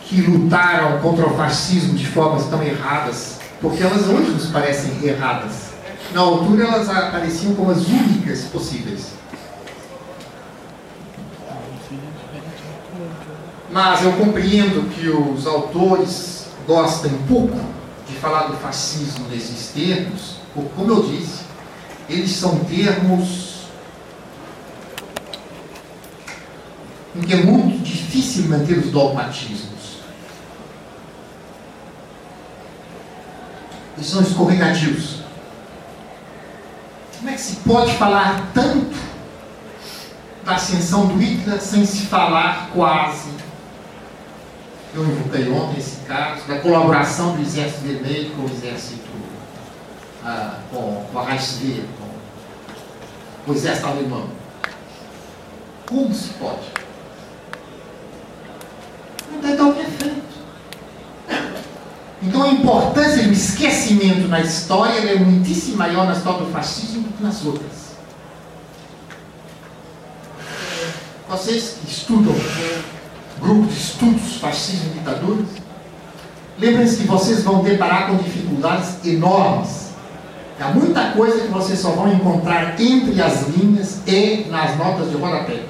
que 0.02 0.20
lutaram 0.20 0.98
contra 1.00 1.26
o 1.26 1.36
fascismo 1.36 1.94
de 1.94 2.06
formas 2.06 2.46
tão 2.46 2.62
erradas 2.62 3.34
porque 3.64 3.82
elas 3.82 4.06
hoje 4.06 4.30
nos 4.30 4.46
parecem 4.46 4.92
erradas. 5.02 5.70
Na 6.12 6.20
altura 6.20 6.64
elas 6.64 6.88
apareciam 6.88 7.54
como 7.54 7.70
as 7.70 7.86
únicas 7.86 8.42
possíveis. 8.42 9.06
Mas 13.74 14.04
eu 14.04 14.12
compreendo 14.12 14.88
que 14.88 15.08
os 15.08 15.48
autores 15.48 16.46
gostem 16.64 17.10
pouco 17.26 17.58
de 18.08 18.14
falar 18.14 18.46
do 18.46 18.56
fascismo 18.58 19.26
nesses 19.26 19.72
termos, 19.72 20.36
porque, 20.54 20.70
como 20.76 20.92
eu 20.92 21.02
disse, 21.02 21.42
eles 22.08 22.30
são 22.30 22.60
termos 22.60 23.64
em 27.16 27.22
que 27.22 27.32
é 27.32 27.42
muito 27.42 27.82
difícil 27.82 28.44
manter 28.44 28.78
os 28.78 28.92
dogmatismos. 28.92 29.98
Eles 33.96 34.06
são 34.08 34.22
escorregadivos. 34.22 35.16
Como 37.18 37.28
é 37.28 37.32
que 37.32 37.40
se 37.40 37.56
pode 37.56 37.92
falar 37.94 38.52
tanto 38.54 38.94
da 40.44 40.54
ascensão 40.54 41.06
do 41.06 41.18
Hitler 41.18 41.60
sem 41.60 41.84
se 41.84 42.06
falar 42.06 42.70
quase? 42.72 43.42
Eu 44.94 45.04
invoquei 45.04 45.50
ontem 45.50 45.80
esse 45.80 45.96
caso, 46.06 46.46
da 46.46 46.60
colaboração 46.60 47.34
do 47.34 47.42
Exército 47.42 47.80
Vermelho 47.82 48.30
com 48.36 48.42
o 48.42 48.50
Exército, 48.50 49.10
ah, 50.24 50.60
com, 50.70 51.04
com 51.12 51.18
a 51.18 51.24
Reichswehr, 51.24 51.82
com 53.44 53.50
o 53.50 53.54
Exército 53.54 53.88
Alemão. 53.88 54.28
Como 55.88 56.14
se 56.14 56.28
pode? 56.34 56.68
Não 59.32 59.40
tem 59.40 59.56
tão 59.56 59.74
perfeito. 59.74 60.22
Então 62.22 62.42
a 62.44 62.48
importância 62.48 63.24
do 63.24 63.32
esquecimento 63.32 64.28
na 64.28 64.40
história 64.40 65.10
é 65.10 65.16
muitíssimo 65.16 65.76
maior 65.76 66.06
na 66.06 66.12
história 66.12 66.44
do 66.44 66.52
fascismo 66.52 67.02
do 67.02 67.16
que 67.16 67.22
nas 67.22 67.44
outras. 67.44 67.84
Vocês 71.28 71.78
que 71.80 71.90
estudam 71.90 72.32
grupo 73.44 73.66
de 73.66 73.74
estudos 73.74 74.36
fascismo 74.36 74.90
e 74.90 74.98
ditadores, 74.98 75.46
lembrem-se 76.58 76.96
que 76.96 77.06
vocês 77.06 77.42
vão 77.42 77.62
deparar 77.62 78.08
com 78.08 78.16
dificuldades 78.16 79.04
enormes. 79.04 79.84
Há 80.58 80.68
muita 80.68 81.10
coisa 81.10 81.40
que 81.40 81.48
vocês 81.48 81.78
só 81.78 81.90
vão 81.90 82.12
encontrar 82.12 82.80
entre 82.80 83.20
as 83.20 83.48
linhas 83.48 84.00
e 84.06 84.46
nas 84.48 84.76
notas 84.78 85.10
de 85.10 85.16
rodapé. 85.16 85.62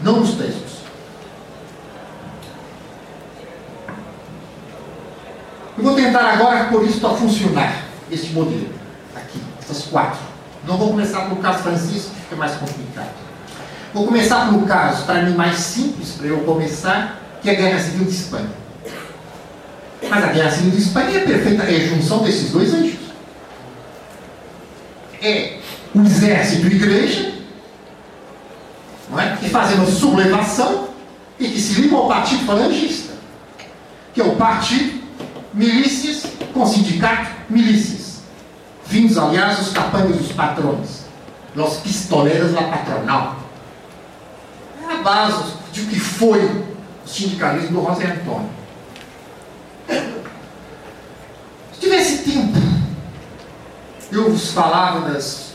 Não 0.00 0.20
nos 0.20 0.34
textos. 0.34 0.72
Eu 5.76 5.84
vou 5.84 5.94
tentar 5.94 6.32
agora 6.32 6.64
pôr 6.66 6.84
isso 6.84 7.04
a 7.06 7.10
funcionar, 7.10 7.84
este 8.10 8.32
modelo, 8.32 8.70
aqui, 9.16 9.40
essas 9.60 9.84
quatro. 9.86 10.20
Não 10.66 10.76
vou 10.76 10.90
começar 10.90 11.22
pelo 11.22 11.36
caso 11.36 11.62
Francisco, 11.62 12.14
que 12.14 12.20
fica 12.20 12.36
mais 12.36 12.52
complicado. 12.54 13.21
Vou 13.92 14.06
começar 14.06 14.48
pelo 14.48 14.66
caso, 14.66 15.04
para 15.04 15.22
mim, 15.22 15.34
mais 15.34 15.56
simples, 15.56 16.12
para 16.12 16.26
eu 16.26 16.40
começar, 16.40 17.20
que 17.42 17.50
é 17.50 17.52
a 17.52 17.56
Guerra 17.56 17.78
Civil 17.78 18.06
de 18.06 18.12
Espanha. 18.12 18.50
Mas 20.08 20.24
a 20.24 20.28
Guerra 20.28 20.50
Civil 20.50 20.70
de 20.70 20.78
Espanha 20.78 21.18
é 21.18 21.20
perfeita 21.20 21.62
é 21.64 21.76
a 21.76 21.86
junção 21.88 22.22
desses 22.22 22.50
dois 22.50 22.72
eixos. 22.72 23.00
É 25.20 25.58
o 25.94 26.00
exército 26.00 26.66
e 26.66 26.76
igreja, 26.76 27.34
não 29.10 29.20
é? 29.20 29.36
que 29.36 29.48
fazem 29.50 29.76
uma 29.76 29.86
sublevação 29.86 30.88
e 31.38 31.48
que 31.48 31.60
se 31.60 31.80
ligam 31.80 31.98
ao 31.98 32.08
partido 32.08 32.46
falangista, 32.46 33.12
que 34.14 34.20
é 34.20 34.24
o 34.24 34.36
partido 34.36 35.02
milícias 35.52 36.24
com 36.54 36.66
sindicato 36.66 37.30
milícias. 37.48 38.22
Vindos, 38.86 39.18
aliás, 39.18 39.60
os 39.60 39.72
capangas 39.72 40.16
dos 40.16 40.32
patrões, 40.32 41.02
os 41.54 41.76
pistoleiros 41.78 42.52
da 42.52 42.62
patronal. 42.62 43.41
Base 44.98 45.54
de 45.72 45.86
que 45.86 45.98
foi 45.98 46.44
o 46.44 46.66
sindicalismo 47.06 47.80
do 47.80 47.86
José 47.88 48.06
Antônio. 48.06 48.50
Se 51.72 51.80
tivesse 51.80 52.18
tempo, 52.18 52.58
eu 54.10 54.30
vos 54.30 54.52
falava 54.52 55.10
das 55.10 55.54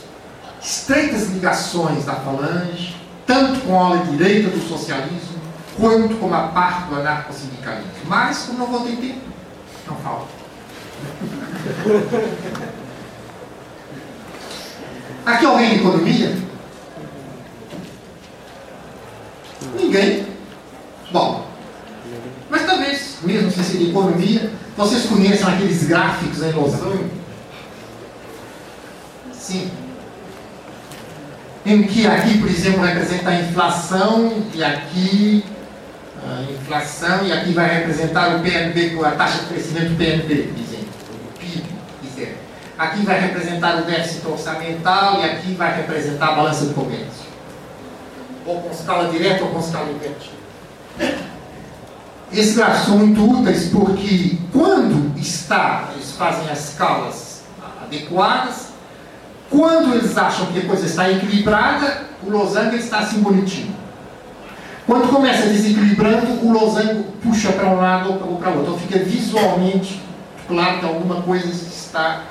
estreitas 0.60 1.30
ligações 1.30 2.04
da 2.04 2.14
falange, 2.14 2.96
tanto 3.26 3.60
com 3.60 3.78
a 3.78 3.86
ala 3.86 4.04
direita 4.04 4.50
do 4.50 4.60
socialismo, 4.60 5.38
quanto 5.78 6.16
com 6.16 6.34
a 6.34 6.48
parte 6.48 6.88
do 6.88 6.96
anarcossindicalismo. 6.96 7.92
Mas, 8.06 8.44
como 8.44 8.58
não 8.58 8.66
vou 8.66 8.80
ter 8.80 8.96
tempo, 8.96 9.20
não 9.86 9.96
falta. 9.96 10.26
Aqui 15.24 15.46
alguém 15.46 15.70
de 15.70 15.76
economia? 15.76 16.47
Ninguém. 19.74 20.26
Bom, 21.10 21.46
mas 22.50 22.64
talvez, 22.64 23.18
mesmo 23.22 23.50
sem 23.50 23.62
ser 23.62 23.78
de 23.78 23.90
economia, 23.90 24.50
vocês 24.76 25.06
conheçam 25.06 25.48
aqueles 25.48 25.84
gráficos 25.84 26.42
em 26.42 26.52
losango? 26.52 27.10
Sim. 29.32 29.70
Em 31.66 31.82
que 31.82 32.06
aqui, 32.06 32.38
por 32.38 32.48
exemplo, 32.48 32.82
representa 32.82 33.30
a 33.30 33.40
inflação 33.40 34.44
e 34.54 34.64
aqui 34.64 35.44
a 36.26 36.42
inflação 36.52 37.24
e 37.24 37.32
aqui 37.32 37.52
vai 37.52 37.80
representar 37.80 38.36
o 38.36 38.40
PNB, 38.40 38.98
a 39.04 39.10
taxa 39.12 39.42
de 39.42 39.46
crescimento 39.46 39.90
do 39.90 39.96
PNB, 39.96 40.52
dizendo, 40.56 40.88
o 41.26 41.38
PIB, 41.38 41.64
quiser. 42.02 42.36
Aqui 42.78 43.04
vai 43.04 43.20
representar 43.20 43.78
o 43.78 43.84
déficit 43.84 44.26
orçamental 44.26 45.20
e 45.20 45.24
aqui 45.24 45.54
vai 45.54 45.76
representar 45.76 46.28
a 46.28 46.32
balança 46.32 46.66
do 46.66 46.74
comércio. 46.74 47.27
Ou 48.48 48.62
com 48.62 48.70
escala 48.70 49.10
direta 49.10 49.44
ou 49.44 49.50
com 49.50 49.60
escala 49.60 49.90
invertida. 49.90 50.38
Gráficos 52.56 52.86
são 52.86 52.98
muito 52.98 53.40
úteis 53.40 53.68
porque 53.68 54.36
quando 54.52 55.16
está, 55.18 55.90
eles 55.94 56.12
fazem 56.12 56.50
as 56.50 56.70
escalas 56.70 57.42
adequadas, 57.82 58.68
quando 59.50 59.94
eles 59.94 60.16
acham 60.16 60.46
que 60.46 60.58
a 60.60 60.66
coisa 60.66 60.86
está 60.86 61.10
equilibrada, 61.10 62.04
o 62.22 62.30
losango 62.30 62.76
está 62.76 62.98
assim 62.98 63.20
bonitinho. 63.20 63.74
Quando 64.86 65.08
começa 65.12 65.46
desequilibrando, 65.46 66.46
o 66.46 66.52
losango 66.52 67.04
puxa 67.22 67.52
para 67.52 67.68
um 67.68 67.76
lado 67.76 68.10
ou 68.10 68.38
para 68.38 68.50
o 68.50 68.58
outro. 68.58 68.72
Então 68.72 68.78
fica 68.78 68.98
visualmente 68.98 70.02
claro 70.46 70.78
que 70.78 70.86
alguma 70.86 71.22
coisa 71.22 71.48
está 71.48 72.24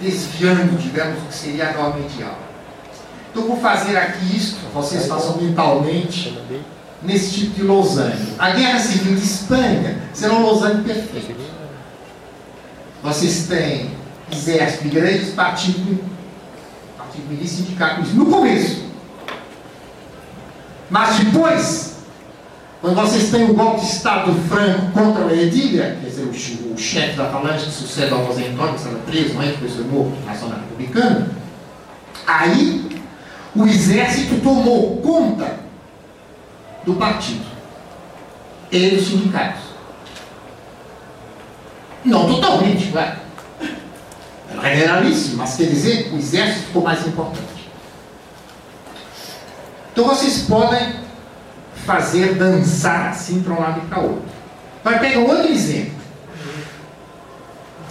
desviando, 0.00 0.78
digamos, 0.78 1.20
do 1.20 1.28
que 1.28 1.34
seria 1.34 1.70
a 1.70 1.72
norma 1.72 1.98
ideal. 1.98 2.49
Então 3.30 3.46
vou 3.46 3.60
fazer 3.60 3.96
aqui 3.96 4.36
isso, 4.36 4.56
vocês 4.74 5.06
façam 5.06 5.36
mentalmente, 5.36 6.36
nesse 7.02 7.32
tipo 7.32 7.56
de 7.56 7.62
losango. 7.62 8.34
A 8.38 8.50
Guerra 8.50 8.78
Civil 8.78 9.14
de 9.14 9.22
Espanha 9.22 10.02
será 10.12 10.34
um 10.34 10.42
losango 10.42 10.82
perfeito. 10.82 11.40
Vocês 13.02 13.46
têm 13.46 13.90
exército, 14.30 14.86
igrejas, 14.86 15.30
partido, 15.30 16.02
partido 16.98 17.28
milícia 17.28 17.62
e 17.62 17.66
sindicato. 17.66 18.02
No 18.10 18.26
começo, 18.26 18.84
mas 20.90 21.18
depois, 21.20 21.96
quando 22.80 22.96
vocês 22.96 23.30
têm 23.30 23.44
o 23.44 23.54
golpe 23.54 23.80
de 23.80 23.86
Estado 23.86 24.32
do 24.32 24.48
Franco 24.48 24.90
contra 24.90 25.26
a 25.26 25.34
Edilha, 25.34 25.96
quer 26.02 26.08
dizer, 26.08 26.22
o, 26.24 26.74
o 26.74 26.78
chefe 26.78 27.16
da 27.16 27.26
falange 27.26 27.66
que 27.66 27.72
sucede 27.72 28.12
ao 28.12 28.26
José 28.26 28.48
Antônio, 28.48 28.74
que 28.74 28.80
estava 28.80 28.98
preso, 28.98 29.34
não 29.34 29.42
é? 29.42 29.46
depois 29.46 29.72
foi 29.72 29.84
morto 29.84 30.18
na 30.20 30.32
Nacional 30.32 30.58
Republicana, 30.58 31.28
aí 32.26 32.89
o 33.54 33.66
exército 33.66 34.40
tomou 34.40 34.98
conta 34.98 35.58
do 36.84 36.94
partido 36.94 37.44
e 38.70 38.90
dos 38.90 39.08
sindicatos. 39.08 39.62
Não 42.04 42.26
totalmente, 42.26 42.90
claro. 42.90 43.18
Era 44.62 44.76
generalíssimo, 44.76 45.38
mas 45.38 45.56
quer 45.56 45.64
dizer, 45.64 46.10
o 46.12 46.16
exército 46.16 46.66
ficou 46.66 46.82
mais 46.82 47.06
importante. 47.06 47.70
Então 49.92 50.06
vocês 50.06 50.42
podem 50.42 50.94
fazer 51.84 52.34
dançar 52.34 53.10
assim 53.10 53.42
para 53.42 53.52
um 53.52 53.60
lado 53.60 53.80
e 53.84 53.86
para 53.86 54.00
o 54.00 54.04
outro. 54.04 54.30
Vai 54.82 54.98
pegar 54.98 55.20
outro 55.20 55.48
exemplo. 55.48 56.00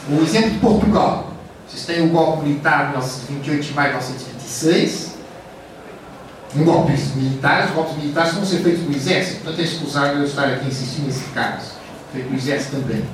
O 0.09 0.21
exemplo 0.23 0.51
de 0.51 0.59
Portugal. 0.59 1.33
Vocês 1.67 1.85
têm 1.85 2.07
o 2.07 2.09
golpe 2.09 2.45
militar 2.45 2.93
de 2.93 3.33
28 3.33 3.63
de 3.63 3.73
maio 3.73 3.89
de 3.89 4.05
1926. 4.05 5.08
Um 6.55 6.63
golpe 6.63 6.93
militar, 7.15 7.67
os 7.67 7.71
golpes 7.71 7.97
militares 7.97 8.33
vão 8.33 8.45
ser 8.45 8.59
feitos 8.59 8.81
pelo 8.81 8.95
exército. 8.95 9.41
Portanto, 9.41 9.59
é 9.59 9.63
escusado 9.63 10.17
eu 10.17 10.25
estar 10.25 10.45
aqui 10.45 10.67
insistindo 10.67 11.05
nesse 11.05 11.25
caso. 11.25 11.73
Feito 12.11 12.25
pelo 12.25 12.37
exército 12.37 12.77
também. 12.77 13.05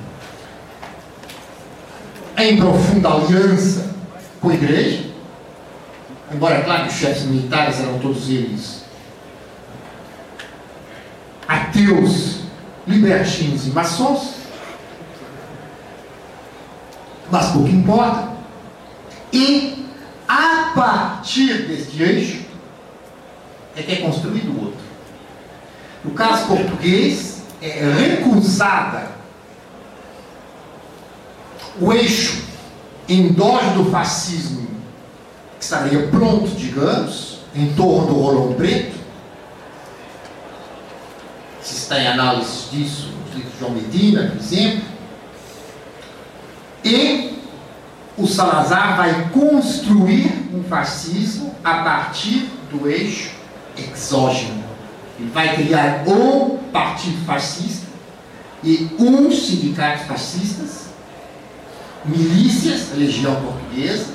Em 2.38 2.56
profunda 2.56 3.10
aliança 3.10 3.94
com 4.40 4.48
a 4.48 4.54
igreja. 4.54 5.10
Embora, 6.32 6.62
claro, 6.62 6.86
os 6.86 6.94
chefes 6.94 7.24
militares 7.24 7.78
eram 7.80 7.98
todos 7.98 8.28
eles 8.28 8.86
ateus, 11.46 12.40
libertinos 12.86 13.66
e 13.66 13.70
maçons, 13.70 14.34
mas 17.30 17.50
pouco 17.50 17.68
importa. 17.68 18.28
E 19.32 19.86
a 20.28 20.72
partir 20.74 21.66
deste 21.66 22.02
eixo 22.02 22.45
é 23.76 23.82
que 23.82 23.92
é 23.92 23.96
construído 23.96 24.50
o 24.50 24.64
outro. 24.64 24.80
No 26.02 26.12
caso 26.12 26.46
português, 26.46 27.42
é 27.60 27.82
recusada 27.98 29.10
o 31.80 31.92
eixo 31.92 32.42
endógeno 33.08 33.84
do 33.84 33.90
fascismo 33.90 34.66
que 35.58 35.64
estaria 35.64 36.08
pronto, 36.08 36.48
digamos, 36.56 37.40
em 37.54 37.72
torno 37.74 38.06
do 38.06 38.14
rolão 38.14 38.54
preto, 38.54 38.96
se 41.62 41.76
está 41.76 42.00
em 42.00 42.08
análise 42.08 42.70
disso, 42.70 43.12
nos 43.24 43.34
livros 43.34 43.52
de 43.52 43.58
João 43.58 43.72
Medina, 43.72 44.28
por 44.28 44.38
exemplo. 44.38 44.82
E 46.84 47.42
o 48.16 48.26
Salazar 48.26 48.96
vai 48.96 49.30
construir 49.30 50.48
um 50.54 50.62
fascismo 50.62 51.54
a 51.64 51.82
partir 51.82 52.48
do 52.70 52.88
eixo 52.88 53.30
exógeno. 53.78 54.64
Ele 55.18 55.30
vai 55.30 55.56
criar 55.56 56.04
um 56.06 56.58
partido 56.72 57.24
fascista 57.24 57.86
e 58.62 58.90
uns 58.98 59.46
sindicatos 59.46 60.06
fascistas, 60.06 60.86
milícias 62.04 62.88
Legião 62.94 63.34
Portuguesa, 63.36 64.06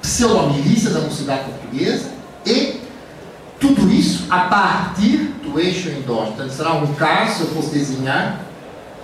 pseudo-milícias 0.00 0.94
da 0.94 1.00
Mocidade 1.00 1.44
Portuguesa 1.44 2.10
e 2.44 2.80
tudo 3.58 3.90
isso 3.90 4.26
a 4.30 4.40
partir 4.40 5.34
do 5.42 5.60
eixo 5.60 5.90
endógeno. 5.90 6.32
Então, 6.34 6.50
será 6.50 6.74
um 6.74 6.94
caso, 6.94 7.34
se 7.34 7.40
eu 7.42 7.46
fosse 7.48 7.70
desenhar, 7.70 8.40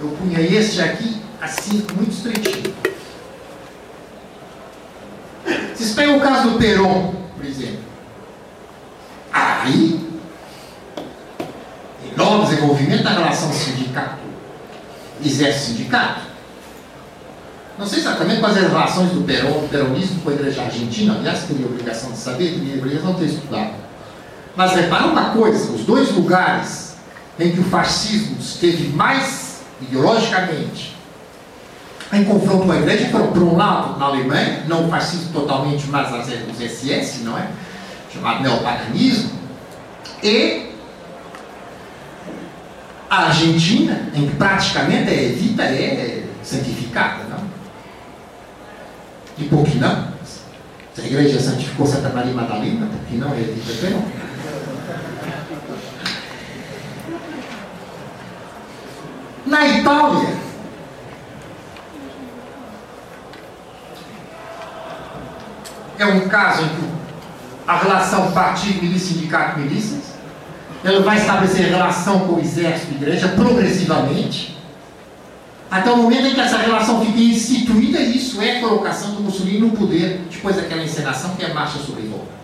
eu 0.00 0.08
punha 0.08 0.40
este 0.40 0.80
aqui 0.80 1.20
assim, 1.40 1.84
muito 1.94 2.12
estreitinho. 2.12 2.74
Vocês 5.74 5.92
pegam 5.92 6.16
o 6.16 6.20
caso 6.20 6.50
do 6.50 6.58
Peron, 6.58 7.14
por 7.36 7.44
exemplo. 7.44 7.80
Aí, 9.62 10.00
enorme 12.12 12.46
desenvolvimento 12.46 13.02
da 13.02 13.10
relação 13.10 13.52
sindicato, 13.52 14.18
exército-sindicato. 15.24 16.20
Não 17.78 17.86
sei 17.86 17.98
exatamente 17.98 18.40
quais 18.40 18.56
as 18.56 18.68
relações 18.68 19.10
do 19.10 19.22
Peron, 19.22 19.68
peronismo 19.68 20.20
com 20.22 20.30
a 20.30 20.32
igreja 20.32 20.62
argentina, 20.62 21.14
aliás, 21.14 21.44
teria 21.44 21.66
obrigação 21.66 22.10
de 22.10 22.18
saber, 22.18 22.54
teria 22.54 22.78
obrigação 22.78 23.12
de 23.12 23.18
ter 23.18 23.26
estudado. 23.26 23.74
Mas 24.56 24.72
repara 24.72 25.06
uma 25.06 25.30
coisa: 25.30 25.72
os 25.72 25.82
dois 25.82 26.10
lugares 26.12 26.94
em 27.38 27.52
que 27.52 27.60
o 27.60 27.64
fascismo 27.64 28.38
esteve 28.40 28.88
mais 28.88 29.60
ideologicamente 29.82 30.96
em 32.12 32.24
confronto 32.24 32.66
com 32.66 32.72
a 32.72 32.76
igreja 32.76 33.08
foram, 33.08 33.28
por 33.28 33.42
um 33.42 33.56
lado, 33.56 33.98
na 33.98 34.06
Alemanha, 34.06 34.64
não 34.68 34.86
o 34.86 34.90
fascismo 34.90 35.32
totalmente, 35.32 35.86
mas 35.88 36.08
os 36.12 36.56
SS, 36.56 37.24
não 37.24 37.36
é? 37.36 37.48
Chamado 38.16 38.42
neopaganismo, 38.42 39.30
e 40.22 40.72
a 43.08 43.26
Argentina, 43.26 44.10
em 44.14 44.26
que 44.26 44.36
praticamente 44.36 45.10
a 45.10 45.14
Evita 45.14 45.62
é 45.62 46.24
santificada, 46.42 47.24
não? 47.24 47.44
E 49.38 49.44
por 49.44 49.64
que 49.64 49.78
não? 49.78 50.08
Se 50.94 51.02
a 51.02 51.04
igreja 51.04 51.38
santificou 51.38 51.86
Santa 51.86 52.08
Maria 52.08 52.32
Madalena, 52.32 52.86
por 52.86 53.06
que 53.06 53.16
não 53.16 53.32
a 53.32 53.38
Evita 53.38 53.72
também 53.74 53.90
não? 53.90 54.26
Na 59.46 59.66
Itália, 59.68 60.36
é 65.98 66.06
um 66.06 66.28
caso 66.28 66.62
em 66.62 66.68
que 66.68 66.95
a 67.66 67.76
relação 67.78 68.32
partido, 68.32 68.82
milícia, 68.82 69.14
sindicato, 69.14 69.58
milícias, 69.58 70.14
ela 70.84 71.00
vai 71.02 71.16
estabelecer 71.16 71.66
relação 71.66 72.20
com 72.20 72.34
o 72.34 72.40
exército 72.40 72.92
e 72.92 72.96
igreja 72.96 73.28
progressivamente, 73.28 74.56
até 75.68 75.90
o 75.90 75.96
momento 75.96 76.26
em 76.26 76.34
que 76.34 76.40
essa 76.40 76.58
relação 76.58 77.04
fica 77.04 77.18
instituída, 77.18 77.98
isso 78.00 78.40
é 78.40 78.60
colocação 78.60 79.14
do 79.16 79.22
Mussolini 79.22 79.58
no 79.58 79.70
poder, 79.70 80.24
depois 80.30 80.54
daquela 80.54 80.84
encenação 80.84 81.34
que 81.34 81.44
é 81.44 81.50
a 81.50 81.54
Marcha 81.54 81.78
sobre 81.78 82.06
Roma. 82.08 82.36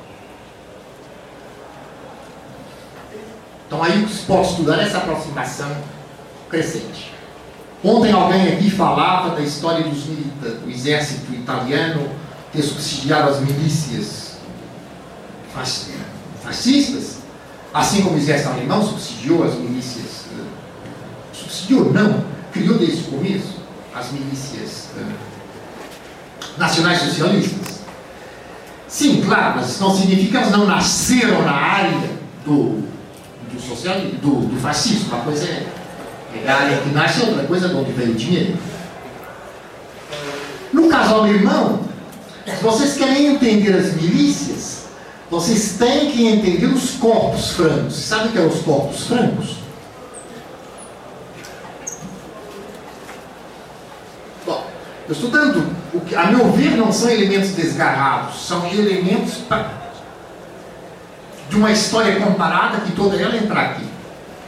Então 3.67 3.83
aí 3.83 4.07
se 4.09 4.25
pode 4.25 4.49
estudar 4.49 4.83
essa 4.83 4.99
aproximação 4.99 5.71
crescente. 6.51 7.13
Ontem 7.83 8.13
alguém 8.13 8.53
aqui 8.53 8.71
falava 8.71 9.35
da 9.35 9.41
história 9.41 9.85
dos 9.85 10.05
milita- 10.07 10.51
do 10.51 10.71
exército 10.71 11.33
italiano 11.33 12.11
ter 12.53 12.63
subsidiado 12.63 13.31
as 13.31 13.41
milícias 13.41 14.22
fascistas, 16.43 17.17
assim 17.73 18.03
como 18.03 18.17
o 18.17 18.19
exército 18.19 18.51
alemão 18.51 18.87
subsidiou 18.87 19.45
as 19.45 19.55
milícias. 19.55 20.27
eh, 20.39 20.45
Subsidiou, 21.33 21.93
não, 21.93 22.25
criou 22.53 22.79
desde 22.79 23.03
o 23.03 23.05
começo 23.13 23.61
as 23.95 24.11
milícias 24.13 24.89
eh, 24.99 25.13
nacionais 26.59 27.01
socialistas. 27.01 27.81
Sim, 28.89 29.23
claro, 29.25 29.57
mas 29.57 29.71
isso 29.71 29.83
não 29.83 29.97
significa 29.97 30.31
que 30.31 30.37
elas 30.37 30.51
não 30.51 30.67
nasceram 30.67 31.43
na 31.43 31.53
área 31.53 32.11
do, 32.45 32.83
do 33.51 33.61
socialismo, 33.61 34.19
do, 34.19 34.49
do 34.49 34.61
fascismo. 34.61 35.15
Uma 35.15 35.25
coisa 35.25 35.45
é, 35.47 35.67
é 36.45 36.51
a 36.51 36.57
área 36.57 36.79
que 36.79 36.91
nasce, 36.91 37.23
outra 37.23 37.45
coisa 37.45 37.67
é 37.67 37.69
de 37.71 37.75
onde 37.75 37.93
veio 37.93 38.11
o 38.13 38.15
dinheiro. 38.15 38.59
No 40.73 40.89
caso 40.89 41.15
alemão, 41.15 41.81
se 42.45 42.63
vocês 42.63 42.95
querem 42.95 43.29
entender 43.29 43.75
as 43.75 43.95
milícias, 43.95 44.82
vocês 45.33 45.77
têm 45.79 46.11
que 46.11 46.27
entender 46.27 46.67
os 46.67 46.91
corpos 46.91 47.53
francos. 47.53 47.95
Sabe 47.95 48.29
o 48.29 48.33
que 48.33 48.39
é 48.39 48.43
os 48.43 48.61
corpos 48.61 49.07
francos? 49.07 49.57
Bom, 54.45 54.67
eu 55.09 55.13
estou 55.13 55.31
dando, 55.31 55.75
a 56.15 56.27
meu 56.27 56.53
ver, 56.53 56.77
não 56.77 56.93
são 56.93 57.09
elementos 57.09 57.53
desgarrados, 57.53 58.47
são 58.47 58.67
elementos 58.67 59.39
de 61.49 61.57
uma 61.57 61.73
história 61.73 62.21
comparada 62.21 62.83
que 62.83 62.93
toda 62.93 63.17
ela 63.17 63.35
entra 63.35 63.59
aqui. 63.59 63.87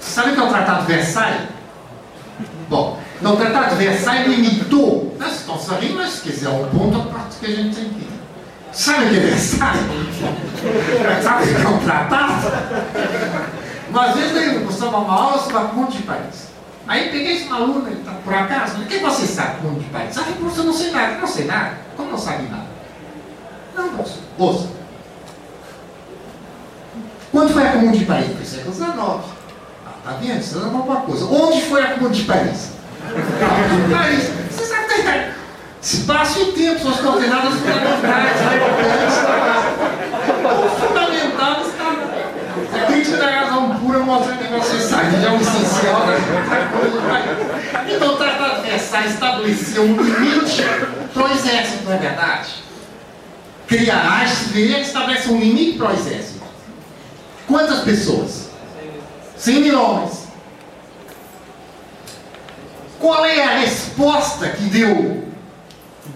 Sabe 0.00 0.32
o 0.32 0.34
que 0.34 0.40
é 0.40 0.44
o 0.44 0.48
Tratado 0.50 0.84
Versailles? 0.84 1.48
Bom, 2.68 3.00
no 3.22 3.36
Tratado 3.36 3.76
Versailles 3.76 4.38
limitou, 4.38 5.16
nós 5.18 5.36
estamos 5.36 5.62
sabendo, 5.62 5.94
mas 5.94 6.20
quer 6.20 6.32
dizer, 6.32 6.48
é 6.48 6.50
um 6.50 6.68
ponto 6.68 6.98
a 6.98 7.04
parte 7.10 7.36
que 7.40 7.46
a 7.46 7.56
gente 7.56 7.74
tem 7.74 7.88
que. 7.88 8.13
Sabe 8.74 9.04
o 9.04 9.08
que 9.08 9.18
é? 9.18 9.36
Sabe 9.36 9.78
o 11.44 11.54
que 11.54 11.62
é 11.62 11.68
um 11.68 11.78
tratado? 11.78 12.52
Uma 13.88 14.12
vez 14.12 14.36
eu 14.36 14.64
gostava 14.64 14.98
uma 14.98 15.14
aula 15.14 15.38
sobre 15.38 15.58
a 15.58 15.60
Ponte 15.66 15.98
de 15.98 16.02
Paris. 16.02 16.48
Aí 16.86 17.10
peguei 17.10 17.36
esse 17.36 17.48
aluno, 17.48 17.86
ele 17.86 18.02
tá 18.04 18.12
por 18.24 18.34
acaso, 18.34 18.72
falei, 18.72 18.86
o 18.86 18.90
que 18.90 18.98
você 18.98 19.26
sabe 19.26 19.62
Ponte 19.62 19.80
de 19.80 19.90
Paris? 19.90 20.18
Ah, 20.18 20.22
professor, 20.22 20.60
eu 20.60 20.64
não 20.64 20.72
sei 20.72 20.90
nada, 20.90 21.18
não 21.18 21.26
sei 21.26 21.44
nada. 21.44 21.78
Como 21.96 22.10
não 22.10 22.18
sabe 22.18 22.48
nada? 22.48 22.66
Não, 23.76 23.88
professor, 23.90 24.22
ouça. 24.38 24.68
Quando 27.34 27.52
foi 27.52 27.66
a 27.66 27.72
Comune 27.72 27.98
de 27.98 28.04
Paris? 28.04 28.28
Foi 28.36 28.44
século 28.44 28.72
XIX. 28.72 28.88
Ah, 28.94 29.90
tá 30.04 30.10
vendo? 30.20 30.38
Isso 30.38 30.58
não 30.60 30.66
é 30.66 30.82
uma 30.82 31.00
coisa. 31.00 31.24
Onde 31.26 31.62
foi 31.62 31.82
a 31.82 31.94
Comune 31.94 32.14
de 32.14 32.24
Paris? 32.24 32.70
A 33.02 33.68
Comune 33.68 33.88
de 33.88 33.94
Paris. 33.94 34.30
Você 34.50 34.64
sabe 34.66 34.86
que 34.86 35.02
tem 35.02 35.04
espaço 35.84 36.40
e 36.40 36.52
tempo 36.52 36.80
são 36.80 36.90
as 36.92 37.00
coordenadas 37.00 37.54
fundamentais. 37.54 38.40
O 40.44 40.68
fundamental 40.80 41.62
está 41.62 41.90
a 42.72 42.86
crítica 42.86 43.16
da 43.18 43.30
razão 43.30 43.78
pura 43.78 43.98
mostrando 43.98 44.38
que 44.38 44.52
você 44.52 44.80
sabe, 44.80 45.20
já 45.20 45.28
é 45.28 45.30
um 45.32 45.40
essencial 45.40 46.06
da 46.06 46.16
Então 47.94 48.14
o 48.14 48.16
Tratado 48.16 48.62
de 48.62 48.70
Versailles 48.70 49.12
estabelecia 49.12 49.82
um 49.82 50.00
limite 50.00 50.62
para 51.12 51.22
o 51.22 51.30
exército, 51.30 51.84
não 51.84 51.92
é 51.92 51.98
verdade? 51.98 52.54
Cria 53.66 53.94
a 53.94 54.22
ASV 54.22 54.80
estabelece 54.80 55.28
um 55.30 55.38
limite 55.38 55.76
para 55.76 55.90
o 55.90 55.92
exército. 55.92 56.42
Quantas 57.46 57.80
pessoas? 57.80 58.48
100 59.36 59.60
mil 59.60 59.78
homens. 59.78 60.24
Qual 62.98 63.24
é 63.26 63.42
a 63.42 63.58
resposta 63.58 64.48
que 64.48 64.64
deu 64.64 65.23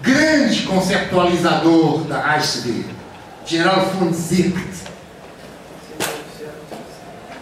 grande 0.03 0.63
conceptualizador 0.63 2.01
da 2.05 2.35
ASV? 2.35 2.85
General 3.47 3.87
von 3.87 4.13
Zirkt. 4.13 4.89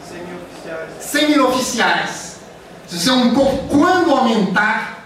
Semi-oficiais. 0.08 0.90
100 1.00 1.30
mil 1.30 1.48
oficiais. 1.48 2.36
Se 2.86 3.08
é 3.08 3.12
um 3.12 3.34
corpo, 3.34 3.68
quando 3.68 4.12
aumentar. 4.12 5.04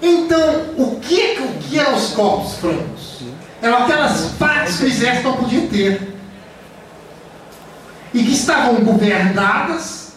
Então, 0.00 0.74
o 0.76 1.00
que, 1.00 1.20
é 1.20 1.40
o 1.40 1.58
que 1.58 1.78
eram 1.78 1.96
os 1.96 2.10
corpos 2.10 2.54
francos? 2.54 3.22
Eram 3.60 3.78
aquelas 3.78 4.32
partes 4.38 4.76
que 4.76 4.84
o 4.84 4.88
exército 4.88 5.28
não 5.28 5.36
podia 5.36 5.66
ter. 5.68 6.16
E 8.14 8.22
que 8.22 8.32
estavam 8.32 8.76
governadas 8.84 10.12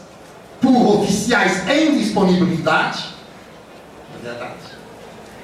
por 0.61 0.99
oficiais 0.99 1.67
em 1.67 1.97
disponibilidade. 1.97 3.18
Verdade. 4.23 4.53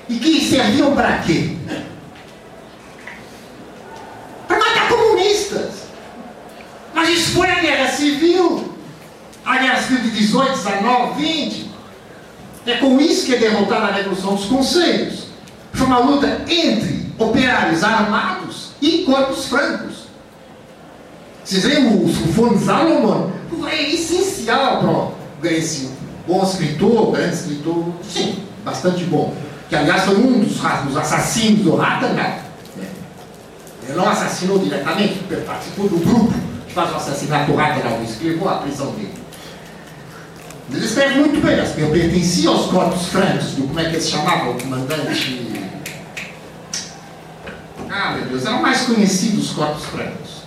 E 0.09 0.19
que 0.19 0.41
serviam 0.41 0.93
para 0.95 1.19
quê? 1.19 1.55
Para 4.47 4.59
matar 4.59 4.89
comunistas. 4.89 5.85
Mas 6.93 7.09
isso 7.09 7.31
foi 7.31 7.49
a 7.49 7.59
guerra 7.59 7.89
civil. 7.89 8.73
A 9.45 9.57
guerra 9.57 9.81
civil 9.81 10.03
de 10.03 10.11
18, 10.11 10.51
19, 10.51 11.21
20. 11.21 11.69
É 12.65 12.77
com 12.77 12.99
isso 12.99 13.25
que 13.25 13.35
é 13.35 13.37
derrotada 13.37 13.87
a 13.87 13.91
Revolução 13.91 14.35
dos 14.35 14.45
Conselhos. 14.45 15.25
Foi 15.73 15.85
uma 15.85 15.99
luta 15.99 16.43
entre 16.47 17.11
operários 17.17 17.83
armados 17.83 18.71
e 18.81 19.03
corpos 19.03 19.45
francos. 19.45 20.05
Vocês 21.43 21.63
veem 21.63 21.85
o, 21.87 22.05
o 22.05 22.59
Salomon? 22.59 23.29
É 23.69 23.93
essencial 23.93 25.15
para 25.39 25.51
esse 25.51 25.91
bom 26.27 26.43
escritor, 26.43 27.11
grande 27.11 27.35
escritor, 27.35 27.85
sim, 28.03 28.43
bastante 28.65 29.05
bom. 29.05 29.33
Que 29.69 29.75
aliás 29.75 30.03
foi 30.03 30.17
um 30.17 30.39
dos, 30.39 30.57
dos 30.57 30.97
assassinos 30.97 31.61
do 31.61 31.75
Rattenberg. 31.75 32.43
Ele 33.87 33.97
não 33.97 34.09
assassinou 34.09 34.57
diretamente, 34.57 35.19
participou 35.45 35.87
do 35.87 35.97
grupo 35.97 36.33
que 36.67 36.73
faz 36.73 36.91
o 36.91 36.95
assassinato 36.95 37.51
do 37.51 37.57
Rattenberg, 37.57 38.05
levou 38.21 38.49
à 38.49 38.55
prisão 38.55 38.91
dele. 38.93 39.13
Ele 40.71 40.83
escreve 40.83 41.19
muito 41.19 41.45
bem, 41.45 41.59
assim, 41.59 41.81
eu 41.81 41.91
pertencia 41.91 42.49
aos 42.49 42.65
corpos 42.65 43.07
francos, 43.07 43.53
como 43.53 43.79
é 43.79 43.83
que 43.83 43.89
ele 43.91 44.01
se 44.01 44.11
chamava, 44.11 44.49
o 44.49 44.59
comandante. 44.59 45.53
Ah, 47.89 48.11
meu 48.13 48.25
Deus, 48.25 48.45
eram 48.45 48.61
mais 48.61 48.81
conhecidos 48.81 49.51
os 49.51 49.55
corpos 49.55 49.85
francos. 49.85 50.43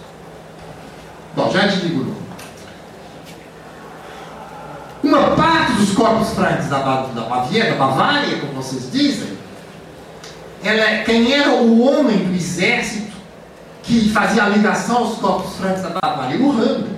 Bom, 1.37 1.51
já 1.53 1.69
te 1.69 1.77
digo. 1.77 2.18
Uma 5.03 5.31
parte 5.37 5.73
dos 5.75 5.93
corpos 5.93 6.31
francos 6.31 6.67
da, 6.67 6.79
da 6.79 7.23
Baviera, 7.23 7.71
da 7.71 7.77
Bavária, 7.77 8.39
como 8.39 8.53
vocês 8.55 8.91
dizem, 8.91 9.39
ela, 10.65 10.81
é- 10.81 11.05
quem 11.05 11.33
era 11.33 11.51
o 11.51 11.81
homem 11.83 12.19
do 12.19 12.35
exército 12.35 13.17
que 13.83 14.11
fazia 14.11 14.45
a 14.45 14.49
ligação 14.49 14.99
aos 14.99 15.19
corpos 15.19 15.55
francos 15.57 15.83
da 15.83 15.91
Bavária? 15.91 16.39
O 16.41 16.51
Ramo. 16.51 16.89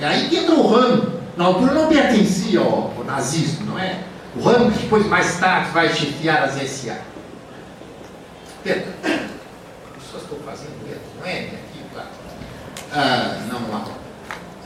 É 0.00 0.06
aí 0.06 0.28
que 0.28 0.36
entra 0.36 0.54
o 0.54 0.66
Ramo. 0.66 1.20
Na 1.36 1.44
altura 1.46 1.72
não 1.74 1.88
pertencia 1.88 2.60
ao, 2.60 2.92
ao 2.96 3.04
nazismo, 3.04 3.66
não 3.66 3.78
é? 3.78 3.98
O 4.36 4.42
Ramo 4.42 4.70
que 4.70 4.78
depois, 4.82 5.06
mais 5.06 5.38
tarde, 5.40 5.70
vai 5.72 5.88
chefiar 5.92 6.44
as 6.44 6.52
SA. 6.70 6.98
Perdão. 8.62 8.92
Eu 9.04 10.18
estou 10.18 10.38
fazendo 10.46 10.78
mesmo, 10.86 11.02
não 11.18 11.26
é? 11.26 11.38
Aqui, 11.40 11.84
claro. 11.92 12.08
Ah, 12.94 13.38
não 13.50 13.70
lá. 13.72 13.84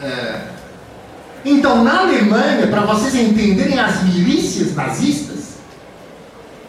Ah, 0.03 0.41
então, 1.45 1.84
na 1.84 2.01
Alemanha, 2.01 2.66
para 2.68 2.82
vocês 2.82 3.14
entenderem 3.14 3.78
as 3.78 4.03
milícias 4.03 4.74
nazistas, 4.74 5.55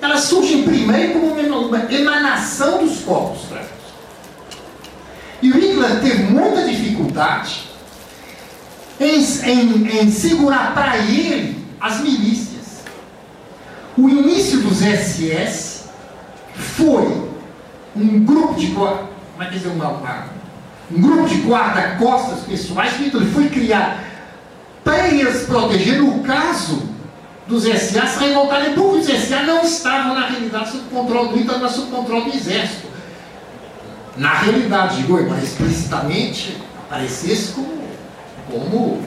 elas 0.02 0.22
surgem 0.22 0.64
primeiro 0.64 1.14
como 1.14 1.28
uma 1.28 1.94
emanação 1.94 2.86
dos 2.86 3.00
corpos. 3.00 3.42
E 5.42 5.52
o 5.52 5.54
Hitler 5.54 6.02
teve 6.02 6.24
muita 6.24 6.68
dificuldade 6.68 7.70
em, 9.00 9.20
em, 9.20 10.00
em 10.00 10.12
segurar 10.12 10.74
para 10.74 10.98
ele 10.98 11.64
as 11.80 12.02
milícias. 12.02 12.84
O 13.98 14.10
início 14.10 14.60
dos 14.62 14.80
SS 14.80 15.86
foi 16.56 17.30
um 17.96 18.26
grupo 18.26 18.56
de 18.60 18.68
como 18.68 19.08
é 19.40 19.46
que 19.46 19.68
uma, 19.68 20.26
um 20.92 21.02
grupo 21.02 21.28
de 21.28 21.36
guarda-costas 21.42 22.40
pessoais 22.42 22.94
que 22.94 23.10
foi 23.32 23.50
criar 23.50 24.05
para 24.86 25.08
eles 25.08 25.44
proteger 25.48 26.00
no 26.00 26.20
caso 26.20 26.84
dos 27.48 27.64
SA 27.64 28.06
se 28.06 28.20
revoltarem, 28.20 28.74
porque 28.74 29.00
os 29.00 29.06
SA 29.08 29.42
não 29.44 29.64
estavam 29.64 30.14
na 30.14 30.28
realidade 30.28 30.72
sob 30.72 30.84
controle 30.90 31.44
do 31.44 31.60
mas 31.60 31.72
sob 31.72 31.92
controle 31.92 32.32
do 32.32 32.38
exército. 32.38 32.86
Na 34.16 34.36
realidade, 34.36 34.98
digo, 34.98 35.22
mas 35.28 35.44
explicitamente 35.44 36.58
aparecesse 36.86 37.52
como, 37.52 37.84
como 38.50 39.02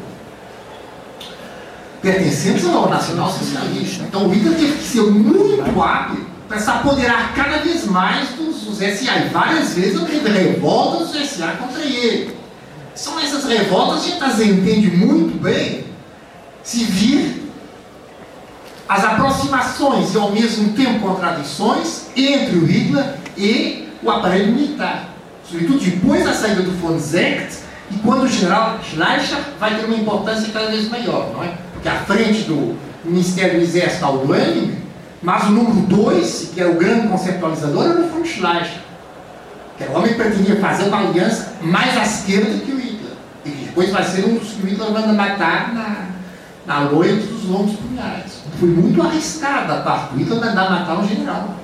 pertencentes 2.03 2.67
ao 2.67 2.91
nacional 2.91 3.31
socialista. 3.31 4.05
Então 4.05 4.27
o 4.27 4.29
Hitler 4.31 4.59
teve 4.59 4.73
que 4.73 4.85
ser 4.85 5.03
muito 5.03 5.81
hábil 5.81 6.27
para 6.49 6.59
se 6.59 6.71
apoderar 6.71 7.35
cada 7.35 7.59
vez 7.59 7.87
mais 7.87 8.31
dos, 8.31 8.63
dos 8.63 8.79
SA. 8.79 9.17
E 9.17 9.29
várias 9.33 9.75
vezes 9.75 10.01
teve 10.03 10.29
revoltas 10.29 11.09
dos 11.09 11.31
SA 11.31 11.57
contra 11.59 11.83
ele. 11.83 12.38
São 12.99 13.17
essas 13.21 13.45
revoltas 13.45 14.07
que 14.07 14.25
a 14.25 14.45
entende 14.45 14.91
muito 14.91 15.41
bem 15.41 15.85
se 16.65 16.83
vir 16.83 17.49
as 18.89 19.05
aproximações 19.05 20.13
e 20.13 20.19
ao 20.19 20.33
mesmo 20.33 20.73
tempo 20.73 20.99
contradições 20.99 22.07
entre 22.17 22.57
o 22.57 22.67
Hitler 22.67 23.15
e 23.37 23.89
o 24.03 24.11
aparelho 24.11 24.53
militar. 24.53 25.11
Sobretudo 25.49 25.79
depois 25.79 26.25
da 26.25 26.35
saída 26.35 26.63
do 26.63 26.73
von 26.73 26.99
Zecht 26.99 27.59
e 27.93 27.99
quando 27.99 28.25
o 28.25 28.29
general 28.29 28.81
Schleicher 28.83 29.39
vai 29.61 29.77
ter 29.77 29.85
uma 29.85 29.95
importância 29.95 30.53
cada 30.53 30.67
vez 30.67 30.89
maior, 30.89 31.31
não 31.33 31.45
é? 31.45 31.53
Porque 31.75 31.89
à 31.89 32.01
frente 32.01 32.43
do 32.43 32.77
Ministério 33.05 33.61
do 33.61 33.63
Exército 33.63 33.95
está 33.95 34.11
o 34.11 34.27
Duaning, 34.27 34.77
mas 35.23 35.45
o 35.45 35.53
número 35.53 35.87
2, 35.87 36.51
que 36.53 36.61
era 36.61 36.69
o 36.69 36.75
grande 36.75 37.07
conceptualizador, 37.07 37.85
era 37.85 38.01
o 38.01 38.09
von 38.09 38.25
Schleicher. 38.25 38.88
Que 39.79 39.85
o 39.85 39.93
homem 39.93 40.15
pretendia 40.15 40.57
fazer 40.57 40.89
uma 40.89 40.99
aliança 40.99 41.55
mais 41.63 41.97
à 41.97 42.03
esquerda 42.03 42.59
que 42.59 42.73
o 42.73 42.79
Hitler. 42.79 43.13
E 43.45 43.51
que 43.51 43.65
depois 43.67 43.91
vai 43.91 44.05
ser 44.05 44.25
um 44.25 44.37
dos 44.37 44.51
que 44.51 44.63
o 44.63 44.67
Hitler 44.67 44.91
manda 44.91 45.13
matar 45.13 45.73
na, 45.73 46.07
na 46.67 46.91
noite 46.91 47.27
dos 47.27 47.45
longos 47.45 47.77
punhais. 47.77 48.43
Foi 48.59 48.69
muito 48.69 49.01
arriscado 49.01 49.73
a 49.73 49.77
parte 49.77 50.15
do 50.15 50.19
Hitler 50.19 50.41
mandar 50.41 50.71
matar 50.71 50.99
um 50.99 51.07
general. 51.07 51.55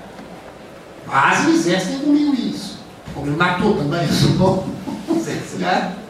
Mas 1.07 1.47
o 1.47 1.51
exército 1.51 2.05
engoliu 2.05 2.33
isso. 2.35 2.79
Como 3.13 3.27
ele 3.27 3.37
matou 3.37 3.77
também, 3.77 4.07
o 4.07 5.17
exército. 5.17 5.59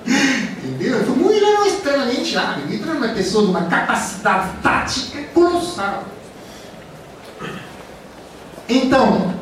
Entendeu? 0.06 1.04
Foi 1.04 1.16
muito 1.16 1.44
era 1.44 1.66
extremamente 1.66 2.36
hábil. 2.36 2.66
Hitler 2.66 2.96
era 2.96 2.98
uma 2.98 3.14
pessoa 3.14 3.44
de 3.44 3.50
uma 3.50 3.62
capacidade 3.62 4.48
tática 4.62 5.22
colossal. 5.32 6.04
Então, 8.68 9.34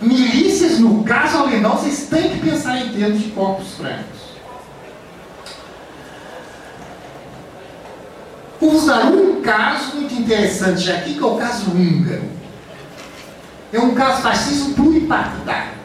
milícias, 0.00 0.78
no 0.78 1.02
caso 1.04 1.38
alemão, 1.38 1.76
vocês 1.76 2.06
têm 2.08 2.30
que 2.30 2.38
pensar 2.38 2.78
em 2.78 2.92
termos 2.92 3.20
de 3.20 3.30
corpos 3.30 3.74
francos. 3.74 4.28
Vou 8.60 8.72
usar 8.74 9.06
um 9.06 9.40
caso 9.40 9.96
muito 9.96 10.14
interessante 10.14 10.90
aqui, 10.90 11.14
que 11.14 11.22
é 11.22 11.26
o 11.26 11.36
caso 11.36 11.70
húngaro. 11.70 12.28
É 13.72 13.78
um 13.78 13.94
caso 13.94 14.22
fascista 14.22 14.74
pluripartidário. 14.74 15.78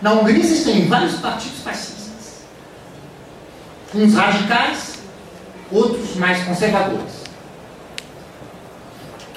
Na 0.00 0.12
Hungria 0.12 0.38
existem 0.38 0.86
vários 0.86 1.14
partidos 1.16 1.60
fascistas. 1.60 2.44
Uns 3.94 4.14
radicais, 4.14 4.98
outros 5.70 6.16
mais 6.16 6.42
conservadores. 6.44 7.24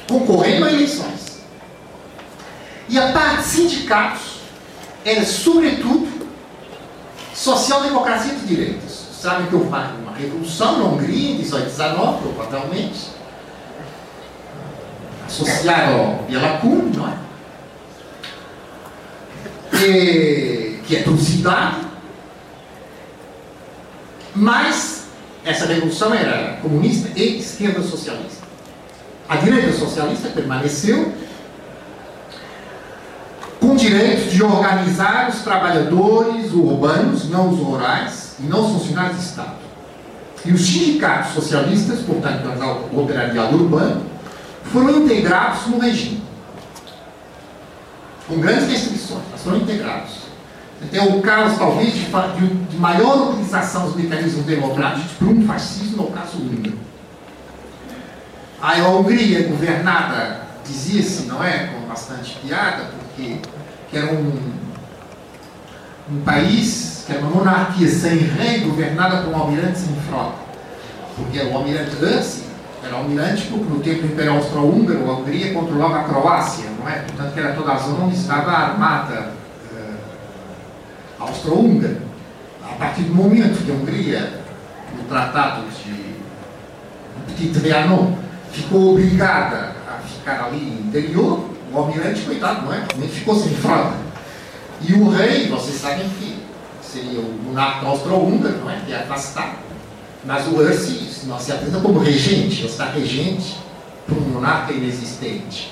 Concorrendo 0.08 0.66
a 0.66 0.72
eleições. 0.72 1.29
E 2.90 2.98
a 2.98 3.12
parte 3.12 3.38
de 3.38 3.44
sindicatos 3.44 4.40
era, 5.06 5.24
sobretudo, 5.24 6.28
social-democracia 7.34 8.34
de 8.34 8.48
direitos. 8.48 9.08
Sabem 9.22 9.48
que 9.48 9.56
houve 9.56 9.68
uma, 9.68 9.92
uma 9.92 10.14
revolução 10.14 10.80
na 10.80 10.86
Hungria, 10.86 11.32
em 11.32 11.36
1819, 11.36 12.22
provavelmente, 12.22 13.10
associada 15.28 15.94
ao 15.94 16.24
Bielakun, 16.24 16.92
não 16.96 17.08
é? 17.08 17.18
E, 19.86 20.80
que 20.86 20.96
é 20.96 21.04
trucidado, 21.04 21.88
mas 24.36 25.04
essa 25.46 25.66
revolução 25.68 26.14
era 26.14 26.58
comunista 26.62 27.10
e 27.16 27.40
esquerda 27.40 27.82
socialista. 27.84 28.48
A 29.28 29.36
direita 29.36 29.74
socialista 29.74 30.30
permaneceu 30.30 31.14
com 33.60 33.76
direito 33.76 34.30
de 34.30 34.42
organizar 34.42 35.30
os 35.30 35.42
trabalhadores 35.42 36.54
urbanos, 36.54 37.30
não 37.30 37.50
os 37.50 37.60
rurais, 37.60 38.36
e 38.40 38.44
não 38.44 38.66
os 38.66 38.72
funcionários 38.72 39.18
do 39.18 39.24
Estado. 39.24 39.56
E 40.46 40.52
os 40.52 40.66
sindicatos 40.66 41.34
socialistas, 41.34 42.00
portanto, 42.00 42.48
o 42.94 43.02
operariado 43.02 43.58
urbano, 43.58 44.04
foram 44.72 45.04
integrados 45.04 45.68
no 45.68 45.80
regime. 45.80 46.24
Com 48.28 48.40
grandes 48.40 48.70
restrições, 48.70 49.24
mas 49.32 49.42
foram 49.42 49.58
integrados. 49.58 50.20
Tem 50.90 51.02
o 51.02 51.22
caso, 51.22 51.58
talvez, 51.58 51.94
de, 51.94 52.06
de 52.06 52.78
maior 52.78 53.32
utilização 53.32 53.88
dos 53.88 53.96
mecanismos 53.96 54.46
democráticos 54.46 55.12
por 55.14 55.28
um 55.28 55.46
fascismo, 55.46 56.04
no 56.04 56.12
caso 56.12 56.38
húngaro. 56.38 56.78
A 58.62 58.76
Hungria, 58.88 59.48
governada, 59.48 60.42
dizia-se, 60.66 61.24
não 61.24 61.44
é, 61.44 61.68
com 61.68 61.88
bastante 61.88 62.38
piada, 62.42 62.92
porque 63.20 63.98
era 63.98 64.14
um, 64.14 64.32
um 66.12 66.22
país, 66.22 67.04
que 67.06 67.14
era 67.14 67.22
uma 67.22 67.32
monarquia 67.32 67.88
sem 67.88 68.18
rei, 68.18 68.62
governada 68.62 69.24
por 69.24 69.34
um 69.34 69.38
almirante 69.38 69.80
sem 69.80 69.96
frota. 70.08 70.36
Porque 71.16 71.40
o 71.40 71.56
almirante 71.56 71.96
Hansi 72.04 72.44
era 72.84 72.96
almirante 72.96 73.48
porque 73.48 73.66
no 73.66 73.80
tempo 73.80 74.02
do 74.02 74.14
Império 74.14 74.34
Austro-Húngaro, 74.34 75.10
a 75.10 75.18
Hungria 75.18 75.54
controlava 75.54 76.00
a 76.00 76.04
Croácia, 76.04 76.70
não 76.80 76.88
é? 76.88 77.00
Portanto, 77.00 77.34
que 77.34 77.40
era 77.40 77.54
toda 77.54 77.74
a 77.74 77.78
zona 77.78 78.06
onde 78.06 78.16
estava 78.16 78.52
a 78.52 78.70
armada 78.70 79.34
uh, 79.74 81.24
austro-húngara. 81.24 81.98
A 82.64 82.76
partir 82.76 83.02
do 83.02 83.14
momento 83.14 83.66
que 83.66 83.72
a 83.72 83.74
Hungria, 83.74 84.42
no 84.96 85.04
Tratado 85.04 85.64
de 85.70 86.16
Petit 87.28 87.60
Trianon, 87.60 88.14
ficou 88.52 88.92
obrigada 88.92 89.76
a 89.88 90.00
ficar 90.02 90.46
ali 90.46 90.82
interior, 90.88 91.49
o 91.72 91.78
almirante, 91.78 92.22
coitado, 92.22 92.66
não 92.66 92.74
é? 92.74 92.86
Realmente 92.88 93.14
ficou 93.14 93.36
sem 93.36 93.54
frota. 93.56 93.96
E 94.82 94.94
o 94.94 95.10
rei, 95.10 95.48
vocês 95.48 95.80
sabem 95.80 96.08
que 96.10 96.40
seria 96.82 97.20
o 97.20 97.40
monarca 97.44 97.86
austro-húngaro, 97.86 98.58
não 98.58 98.70
é? 98.70 98.82
Que 98.86 98.94
é 98.94 98.98
afastado. 98.98 99.58
Mas 100.26 100.48
o 100.48 100.56
Ursi 100.56 101.26
não 101.26 101.40
se 101.40 101.52
apresenta 101.52 101.80
como 101.80 102.00
regente, 102.00 102.66
está 102.66 102.86
regente 102.86 103.58
para 104.06 104.16
um 104.16 104.22
monarca 104.22 104.74
inexistente. 104.74 105.72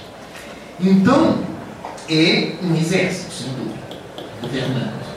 Então, 0.80 1.40
é 2.10 2.54
um 2.64 2.76
exército, 2.76 3.34
sem 3.34 3.50
dúvida, 3.54 3.98
governando. 4.42 5.08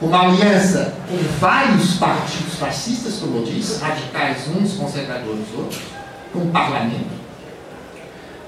Uma 0.00 0.22
aliança 0.22 0.94
com 1.08 1.16
vários 1.38 1.94
partidos 1.94 2.54
fascistas, 2.58 3.14
como 3.20 3.38
eu 3.38 3.44
disse, 3.44 3.80
radicais 3.80 4.48
uns, 4.48 4.72
conservadores 4.72 5.46
outros, 5.56 5.80
com 6.32 6.40
o 6.40 6.48
parlamento, 6.48 7.21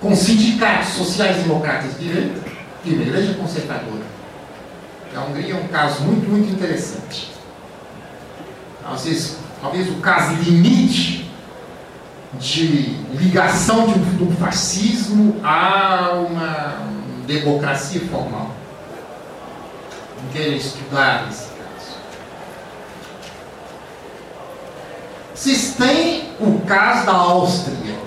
com 0.05 0.14
sindicatos 0.14 0.89
sociais-democratas 0.89 1.98
de 1.98 2.09
direita 2.09 2.40
e 2.85 2.93
uma 2.93 3.02
igreja 3.05 3.32
conservadora. 3.35 4.05
A 5.16 5.20
Hungria 5.20 5.55
é 5.55 5.56
um 5.56 5.68
caso 5.68 6.02
muito, 6.02 6.28
muito 6.28 6.52
interessante. 6.52 7.32
Talvez, 8.82 9.39
talvez 9.62 9.89
o 9.89 9.94
caso 10.01 10.35
limite 10.43 11.31
de 12.39 12.66
ligação 13.14 13.86
de 13.86 13.98
um, 13.98 14.28
um 14.28 14.36
fascismo 14.36 15.40
a 15.43 16.10
uma 16.10 16.81
democracia 17.26 18.02
formal. 18.02 18.51
Não 20.22 20.31
quero 20.35 20.52
estudar 20.52 21.28
esse 21.31 21.47
caso. 21.47 21.97
Vocês 25.35 25.74
têm 25.78 26.28
o 26.39 26.60
caso 26.66 27.06
da 27.06 27.12
Áustria, 27.12 27.98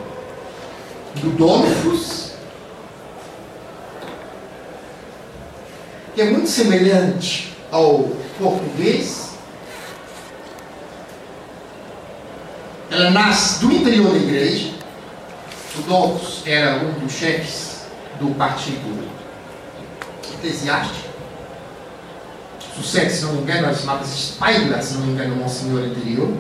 do 1.18 1.32
Dolphus, 1.38 2.32
que 6.16 6.22
é 6.22 6.26
muito 6.26 6.50
semelhante 6.50 7.56
ao 7.72 8.10
português. 8.40 9.32
Ela 12.90 13.12
nasce 13.12 13.60
do 13.60 13.72
interior 13.72 14.12
da 14.12 14.18
igreja. 14.18 14.74
O 15.78 15.82
Dolphus 15.84 16.42
era 16.46 16.78
um 16.78 16.92
dos 17.00 17.14
chefes 17.14 17.82
do 18.20 18.34
partido 18.36 19.08
eclesiástico. 20.34 21.08
Sucesso, 22.76 23.16
se 23.16 23.26
não 23.26 23.34
me 23.34 23.42
engano, 23.42 23.68
era 23.68 23.76
chamado 23.76 24.06
Spyglass, 24.06 24.86
se 24.86 24.94
não 24.96 25.08
me 25.08 25.14
engano, 25.14 25.44
um 25.44 25.50
senhor 25.50 25.84
anterior. 25.84 26.32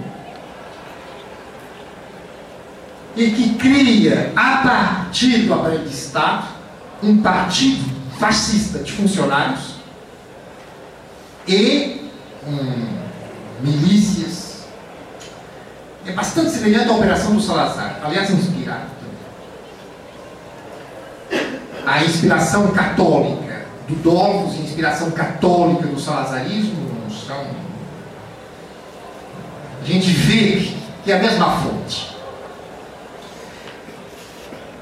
E 3.17 3.31
que 3.31 3.55
cria, 3.55 4.31
a 4.35 4.57
partir 4.57 5.47
do 5.47 5.89
Estado, 5.89 6.49
um 7.01 7.19
partido 7.21 7.83
fascista 8.19 8.79
de 8.79 8.91
funcionários 8.91 9.75
e 11.47 12.09
hum, 12.47 12.97
milícias. 13.61 14.67
É 16.05 16.11
bastante 16.11 16.51
semelhante 16.51 16.89
à 16.89 16.93
operação 16.93 17.35
do 17.35 17.41
Salazar, 17.41 17.99
aliás, 18.03 18.29
inspirado 18.29 18.85
também. 21.31 21.51
A 21.85 22.03
inspiração 22.03 22.71
católica 22.71 23.65
do 23.87 23.95
e 24.53 24.59
a 24.59 24.63
inspiração 24.63 25.11
católica 25.11 25.87
do 25.87 25.99
salazarismo 25.99 26.87
são. 27.25 27.47
A 29.81 29.85
gente 29.85 30.09
vê 30.11 30.71
que 31.03 31.11
é 31.11 31.15
a 31.17 31.19
mesma 31.19 31.49
fonte. 31.61 32.16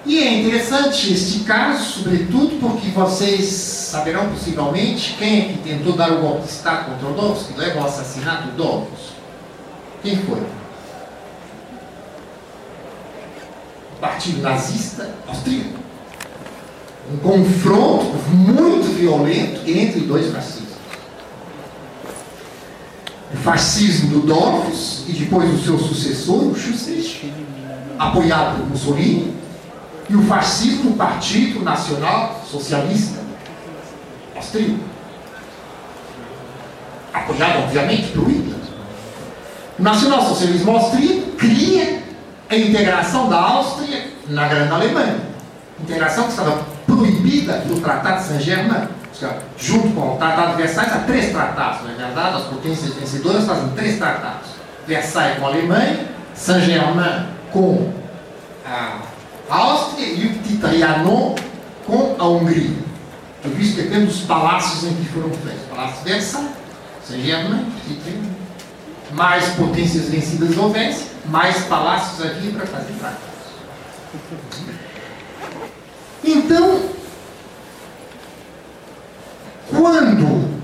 E 0.06 0.20
é 0.20 0.40
interessante 0.40 1.12
este 1.12 1.40
caso, 1.40 2.04
sobretudo 2.04 2.60
porque 2.60 2.90
vocês 2.90 3.46
saberão 3.46 4.30
possivelmente 4.30 5.16
quem 5.18 5.40
é 5.40 5.46
que 5.46 5.58
tentou 5.64 5.94
dar 5.94 6.12
o 6.12 6.22
golpe 6.22 6.44
de 6.44 6.52
Estado 6.52 6.92
contra 6.92 7.08
o 7.08 7.14
Dovos, 7.14 7.48
que 7.48 7.58
leva 7.58 7.80
ao 7.80 7.88
assassinato 7.88 8.50
do 8.50 8.58
Dovos. 8.58 9.16
Quem 10.04 10.18
foi? 10.18 10.42
O 13.96 14.00
Partido 14.00 14.44
Nazista 14.44 15.10
Austríaco. 15.28 15.80
Um 17.12 17.18
confronto 17.18 18.14
muito 18.32 18.96
violento 18.96 19.62
entre 19.68 20.02
dois 20.02 20.32
fascistas. 20.32 20.78
O 23.34 23.38
fascismo 23.38 24.20
do 24.20 24.28
Dovos 24.28 25.04
e 25.08 25.14
depois 25.14 25.52
o 25.52 25.64
seu 25.64 25.80
sucessor, 25.80 26.44
o 26.44 26.56
Schussrich, 26.56 27.34
apoiado 27.98 28.60
por 28.60 28.70
Mussolini, 28.70 29.45
e 30.10 30.16
o 30.16 30.24
fascismo 30.24 30.92
do 30.92 30.98
Partido 30.98 31.64
Nacional 31.64 32.42
Socialista 32.50 33.20
Austríaco. 34.36 34.80
Apoiado, 37.14 37.64
obviamente, 37.64 38.12
por 38.12 38.30
Hitler. 38.30 38.60
O 39.80 39.84
nacionalsocialismo 39.84 40.72
austríaco 40.72 41.32
cria 41.32 42.04
a 42.50 42.56
integração 42.56 43.30
da 43.30 43.38
Áustria 43.40 44.12
na 44.28 44.48
Grande 44.48 44.72
Alemanha. 44.72 45.18
Integração 45.82 46.26
que 46.26 46.32
estava 46.32 46.64
proibida 46.86 47.54
pelo 47.54 47.80
Tratado 47.80 48.22
de 48.22 48.28
Saint-Germain. 48.28 48.88
Junto 49.58 49.90
com 49.90 50.16
o 50.16 50.18
Tratado 50.18 50.52
de 50.56 50.64
Versailles, 50.64 50.94
há 50.94 51.00
três 51.00 51.32
tratados, 51.32 51.84
não 51.84 51.92
é 51.92 51.94
verdade? 51.94 52.38
As 52.38 52.44
potências 52.44 52.94
vencedoras 52.94 53.46
fazem 53.46 53.70
três 53.70 53.98
tratados. 53.98 54.50
Versailles 54.86 55.40
com 55.40 55.46
a 55.46 55.50
Alemanha, 55.50 56.08
Saint-Germain 56.36 57.28
com 57.52 57.94
a 58.66 58.98
Áustria 59.50 60.08
e 60.08 60.28
o 60.28 60.34
Petit 60.40 60.60
com 61.86 62.16
a 62.18 62.28
Hungria. 62.28 62.76
Tudo 63.42 63.62
isso 63.62 63.76
depende 63.76 64.08
dos 64.08 64.22
palácios 64.22 64.84
em 64.84 64.96
que 64.96 65.06
foram 65.10 65.30
feitos. 65.30 65.62
Palácio 65.70 66.04
de 66.04 66.12
Versailles, 66.12 66.52
Saint-Germain. 67.08 67.66
Mais 69.12 69.46
potências 69.50 70.10
vencidas 70.10 70.58
houvesse, 70.58 71.06
mais 71.26 71.64
palácios 71.66 72.26
havia 72.26 72.52
para 72.52 72.66
fazer 72.66 72.94
tratados. 72.94 73.36
Então, 76.24 76.90
quando 79.70 80.56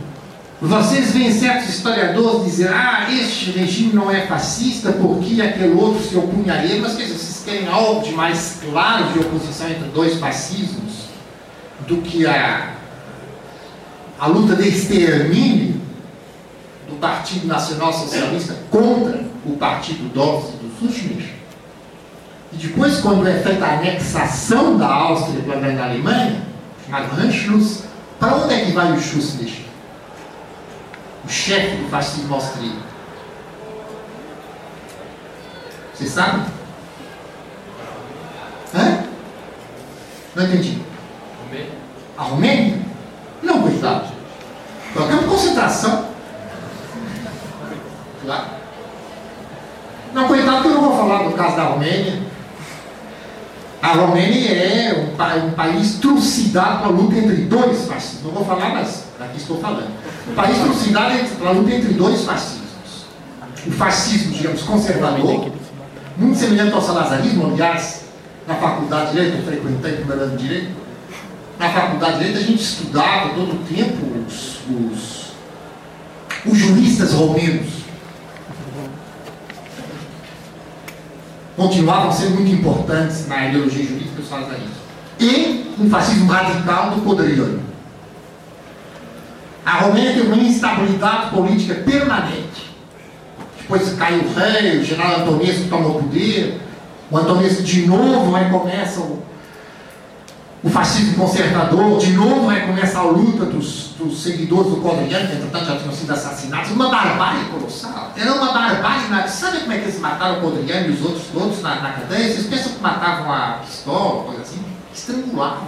vocês 0.68 1.12
veem 1.12 1.34
certos 1.34 1.70
historiadores 1.70 2.46
dizer 2.46 2.72
ah, 2.72 3.08
este 3.12 3.50
regime 3.50 3.94
não 3.94 4.12
é 4.12 4.28
fascista 4.28 4.92
porque 4.92 5.42
aquele 5.42 5.74
outro 5.74 6.04
se 6.04 6.16
opunha 6.16 6.54
a 6.54 6.64
ele, 6.64 6.82
mas 6.82 6.96
quer 6.96 7.06
dizer, 7.06 7.18
vocês 7.18 7.42
querem 7.44 7.68
algo 7.68 8.04
de 8.04 8.12
mais 8.12 8.60
claro 8.64 9.12
de 9.12 9.20
oposição 9.20 9.68
entre 9.68 9.86
dois 9.86 10.20
fascismos 10.20 11.08
do 11.88 11.98
que 11.98 12.28
a, 12.28 12.76
a 14.20 14.28
luta 14.28 14.56
de 14.56 14.70
extermínio 14.70 15.82
do 16.88 16.96
Partido 16.98 17.48
Nacional 17.48 17.92
Socialista 17.92 18.56
contra 18.70 19.20
o 19.44 19.58
Partido 19.58 20.06
e 20.06 20.10
do 20.10 20.72
Sushmich? 20.80 21.34
E 22.54 22.58
depois, 22.58 23.00
quando 23.00 23.28
é 23.28 23.40
feita 23.40 23.66
a 23.66 23.80
anexação 23.80 24.78
da 24.78 24.94
Áustria 24.94 25.42
pela 25.42 25.60
Grande 25.60 25.82
Alemanha, 25.82 26.44
chamado 26.86 27.20
Anschluss, 27.20 27.86
para 28.20 28.36
onde 28.36 28.54
é 28.54 28.66
que 28.66 28.72
vai 28.74 28.92
o 28.92 29.02
Schussrich? 29.02 29.71
O 31.26 31.30
chefe 31.30 31.76
do 31.78 31.90
fascismo 31.90 32.36
austríaco. 32.36 32.82
Você 35.94 36.08
sabe? 36.08 36.46
Hã? 38.74 39.04
Não 40.36 40.44
entendi. 40.46 40.82
A 42.18 42.24
Romênia? 42.24 42.80
Não, 43.44 43.62
coitado. 43.62 44.08
Foi 44.94 45.08
campo 45.08 45.24
de 45.24 45.30
concentração. 45.30 46.08
Claro. 48.24 48.46
Não, 50.14 50.28
coitado, 50.28 50.62
que 50.62 50.68
eu 50.68 50.74
não 50.74 50.82
vou 50.82 50.98
falar 50.98 51.24
do 51.24 51.36
caso 51.36 51.56
da 51.56 51.64
Romênia. 51.64 52.22
A 53.82 53.94
Romênia 53.94 54.52
é 54.52 54.94
um, 55.00 55.16
pa 55.16 55.36
um 55.36 55.52
país 55.52 55.96
trucidado 55.96 56.80
pela 56.80 56.92
luta 56.92 57.16
entre 57.16 57.38
dois 57.46 57.86
fascismos. 57.86 58.26
Não 58.26 58.32
vou 58.32 58.46
falar, 58.46 58.70
mas 58.70 59.06
daqui 59.22 59.38
estou 59.38 59.60
falando. 59.60 59.92
Um 60.28 60.34
país 60.34 60.58
trucidado 60.58 61.14
pela 61.38 61.52
luta 61.52 61.72
entre 61.72 61.94
dois 61.94 62.24
fascismos. 62.24 63.06
O 63.68 63.72
fascismo, 63.72 64.34
digamos, 64.34 64.64
conservador, 64.64 65.52
muito 66.18 66.38
semelhante 66.38 66.74
ao 66.74 66.82
salazarismo, 66.82 67.46
aliás, 67.46 68.06
na 68.48 68.56
faculdade 68.56 69.12
de 69.12 69.12
Direito, 69.12 69.38
eu 69.38 69.44
frequentei 69.44 69.94
primeiro 69.94 70.24
ano 70.24 70.38
de 70.38 70.48
Direito, 70.48 70.72
na 71.60 71.70
faculdade 71.70 72.14
de 72.14 72.18
Direito 72.20 72.38
a 72.40 72.48
gente 72.48 72.64
estudava 72.64 73.30
todo 73.30 73.54
o 73.54 73.64
tempo 73.66 74.26
os, 74.28 74.60
os, 74.68 75.34
os 76.46 76.58
juristas 76.58 77.14
romenos. 77.14 77.82
continuavam 81.56 82.12
sendo 82.12 82.36
muito 82.36 82.52
importantes 82.52 83.28
na 83.28 83.50
ideologia 83.50 83.86
jurídica 83.86 84.16
dos 84.16 84.28
salazaristas. 84.28 84.72
E 85.20 85.76
um 85.80 85.90
fascismo 85.90 86.32
radical 86.32 86.92
do 86.92 87.02
Podriano. 87.02 87.60
A 87.60 87.71
Romênia 89.66 90.14
teve 90.14 90.28
uma 90.28 90.38
instabilidade 90.38 91.30
política 91.30 91.76
permanente. 91.76 92.72
Depois 93.60 93.94
caiu 93.94 94.24
o 94.24 94.34
rei, 94.34 94.80
o 94.80 94.84
general 94.84 95.22
Antonesco 95.22 95.70
tomou 95.70 95.92
o 95.92 96.04
poder, 96.04 96.60
o 97.10 97.18
Antonesco 97.18 97.64
de 97.64 97.86
novo 97.86 98.32
recomeça 98.32 99.00
o, 99.00 99.24
o 100.64 100.70
fascismo 100.70 101.16
conservador, 101.16 102.00
de 102.00 102.12
novo 102.12 102.48
recomeça 102.48 103.00
a 103.00 103.04
luta 103.04 103.46
dos, 103.46 103.94
dos 103.98 104.22
seguidores 104.24 104.72
do 104.72 104.78
Codriano, 104.78 105.28
que 105.28 105.36
entretanto 105.36 105.66
já 105.66 105.78
tinham 105.78 105.94
sido 105.94 106.12
assassinados, 106.12 106.72
uma 106.72 106.90
barbárie 106.90 107.46
colossal. 107.46 108.12
Era 108.18 108.34
uma 108.34 108.52
barbárie. 108.52 109.30
Sabe 109.30 109.60
como 109.60 109.72
é 109.74 109.78
que 109.78 109.84
eles 109.86 110.00
mataram 110.00 110.40
o 110.40 110.42
Codriano 110.42 110.88
e 110.88 110.92
os 110.92 111.02
outros 111.04 111.24
todos 111.32 111.62
na, 111.62 111.76
na 111.76 111.92
cadeia? 111.94 112.34
Vocês 112.34 112.48
pensam 112.48 112.74
que 112.74 112.82
matavam 112.82 113.32
a 113.32 113.60
pistola, 113.66 114.24
coisa 114.24 114.42
assim? 114.42 114.64
Estrangulavam. 114.94 115.68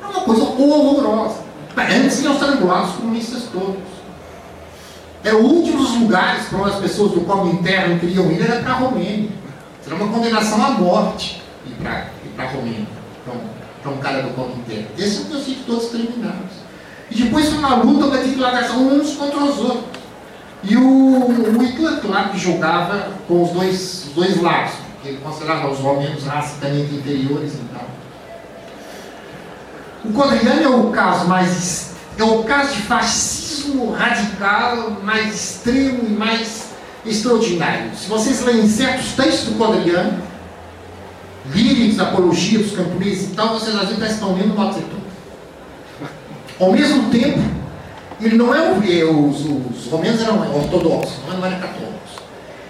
Era 0.00 0.10
uma 0.10 0.20
coisa 0.20 0.42
horrorosa. 0.44 1.43
Antes 1.76 2.22
iam 2.22 2.34
estrangular 2.34 2.84
os 2.84 2.96
comunistas 2.96 3.44
todos. 3.52 3.82
É 5.24 5.32
o 5.32 5.38
último 5.38 5.78
dos 5.78 5.96
lugares 5.96 6.46
para 6.46 6.58
onde 6.58 6.70
as 6.70 6.80
pessoas 6.80 7.12
do 7.12 7.22
Comintern 7.22 7.94
interno 7.94 7.98
queriam 7.98 8.30
ir 8.30 8.42
era 8.42 8.60
para 8.60 8.72
a 8.72 8.76
Romênia. 8.76 9.30
Era 9.86 9.94
uma 9.94 10.08
condenação 10.08 10.64
à 10.64 10.70
morte 10.70 11.42
ir 11.66 11.74
para 11.82 12.44
a 12.44 12.50
Romênia 12.50 12.86
para 13.82 13.92
um 13.92 13.98
cara 13.98 14.22
do 14.22 14.34
Comintern. 14.34 14.86
Esses 14.98 15.26
são 15.26 15.38
os 15.38 15.46
todos 15.66 15.88
terminados. 15.88 16.64
E 17.10 17.22
depois 17.22 17.48
foi 17.48 17.58
uma 17.58 17.76
luta 17.76 18.08
para 18.08 18.22
declaração 18.22 18.88
uns 18.88 19.14
contra 19.14 19.44
os 19.44 19.58
outros. 19.58 19.84
E 20.62 20.76
o, 20.76 20.80
o 20.80 21.62
Hitler, 21.62 22.00
claro, 22.00 22.30
que 22.30 22.38
jogava 22.38 23.10
com 23.28 23.42
os 23.42 23.50
dois, 23.50 24.06
os 24.06 24.12
dois 24.14 24.40
lados, 24.40 24.72
porque 24.94 25.08
ele 25.08 25.18
considerava 25.18 25.70
os 25.70 25.78
romanos 25.78 26.24
racicamente 26.24 26.94
inferiores 26.94 27.54
e 27.54 27.74
tal. 27.74 27.86
O 30.04 30.12
Codriano 30.12 30.62
é 30.62 30.68
o 30.68 30.90
caso 30.90 31.26
mais. 31.26 31.92
é 32.18 32.22
o 32.22 32.44
caso 32.44 32.74
de 32.74 32.82
fascismo 32.82 33.92
radical 33.92 34.98
mais 35.02 35.34
extremo 35.34 36.06
e 36.06 36.10
mais 36.10 36.66
extraordinário. 37.06 37.90
Se 37.96 38.08
vocês 38.08 38.42
lerem 38.42 38.68
certos 38.68 39.12
textos 39.12 39.50
do 39.50 39.58
Codriano, 39.58 40.22
líricos, 41.52 41.98
apologia 41.98 42.58
dos 42.58 42.72
camponeses 42.72 43.30
e 43.30 43.34
tal, 43.34 43.58
vocês 43.58 43.74
às 43.74 43.88
vezes 43.88 44.12
estão 44.12 44.34
lendo 44.34 44.54
Mao 44.54 44.70
Tse. 44.70 44.84
Ao 46.60 46.70
mesmo 46.70 47.10
tempo, 47.10 47.40
ele 48.20 48.36
não 48.36 48.54
é 48.54 48.60
um. 48.60 48.82
Eh, 48.82 49.04
os, 49.04 49.40
os 49.40 49.90
romanos 49.90 50.20
eram 50.20 50.54
ortodoxos, 50.54 51.14
não 51.26 51.44
eram 51.44 51.58
católicos. 51.58 51.94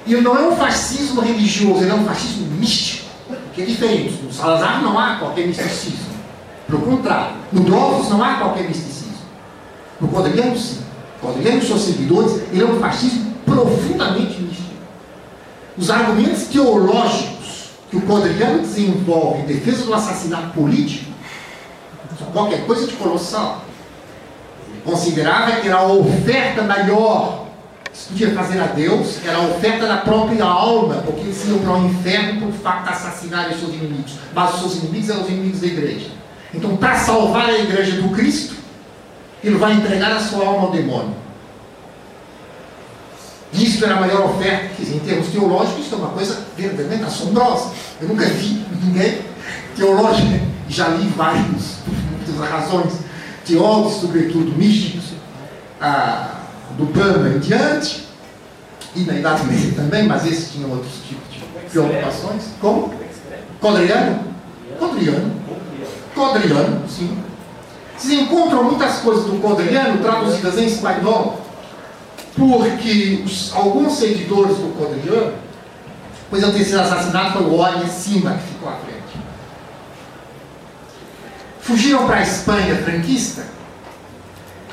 Ele 0.07 0.21
não 0.21 0.37
é 0.37 0.49
um 0.49 0.57
fascismo 0.57 1.21
religioso, 1.21 1.83
ele 1.83 1.91
é 1.91 1.95
um 1.95 2.05
fascismo 2.05 2.47
místico, 2.47 3.11
que 3.53 3.63
é 3.63 3.65
diferente. 3.65 4.23
No 4.23 4.33
Salazar 4.33 4.83
não 4.83 4.99
há 4.99 5.17
qualquer 5.17 5.47
misticismo. 5.47 6.14
Pelo 6.67 6.81
contrário, 6.81 7.37
no 7.53 7.61
Dovos 7.61 8.09
não 8.11 8.23
há 8.23 8.35
qualquer 8.35 8.69
misticismo. 8.69 9.15
No 10.01 10.09
Codriano, 10.09 10.57
sim. 10.57 10.81
Codriano 11.21 11.59
e 11.59 11.67
seus 11.67 11.83
seguidores, 11.83 12.43
ele 12.53 12.63
é 12.63 12.67
um 12.67 12.81
fascismo 12.81 13.33
profundamente 13.45 14.41
místico. 14.41 14.75
Os 15.77 15.91
argumentos 15.91 16.45
teológicos 16.45 17.71
que 17.91 17.97
o 17.97 18.03
Codriano 18.03 18.61
desenvolve 18.61 19.43
em 19.43 19.47
defesa 19.47 19.85
do 19.85 19.95
assassinato 19.95 20.49
político, 20.49 21.13
qualquer 22.33 22.67
coisa 22.67 22.87
de 22.87 22.95
colossal. 22.95 23.63
Ele 24.69 24.81
considerava 24.85 25.53
que 25.53 25.69
era 25.69 25.79
a 25.79 25.87
oferta 25.87 26.63
maior 26.63 27.45
que 27.91 27.99
se 27.99 28.09
podia 28.09 28.35
fazer 28.35 28.61
a 28.61 28.67
Deus, 28.67 29.25
era 29.25 29.39
a 29.39 29.43
oferta 29.43 29.87
da 29.87 29.99
própria 29.99 30.45
alma, 30.45 30.97
porque 30.97 31.21
eles 31.21 31.47
iam 31.47 31.59
para 31.61 31.75
o 31.75 31.87
inferno 31.87 32.41
por 32.41 32.53
facto 32.55 32.89
de 32.89 32.93
assassinarem 32.93 33.55
os 33.55 33.61
seus 33.61 33.73
inimigos. 33.75 34.15
Mas 34.35 34.55
os 34.55 34.61
seus 34.61 34.77
inimigos 34.83 35.11
eram 35.11 35.23
os 35.23 35.29
inimigos 35.29 35.61
da 35.61 35.67
igreja. 35.69 36.11
Então, 36.55 36.77
para 36.77 36.97
salvar 36.97 37.49
a 37.49 37.59
igreja 37.59 38.01
do 38.01 38.11
Cristo, 38.11 38.55
ele 39.43 39.57
vai 39.57 39.75
entregar 39.75 40.13
a 40.13 40.21
sua 40.21 40.47
alma 40.47 40.69
ao 40.69 40.73
demônio. 40.73 41.15
Isso 43.53 43.85
era 43.85 43.97
a 43.97 44.01
maior 44.01 44.31
oferta, 44.31 44.75
dizer, 44.79 44.97
em 44.97 45.01
termos 45.01 45.29
teológicos, 45.29 45.87
isso 45.87 45.95
é 45.95 45.99
uma 45.99 46.09
coisa 46.09 46.45
verdadeiramente 46.57 47.05
assombrosa. 47.05 47.73
Eu 48.01 48.09
nunca 48.09 48.25
vi 48.27 48.65
ninguém 48.83 49.21
teológico, 49.77 50.41
já 50.69 50.89
li 50.89 51.07
vários, 51.09 51.77
por 51.85 51.95
muitas 51.95 52.51
razões, 52.51 52.95
teólogos, 53.45 54.01
sobretudo 54.01 54.57
místicos, 54.57 55.11
ah, 55.81 56.41
do 56.77 56.87
Pama 56.87 57.29
em 57.29 57.39
diante, 57.39 58.05
e 58.97 59.01
na 59.01 59.15
Idade 59.15 59.45
Média 59.45 59.73
também, 59.77 60.07
mas 60.07 60.27
esses 60.27 60.53
tinham 60.53 60.71
outros 60.71 60.95
tipos 61.09 61.33
de 61.33 61.71
preocupações. 61.71 62.43
Como? 62.61 62.93
Codriano? 63.61 64.21
Codriano. 64.79 65.44
Codriano, 66.15 66.89
sim. 66.89 67.19
Vocês 67.97 68.21
encontram 68.21 68.65
muitas 68.65 68.99
coisas 68.99 69.25
do 69.25 69.41
Codriano 69.41 70.03
traduzidas 70.03 70.59
em 70.59 70.67
espanhol, 70.67 71.41
porque 72.37 73.23
os, 73.25 73.53
alguns 73.55 73.95
seguidores 73.95 74.57
do 74.57 74.77
Codriano, 74.77 75.35
pois 76.31 76.43
eu 76.43 76.53
ter 76.53 76.65
sido 76.65 76.81
assassinado, 76.81 77.39
foi 77.39 77.43
o 77.47 77.57
Olha 77.57 77.87
Cima 77.87 78.33
que 78.33 78.55
ficou 78.55 78.69
à 78.69 78.77
frente. 78.77 78.95
Fugiram 81.61 82.07
para 82.07 82.17
a 82.17 82.23
Espanha 82.23 82.77
franquista 82.77 83.55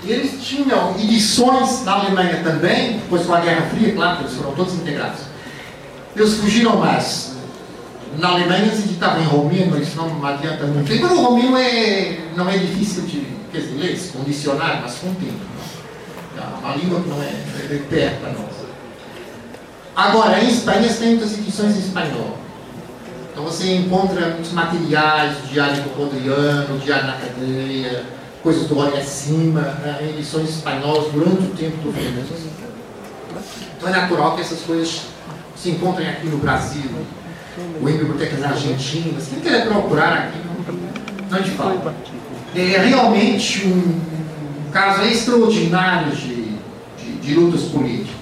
e 0.03 0.11
eles 0.11 0.43
tinham 0.43 0.95
edições 0.99 1.84
na 1.84 1.93
Alemanha 1.93 2.41
também, 2.43 2.93
depois 2.93 3.26
com 3.26 3.34
a 3.34 3.39
Guerra 3.39 3.68
Fria, 3.69 3.93
claro, 3.93 4.22
eles 4.22 4.34
foram 4.34 4.53
todos 4.53 4.73
integrados. 4.73 5.19
Eles 6.15 6.34
fugiram 6.35 6.77
mais. 6.77 7.30
Na 8.17 8.29
Alemanha 8.29 8.71
se 8.71 8.83
editava 8.83 9.19
em 9.19 9.25
romeno, 9.25 9.81
isso 9.81 9.95
não 9.95 10.25
adianta 10.25 10.65
muito. 10.65 10.91
Embora 10.91 11.13
o 11.13 11.21
romeno 11.21 11.57
é, 11.57 12.19
não 12.35 12.49
é 12.49 12.57
difícil 12.57 13.03
de 13.03 13.25
quer 13.51 13.59
dizer, 13.59 13.77
ler, 13.77 13.97
se 13.97 14.09
condicionar, 14.09 14.79
mas 14.81 14.95
com 14.95 15.13
tempo. 15.15 15.51
É 16.38 16.65
uma 16.65 16.75
língua 16.75 17.01
que 17.01 17.09
não 17.09 17.21
é, 17.21 17.27
é 17.27 17.81
perto 17.89 18.21
para 18.21 18.29
nós. 18.31 18.51
Agora, 19.95 20.41
em 20.41 20.49
Espanha, 20.49 20.89
você 20.89 20.99
tem 20.99 21.09
muitas 21.09 21.38
edições 21.38 21.75
em 21.75 21.79
espanhol. 21.79 22.38
Então 23.31 23.43
você 23.43 23.75
encontra 23.75 24.29
muitos 24.29 24.51
materiais, 24.51 25.38
o 25.43 25.47
Diário 25.47 25.83
do 25.83 26.83
Diário 26.83 27.07
na 27.07 27.13
Cadeia, 27.13 28.05
coisas 28.41 28.67
do 28.67 28.77
Olho 28.77 28.97
Acima, 28.97 29.61
né, 29.61 30.09
edições 30.09 30.49
espanholas 30.49 31.11
durante 31.11 31.43
o 31.43 31.55
tempo 31.55 31.77
do 31.77 31.83
governo. 31.83 32.23
Então 33.77 33.89
é 33.89 33.91
natural 33.91 34.35
que 34.35 34.41
essas 34.41 34.61
coisas 34.61 35.01
se 35.55 35.69
encontrem 35.69 36.09
aqui 36.09 36.27
no 36.27 36.38
Brasil, 36.38 36.89
ou 37.81 37.89
em 37.89 37.97
bibliotecas 37.97 38.43
argentinas. 38.43 39.27
Quem 39.27 39.39
quer 39.39 39.67
procurar 39.67 40.13
aqui, 40.13 40.39
não, 41.29 41.41
te 41.41 41.51
fala. 41.51 41.95
É 42.55 42.77
realmente 42.77 43.65
um, 43.67 43.99
caso 44.71 45.03
extraordinário 45.03 46.15
de, 46.15 46.55
de, 46.97 47.11
de 47.21 47.33
lutas 47.33 47.63
políticas. 47.63 48.21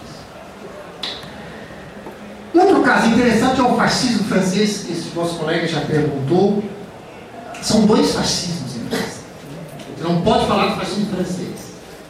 Outro 2.54 2.82
caso 2.82 3.08
interessante 3.08 3.60
é 3.60 3.64
o 3.64 3.76
fascismo 3.76 4.24
francês, 4.26 4.84
que 4.86 4.92
esse 4.92 5.10
vosso 5.10 5.36
colega 5.38 5.68
já 5.68 5.82
perguntou. 5.82 6.64
São 7.62 7.86
dois 7.86 8.14
fascismos 8.14 8.76
em 8.76 8.90
França. 8.90 9.20
Você 9.98 10.04
não 10.04 10.22
pode 10.22 10.48
falar 10.48 10.68
do 10.68 10.80
fascismo 10.80 11.08
francês. 11.14 11.50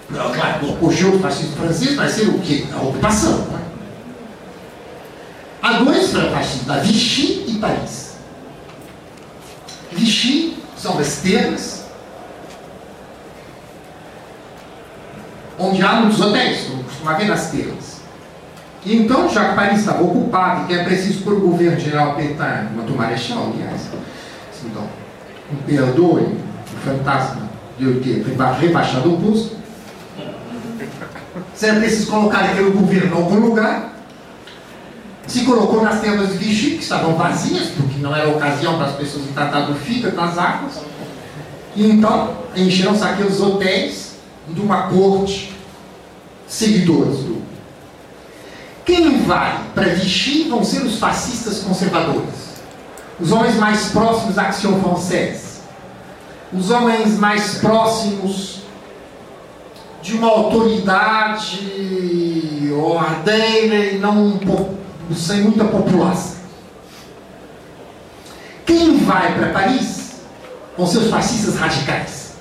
Claro, 0.10 0.77
o 0.81 0.88
do 0.88 1.19
fascismo 1.19 1.56
francês 1.56 1.95
vai 1.95 2.10
ser 2.10 2.30
o 2.30 2.39
quê? 2.39 2.65
A 2.73 2.81
ocupação. 2.81 3.38
Né? 3.38 3.60
Há 5.61 5.73
dois 5.73 6.11
fascismos, 6.11 6.65
da 6.65 6.77
Vichy 6.80 7.45
e 7.48 7.57
Paris. 7.60 8.18
Vichy 9.91 10.57
são 10.77 10.95
das 10.95 11.18
terras, 11.18 11.86
onde 15.57 15.81
há 15.81 15.95
muitos 15.95 16.22
hotéis, 16.22 16.68
como 16.68 16.84
costuma 16.84 17.11
haver 17.11 17.27
nas 17.27 17.52
terras. 17.52 17.99
E 18.86 18.95
então, 18.95 19.27
já 19.30 19.49
que 19.49 19.56
Paris 19.56 19.80
estava 19.80 20.03
ocupado 20.03 20.64
e 20.64 20.68
que 20.68 20.73
é 20.73 20.84
preciso 20.86 21.23
por 21.23 21.34
o 21.34 21.41
governo 21.41 21.80
general 21.80 22.15
Petain, 22.15 22.69
quanto 22.73 22.94
marechal, 22.95 23.52
aliás, 23.53 23.90
então, 24.64 24.88
um 25.52 25.57
perdoe 25.64 26.23
o 26.23 26.77
fantasma 26.86 27.49
de 27.77 27.86
eu 27.86 28.02
ter 28.02 28.23
rebaixado 28.23 29.14
o 29.14 29.22
posto, 29.22 29.57
se 31.53 31.65
era 31.65 31.80
preciso 31.80 32.10
colocar 32.10 32.45
aquele 32.45 32.72
governo 32.72 33.15
em 33.15 33.22
algum 33.22 33.40
lugar, 33.40 33.98
se 35.30 35.45
colocou 35.45 35.84
nas 35.84 36.01
terras 36.01 36.30
de 36.30 36.38
Vichy, 36.38 36.72
que 36.72 36.84
estavam 36.84 37.15
vazias, 37.15 37.68
porque 37.69 37.99
não 37.99 38.15
era 38.15 38.30
ocasião 38.30 38.77
para 38.77 38.88
as 38.88 38.95
pessoas 38.95 39.26
tratar 39.34 39.61
do 39.61 39.76
fígado 39.76 40.15
nas 40.15 40.38
águas, 40.38 40.81
e 41.76 41.89
então 41.89 42.35
encheram-se 42.56 43.03
aqueles 43.03 43.39
hotéis 43.39 44.15
de 44.47 44.60
uma 44.60 44.84
corte 44.88 45.53
seguidores 46.47 47.19
do 47.19 47.39
quem 48.89 49.22
vai 49.22 49.56
para 49.76 49.89
Vichy 49.89 50.49
vão 50.49 50.64
ser 50.64 50.81
os 50.81 50.97
fascistas 50.97 51.60
conservadores, 51.60 52.56
os 53.19 53.31
homens 53.31 53.56
mais 53.57 53.89
próximos 53.89 54.34
da 54.34 54.47
Action 54.47 54.80
Française, 54.81 55.60
os 56.51 56.72
homens 56.72 57.19
mais 57.19 57.60
próximos 57.60 58.61
de 60.01 60.15
uma 60.15 60.30
autoridade 60.30 61.60
ordeira 62.73 63.76
e 63.91 63.99
não 63.99 64.39
sem 65.15 65.41
muita 65.41 65.65
população. 65.65 66.40
Quem 68.65 68.98
vai 68.98 69.34
para 69.34 69.49
Paris 69.49 69.99
ser 70.88 70.99
os 70.99 71.10
fascistas 71.10 71.56
radicais. 71.56 72.34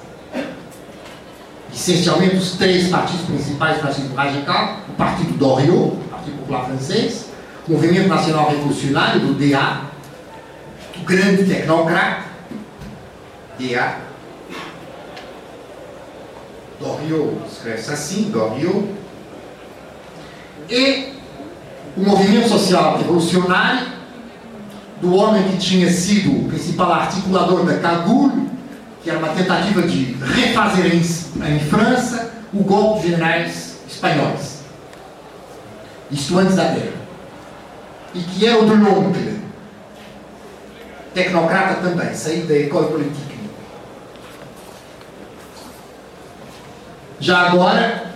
Essencialmente 1.73 2.37
os 2.37 2.53
três 2.53 2.89
partidos 2.89 3.27
principais 3.27 3.77
do 3.77 3.83
fascismo 3.83 4.15
radical, 4.15 4.81
o 4.89 4.93
Partido 4.93 5.37
Doriot, 5.39 5.97
Partido 6.11 6.39
Popular 6.39 6.67
Francês, 6.67 7.27
o 7.67 7.73
Movimento 7.73 8.09
Nacional 8.09 8.51
Revolucionário, 8.51 9.21
do 9.21 9.35
DA, 9.35 9.83
o 10.97 11.05
grande 11.05 11.45
tecnocrata, 11.45 12.25
DA, 13.59 13.97
Doriot, 16.81 17.37
escreve-se 17.51 17.93
assim, 17.93 18.31
Doriot, 18.31 18.89
e 20.69 21.08
o 21.99 22.01
movimento 22.01 22.49
social 22.49 22.97
revolucionário 22.97 23.89
do 25.01 25.15
homem 25.15 25.43
que 25.49 25.57
tinha 25.59 25.91
sido 25.91 26.31
o 26.31 26.49
principal 26.49 26.93
articulador 26.93 27.65
da 27.65 27.79
Cagoule, 27.79 28.49
que 29.03 29.11
era 29.11 29.19
uma 29.19 29.29
tentativa 29.29 29.83
de 29.83 30.17
refazer 30.21 30.95
em, 30.95 31.01
em 31.01 31.61
França 31.61 32.33
o 32.53 32.63
golpe 32.63 33.03
de 33.03 33.11
generais 33.11 33.81
espanhóis. 33.89 34.61
Isto 36.11 36.39
antes 36.39 36.55
da 36.55 36.65
guerra. 36.65 36.99
E 38.15 38.21
que 38.21 38.47
era 38.47 38.63
o 38.63 38.67
de 38.67 38.75
L'Oncle, 38.75 39.41
tecnocrata 41.13 41.83
também, 41.83 42.15
saído 42.15 42.47
da 42.47 42.55
École 42.57 42.93
Politique. 42.93 43.39
Já 47.21 47.49
agora, 47.49 48.13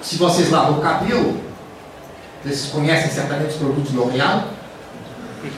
se 0.00 0.16
vocês 0.16 0.50
lavam 0.50 0.78
o 0.78 0.80
cabelo, 0.80 1.43
vocês 2.44 2.66
conhecem 2.66 3.10
certamente 3.10 3.52
os 3.52 3.56
produtos 3.56 3.92
L'Oréal, 3.94 4.50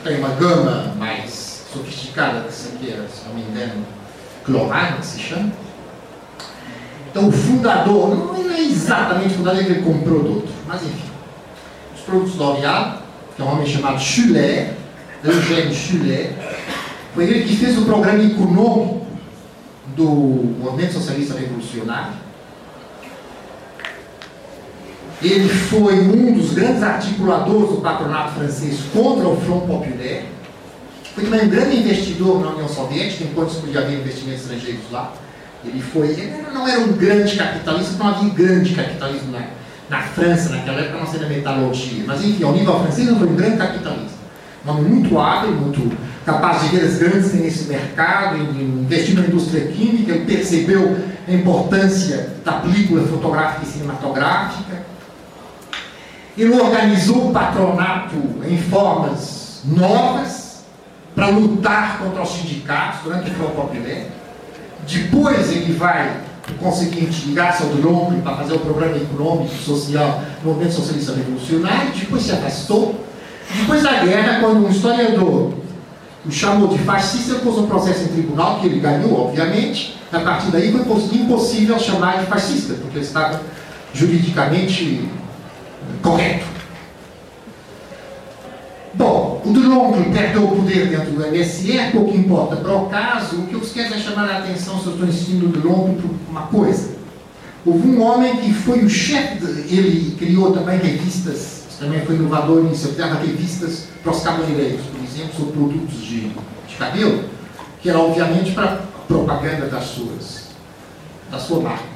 tem 0.05 0.19
uma 0.19 0.29
gama 0.31 0.95
mais 0.97 1.65
sofisticada, 1.73 2.43
que 2.43 2.53
isso 2.53 2.69
aqui 2.75 2.93
é, 2.93 3.07
se 3.09 3.27
não 3.27 3.35
me 3.35 3.43
engano, 3.43 3.85
Clorane, 4.45 4.99
que 4.99 5.07
se 5.07 5.19
chama. 5.19 5.53
Então 7.11 7.29
o 7.29 7.33
fundador, 7.33 8.15
não 8.15 8.53
é 8.53 8.61
exatamente 8.61 9.35
o 9.35 9.39
fundador, 9.39 9.63
ele 9.63 9.83
comprou 9.83 10.23
do 10.23 10.49
mas 10.67 10.83
enfim. 10.83 11.11
Os 11.97 12.03
produtos 12.03 12.37
L'Oréal, 12.37 13.03
que 13.35 13.43
é 13.43 13.45
um 13.45 13.49
homem 13.49 13.67
chamado 13.67 14.01
Schuller, 14.01 14.75
Eugène 15.25 15.75
Schuller, 15.75 16.35
foi 17.15 17.25
ele 17.25 17.49
que 17.49 17.57
fez 17.57 17.77
o 17.79 17.85
programa 17.85 18.23
econômico 18.23 19.07
do 19.97 20.05
movimento 20.05 20.93
socialista 20.93 21.37
revolucionário 21.37 22.26
ele 25.23 25.49
foi 25.49 26.01
um 26.01 26.33
dos 26.33 26.53
grandes 26.53 26.83
articuladores 26.83 27.71
do 27.71 27.77
patronato 27.77 28.35
francês 28.35 28.81
contra 28.93 29.27
o 29.27 29.37
Front 29.41 29.61
Populaire. 29.61 30.25
Foi 31.15 31.25
também 31.25 31.45
um 31.45 31.49
grande 31.49 31.79
investidor 31.79 32.41
na 32.41 32.51
União 32.51 32.69
Soviética, 32.69 33.25
enquanto 33.25 33.51
se 33.51 33.61
podia 33.61 33.81
haver 33.81 34.01
investimentos 34.01 34.43
estrangeiros 34.43 34.83
lá. 34.91 35.15
Ele 35.65 35.81
foi, 35.81 36.09
ele 36.09 36.45
não 36.53 36.69
era 36.69 36.81
um 36.81 36.93
grande 36.93 37.35
capitalista, 37.37 37.97
não 37.99 38.09
havia 38.09 38.29
grande 38.29 38.75
capitalismo 38.75 39.33
na, 39.33 39.47
na 39.89 40.03
França 40.03 40.51
naquela 40.51 40.81
época, 40.81 40.99
não 40.99 41.07
sei 41.07 41.21
da 41.21 41.29
metalurgia. 41.29 42.05
Mas 42.07 42.23
enfim, 42.23 42.45
ao 42.45 42.53
nível 42.53 42.79
francês, 42.81 43.09
ele 43.09 43.19
foi 43.19 43.29
um 43.29 43.35
grande 43.35 43.57
capitalista. 43.57 44.17
Um 44.67 44.71
homem 44.71 44.85
muito 44.85 45.19
hábil, 45.19 45.53
muito 45.53 45.97
capaz 46.27 46.63
de 46.63 46.77
ver 46.77 46.85
as 46.85 46.99
grandes 46.99 47.33
nesse 47.33 47.65
mercado, 47.65 48.37
investir 48.37 49.15
na 49.15 49.23
indústria 49.23 49.69
química, 49.69 50.13
ele 50.13 50.27
percebeu 50.27 50.99
a 51.27 51.33
importância 51.33 52.35
da 52.45 52.55
película 52.55 53.07
fotográfica 53.07 53.65
e 53.65 53.69
cinematográfica. 53.69 54.86
Ele 56.37 56.55
organizou 56.55 57.29
o 57.29 57.33
patronato 57.33 58.17
em 58.47 58.59
formas 58.59 59.63
novas 59.65 60.65
para 61.15 61.29
lutar 61.29 61.99
contra 61.99 62.23
os 62.23 62.29
sindicatos 62.29 63.01
durante 63.05 63.31
o 63.31 63.35
Populaire. 63.35 64.07
Depois 64.87 65.51
ele 65.51 65.73
vai, 65.73 66.21
conseguinte, 66.61 67.27
ligar-se 67.27 67.63
ao 67.63 67.71
Drombre 67.71 68.21
para 68.21 68.37
fazer 68.37 68.55
o 68.55 68.59
programa 68.59 68.97
econômico 68.97 69.55
social 69.55 70.23
movimento 70.45 70.75
socialista 70.75 71.15
revolucionário, 71.15 71.93
depois 71.93 72.23
se 72.23 72.33
afastou. 72.33 73.05
Depois 73.59 73.83
da 73.83 74.05
guerra, 74.05 74.41
quando 74.41 74.67
um 74.67 74.71
historiador 74.71 75.55
o 76.27 76.31
chamou 76.31 76.69
de 76.69 76.79
fascista, 76.79 77.37
pôs 77.37 77.57
um 77.57 77.67
processo 77.69 78.03
em 78.03 78.09
tribunal, 78.09 78.59
que 78.59 78.67
ele 78.67 78.81
ganhou, 78.81 79.27
obviamente. 79.27 79.97
A 80.13 80.19
partir 80.21 80.51
daí 80.51 80.73
foi 80.73 80.81
impossível 81.19 81.79
chamar 81.79 82.19
de 82.19 82.27
fascista, 82.27 82.75
porque 82.75 82.99
ele 82.99 83.05
estava 83.05 83.41
juridicamente 83.95 85.09
correto. 86.03 86.45
Bom, 88.95 89.43
o 89.45 89.53
Deloncle 89.53 90.11
perdeu 90.11 90.45
o 90.45 90.57
poder 90.57 90.89
dentro 90.89 91.11
do 91.13 91.21
MSE, 91.21 91.91
pouco 91.93 92.17
importa 92.17 92.57
para 92.57 92.75
o 92.75 92.87
caso, 92.89 93.37
o 93.37 93.47
que 93.47 93.55
eu 93.55 93.61
quero 93.61 93.95
é 93.95 93.99
chamar 93.99 94.31
a 94.31 94.39
atenção 94.39 94.81
se 94.81 94.87
eu 94.87 94.93
estou 94.93 95.07
insistindo 95.07 95.47
o 95.47 95.49
Deloncle 95.49 95.97
por 95.97 96.11
uma 96.31 96.43
coisa. 96.43 96.97
Houve 97.65 97.89
um 97.89 98.03
homem 98.03 98.37
que 98.37 98.55
foi 98.55 98.85
o 98.85 98.89
chefe, 98.89 99.45
ele 99.69 100.17
criou 100.17 100.53
também 100.53 100.79
revistas, 100.79 101.65
também 101.79 102.01
foi 102.07 102.15
inovador 102.15 102.65
em 102.65 102.71
tempo, 102.71 103.17
revistas 103.17 103.89
para 104.03 104.13
os 104.13 104.23
cabeleireiros, 104.23 104.87
por 104.87 105.05
exemplo, 105.05 105.35
sobre 105.37 105.53
produtos 105.53 106.01
de, 106.01 106.21
de 106.29 106.75
cabelo, 106.79 107.25
que 107.83 107.91
era 107.91 107.99
obviamente 107.99 108.53
para 108.53 108.81
propaganda 109.07 109.67
das 109.67 109.85
suas, 109.85 110.47
da 111.31 111.39
sua 111.39 111.61
marca. 111.61 111.96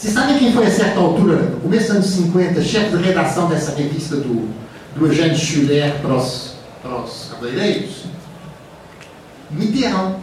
Vocês 0.00 0.14
sabem 0.14 0.38
quem 0.38 0.50
foi 0.50 0.66
a 0.66 0.70
certa 0.70 0.98
altura, 0.98 1.36
no 1.42 1.60
começo 1.60 1.88
dos 1.88 1.96
anos 1.96 2.06
50, 2.06 2.62
chefe 2.62 2.96
de 2.96 3.02
redação 3.02 3.50
dessa 3.50 3.76
revista 3.76 4.16
do, 4.16 4.48
do 4.96 5.06
Eugène 5.06 5.36
Schuller 5.36 5.92
para 6.00 6.14
os, 6.14 6.54
para 6.82 6.96
os 7.02 7.28
cabeleireiros? 7.30 8.04
Mitterrand. 9.50 10.14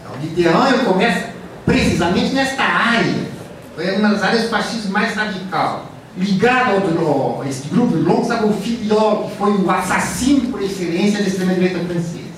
Então, 0.00 0.22
Mitterrand 0.22 0.84
começa 0.86 1.34
precisamente 1.66 2.32
nesta 2.32 2.62
área. 2.62 3.28
Foi 3.76 3.94
uma 3.96 4.08
das 4.08 4.22
áreas 4.22 4.44
do 4.44 4.48
fascismo 4.48 4.90
mais 4.90 5.14
radical. 5.14 5.90
Ligado 6.16 6.76
ao, 7.06 7.44
esse 7.46 7.68
grupo 7.68 7.94
de 7.98 8.10
estava 8.22 8.46
o 8.46 8.54
que 8.54 9.36
foi 9.36 9.52
o 9.52 9.70
assassino 9.70 10.50
por 10.50 10.62
excelência 10.62 11.20
da 11.20 11.28
extrema-direita 11.28 11.78
francesa. 11.80 12.29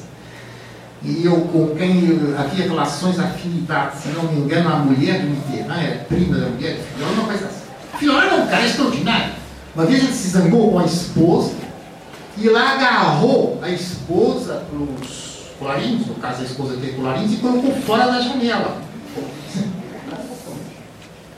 E 1.05 1.25
eu, 1.25 1.41
com 1.53 1.75
quem 1.75 2.21
havia 2.39 2.65
relações 2.65 3.19
afinidades, 3.19 4.03
se 4.03 4.09
não 4.11 4.23
me 4.25 4.41
engano, 4.41 4.69
a 4.73 4.77
mulher 4.77 5.21
do 5.21 5.31
Mitterrand 5.31 5.81
é 5.81 6.05
prima 6.09 6.39
da 6.39 6.47
mulher 6.47 6.77
do 6.77 6.83
Filiol, 6.83 7.13
uma 7.15 7.25
coisa 7.25 7.47
assim. 7.47 7.63
Filiol 7.99 8.23
era 8.23 8.35
um 8.37 8.47
cara 8.47 8.65
extraordinário. 8.65 9.33
Uma 9.75 9.87
vez 9.87 10.05
ele 10.05 10.13
se 10.13 10.29
zangou 10.29 10.71
com 10.71 10.79
a 10.79 10.85
esposa 10.85 11.55
e 12.39 12.49
lá 12.49 12.75
agarrou 12.75 13.59
a 13.63 13.69
esposa 13.71 14.63
para 14.71 14.79
os 14.79 15.51
colarins, 15.59 16.07
no 16.07 16.15
caso 16.15 16.43
a 16.43 16.45
esposa 16.45 16.77
teve 16.77 16.93
colarins, 16.93 17.33
e 17.33 17.37
colocou 17.37 17.73
fora 17.83 18.07
da 18.07 18.21
janela. 18.21 18.81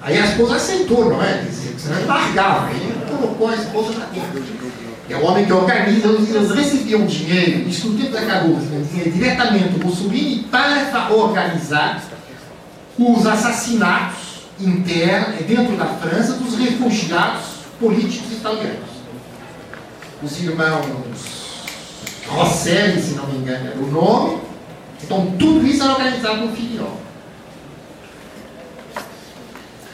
Aí 0.02 0.18
a 0.18 0.26
esposa 0.26 0.56
aceitou, 0.56 1.08
não 1.08 1.22
é? 1.22 1.42
Senão 1.78 1.96
ele 1.96 2.06
largava, 2.06 2.66
aí 2.66 2.94
colocou 3.08 3.48
a 3.48 3.54
esposa 3.54 3.98
na 3.98 4.04
dentro. 4.06 4.42
É 5.08 5.16
o 5.16 5.24
homem 5.24 5.44
que 5.44 5.52
organiza, 5.52 6.08
eles 6.08 6.50
recebiam 6.50 7.04
dinheiro, 7.04 7.68
isso 7.68 7.88
no 7.88 7.98
tempo 7.98 8.12
da 8.12 8.24
Caruso, 8.24 8.66
diretamente 8.90 9.68
do 9.68 9.86
Mussolini 9.86 10.44
para 10.44 11.12
organizar 11.14 12.02
os 12.98 13.26
assassinatos 13.26 14.24
internos, 14.58 15.44
dentro 15.46 15.76
da 15.76 15.86
França, 15.86 16.34
dos 16.34 16.56
refugiados 16.58 17.42
políticos 17.78 18.32
italianos. 18.32 18.94
Os 20.22 20.40
irmãos 20.40 20.86
Rosselli, 22.26 23.02
se 23.02 23.14
não 23.14 23.26
me 23.26 23.38
engano, 23.38 23.66
era 23.66 23.78
o 23.78 23.90
nome. 23.90 24.38
Então, 25.02 25.34
tudo 25.38 25.66
isso 25.66 25.82
era 25.82 25.92
organizado 25.92 26.46
no 26.46 26.56
Filiol. 26.56 26.98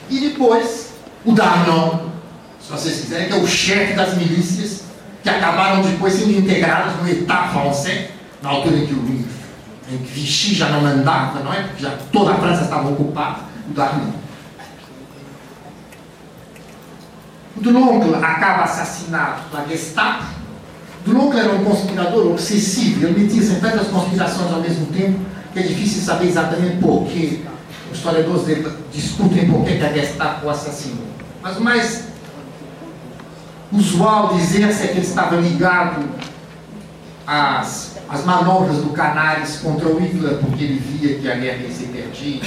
E 0.09 0.21
depois, 0.21 0.93
o 1.25 1.33
Darnon, 1.33 2.11
se 2.61 2.71
vocês 2.71 3.01
quiserem, 3.01 3.29
que 3.29 3.33
é 3.33 3.37
o 3.37 3.47
chefe 3.47 3.95
das 3.95 4.17
milícias, 4.17 4.85
que 5.23 5.29
acabaram 5.29 5.83
depois 5.83 6.15
sendo 6.15 6.33
integradas 6.33 6.97
no 6.97 7.09
État 7.09 7.49
français, 7.49 8.11
na 8.43 8.51
altura 8.51 8.77
em 8.77 8.87
que, 8.87 8.95
o, 8.95 9.27
em 9.91 9.99
que 9.99 10.13
Vichy 10.13 10.55
já 10.55 10.69
não 10.71 10.81
mandava, 10.81 11.41
não 11.41 11.53
é? 11.53 11.63
Porque 11.63 11.83
já 11.83 11.97
toda 12.11 12.33
a 12.33 12.37
França 12.37 12.65
estava 12.65 12.89
ocupada, 12.89 13.41
o 13.69 13.73
Darnon. 13.75 14.13
O 17.57 17.61
Deloncle 17.61 18.15
acaba 18.15 18.63
assassinado 18.63 19.43
pela 19.51 19.67
Gestapo. 19.69 20.25
Deloncle 21.05 21.41
era 21.41 21.53
um 21.53 21.65
conspirador 21.65 22.29
obsessivo, 22.29 23.07
ele 23.07 23.21
metia-se 23.21 23.61
tantas 23.61 23.89
conspirações 23.89 24.53
ao 24.53 24.61
mesmo 24.61 24.87
tempo 24.87 25.21
que 25.53 25.59
é 25.59 25.63
difícil 25.63 26.03
saber 26.03 26.29
exatamente 26.29 26.77
porquê. 26.77 27.41
Os 27.91 27.99
historiadores 27.99 28.67
discutem 28.93 29.51
por 29.51 29.65
que 29.65 29.83
a 29.83 29.93
Gestapo 29.93 30.47
o 30.47 30.51
assassinou. 30.51 31.05
Mas 31.43 31.57
o 31.57 31.61
mais 31.61 32.05
usual 33.73 34.35
dizer-se 34.35 34.85
é 34.85 34.87
que 34.89 34.99
ele 34.99 35.07
estava 35.07 35.37
ligado 35.37 36.09
às, 37.27 37.97
às 38.09 38.25
manobras 38.25 38.79
do 38.79 38.91
Canaris 38.91 39.59
contra 39.59 39.89
o 39.89 39.99
Hitler, 39.99 40.39
porque 40.39 40.65
ele 40.65 40.79
via 40.79 41.19
que 41.19 41.31
a 41.31 41.35
guerra 41.37 41.59
ia 41.59 41.73
ser 41.73 41.87
perdida. 41.89 42.47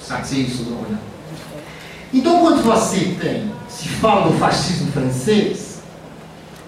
Sabe 0.00 0.26
se 0.26 0.36
é 0.36 0.38
isso 0.40 0.66
ou 0.70 0.86
não? 0.90 0.98
Então, 2.12 2.40
quando 2.40 2.62
você 2.62 3.16
tem, 3.20 3.52
se 3.68 3.88
fala 3.88 4.30
do 4.30 4.38
fascismo 4.38 4.90
francês, 4.92 5.80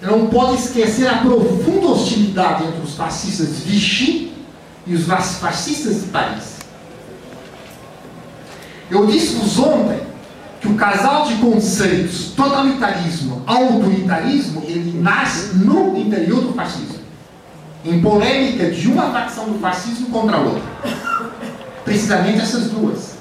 não 0.00 0.26
pode 0.26 0.56
esquecer 0.56 1.08
a 1.08 1.18
profunda 1.18 1.86
hostilidade 1.88 2.64
entre 2.64 2.80
os 2.82 2.94
fascistas 2.94 3.56
de 3.56 3.62
Vichy 3.62 4.32
e 4.86 4.94
os 4.94 5.06
fascistas 5.06 6.02
de 6.02 6.08
Paris. 6.08 6.58
Eu 8.90 9.06
disse-vos 9.06 9.58
ontem 9.58 10.07
que 10.60 10.68
o 10.68 10.74
casal 10.74 11.26
de 11.26 11.36
conceitos 11.36 12.32
totalitarismo, 12.36 13.42
autoritarismo, 13.46 14.62
ele 14.66 14.98
nasce 15.00 15.56
no 15.56 15.96
interior 15.96 16.40
do 16.42 16.52
fascismo, 16.52 16.98
em 17.84 18.00
polêmica 18.00 18.70
de 18.70 18.88
uma 18.88 19.10
facção 19.10 19.48
do 19.50 19.58
fascismo 19.58 20.08
contra 20.10 20.36
a 20.36 20.40
outra. 20.40 20.62
Precisamente 21.84 22.40
essas 22.40 22.70
duas. 22.70 23.18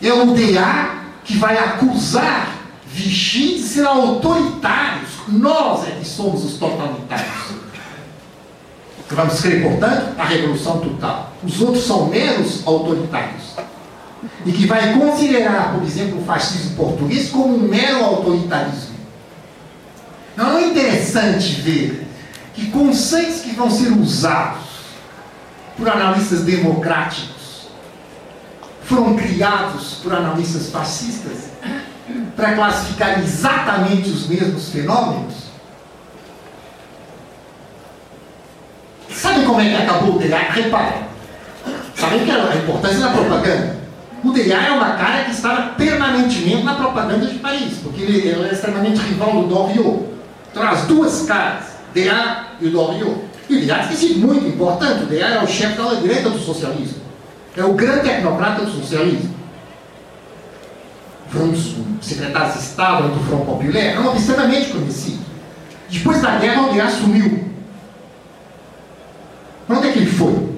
É 0.00 0.12
o 0.12 0.26
DA 0.34 1.02
que 1.24 1.36
vai 1.36 1.56
acusar 1.58 2.62
Vichy 2.86 3.54
de 3.54 3.62
ser 3.62 3.86
autoritários. 3.86 5.10
Nós 5.28 5.88
é 5.88 5.92
que 5.92 6.04
somos 6.04 6.44
os 6.44 6.58
totalitários. 6.58 7.52
Vamos 9.10 9.40
crer, 9.40 9.62
portanto, 9.62 10.14
a 10.18 10.24
revolução 10.24 10.78
total. 10.80 11.32
Os 11.42 11.60
outros 11.60 11.84
são 11.84 12.06
menos 12.06 12.66
autoritários. 12.66 13.42
E 14.44 14.52
que 14.52 14.66
vai 14.66 14.92
considerar, 14.94 15.74
por 15.74 15.82
exemplo, 15.84 16.20
o 16.20 16.24
fascismo 16.24 16.76
português 16.76 17.28
como 17.30 17.56
um 17.56 17.68
mero 17.68 18.04
autoritarismo. 18.04 18.96
Não 20.36 20.58
é 20.58 20.66
interessante 20.66 21.60
ver 21.60 22.08
que 22.54 22.70
conceitos 22.70 23.42
que 23.42 23.50
vão 23.50 23.70
ser 23.70 23.92
usados 23.92 24.62
por 25.76 25.88
analistas 25.88 26.42
democráticos 26.42 27.68
foram 28.84 29.14
criados 29.16 29.94
por 30.02 30.12
analistas 30.12 30.70
fascistas 30.70 31.50
para 32.36 32.54
classificar 32.54 33.20
exatamente 33.20 34.10
os 34.10 34.26
mesmos 34.26 34.68
fenômenos? 34.70 35.34
Sabe 39.10 39.44
como 39.44 39.60
é 39.60 39.68
que 39.68 39.82
acabou 39.82 40.16
o 40.16 40.18
DA? 40.18 40.38
Reparem. 40.50 41.02
Sabem 41.94 42.24
que 42.24 42.30
a 42.30 42.56
importância 42.56 43.00
da 43.00 43.10
propaganda? 43.10 43.81
O 44.24 44.30
DA 44.30 44.54
é 44.54 44.70
uma 44.70 44.92
cara 44.92 45.24
que 45.24 45.32
estava 45.32 45.72
permanentemente 45.72 46.62
na 46.62 46.74
propaganda 46.74 47.26
de 47.26 47.38
Paris, 47.38 47.78
porque 47.82 48.02
ele, 48.02 48.28
ele 48.28 48.48
é 48.48 48.52
extremamente 48.52 49.00
rival 49.00 49.42
do 49.42 49.48
Doriot. 49.48 50.06
Então, 50.50 50.62
as 50.62 50.82
duas 50.82 51.22
caras, 51.22 51.64
DA 51.92 52.46
e 52.60 52.66
o 52.66 52.70
Doriot. 52.70 53.20
E 53.48 53.56
o 53.56 53.66
DA 53.66 53.78
tem 53.86 53.96
sido 53.96 54.26
muito 54.26 54.46
importante. 54.46 55.02
O 55.02 55.06
DA 55.06 55.26
é 55.26 55.42
o 55.42 55.46
chefe 55.46 55.76
da 55.76 55.94
direita 55.94 56.30
do 56.30 56.38
socialismo. 56.38 57.02
É 57.56 57.64
o 57.64 57.74
grande 57.74 58.08
tecnocrata 58.08 58.64
do 58.64 58.70
socialismo. 58.70 59.34
Foi 61.28 61.42
um 61.42 61.50
dos 61.50 61.74
secretários 62.00 62.54
de 62.54 62.60
Estado 62.60 63.08
do 63.08 63.24
Front 63.24 63.44
Populaire, 63.44 63.96
é 63.96 63.98
um 63.98 64.08
homem 64.08 64.20
extremamente 64.20 64.70
conhecido. 64.70 65.24
Depois 65.88 66.20
da 66.20 66.36
guerra, 66.36 66.62
o 66.62 66.74
DA 66.74 66.88
sumiu. 66.88 67.44
Onde 69.68 69.88
é 69.88 69.92
que 69.92 69.98
ele 69.98 70.10
foi? 70.10 70.51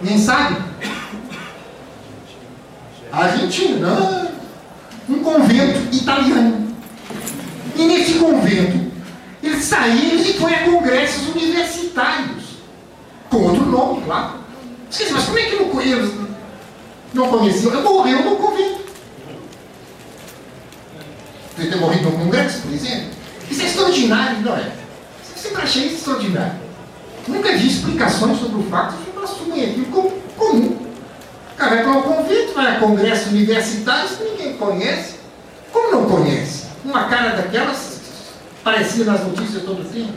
Ninguém 0.00 0.18
sabe? 0.18 0.56
Argentina, 3.12 4.30
não. 5.08 5.22
convento 5.22 5.94
italiano. 5.94 6.68
E 7.74 7.84
nesse 7.84 8.14
convento, 8.14 8.92
ele 9.42 9.60
saiu 9.60 10.20
e 10.20 10.32
foi 10.34 10.54
a 10.54 10.64
congressos 10.64 11.28
universitários. 11.28 12.58
Com 13.30 13.38
outro 13.38 13.66
nome, 13.66 14.02
claro. 14.02 14.38
Esqueci, 14.90 15.12
mas 15.12 15.24
como 15.24 15.38
é 15.38 15.42
que 15.42 15.56
não 15.56 15.68
conheço? 15.68 16.28
Não 17.12 17.28
conhecia? 17.28 17.70
Ele 17.70 17.82
morreu 17.82 18.24
no 18.24 18.36
convento. 18.36 18.80
Ele 21.58 21.70
ter 21.70 21.76
morrido 21.76 22.10
no 22.10 22.12
congresso, 22.12 22.62
por 22.62 22.72
exemplo. 22.72 23.10
Isso 23.50 23.62
é 23.62 23.64
extraordinário, 23.66 24.40
não 24.40 24.56
é? 24.56 24.72
Eu 25.30 25.42
sempre 25.42 25.62
achei 25.62 25.86
isso 25.86 25.96
extraordinário. 25.96 26.68
Nunca 27.26 27.56
vi 27.56 27.66
explicações 27.66 28.38
sobre 28.38 28.60
o 28.60 28.62
fato, 28.64 28.94
eu 29.06 29.07
aquilo 29.24 29.86
como 29.86 30.10
comum. 30.36 30.76
O 31.52 31.56
cara 31.56 31.74
vai 31.74 31.82
para 31.82 31.92
um 31.92 32.02
convento, 32.02 32.54
vai 32.54 32.76
a 32.76 32.80
congresso 32.80 33.30
universitário, 33.30 34.08
que 34.08 34.24
ninguém 34.24 34.56
conhece. 34.56 35.14
Como 35.72 35.90
não 35.90 36.08
conhece? 36.08 36.66
Uma 36.84 37.04
cara 37.04 37.30
daquelas 37.30 37.98
parecia 38.62 39.04
nas 39.04 39.24
notícias 39.24 39.62
todo 39.62 39.82
o 39.82 39.84
tempo. 39.84 40.12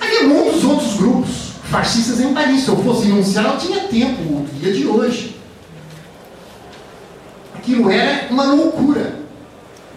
Havia 0.00 0.24
muitos 0.24 0.64
outros 0.64 0.94
grupos 0.94 1.52
fascistas 1.70 2.20
em 2.20 2.32
Paris. 2.32 2.62
Se 2.62 2.68
eu 2.68 2.76
fosse 2.76 3.08
enunciar, 3.08 3.44
eu 3.44 3.58
tinha 3.58 3.80
tempo, 3.88 4.22
o 4.22 4.48
dia 4.54 4.72
de 4.72 4.86
hoje. 4.86 5.36
Aquilo 7.54 7.90
era 7.90 8.28
uma 8.30 8.44
loucura. 8.44 9.16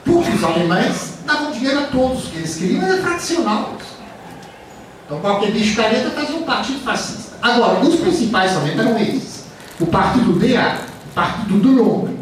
Porque 0.03 0.31
os 0.31 0.43
alemães 0.43 1.19
davam 1.25 1.51
dinheiro 1.51 1.79
a 1.79 1.83
todos, 1.83 2.25
o 2.25 2.31
que 2.31 2.37
eles 2.37 2.55
queriam 2.55 2.83
era 2.83 3.01
fraccioná-los. 3.01 3.83
Então 5.05 5.19
qualquer 5.19 5.51
bicho 5.51 5.75
careta 5.75 6.09
fazia 6.09 6.35
um 6.35 6.43
partido 6.43 6.79
fascista. 6.79 7.28
Agora, 7.41 7.79
os 7.81 7.95
principais 7.95 8.51
somente 8.51 8.79
eram 8.79 8.97
esses. 8.99 9.45
O 9.79 9.85
partido 9.85 10.33
DA, 10.39 10.77
o 11.09 11.13
partido 11.13 11.57
do 11.57 11.69
Nome, 11.71 12.19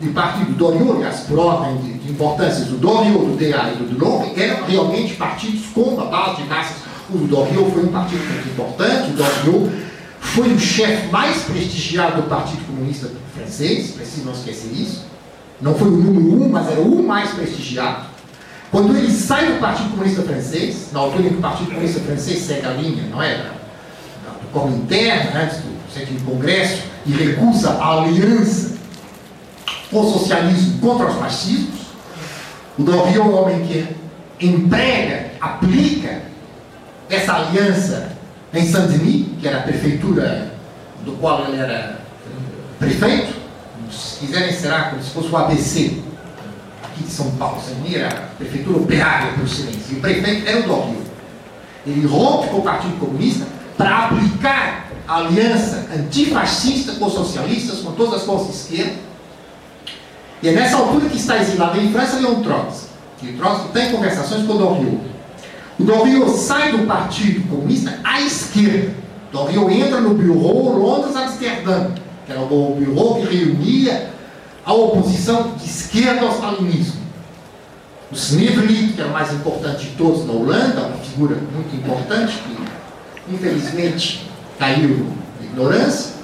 e 0.00 0.08
o 0.08 0.12
partido 0.12 0.52
do 0.52 0.54
Doriot, 0.54 1.04
as 1.04 1.30
ordem 1.30 1.76
de, 1.78 1.92
de 1.94 2.10
importância 2.10 2.64
do 2.66 2.76
Doriot, 2.76 3.18
do 3.18 3.36
DA 3.36 3.72
e 3.72 3.84
do 3.84 3.98
Nome, 3.98 4.32
eram 4.36 4.66
realmente 4.66 5.14
partidos 5.14 5.66
com 5.74 5.98
a 6.00 6.04
base 6.04 6.42
de 6.42 6.48
massas. 6.48 6.76
O 7.08 7.18
Doriot 7.18 7.70
foi 7.70 7.84
um 7.84 7.92
partido 7.92 8.24
muito 8.24 8.48
importante, 8.48 9.10
o 9.10 9.14
Doriot 9.14 9.86
foi 10.20 10.52
o 10.52 10.58
chefe 10.58 11.08
mais 11.08 11.42
prestigiado 11.44 12.22
do 12.22 12.28
Partido 12.28 12.66
Comunista 12.66 13.10
Francês, 13.34 13.92
preciso 13.92 14.26
não 14.26 14.32
esquecer 14.32 14.72
isso. 14.72 15.06
Não 15.60 15.74
foi 15.74 15.88
o 15.88 15.92
número 15.92 16.42
um, 16.42 16.48
mas 16.50 16.70
era 16.70 16.80
o 16.80 17.02
mais 17.02 17.30
prestigiado. 17.30 18.06
Quando 18.70 18.94
ele 18.94 19.10
sai 19.10 19.52
do 19.52 19.60
Partido 19.60 19.90
Comunista 19.90 20.22
Francês, 20.22 20.88
na 20.92 21.00
altura 21.00 21.22
em 21.22 21.28
que 21.30 21.36
o 21.36 21.40
Partido 21.40 21.70
Comunista 21.70 22.00
Francês 22.00 22.40
segue 22.40 22.66
a 22.66 22.72
linha, 22.72 23.04
não 23.04 23.22
é? 23.22 23.55
Do 24.52 24.60
Comintern, 24.60 25.36
antes 25.36 25.58
do 25.58 25.92
sétimo 25.92 26.20
Congresso, 26.20 26.82
e 27.04 27.12
recusa 27.12 27.70
a 27.70 28.02
aliança 28.02 28.76
com 29.90 30.00
o 30.00 30.12
socialismo 30.12 30.80
contra 30.80 31.06
os 31.06 31.16
fascismos, 31.16 31.80
o 32.78 32.82
Doriot 32.82 33.16
é 33.16 33.22
um 33.22 33.34
homem 33.34 33.66
que 33.66 33.96
emprega, 34.44 35.30
aplica 35.40 36.22
essa 37.08 37.34
aliança 37.34 38.12
em 38.52 38.66
Saint-Denis, 38.66 39.26
que 39.40 39.48
era 39.48 39.58
a 39.58 39.62
prefeitura 39.62 40.52
do 41.04 41.12
qual 41.12 41.46
ele 41.46 41.58
era 41.58 42.00
prefeito, 42.78 43.34
se 43.90 44.26
quiserem 44.26 44.52
será 44.52 44.90
como 44.90 45.02
se 45.02 45.10
fosse 45.10 45.28
o 45.28 45.36
ABC 45.36 45.98
aqui 46.82 47.04
de 47.04 47.10
São 47.10 47.30
Paulo, 47.32 47.60
Saint-Denis 47.62 47.96
era 47.96 48.08
a 48.08 48.20
prefeitura 48.36 48.78
operária 48.78 49.32
por 49.32 49.46
e 49.46 49.94
o 49.94 50.00
prefeito 50.00 50.48
era 50.48 50.60
o 50.60 50.62
Doriot. 50.64 51.06
Ele 51.86 52.06
rompe 52.06 52.48
com 52.48 52.58
o 52.58 52.62
Partido 52.62 52.98
Comunista 52.98 53.46
para 53.76 54.06
aplicar 54.06 54.86
a 55.06 55.16
aliança 55.18 55.86
antifascista 55.94 56.92
com 56.92 57.06
os 57.06 57.12
socialistas, 57.12 57.80
com 57.80 57.92
todas 57.92 58.14
as 58.14 58.22
forças 58.22 58.48
de 58.48 58.52
esquerda, 58.54 59.06
e 60.42 60.48
é 60.48 60.52
nessa 60.52 60.76
altura 60.76 61.08
que 61.08 61.16
está 61.16 61.38
exilado 61.38 61.80
em 61.80 61.90
França 61.92 62.18
Leon 62.18 62.42
Trotsky. 62.42 62.86
E 63.22 63.32
Trotsky 63.32 63.68
tem 63.72 63.90
conversações 63.90 64.46
com 64.46 64.52
o 64.52 64.58
Doriot. 64.58 65.00
O 65.78 65.84
Doriot 65.84 66.30
sai 66.38 66.72
do 66.72 66.86
Partido 66.86 67.48
Comunista 67.48 67.98
à 68.04 68.20
esquerda. 68.20 68.94
O 69.32 69.36
Doriot 69.36 69.74
entra 69.74 70.00
no 70.00 70.14
Bureau 70.14 70.78
Londres-Amsterdã, 70.78 71.90
que 72.26 72.32
era 72.32 72.40
o 72.40 72.46
bureau 72.46 73.14
que 73.16 73.34
reunia 73.34 74.10
a 74.64 74.72
oposição 74.72 75.52
de 75.56 75.64
esquerda 75.64 76.26
ao 76.26 76.32
stalinismo. 76.32 77.06
O 78.10 78.14
Sneevliet, 78.14 78.92
que 78.92 79.00
era 79.00 79.10
o 79.10 79.12
mais 79.12 79.32
importante 79.32 79.86
de 79.86 79.90
todos 79.96 80.26
na 80.26 80.32
Holanda, 80.32 80.82
uma 80.82 80.98
figura 80.98 81.36
muito 81.54 81.74
importante, 81.74 82.36
que 82.36 82.56
infelizmente 83.28 84.28
caiu 84.58 85.06
na 85.40 85.46
ignorância. 85.46 86.16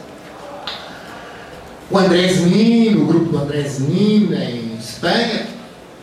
O 1.91 1.99
Andrés 1.99 2.41
Nin, 2.41 2.97
o 2.97 3.07
grupo 3.07 3.31
do 3.31 3.39
Andrés 3.39 3.79
Nin 3.81 4.33
em 4.35 4.77
Espanha. 4.79 5.47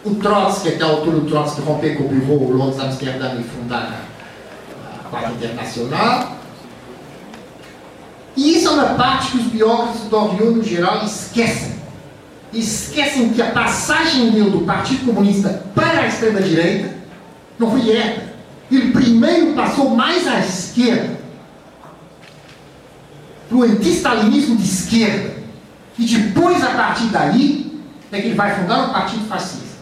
O 0.03 0.15
Trotsky, 0.15 0.69
até 0.69 0.83
a 0.83 0.87
altura 0.87 1.19
do 1.19 1.29
Trotsky 1.29 1.61
romper 1.61 1.97
com 1.97 2.05
o 2.05 2.07
Bureau 2.07 2.51
Londres 2.51 2.79
Amsterdã 2.79 3.35
e 3.39 3.43
fundar 3.43 4.05
a 4.99 5.09
Quarta 5.09 5.31
Internacional. 5.31 6.37
E 8.35 8.55
isso 8.55 8.69
é 8.69 8.71
uma 8.71 8.93
parte 8.93 9.31
que 9.31 9.37
os 9.39 9.43
biógrafos 9.47 10.01
do 10.01 10.09
Doriot, 10.09 10.57
no 10.57 10.63
geral, 10.63 11.03
esquecem. 11.03 11.73
Esquecem 12.53 13.29
que 13.29 13.41
a 13.41 13.51
passagem 13.51 14.31
dele 14.31 14.49
do 14.51 14.61
Partido 14.61 15.05
Comunista 15.05 15.63
para 15.75 16.01
a 16.01 16.07
extrema-direita 16.07 16.95
não 17.57 17.71
foi 17.71 17.81
reta. 17.81 18.29
Ele 18.71 18.91
primeiro 18.91 19.53
passou 19.53 19.89
mais 19.95 20.27
à 20.27 20.39
esquerda, 20.39 21.19
para 23.47 23.57
o 23.57 23.63
anti-stalinismo 23.63 24.55
de 24.57 24.63
esquerda. 24.63 25.39
E 25.97 26.05
depois, 26.05 26.63
a 26.63 26.69
partir 26.69 27.05
daí, 27.07 27.81
é 28.11 28.21
que 28.21 28.27
ele 28.27 28.35
vai 28.35 28.55
fundar 28.55 28.87
um 28.87 28.93
partido 28.93 29.27
fascista. 29.27 29.79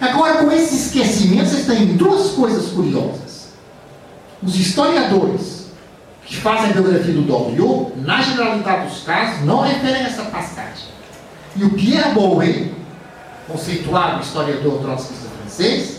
Agora, 0.00 0.44
com 0.44 0.52
esse 0.52 0.74
esquecimento, 0.74 1.48
vocês 1.48 1.66
têm 1.66 1.96
duas 1.96 2.32
coisas 2.32 2.70
curiosas. 2.72 3.48
Os 4.42 4.54
historiadores 4.54 5.66
que 6.26 6.36
fazem 6.36 6.70
a 6.70 6.72
biografia 6.74 7.14
do 7.14 7.22
Doriot, 7.22 7.92
na 8.00 8.20
generalidade 8.20 8.88
dos 8.88 9.02
casos, 9.02 9.44
não 9.44 9.62
referem 9.62 10.02
essa 10.02 10.24
passagem. 10.24 10.88
E 11.56 11.64
o 11.64 11.70
Pierre 11.70 12.12
Bouet, 12.12 12.72
conceituado 13.48 14.22
historiador 14.22 14.80
trotskista 14.80 15.28
francês, 15.40 15.95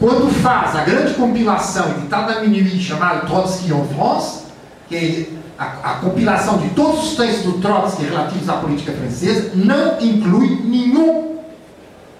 quando 0.00 0.32
faz 0.40 0.74
a 0.74 0.82
grande 0.82 1.12
compilação 1.12 1.90
editada 1.90 2.34
da 2.34 2.40
Minuit 2.40 2.82
chamada 2.82 3.26
Trotsky 3.26 3.70
en 3.70 3.84
France, 3.94 4.44
que 4.88 4.96
é 4.96 5.26
a, 5.58 5.92
a, 5.92 5.94
compilação 5.96 6.56
de 6.56 6.70
todos 6.70 7.10
os 7.10 7.16
textos 7.16 7.44
do 7.44 7.60
Trotsky 7.60 8.04
relativos 8.04 8.48
à 8.48 8.54
política 8.54 8.92
francesa, 8.92 9.52
não 9.54 10.00
inclui 10.00 10.62
nenhum 10.64 11.40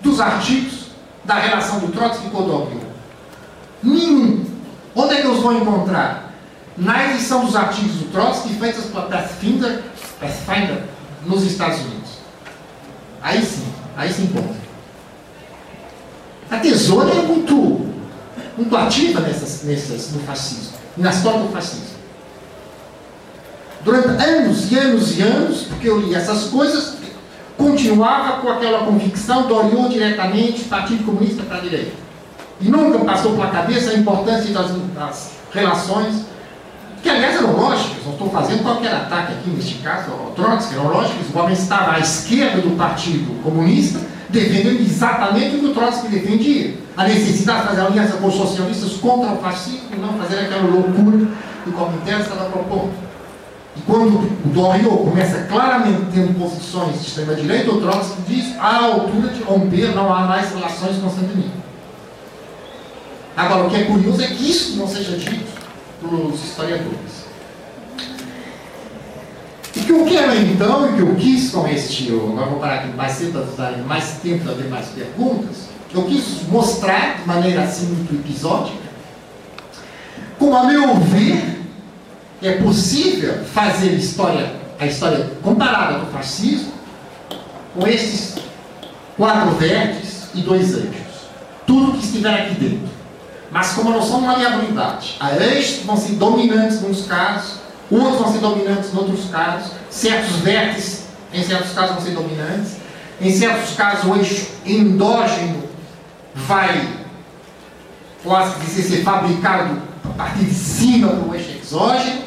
dos 0.03 0.21
artigos 0.21 0.89
da 1.25 1.37
relação 1.37 1.81
do 1.81 1.89
Trotsky 1.89 2.29
com 2.29 2.43
o 2.43 2.47
Doriot. 2.47 2.87
Nenhum. 3.83 4.45
Onde 4.95 5.15
é 5.15 5.23
que 5.23 5.27
os 5.27 5.41
vão 5.41 5.57
encontrar? 5.57 6.35
Na 6.77 7.11
edição 7.11 7.47
dos 7.47 7.57
artigos 7.57 7.93
do 7.93 8.13
Trotsky 8.13 8.51
feitas 8.55 8.85
pela 8.85 9.07
Pathfinder, 9.07 9.83
Pathfinder 10.21 10.83
nos 11.25 11.45
Estados 11.45 11.79
Unidos. 11.81 12.11
Aí 13.23 13.43
sim, 13.43 13.67
aí 13.97 14.13
se 14.13 14.23
encontra. 14.23 14.70
A 16.51 16.57
tesoura 16.59 17.11
é 17.11 17.23
muito, 17.23 17.87
muito 18.57 18.77
ativa 18.77 19.21
nessas, 19.21 19.63
nessas, 19.63 20.13
no 20.13 20.21
fascismo, 20.21 20.73
na 20.97 21.11
história 21.11 21.41
do 21.41 21.49
fascismo. 21.49 22.01
Durante 23.85 24.09
anos 24.09 24.71
e 24.71 24.79
anos 24.79 25.19
e 25.19 25.23
anos, 25.23 25.63
porque 25.63 25.89
eu 25.89 26.01
li 26.01 26.15
essas 26.15 26.45
coisas, 26.45 26.97
continuava 27.57 28.41
com 28.41 28.51
aquela 28.51 28.85
convicção, 28.85 29.47
Doriot 29.47 29.89
diretamente, 29.91 30.65
Partido 30.65 31.05
Comunista 31.05 31.43
para 31.45 31.59
a 31.59 31.61
direita. 31.61 31.93
E 32.61 32.69
nunca 32.69 32.99
passou 33.05 33.33
pela 33.33 33.49
cabeça 33.49 33.91
a 33.91 33.95
importância 33.95 34.53
das, 34.53 34.71
das 34.95 35.31
relações, 35.53 36.27
que 37.03 37.09
aliás 37.09 37.37
eram 37.37 37.57
lógicas, 37.57 38.05
não 38.05 38.13
estou 38.13 38.29
fazendo 38.29 38.63
qualquer 38.63 38.93
ataque 38.93 39.33
aqui 39.33 39.51
neste 39.51 39.75
caso 39.77 40.11
ao 40.11 40.33
Trotsky, 40.33 40.75
eram 40.75 40.89
lógicas, 40.89 41.27
o 41.33 41.39
homem 41.39 41.55
estava 41.55 41.93
à 41.93 42.01
esquerda 42.01 42.61
do 42.61 42.77
Partido 42.77 43.43
Comunista, 43.43 44.01
defendendo 44.31 44.81
exatamente 44.81 45.57
o 45.57 45.59
que 45.61 45.67
o 45.67 45.75
Trotsky 45.75 46.09
defendia. 46.09 46.75
A 46.97 47.05
necessidade 47.05 47.63
de 47.63 47.69
fazer 47.69 47.81
aliança 47.83 48.17
com 48.17 48.29
os 48.29 48.35
socialistas 48.35 48.93
contra 48.95 49.33
o 49.33 49.39
fascismo 49.39 49.89
e 49.93 49.97
não 49.97 50.15
fazer 50.15 50.41
aquela 50.41 50.63
loucura 50.63 51.27
que 51.65 51.71
o 51.71 51.73
Comintern 51.73 52.23
estava 52.23 52.45
propondo. 52.51 52.93
E 53.77 53.81
quando 53.83 54.19
o 54.19 54.49
Doriot 54.53 55.05
começa 55.05 55.45
claramente 55.45 56.03
tendo 56.13 56.39
posições 56.39 57.01
de 57.01 57.07
extrema-direita, 57.07 57.71
o 57.71 57.81
Trotsky 57.81 58.23
diz 58.27 58.59
à 58.59 58.85
altura 58.85 59.29
de 59.29 59.43
romper, 59.43 59.95
não 59.95 60.13
há 60.13 60.23
mais 60.23 60.51
relações 60.53 60.97
com 60.97 61.09
Saint-Denis. 61.09 61.51
Agora, 63.37 63.65
o 63.65 63.71
que 63.71 63.77
é 63.77 63.85
curioso 63.85 64.23
é 64.23 64.27
que 64.27 64.51
isso 64.51 64.77
não 64.77 64.87
seja 64.87 65.17
dito 65.17 65.47
pelos 66.01 66.43
historiadores. 66.43 67.20
O 69.77 69.81
que 69.81 69.91
eu 69.93 70.05
quero 70.05 70.35
então, 70.37 70.91
e 70.91 70.97
que 70.97 71.01
eu 71.01 71.15
quis 71.15 71.51
com 71.51 71.67
este, 71.69 72.13
agora 72.13 72.51
vou 72.51 72.59
parar 72.59 72.75
aqui 72.81 72.97
mais 72.97 73.13
cedo 73.13 73.33
para 73.57 73.71
darem 73.71 73.85
mais 73.85 74.19
tempo 74.23 74.45
para 74.45 74.55
ter 74.55 74.69
mais 74.69 74.87
perguntas, 74.87 75.69
eu 75.95 76.05
quis 76.05 76.43
mostrar 76.49 77.19
de 77.19 77.27
maneira 77.27 77.63
assim 77.63 77.87
muito 77.87 78.15
episódica, 78.15 78.79
como 80.39 80.57
a 80.57 80.65
meu 80.65 80.97
ver, 80.97 81.61
é 82.43 82.53
possível 82.53 83.45
fazer 83.45 83.93
história, 83.93 84.55
a 84.79 84.87
história 84.87 85.31
comparada 85.43 85.99
do 85.99 86.07
fascismo 86.07 86.73
com 87.75 87.87
esses 87.87 88.37
quatro 89.17 89.51
vértices 89.53 90.31
e 90.35 90.41
dois 90.41 90.73
eixos. 90.73 91.29
Tudo 91.67 91.99
que 91.99 92.05
estiver 92.05 92.35
aqui 92.35 92.55
dentro. 92.55 92.89
Mas 93.51 93.73
como 93.73 93.91
não 93.91 94.01
uma 94.01 94.37
liabilidade, 94.37 95.17
há 95.21 95.37
eixos 95.37 95.79
que 95.79 95.87
vão 95.87 95.97
ser 95.97 96.13
dominantes 96.13 96.81
nos 96.81 97.07
casos, 97.07 97.60
outros 97.91 98.19
vão 98.19 98.33
ser 98.33 98.39
dominantes 98.39 98.95
em 98.95 98.97
outros 98.97 99.29
casos, 99.31 99.73
certos 99.91 100.37
vértices, 100.37 101.05
em 101.33 101.43
certos 101.43 101.73
casos, 101.73 101.97
vão 101.97 102.05
ser 102.05 102.13
dominantes, 102.13 102.77
em 103.21 103.31
certos 103.31 103.75
casos, 103.75 104.05
o 104.05 104.17
eixo 104.17 104.47
endógeno 104.65 105.63
vai, 106.35 106.89
dizer, 108.65 108.83
ser 108.83 109.03
fabricado 109.03 109.83
a 110.05 110.09
partir 110.11 110.45
de 110.45 110.55
cima 110.55 111.09
do 111.09 111.35
eixo 111.35 111.51
exógeno, 111.63 112.23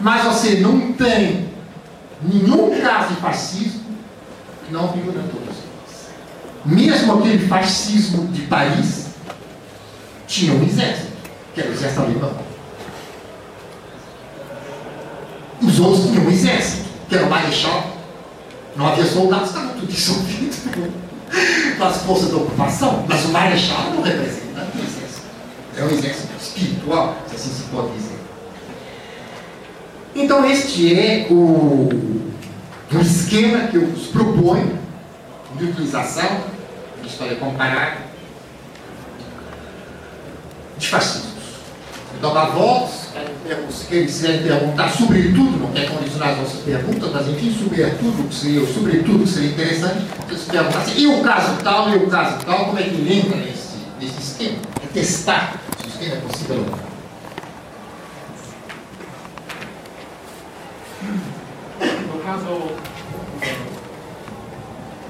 mas 0.00 0.24
você 0.24 0.56
não 0.56 0.92
tem 0.92 1.50
nenhum 2.22 2.80
caso 2.80 3.14
de 3.14 3.20
fascismo 3.20 3.84
que 4.66 4.72
não 4.72 4.92
figura 4.92 5.20
todos 5.30 5.48
eles. 5.48 6.10
Mesmo 6.64 7.18
aquele 7.18 7.46
fascismo 7.46 8.26
de 8.28 8.42
Paris 8.42 9.06
tinha 10.26 10.52
um 10.52 10.62
exército, 10.62 11.12
que 11.54 11.60
era 11.60 11.70
o 11.70 11.72
exército 11.72 12.02
alemão. 12.02 12.49
Os 15.62 15.78
outros 15.78 16.10
tinham 16.10 16.24
um 16.24 16.30
exército, 16.30 16.88
que 17.08 17.14
era 17.14 17.26
o 17.26 17.30
marechal. 17.30 17.96
Não 18.76 18.88
havia 18.88 19.04
soldados, 19.04 19.48
estavam 19.48 19.74
tudo 19.74 19.86
dissolvidos 19.86 20.58
pelas 21.76 21.96
forças 21.98 22.30
da 22.30 22.36
ocupação, 22.36 23.04
mas 23.08 23.24
o 23.24 23.28
marechal 23.28 23.90
não 23.94 24.02
representa 24.02 24.66
o 24.74 24.78
exército. 24.78 25.26
É 25.76 25.84
um 25.84 25.90
exército 25.90 26.32
espiritual, 26.40 27.16
se 27.28 27.36
assim 27.36 27.50
se 27.50 27.62
pode 27.64 27.92
dizer. 27.92 28.18
Então, 30.14 30.44
este 30.44 30.98
é 30.98 31.26
o, 31.30 31.88
o 32.92 33.00
esquema 33.00 33.68
que 33.68 33.76
eu 33.76 33.86
vos 33.86 34.06
proponho 34.08 34.78
de 35.56 35.64
utilização 35.64 36.44
de 37.02 37.08
história 37.08 37.36
comparada 37.36 37.98
de 40.78 40.88
fascismos. 40.88 41.29
Então, 42.16 42.34
dá 42.34 42.44
voltas, 42.46 43.08
se 43.70 43.86
quiserem 43.86 44.42
perguntar 44.42 44.90
sobretudo, 44.90 45.58
não 45.58 45.72
quer 45.72 45.88
condicionar 45.90 46.30
as 46.30 46.38
nossas 46.38 46.60
perguntas, 46.60 47.10
mas 47.12 47.28
enfim, 47.28 47.56
sobretudo, 47.58 48.28
que 48.28 48.34
seria, 48.34 48.66
sobretudo, 48.66 49.24
que 49.24 49.30
seria 49.30 49.50
interessante, 49.50 50.06
vocês 50.28 50.42
perguntar 50.44 50.78
assim, 50.78 51.00
e 51.00 51.06
o 51.06 51.22
caso 51.22 51.56
tal, 51.62 51.90
e 51.90 51.96
o 51.96 52.06
caso 52.08 52.44
tal, 52.44 52.66
como 52.66 52.78
é 52.78 52.82
que 52.82 53.12
entra 53.12 53.36
nesse, 53.36 53.78
nesse 54.00 54.20
esquema? 54.20 54.58
É 54.82 54.86
testar 54.92 55.54
se 55.78 55.86
o 55.86 55.88
esquema 55.88 56.14
é 56.14 56.20
possível 56.20 56.56
ou 56.56 56.66
não. 56.66 56.90
No 62.12 62.20
caso, 62.22 62.70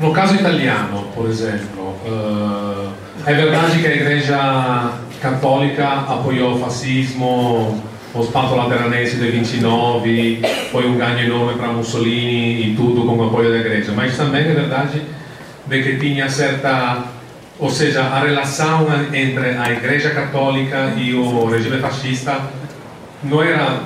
no 0.00 0.12
caso 0.12 0.34
italiano, 0.34 1.08
por 1.14 1.28
exemplo, 1.28 1.94
eh, 2.06 2.88
è 3.26 3.34
verdade 3.34 3.80
que 3.80 3.86
a 3.86 3.94
Igreja 3.94 4.92
Católica 5.20 5.86
apoiou 5.86 6.54
o 6.54 6.58
fascismo, 6.58 7.82
o 8.14 8.22
spatto 8.22 8.54
lateranense 8.56 9.16
del 9.16 9.32
29, 9.32 10.42
foi 10.72 10.86
um 10.86 10.98
ganho 10.98 11.20
enorme 11.20 11.58
para 11.58 11.68
Mussolini 11.68 12.72
e 12.72 12.76
tudo 12.76 13.04
com 13.04 13.16
o 13.16 13.26
apoio 13.26 13.50
da 13.50 13.58
Igreja, 13.58 13.92
mas 13.94 14.16
também 14.16 14.42
é 14.42 14.52
verdade 14.52 15.02
de 15.66 15.82
que 15.82 15.96
tinha 15.98 16.28
certa, 16.28 17.04
ou 17.58 17.70
seja, 17.70 18.02
a 18.02 18.20
relação 18.20 18.86
entre 19.12 19.50
a 19.50 19.70
Igreja 19.70 20.10
Católica 20.10 20.94
e 20.96 21.14
o 21.14 21.46
regime 21.46 21.78
fascista 21.78 22.40
não 23.22 23.42
era 23.42 23.82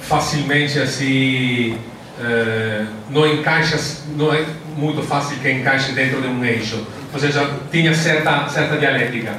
facilmente 0.00 0.78
assim 0.78 1.78
eh, 2.20 2.84
não 3.10 3.26
encaixa 3.26 3.78
não 4.16 4.32
é 4.32 4.44
muito 4.76 5.02
fácil 5.02 5.38
que 5.38 5.50
encaixe 5.50 5.92
dentro 5.92 6.20
de 6.20 6.28
um 6.28 6.44
eixo. 6.44 6.86
Ou 7.12 7.18
seja 7.18 7.48
tinha 7.70 7.94
certa 7.94 8.48
certa 8.48 8.76
dialética 8.76 9.32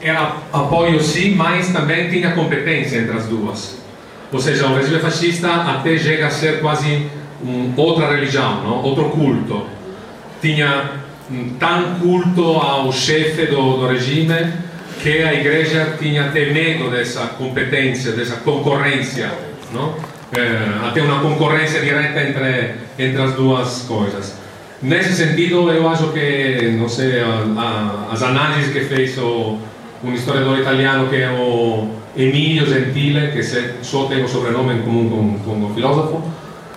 era 0.00 0.36
apoio 0.52 1.00
sim 1.00 1.34
mas 1.34 1.68
também 1.68 2.08
tinha 2.08 2.32
competência 2.32 2.98
entre 2.98 3.16
as 3.16 3.26
duas 3.26 3.78
ou 4.32 4.40
seja 4.40 4.66
o 4.66 4.76
regime 4.76 5.00
fascista 5.00 5.48
até 5.48 5.98
chega 5.98 6.26
a 6.26 6.30
ser 6.30 6.60
quase 6.60 7.06
um, 7.44 7.72
outra 7.76 8.12
religião 8.12 8.62
não? 8.62 8.82
outro 8.82 9.10
culto 9.10 9.66
tinha 10.40 10.90
um, 11.30 11.50
tão 11.58 11.94
culto 12.00 12.44
ao 12.44 12.92
chefe 12.92 13.46
do, 13.46 13.78
do 13.78 13.86
regime 13.88 14.52
que 15.02 15.22
a 15.22 15.32
igreja 15.34 15.96
tinha 15.98 16.26
até 16.26 16.46
medo 16.46 16.90
dessa 16.90 17.26
competência 17.38 18.12
dessa 18.12 18.36
concorrência 18.36 19.30
não? 19.72 19.94
Eh, 20.36 20.86
até 20.88 21.02
uma 21.02 21.20
concorrência 21.20 21.80
direta 21.80 22.22
entre, 22.22 22.74
entre 22.98 23.20
as 23.20 23.34
duas 23.34 23.82
coisas. 23.82 24.38
Nesse 24.80 25.12
sentido, 25.12 25.70
eu 25.70 25.88
acho 25.88 26.12
que, 26.12 26.76
não 26.78 26.88
sei, 26.88 27.20
a, 27.20 27.26
a, 27.58 28.12
as 28.12 28.22
análises 28.22 28.72
que 28.72 28.80
fez 28.80 29.18
o, 29.18 29.58
um 30.02 30.12
historiador 30.12 30.58
italiano 30.58 31.08
que 31.08 31.16
é 31.16 31.30
o 31.30 31.88
Emilio 32.16 32.66
Gentile, 32.66 33.32
que 33.32 33.42
se, 33.42 33.74
só 33.82 34.06
tem 34.06 34.24
o 34.24 34.28
sobrenome 34.28 34.74
em 34.74 34.82
comum 34.82 35.08
com, 35.08 35.38
com 35.44 35.66
o 35.66 35.74
filósofo, 35.74 36.22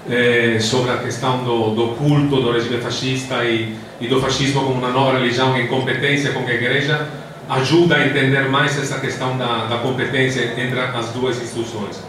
eh, 0.10 0.58
sobre 0.60 0.91
a 0.91 0.98
questão 0.98 1.44
do, 1.44 1.74
do 1.74 1.88
culto 1.95 2.41
do 2.41 2.52
regime 2.52 2.78
fascista 2.82 3.44
e, 3.45 3.76
e 4.02 4.08
do 4.08 4.20
fascismo 4.20 4.62
como 4.62 4.74
uma 4.74 4.90
nova 4.90 5.18
religião 5.18 5.58
em 5.58 5.68
competência 5.68 6.32
com 6.32 6.45
a 6.45 6.54
igreja, 6.54 7.08
ajuda 7.50 7.95
a 7.95 8.06
entender 8.06 8.50
mais 8.50 8.78
essa 8.78 9.00
questão 9.00 9.38
da, 9.38 9.66
da 9.66 9.78
competência 9.78 10.54
entre 10.58 10.80
as 10.80 11.10
duas 11.10 11.41
instituições. 11.41 12.02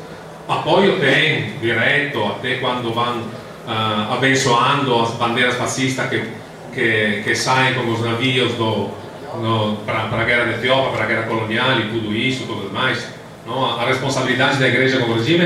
Apoio 0.48 0.98
tem, 0.98 1.52
direto, 1.60 2.22
até 2.24 2.56
quando 2.56 2.92
vão 2.92 3.18
uh, 3.18 4.12
abençoando 4.12 4.94
as 5.00 5.12
bandeiras 5.12 5.54
fascistas 5.54 6.08
que, 6.08 6.22
que, 6.74 7.22
que 7.24 7.34
saem 7.34 7.74
com 7.74 7.90
os 7.90 8.02
navios 8.02 8.52
para 9.84 10.20
a 10.20 10.24
guerra 10.24 10.44
da 10.44 10.50
Etiópia, 10.52 10.92
para 10.92 11.04
a 11.04 11.06
guerra 11.06 11.22
colonial 11.22 11.80
e 11.80 11.88
tudo 11.90 12.14
isso, 12.14 12.46
tudo 12.46 12.72
mais. 12.72 13.06
Não? 13.46 13.78
A 13.78 13.86
responsabilidade 13.86 14.58
da 14.58 14.68
igreja 14.68 14.98
com 14.98 15.10
o 15.10 15.14
regime 15.14 15.44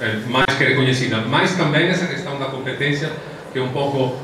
é 0.00 0.16
mais 0.28 0.46
que 0.56 0.64
reconhecida. 0.64 1.18
Mas 1.18 1.56
também 1.56 1.88
essa 1.88 2.06
questão 2.06 2.38
da 2.38 2.46
competência, 2.46 3.10
que 3.52 3.58
é 3.58 3.62
um 3.62 3.70
pouco. 3.70 4.16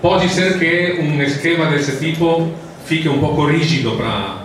Pode 0.00 0.28
ser 0.28 0.58
que 0.58 1.00
um 1.00 1.22
esquema 1.22 1.66
desse 1.66 1.98
tipo 1.98 2.50
fique 2.86 3.08
um 3.08 3.18
pouco 3.18 3.46
rígido 3.46 3.92
para. 3.96 4.44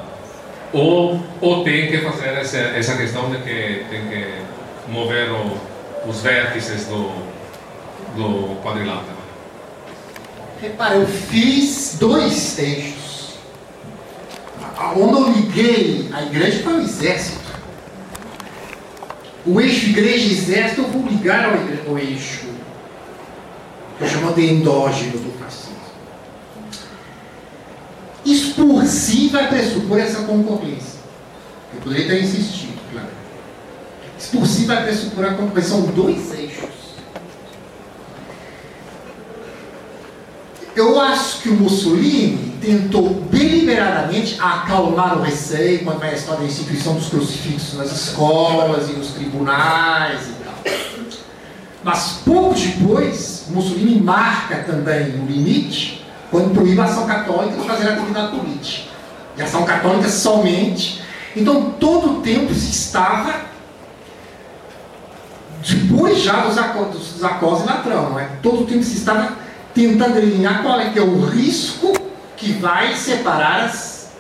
Ou, 0.71 1.19
ou 1.41 1.63
tem 1.63 1.87
que 1.87 1.97
fazer 1.99 2.29
essa, 2.29 2.57
essa 2.57 2.95
questão 2.95 3.29
de 3.31 3.37
que 3.37 3.85
tem 3.89 4.07
que 4.07 4.25
mover 4.87 5.31
o, 5.31 5.57
os 6.07 6.21
vértices 6.21 6.85
do, 6.85 7.11
do 8.15 8.61
quadrilátero. 8.63 9.17
Repara, 10.61 10.95
eu 10.95 11.07
fiz 11.07 11.97
dois 11.99 12.55
textos. 12.55 12.98
Onde 14.95 15.13
eu 15.13 15.31
liguei 15.33 16.09
a 16.13 16.23
igreja 16.23 16.63
foi 16.63 16.73
o 16.75 16.81
exército. 16.81 17.39
O 19.45 19.59
eixo 19.59 19.87
igreja 19.89 20.25
e 20.27 20.31
exército 20.31 20.81
eu 20.81 20.87
vou 20.87 21.05
ligar 21.07 21.45
ao, 21.45 21.55
igre- 21.61 21.81
ao 21.87 21.97
eixo 21.97 22.47
que 23.97 24.03
eu 24.03 24.07
chamo 24.07 24.33
de 24.33 24.45
endógeno 24.45 25.17
do 25.17 25.31
fascismo. 25.39 25.75
Isso 28.25 28.53
por 28.55 28.85
si 28.85 29.27
vai 29.29 29.47
pressupor 29.49 29.99
essa 29.99 30.23
concorrência. 30.23 30.99
Eu 31.73 31.81
poderia 31.81 32.07
ter 32.07 32.23
insistido, 32.23 32.79
claro. 32.91 33.07
Isso 34.17 34.31
por 34.37 34.47
si 34.47 34.65
vai 34.65 34.83
pressupor 34.83 35.25
a 35.25 35.33
concorrência. 35.33 35.71
São 35.71 35.81
dois 35.87 36.33
eixos. 36.33 36.69
Eu 40.75 40.99
acho 41.01 41.41
que 41.41 41.49
o 41.49 41.55
Mussolini 41.55 42.48
tentou 42.61 43.21
deliberadamente 43.31 44.37
acalmar 44.39 45.17
o 45.17 45.21
receio 45.21 45.83
quando 45.83 45.99
vai 45.99 46.11
a 46.11 46.13
história 46.13 46.41
da 46.41 46.47
instituição 46.47 46.93
dos 46.93 47.09
crucifixos 47.09 47.77
nas 47.77 47.91
escolas 47.91 48.89
e 48.89 48.93
nos 48.93 49.09
tribunais 49.09 50.27
e 50.27 50.43
tal. 50.43 50.53
Mas 51.83 52.21
pouco 52.25 52.55
depois, 52.55 53.45
Mussolini 53.49 54.01
marca 54.01 54.63
também 54.63 55.09
o 55.11 55.25
limite 55.25 56.05
quando 56.29 56.53
proíbe 56.53 56.79
a 56.79 56.83
ação 56.83 57.07
católica 57.07 57.57
de 57.57 57.67
fazer 57.67 57.89
atividade 57.89 58.37
política. 58.37 58.89
E 59.37 59.41
a 59.41 59.45
ação 59.45 59.63
católica 59.63 60.09
somente. 60.09 61.01
Então, 61.35 61.71
todo 61.79 62.19
o 62.19 62.21
tempo 62.21 62.53
se 62.53 62.69
estava 62.71 63.49
depois 65.61 66.19
já 66.19 66.41
dos 66.41 66.55
dos 66.55 67.23
acordos 67.23 67.63
de 67.63 67.67
Latrão, 67.67 68.17
é? 68.19 68.29
Todo 68.41 68.63
o 68.63 68.65
tempo 68.65 68.83
se 68.83 68.97
estava 68.97 69.33
tentando 69.73 70.13
delinear 70.13 70.63
qual 70.63 70.79
é 70.79 70.89
que 70.89 70.99
é 70.99 71.01
o 71.01 71.25
risco 71.25 71.93
que 72.39 72.53
vai 72.53 72.95
separar 72.95 73.65
as, 73.65 74.11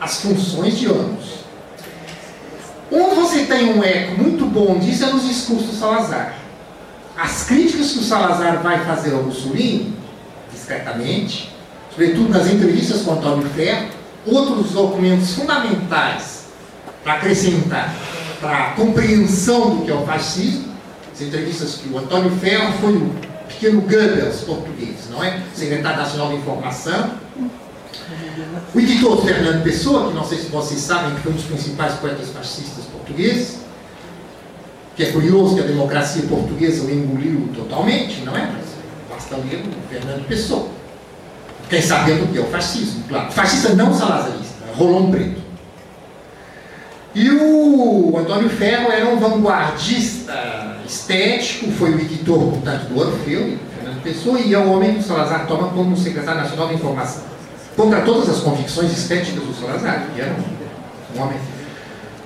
as 0.00 0.20
funções 0.20 0.78
de 0.78 0.86
ambos. 0.86 1.44
Onde 2.90 3.14
você 3.16 3.44
tem 3.44 3.74
um 3.74 3.82
eco 3.82 4.22
muito 4.22 4.46
bom 4.46 4.78
disso 4.78 5.04
é 5.04 5.12
nos 5.12 5.26
discursos 5.26 5.70
do 5.70 5.76
Salazar. 5.76 6.36
As 7.16 7.44
críticas 7.44 7.92
que 7.92 7.98
o 7.98 8.02
Salazar 8.02 8.62
vai 8.62 8.84
fazer 8.84 9.12
ao 9.12 9.24
Mussolini, 9.24 9.94
discretamente, 10.52 11.52
sobretudo 11.90 12.28
nas 12.28 12.46
entrevistas 12.46 13.02
com 13.02 13.12
Antônio 13.12 13.48
Ferro, 13.50 13.88
outros 14.26 14.70
documentos 14.70 15.34
fundamentais 15.34 16.44
para 17.02 17.14
acrescentar 17.14 17.94
para 18.40 18.58
a 18.58 18.70
compreensão 18.72 19.76
do 19.76 19.84
que 19.84 19.90
é 19.90 19.94
o 19.94 20.04
fascismo, 20.04 20.74
as 21.12 21.20
entrevistas 21.20 21.76
que 21.76 21.88
o 21.88 21.98
Antônio 21.98 22.30
Ferro 22.30 22.72
foi 22.80 22.92
o 22.92 23.14
pequeno 23.48 23.80
Goebbels 23.80 24.42
português, 24.42 25.08
não 25.10 25.22
é? 25.22 25.40
Secretário 25.54 25.98
Nacional 25.98 26.28
de 26.28 26.36
Informação. 26.36 27.23
O 28.74 28.80
editor 28.80 29.24
Fernando 29.24 29.62
Pessoa, 29.62 30.08
que 30.08 30.14
não 30.14 30.24
sei 30.24 30.38
se 30.38 30.46
vocês 30.46 30.80
sabem, 30.80 31.14
que 31.14 31.20
foi 31.20 31.32
um 31.32 31.36
dos 31.36 31.44
principais 31.44 31.94
poetas 31.94 32.30
fascistas 32.30 32.84
portugueses, 32.86 33.58
que 34.96 35.04
é 35.04 35.12
curioso 35.12 35.54
que 35.54 35.60
a 35.60 35.66
democracia 35.66 36.22
portuguesa 36.22 36.84
o 36.84 36.90
engoliu 36.90 37.48
totalmente, 37.54 38.22
não 38.22 38.36
é? 38.36 38.52
Basta 39.10 39.36
ler 39.36 39.64
o 39.66 39.88
Fernando 39.88 40.26
Pessoa. 40.26 40.68
Quem 41.68 41.80
sabe 41.80 42.12
o 42.12 42.28
que 42.28 42.38
é 42.38 42.40
o 42.40 42.46
fascismo, 42.46 43.04
claro. 43.08 43.32
Fascista 43.32 43.74
não 43.74 43.92
salazarista, 43.94 44.64
Rolão 44.76 45.10
Preto. 45.10 45.42
E 47.14 47.30
o 47.30 48.16
Antônio 48.18 48.50
Ferro 48.50 48.90
era 48.90 49.08
um 49.08 49.18
vanguardista 49.18 50.76
estético, 50.84 51.70
foi 51.72 51.94
o 51.94 52.00
editor, 52.00 52.38
portanto, 52.50 52.88
do 52.88 52.98
Orfeu, 52.98 53.50
do 53.50 53.58
Fernando 53.76 54.02
Pessoa, 54.02 54.40
e 54.40 54.52
é 54.52 54.58
o 54.58 54.72
homem 54.72 54.94
que 54.94 55.00
o 55.00 55.02
Salazar 55.02 55.46
toma 55.46 55.68
como 55.68 55.96
secretário 55.96 56.42
nacional 56.42 56.68
de 56.68 56.74
informação. 56.74 57.33
Contra 57.76 58.02
todas 58.02 58.28
as 58.28 58.38
convicções 58.38 58.96
estéticas 58.96 59.42
do 59.42 59.54
Salazar, 59.54 60.06
que 60.14 60.20
era 60.20 60.32
um, 60.32 61.20
homem 61.20 61.38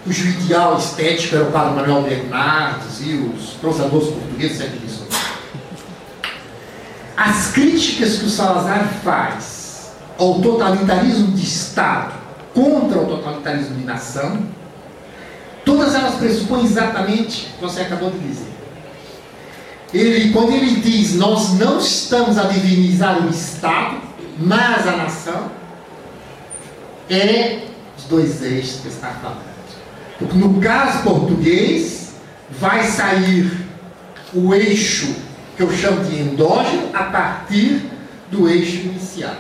cujo 0.05 0.29
ideal 0.29 0.79
estético 0.79 1.37
era 1.37 1.45
o 1.45 1.53
padre 1.53 1.75
Manuel 1.75 2.03
Bernardes 2.03 3.01
e 3.01 3.15
os 3.15 3.51
prosadores 3.55 4.09
portugueses 4.09 4.59
disso. 4.81 5.07
As 7.17 7.51
críticas 7.51 8.19
que 8.19 8.27
o 8.27 8.31
Salazar 8.31 8.89
faz 9.03 9.91
ao 10.19 10.41
totalitarismo 10.41 11.33
de 11.33 11.43
Estado 11.43 12.13
contra 12.55 12.99
o 12.99 13.07
totalitarismo 13.07 13.77
de 13.77 13.85
nação, 13.85 14.39
todas 15.65 15.95
elas 15.95 16.15
pressupõem 16.15 16.65
exatamente 16.65 17.47
o 17.47 17.55
que 17.55 17.61
você 17.61 17.83
acabou 17.83 18.11
de 18.11 18.19
dizer. 18.19 18.49
Ele, 19.93 20.33
quando 20.33 20.53
ele 20.53 20.81
diz 20.81 21.15
nós 21.15 21.59
não 21.59 21.79
estamos 21.79 22.37
a 22.37 22.45
divinizar 22.45 23.27
o 23.27 23.31
Estado, 23.31 24.08
mas 24.39 24.87
a 24.87 24.97
nação, 24.97 25.51
é 27.11 27.61
os 27.97 28.05
dois 28.05 28.43
eixos 28.43 28.81
que 28.81 28.89
está 28.89 29.09
falando. 29.09 29.49
Porque 30.19 30.37
no 30.37 30.61
caso 30.61 31.03
português, 31.03 32.15
vai 32.51 32.85
sair 32.85 33.51
o 34.33 34.55
eixo 34.55 35.15
que 35.57 35.63
eu 35.63 35.73
chamo 35.73 36.05
de 36.05 36.21
endógeno 36.21 36.91
a 36.93 37.05
partir 37.05 37.91
do 38.31 38.49
eixo 38.49 38.87
inicial. 38.87 39.35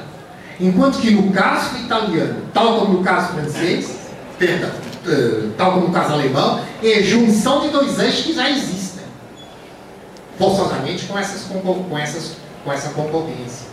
Enquanto 0.58 0.98
que 0.98 1.10
no 1.10 1.30
caso 1.32 1.76
italiano, 1.76 2.42
tal 2.52 2.80
como 2.80 2.98
no 2.98 3.04
caso 3.04 3.34
francês, 3.34 3.96
perdão, 4.38 4.70
uh, 4.70 5.50
tal 5.56 5.74
como 5.74 5.88
no 5.88 5.92
caso 5.92 6.14
alemão, 6.14 6.60
é 6.82 7.02
junção 7.02 7.60
de 7.60 7.68
dois 7.68 7.98
eixos 7.98 8.24
que 8.24 8.32
já 8.32 8.50
existem. 8.50 9.04
Forçosamente 10.36 11.04
com, 11.06 11.16
essas, 11.18 11.42
com, 11.42 11.98
essas, 11.98 12.36
com 12.64 12.72
essa 12.72 12.90
concorrência. 12.90 13.68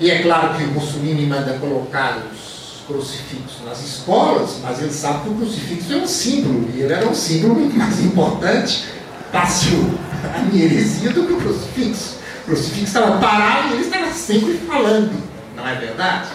E 0.00 0.10
é 0.10 0.22
claro 0.22 0.54
que 0.54 0.64
o 0.64 0.68
Mussolini 0.68 1.26
manda 1.26 1.54
colocar 1.54 2.18
os 2.32 2.82
crucifixo 2.86 3.64
nas 3.64 3.84
escolas, 3.84 4.58
mas 4.62 4.80
ele 4.80 4.92
sabe 4.92 5.24
que 5.24 5.28
o 5.28 5.34
crucifixo 5.34 5.92
é 5.92 5.96
um 5.96 6.06
símbolo, 6.06 6.70
e 6.74 6.80
ele 6.80 6.92
era 6.92 7.06
um 7.06 7.14
símbolo 7.14 7.54
muito 7.54 7.76
mais 7.76 8.00
importante 8.00 8.84
para 9.30 9.42
a 9.42 10.38
minha 10.44 10.64
heresia 10.64 11.10
do 11.12 11.26
que 11.26 11.32
o 11.34 11.36
crucifixo. 11.36 12.16
O 12.42 12.46
crucifixo 12.46 12.84
estava 12.84 13.18
parado 13.18 13.68
e 13.68 13.72
ele 13.74 13.82
estava 13.82 14.10
sempre 14.10 14.54
falando, 14.66 15.22
não 15.54 15.68
é 15.68 15.74
verdade? 15.74 16.28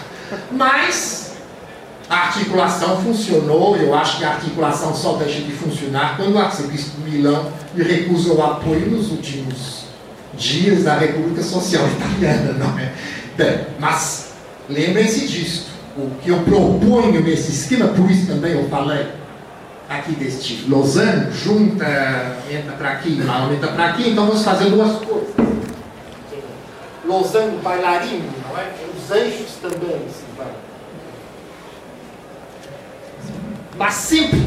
Mas 0.52 1.32
a 2.08 2.26
articulação 2.26 3.02
funcionou, 3.02 3.76
eu 3.76 3.92
acho 3.94 4.18
que 4.18 4.24
a 4.24 4.34
articulação 4.34 4.94
só 4.94 5.14
deixa 5.14 5.40
de 5.40 5.52
funcionar 5.52 6.16
quando 6.16 6.34
o 6.34 6.38
arcebispo 6.38 7.00
de 7.00 7.10
Milão 7.10 7.50
lhe 7.74 7.82
recusa 7.82 8.32
o 8.32 8.42
apoio 8.42 8.90
nos 8.90 9.10
últimos 9.10 9.84
dias 10.36 10.84
da 10.84 10.96
República 10.96 11.42
Social 11.42 11.84
Italiana, 11.88 12.52
não 12.52 12.78
é? 12.78 12.92
Bem, 13.36 13.66
mas 13.80 14.32
lembrem-se 14.68 15.26
disto 15.26 15.70
o 15.96 16.10
que 16.22 16.28
eu 16.28 16.40
proponho 16.42 17.20
nesse 17.20 17.50
esquema, 17.50 17.88
por 17.88 18.08
isso 18.10 18.28
também 18.28 18.52
eu 18.52 18.68
falei 18.68 19.08
aqui 19.88 20.12
deste 20.12 20.68
Lausanne, 20.68 21.32
junta, 21.32 22.36
entra 22.50 22.72
para 22.72 22.90
aqui, 22.90 23.10
mal 23.16 23.52
entra 23.52 23.72
para 23.72 23.86
aqui, 23.86 24.10
então 24.10 24.26
vamos 24.26 24.42
fazer 24.44 24.70
duas 24.70 24.98
coisas. 24.98 25.34
Lausanne 27.04 27.58
bailarino, 27.58 28.32
não 28.48 28.58
é? 28.58 28.72
Os 28.96 29.10
eixos 29.10 29.56
também 29.60 30.08
se 30.08 30.24
vão. 30.36 30.46
Mas 33.76 33.94
sempre 33.94 34.46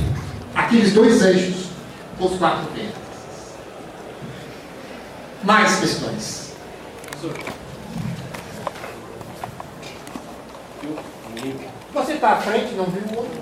aqueles 0.55 0.93
dois 0.93 1.22
eixos, 1.22 1.68
os 2.19 2.38
quatro 2.38 2.68
ventos. 2.73 2.97
Mais 5.43 5.80
questões. 5.80 6.53
Você 11.97 12.13
está 12.13 12.33
à 12.33 12.37
frente, 12.37 12.75
não 12.75 12.85
viu 12.85 13.01
o 13.11 13.17
outro? 13.17 13.41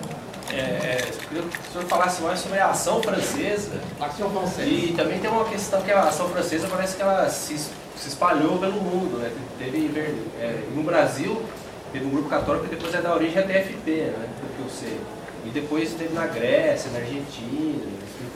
É, 0.49 0.55
é, 0.55 1.11
que 1.27 1.37
o 1.37 1.71
senhor 1.73 1.85
falasse 1.89 2.21
mais 2.21 2.39
sobre 2.39 2.57
a 2.57 2.69
ação 2.69 3.03
francesa. 3.03 3.81
Ação 3.99 4.29
francesa. 4.29 4.69
E 4.69 4.93
também 4.95 5.19
tem 5.19 5.29
uma 5.29 5.43
questão 5.43 5.81
que 5.81 5.91
a 5.91 6.03
ação 6.03 6.29
francesa 6.29 6.65
parece 6.71 6.95
que 6.95 7.01
ela 7.01 7.29
se, 7.29 7.57
se 7.57 8.07
espalhou 8.07 8.57
pelo 8.57 8.81
mundo. 8.81 9.17
Né? 9.17 9.29
Teve, 9.59 9.91
é, 10.39 10.63
no 10.73 10.83
Brasil, 10.83 11.43
teve 11.91 12.05
um 12.05 12.09
grupo 12.09 12.29
católico 12.29 12.63
que 12.65 12.75
depois 12.75 12.95
é 12.95 13.01
da 13.01 13.13
origem 13.13 13.39
até 13.39 13.61
FP, 13.61 13.91
né? 13.91 14.29
pelo 14.39 14.53
que 14.55 14.61
eu 14.61 14.69
sei. 14.69 15.01
E 15.45 15.49
depois 15.49 15.93
teve 15.93 16.13
na 16.13 16.25
Grécia, 16.25 16.91
na 16.91 16.99
Argentina. 16.99 17.83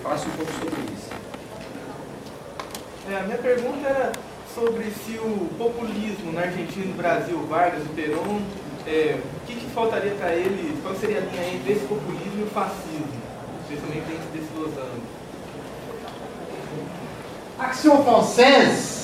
Faça 0.03 0.27
um 0.27 0.31
pouco 0.31 0.51
sobre 0.51 0.81
isso. 0.93 1.09
É, 3.09 3.15
a 3.15 3.23
minha 3.23 3.37
pergunta 3.37 3.87
era 3.87 4.11
sobre 4.53 4.91
se 4.91 5.17
o 5.17 5.49
populismo 5.57 6.33
na 6.33 6.41
Argentina 6.41 6.85
e 6.85 6.89
no 6.89 6.95
Brasil, 6.95 7.39
Vargas 7.47 7.83
e 7.85 7.89
Perón, 7.95 8.41
é, 8.85 9.17
que, 9.49 9.55
que 9.55 9.71
faltaria 9.71 10.11
para 10.11 10.35
ele, 10.35 10.80
qual 10.81 10.95
seria 10.95 11.17
a 11.17 11.21
linha 11.21 11.55
entre 11.55 11.73
esse 11.73 11.85
populismo 11.85 12.39
e 12.39 12.43
o 12.43 12.47
fascismo, 12.47 13.07
especialmente 13.63 14.05
dentro 14.05 14.30
desse? 14.31 14.49
A 17.57 17.65
Action 17.65 18.03
Française 18.03 18.99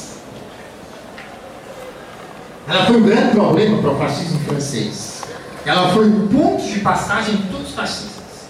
ela 2.68 2.86
foi 2.86 2.98
um 2.98 3.04
grande 3.04 3.32
problema 3.32 3.82
para 3.82 3.92
o 3.92 3.98
fascismo 3.98 4.40
francês. 4.40 5.22
Ela 5.66 5.90
foi 5.90 6.08
o 6.08 6.28
ponto 6.28 6.64
de 6.64 6.80
passagem 6.80 7.36
de 7.36 7.44
todos 7.50 7.70
os 7.70 7.76
fascistas. 7.76 8.48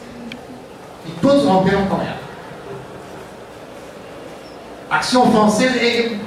E 1.06 1.12
todos 1.22 1.44
romperam 1.44 1.86
com 1.88 1.96
ela. 1.96 2.20
Action 4.90 5.32
Française 5.32 5.80
é, 5.80 6.20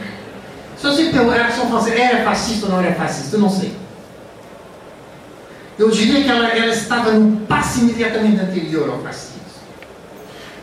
se 0.76 0.86
você 0.86 1.04
perguntar, 1.04 1.40
a 1.40 1.46
Action 1.46 1.66
Française 1.66 2.00
era 2.00 2.24
fascista 2.24 2.66
ou 2.66 2.72
não 2.72 2.80
era 2.80 2.94
fascista, 2.94 3.36
eu 3.36 3.40
não 3.40 3.50
sei. 3.50 3.74
Eu 5.78 5.90
diria 5.90 6.24
que 6.24 6.28
ela, 6.28 6.48
ela 6.48 6.72
estava 6.74 7.12
no 7.12 7.36
passo 7.46 7.80
imediatamente 7.80 8.40
anterior 8.40 8.90
ao 8.90 8.98
fascismo. 8.98 9.38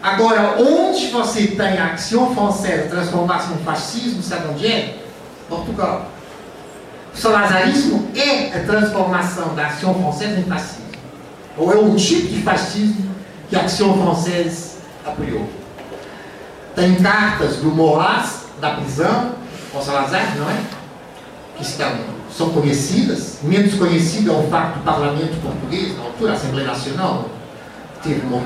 Agora, 0.04 0.58
onde 0.60 1.08
você 1.08 1.48
tem 1.48 1.80
a 1.80 1.94
ação 1.94 2.36
francesa 2.36 2.90
transformar-se 2.90 3.50
no 3.50 3.58
fascismo, 3.60 4.22
sabe 4.22 4.50
onde 4.50 4.68
é? 4.68 4.98
Portugal. 5.50 6.12
O 7.14 7.18
salazarismo 7.18 8.12
é 8.14 8.56
a 8.56 8.64
transformação 8.66 9.56
da 9.56 9.68
ação 9.68 9.96
francesa 9.96 10.40
em 10.40 10.44
fascismo. 10.44 10.86
Ou 11.58 11.74
é 11.74 11.78
um 11.78 11.96
tipo 11.96 12.28
de 12.28 12.42
fascismo 12.42 13.10
que 13.50 13.56
a 13.56 13.62
ação 13.62 13.98
francesa 13.98 14.80
apoiou. 15.06 15.50
Tem 16.76 16.94
cartas 16.96 17.58
do 17.58 17.72
Moraes, 17.72 18.48
da 18.60 18.72
prisão, 18.72 19.36
com 19.72 19.82
Salazar, 19.82 20.36
não 20.38 20.50
é? 20.50 20.62
Que 21.56 21.64
estão 21.64 22.15
são 22.38 22.50
conhecidas, 22.50 23.38
menos 23.44 23.76
conhecido 23.76 24.32
é 24.32 24.34
o 24.36 24.44
fato 24.50 24.80
do 24.80 24.84
parlamento 24.84 25.42
português, 25.42 25.96
na 25.98 26.04
altura, 26.04 26.32
a 26.32 26.36
Assembleia 26.36 26.68
Nacional, 26.68 27.30
teve 28.04 28.26
uma, 28.28 28.44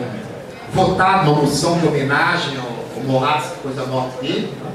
votado 0.71 1.31
uma 1.31 1.41
moção 1.41 1.79
de 1.79 1.87
homenagem 1.87 2.57
ao, 2.57 2.97
ao 2.97 3.03
Moraes 3.07 3.45
depois 3.49 3.75
da 3.75 3.85
morte 3.87 4.21
dele. 4.21 4.53
Né? 4.63 4.71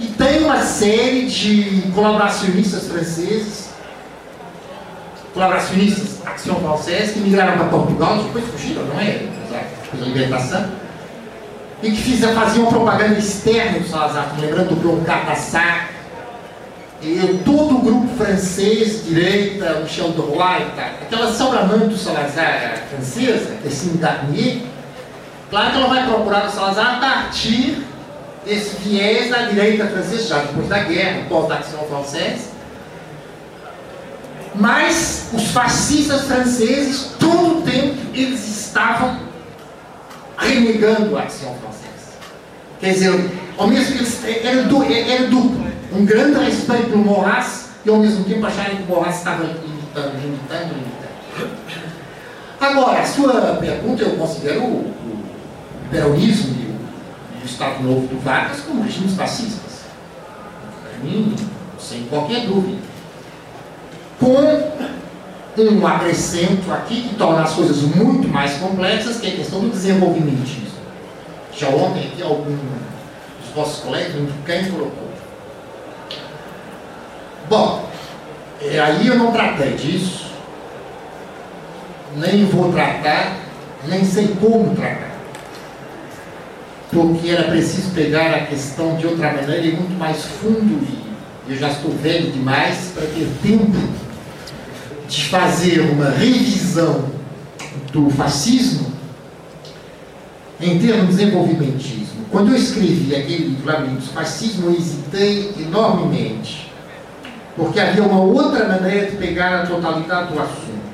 E 0.00 0.06
tem 0.06 0.42
uma 0.42 0.60
série 0.62 1.26
de 1.26 1.92
colaboracionistas 1.94 2.88
franceses, 2.88 3.68
colaboracionistas 5.32 6.26
Action 6.26 6.56
Française, 6.56 7.12
que 7.12 7.20
migraram 7.20 7.56
para 7.56 7.68
Portugal, 7.68 8.18
depois 8.24 8.44
fugiram, 8.46 8.84
não 8.84 9.00
é? 9.00 9.28
Depois 9.82 10.00
da 10.00 10.06
libertação. 10.06 10.70
E 11.82 11.90
que 11.90 12.02
fizeram, 12.02 12.34
faziam 12.34 12.66
propaganda 12.66 13.18
externa 13.18 13.78
do 13.78 13.88
Salazar, 13.88 14.34
lembrando 14.40 14.70
do 14.70 14.76
Broncat 14.76 15.30
Assar, 15.30 15.93
e 17.04 17.42
todo 17.44 17.76
o 17.76 17.82
grupo 17.82 18.16
francês, 18.16 19.04
direita, 19.04 19.80
Michel 19.80 20.08
Drouin, 20.12 20.70
tá? 20.74 20.92
aquela 21.02 21.30
sauramante 21.30 21.88
do 21.88 21.98
Salazar 21.98 22.82
francesa, 22.88 23.56
Tessine 23.62 23.98
Garnier, 23.98 24.62
claro 25.50 25.70
que 25.70 25.76
ela 25.76 25.88
vai 25.88 26.06
procurar 26.06 26.46
o 26.46 26.50
Salazar 26.50 26.96
a 26.96 27.00
partir 27.00 27.84
desse 28.46 28.76
viés 28.76 29.28
da 29.28 29.42
direita 29.42 29.86
francesa, 29.86 30.28
já 30.28 30.38
depois 30.44 30.66
da 30.66 30.78
guerra, 30.78 31.26
pós-ação 31.28 31.80
francesa. 31.84 32.54
Mas 34.54 35.28
os 35.34 35.50
fascistas 35.50 36.22
franceses, 36.22 37.10
todo 37.18 37.58
o 37.58 37.62
tempo, 37.62 37.96
eles 38.14 38.66
estavam 38.66 39.18
renegando 40.38 41.18
a 41.18 41.24
ação 41.24 41.54
francesa. 41.56 41.84
Quer 42.80 42.92
dizer, 42.92 43.30
ao 43.58 43.66
mesmo 43.66 43.98
tempo, 43.98 44.46
era 44.46 45.26
duplo. 45.26 45.73
Um 45.94 46.04
grande 46.04 46.44
respeito 46.44 46.90
pelo 46.90 47.04
Moraes 47.04 47.68
e 47.84 47.90
ao 47.90 47.96
mesmo 47.96 48.24
tempo 48.24 48.44
acharem 48.46 48.76
que 48.76 48.82
o 48.82 48.86
Moraes 48.86 49.16
estava 49.18 49.44
limitando, 49.44 50.16
limitando, 50.20 50.74
limitando. 50.74 51.04
Agora, 52.60 53.00
a 53.00 53.06
sua 53.06 53.56
pergunta, 53.56 54.02
eu 54.02 54.16
considero 54.16 54.62
o, 54.62 54.88
o 54.88 55.24
peronismo 55.90 56.54
e 56.54 57.42
o, 57.42 57.44
Estado 57.44 57.82
Novo 57.82 58.06
do 58.06 58.18
Vargas 58.20 58.60
como 58.60 58.82
regimes 58.82 59.14
fascistas. 59.14 59.84
Para 60.82 60.98
mim, 61.04 61.36
sem 61.78 62.04
qualquer 62.04 62.46
dúvida. 62.46 62.78
Com 64.18 65.62
um 65.62 65.86
acrescento 65.86 66.72
aqui 66.72 67.02
que 67.02 67.14
torna 67.16 67.42
as 67.42 67.52
coisas 67.52 67.82
muito 67.82 68.26
mais 68.28 68.54
complexas, 68.54 69.18
que 69.20 69.26
é 69.26 69.30
a 69.30 69.36
questão 69.36 69.60
do 69.60 69.68
desenvolvimentismo. 69.68 70.64
Já 71.54 71.68
ontem 71.68 72.08
aqui 72.08 72.22
algum 72.22 72.56
dos 72.56 73.54
vossos 73.54 73.84
colegas, 73.84 74.14
quem 74.46 74.70
colocou. 74.70 75.03
Bom, 77.48 77.88
é, 78.62 78.80
aí 78.80 79.06
eu 79.06 79.16
não 79.16 79.32
tratei 79.32 79.74
disso, 79.74 80.32
nem 82.16 82.46
vou 82.46 82.72
tratar, 82.72 83.36
nem 83.86 84.04
sei 84.04 84.28
como 84.40 84.74
tratar. 84.74 85.12
Porque 86.90 87.28
era 87.28 87.50
preciso 87.50 87.90
pegar 87.90 88.34
a 88.34 88.46
questão 88.46 88.96
de 88.96 89.06
outra 89.06 89.32
maneira 89.32 89.66
e 89.66 89.72
muito 89.72 89.98
mais 89.98 90.24
fundo, 90.24 90.86
e 91.46 91.52
eu 91.52 91.58
já 91.58 91.68
estou 91.68 91.90
velho 91.90 92.32
demais 92.32 92.92
para 92.94 93.06
ter 93.06 93.28
tempo 93.42 93.76
de 95.08 95.24
fazer 95.28 95.80
uma 95.80 96.10
revisão 96.10 97.10
do 97.92 98.08
fascismo 98.10 98.92
em 100.60 100.78
termos 100.78 101.10
de 101.10 101.24
desenvolvimentismo. 101.24 102.24
Quando 102.30 102.52
eu 102.52 102.56
escrevi 102.56 103.14
aquele 103.14 103.48
livro, 103.48 103.66
Labiríntos 103.66 104.08
Fascismo, 104.08 104.70
eu 104.70 104.76
hesitei 104.76 105.52
enormemente, 105.60 106.63
porque 107.56 107.78
havia 107.78 108.02
uma 108.02 108.20
outra 108.20 108.66
maneira 108.68 109.10
de 109.10 109.16
pegar 109.16 109.62
a 109.62 109.66
totalidade 109.66 110.32
do 110.32 110.40
assunto. 110.40 110.84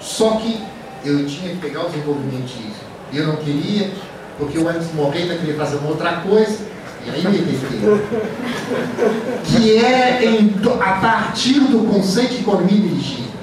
Só 0.00 0.32
que 0.32 0.60
eu 1.04 1.26
tinha 1.26 1.50
que 1.50 1.56
pegar 1.58 1.82
o 1.86 1.88
desenvolvimentismo. 1.88 2.84
Eu 3.12 3.26
não 3.28 3.36
queria, 3.36 3.90
porque 4.38 4.58
eu 4.58 4.68
antes 4.68 4.88
de 4.88 4.94
morrer 4.94 5.22
ainda 5.22 5.36
queria 5.36 5.54
fazer 5.54 5.76
uma 5.76 5.90
outra 5.90 6.16
coisa, 6.16 6.66
e 7.06 7.10
aí 7.10 7.22
me 7.22 7.38
hesitei. 7.38 7.80
Que 9.44 9.84
é 9.84 10.24
em, 10.24 10.54
a 10.80 10.92
partir 10.94 11.60
do 11.60 11.86
conceito 11.90 12.34
de 12.34 12.40
economia 12.40 12.80
dirigida. 12.80 13.34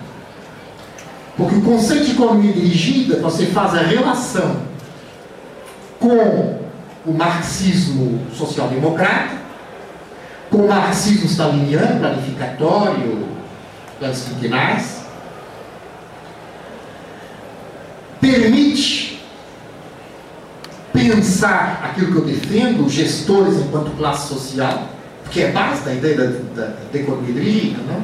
Porque 1.38 1.56
o 1.56 1.62
conceito 1.62 2.06
de 2.06 2.12
economia 2.12 2.52
dirigida, 2.52 3.20
você 3.20 3.46
faz 3.48 3.74
a 3.74 3.82
relação 3.82 4.58
com 6.00 6.60
o 7.06 7.14
marxismo 7.14 8.20
social-democrata, 8.34 9.41
com 10.52 10.58
o 10.58 10.68
marxismo 10.68 11.26
staliniano, 11.26 12.00
planificatório, 12.00 13.26
planos 13.98 14.28
permite 18.20 19.24
pensar 20.92 21.82
aquilo 21.84 22.12
que 22.12 22.18
eu 22.18 22.26
defendo, 22.26 22.90
gestores 22.90 23.56
enquanto 23.60 23.96
classe 23.98 24.28
social, 24.28 24.90
que 25.32 25.42
é 25.42 25.52
base 25.52 25.84
da 25.86 25.94
ideia 25.94 26.18
da, 26.18 26.26
da, 26.54 26.74
da 26.92 27.00
economia 27.00 27.78
não? 27.88 28.04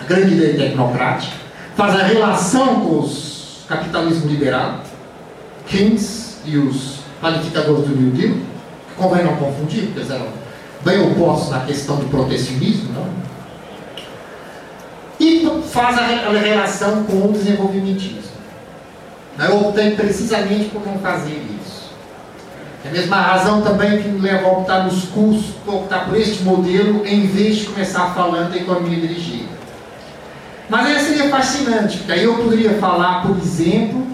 a 0.00 0.04
grande 0.06 0.34
ideia 0.34 0.56
tecnocrática, 0.56 1.36
faz 1.76 1.94
a 2.00 2.04
relação 2.04 2.80
com 2.80 3.00
os 3.00 3.64
capitalismo 3.68 4.30
liberal, 4.30 4.80
Keynes 5.66 6.38
e 6.44 6.56
os 6.56 6.98
qualificadores 7.20 7.88
do 7.88 7.96
New 7.96 8.10
Deal, 8.12 8.34
que 8.88 8.94
convém 8.96 9.24
não 9.24 9.36
confundir, 9.36 9.84
porque 9.84 10.00
eles 10.00 10.10
eram 10.10 10.43
bem 10.84 11.00
opostos 11.12 11.50
na 11.50 11.60
questão 11.60 11.96
do 11.96 12.06
protecionismo, 12.06 12.92
não? 12.92 13.24
e 15.18 15.62
faz 15.70 15.98
a 15.98 16.06
relação 16.32 17.04
com 17.04 17.28
o 17.28 17.32
desenvolvimentismo. 17.32 18.24
Eu 19.38 19.68
optei 19.68 19.92
precisamente 19.92 20.70
por 20.70 20.86
não 20.86 20.98
fazer 20.98 21.44
isso. 21.60 21.92
É 22.84 22.88
a 22.88 22.92
mesma 22.92 23.16
razão 23.16 23.62
também 23.62 24.02
que 24.02 24.08
me 24.08 24.20
leva 24.20 24.46
a 24.46 24.52
optar 24.52 24.84
nos 24.84 25.06
cursos, 25.06 25.54
optar 25.66 26.06
por 26.06 26.16
este 26.16 26.42
modelo, 26.42 27.04
em 27.06 27.26
vez 27.26 27.56
de 27.56 27.66
começar 27.66 28.14
falando 28.14 28.50
da 28.50 28.56
economia 28.56 29.00
dirigida. 29.00 29.48
Mas 30.68 30.86
aí 30.86 31.00
seria 31.00 31.30
fascinante, 31.30 31.98
porque 31.98 32.12
aí 32.12 32.24
eu 32.24 32.34
poderia 32.36 32.74
falar, 32.74 33.22
por 33.22 33.36
exemplo, 33.36 34.06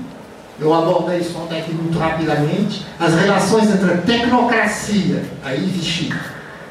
eu 0.59 0.73
abordei 0.73 1.19
isso 1.19 1.37
ontem 1.39 1.61
aqui 1.61 1.73
muito 1.73 1.99
rapidamente, 1.99 2.87
as 2.99 3.15
relações 3.15 3.71
entre 3.71 3.93
a 3.93 3.97
tecnocracia, 3.99 5.25
aí 5.45 5.61
Vichy, 5.61 6.13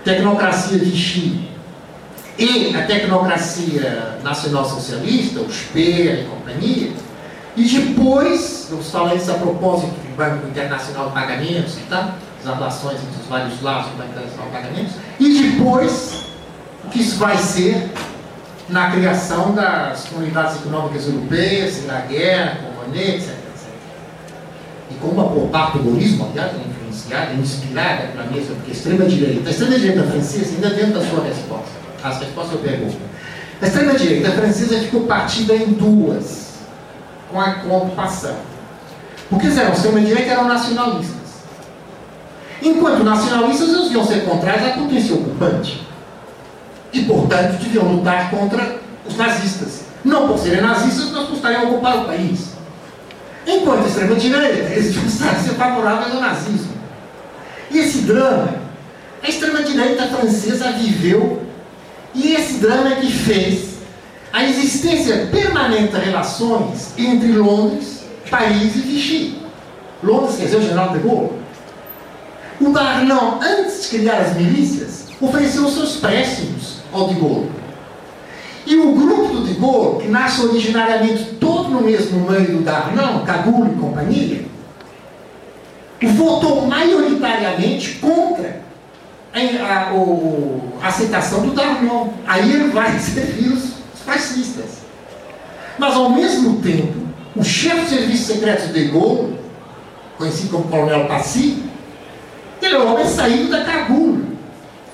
tecnocracia 0.04 0.78
Vichy, 0.78 1.50
e 2.38 2.76
a 2.76 2.86
tecnocracia 2.86 4.18
nacional-socialista, 4.24 5.42
o 5.42 5.52
Speer 5.52 6.22
e 6.22 6.24
companhia, 6.24 6.92
e 7.58 7.64
depois, 7.64 8.68
eu 8.72 8.82
falei 8.82 9.18
isso 9.18 9.32
a 9.32 9.36
propósito 9.36 9.88
do 9.88 10.16
Banco 10.16 10.48
Internacional 10.48 11.08
de 11.08 11.14
Pagamentos 11.14 11.78
tal, 11.90 12.16
as 12.40 12.46
relações 12.46 12.96
entre 13.02 13.22
os 13.22 13.28
vários 13.28 13.62
lados 13.62 13.92
do 13.92 13.98
Banco 13.98 14.12
Internacional 14.12 14.46
de 14.46 14.52
Pagamentos, 14.54 14.94
e 15.20 15.42
depois, 15.42 16.24
o 16.86 16.90
que 16.90 17.02
isso 17.02 17.18
vai 17.18 17.38
ser 17.38 17.92
na 18.70 18.92
criação 18.92 19.54
das 19.54 20.06
comunidades 20.06 20.58
econômicas 20.58 21.08
europeias, 21.08 21.86
na 21.86 22.02
guerra, 22.02 22.60
com 22.64 22.82
Monet, 22.82 23.16
etc, 23.16 23.30
etc. 23.30 23.70
E 24.92 24.94
como 24.96 25.22
a 25.54 25.66
do 25.72 25.80
golismo, 25.80 26.30
aliás, 26.30 26.54
é 26.54 26.79
influenciada, 27.00 27.32
é 27.32 27.36
inspirada 27.36 28.08
pela 28.08 28.26
mesma, 28.26 28.56
porque 28.56 28.72
a 28.72 28.74
extrema-direita, 28.74 29.48
a 29.48 29.52
extrema-direita 29.52 30.04
francesa, 30.04 30.56
ainda 30.56 30.70
dentro 30.70 31.00
da 31.00 31.06
sua 31.06 31.24
resposta, 31.24 31.72
as 32.04 32.20
respostas 32.20 32.54
eu 32.54 32.60
pergunto, 32.60 32.98
a 33.62 33.66
extrema-direita 33.66 34.32
francesa 34.32 34.80
ficou 34.80 35.02
partida 35.02 35.56
em 35.56 35.68
duas, 35.74 36.50
com 37.32 37.40
a, 37.40 37.52
com 37.56 37.74
a 37.74 37.78
ocupação. 37.78 38.36
Porque 39.30 39.48
eram 39.48 39.74
extrema-direita 39.74 40.32
eram 40.32 40.48
nacionalistas. 40.48 41.20
Enquanto 42.62 43.04
nacionalistas, 43.04 43.70
eles 43.70 43.84
deviam 43.84 44.06
ser 44.06 44.26
contrários 44.26 44.68
à 44.68 44.72
potência 44.72 45.16
ocupante. 45.16 45.88
E, 46.92 47.02
portanto, 47.04 47.60
deviam 47.62 47.94
lutar 47.94 48.32
contra 48.32 48.78
os 49.06 49.16
nazistas. 49.16 49.82
Não 50.04 50.28
por 50.28 50.40
serem 50.40 50.62
nazistas, 50.62 51.12
mas 51.12 51.28
por 51.28 51.36
estarem 51.36 51.58
a 51.58 51.64
ocupar 51.64 52.00
o 52.00 52.06
país. 52.06 52.50
Enquanto 53.46 53.88
extrema-direita, 53.88 54.74
eles 54.74 54.94
deviam 54.96 55.10
ser 55.10 55.54
favoráveis 55.56 56.16
ao 56.16 56.22
nazismo. 56.22 56.79
E 57.72 57.78
esse 57.78 58.00
drama, 58.00 58.56
a 59.22 59.30
extrema-direita 59.30 60.08
francesa 60.08 60.72
viveu, 60.72 61.44
e 62.14 62.34
esse 62.34 62.56
drama 62.56 62.94
é 62.94 62.96
que 62.96 63.12
fez 63.12 63.70
a 64.34 64.44
existência 64.44 65.28
permanente 65.32 65.94
de 65.94 66.00
relações 66.00 66.94
entre 66.98 67.32
Londres, 67.34 68.04
Paris 68.30 68.76
e 68.76 68.80
Vichy. 68.80 69.42
Londres 70.04 70.38
quer 70.38 70.46
dizer 70.46 70.58
o 70.58 70.62
general 70.62 70.90
de 70.94 71.00
Gaulle. 71.00 71.32
O 72.62 72.70
Darlan, 72.72 73.40
antes 73.42 73.84
de 73.84 73.98
criar 73.98 74.18
as 74.18 74.36
milícias, 74.36 75.08
ofereceu 75.22 75.68
seus 75.70 75.98
préstimos 75.98 76.80
ao 76.92 77.08
de 77.08 77.16
Gaulle. 77.16 77.52
E 78.66 78.76
o 78.76 78.94
grupo 78.94 79.36
do 79.36 79.46
de 79.46 79.54
Gaulle, 79.54 80.04
que 80.04 80.08
nasce 80.10 80.42
originariamente 80.42 81.36
todo 81.40 81.70
no 81.70 81.82
mesmo 81.82 82.30
meio 82.30 82.58
do 82.58 82.64
Darlan, 82.64 83.24
Cagulho 83.26 83.74
e 83.74 83.80
companhia, 83.80 84.46
votou 86.08 86.66
maioritariamente 86.66 87.96
contra 87.96 88.62
a, 89.34 89.40
a, 89.40 90.84
a 90.84 90.88
aceitação 90.88 91.46
do 91.46 91.54
Darlan. 91.54 92.10
Aí 92.26 92.52
ele 92.52 92.70
vai 92.70 92.98
servir 93.00 93.50
os 93.50 93.74
fascistas. 94.06 94.80
Mas, 95.78 95.96
ao 95.96 96.10
mesmo 96.10 96.62
tempo, 96.62 97.08
o 97.36 97.44
chefe 97.44 97.82
de 97.82 97.90
serviços 97.90 98.28
secretos 98.28 98.74
de 98.74 98.86
Gaulle, 98.86 99.38
conhecido 100.18 100.50
como 100.50 100.66
Coronel 100.66 101.06
Passy, 101.06 101.64
ele 102.62 102.76
é 102.76 102.80
um 102.80 102.94
homem 102.94 103.08
saído 103.08 103.50
da 103.50 103.64
Cabul. 103.64 104.20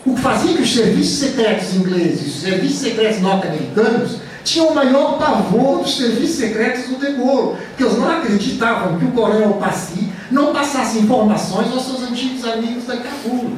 O 0.06 0.14
que 0.14 0.22
fazia 0.22 0.54
que 0.54 0.62
os 0.62 0.74
serviços 0.74 1.18
secretos 1.18 1.76
ingleses, 1.76 2.36
os 2.36 2.42
serviços 2.42 2.78
secretos 2.78 3.22
norte-americanos, 3.22 4.18
tinham 4.44 4.68
o 4.68 4.76
maior 4.76 5.18
pavor 5.18 5.82
dos 5.82 5.98
serviços 5.98 6.36
secretos 6.36 6.84
do 6.84 7.00
De 7.00 7.14
Gaulle, 7.14 7.58
porque 7.70 7.84
eles 7.84 7.98
não 7.98 8.08
acreditavam 8.08 9.00
que 9.00 9.06
o 9.06 9.12
Coronel 9.12 9.54
Passy 9.54 10.12
não 10.36 10.54
passasse 10.54 11.00
informações 11.00 11.72
aos 11.72 11.86
seus 11.86 12.04
antigos 12.04 12.46
amigos 12.46 12.84
da 12.84 12.98
Cabul. 12.98 13.54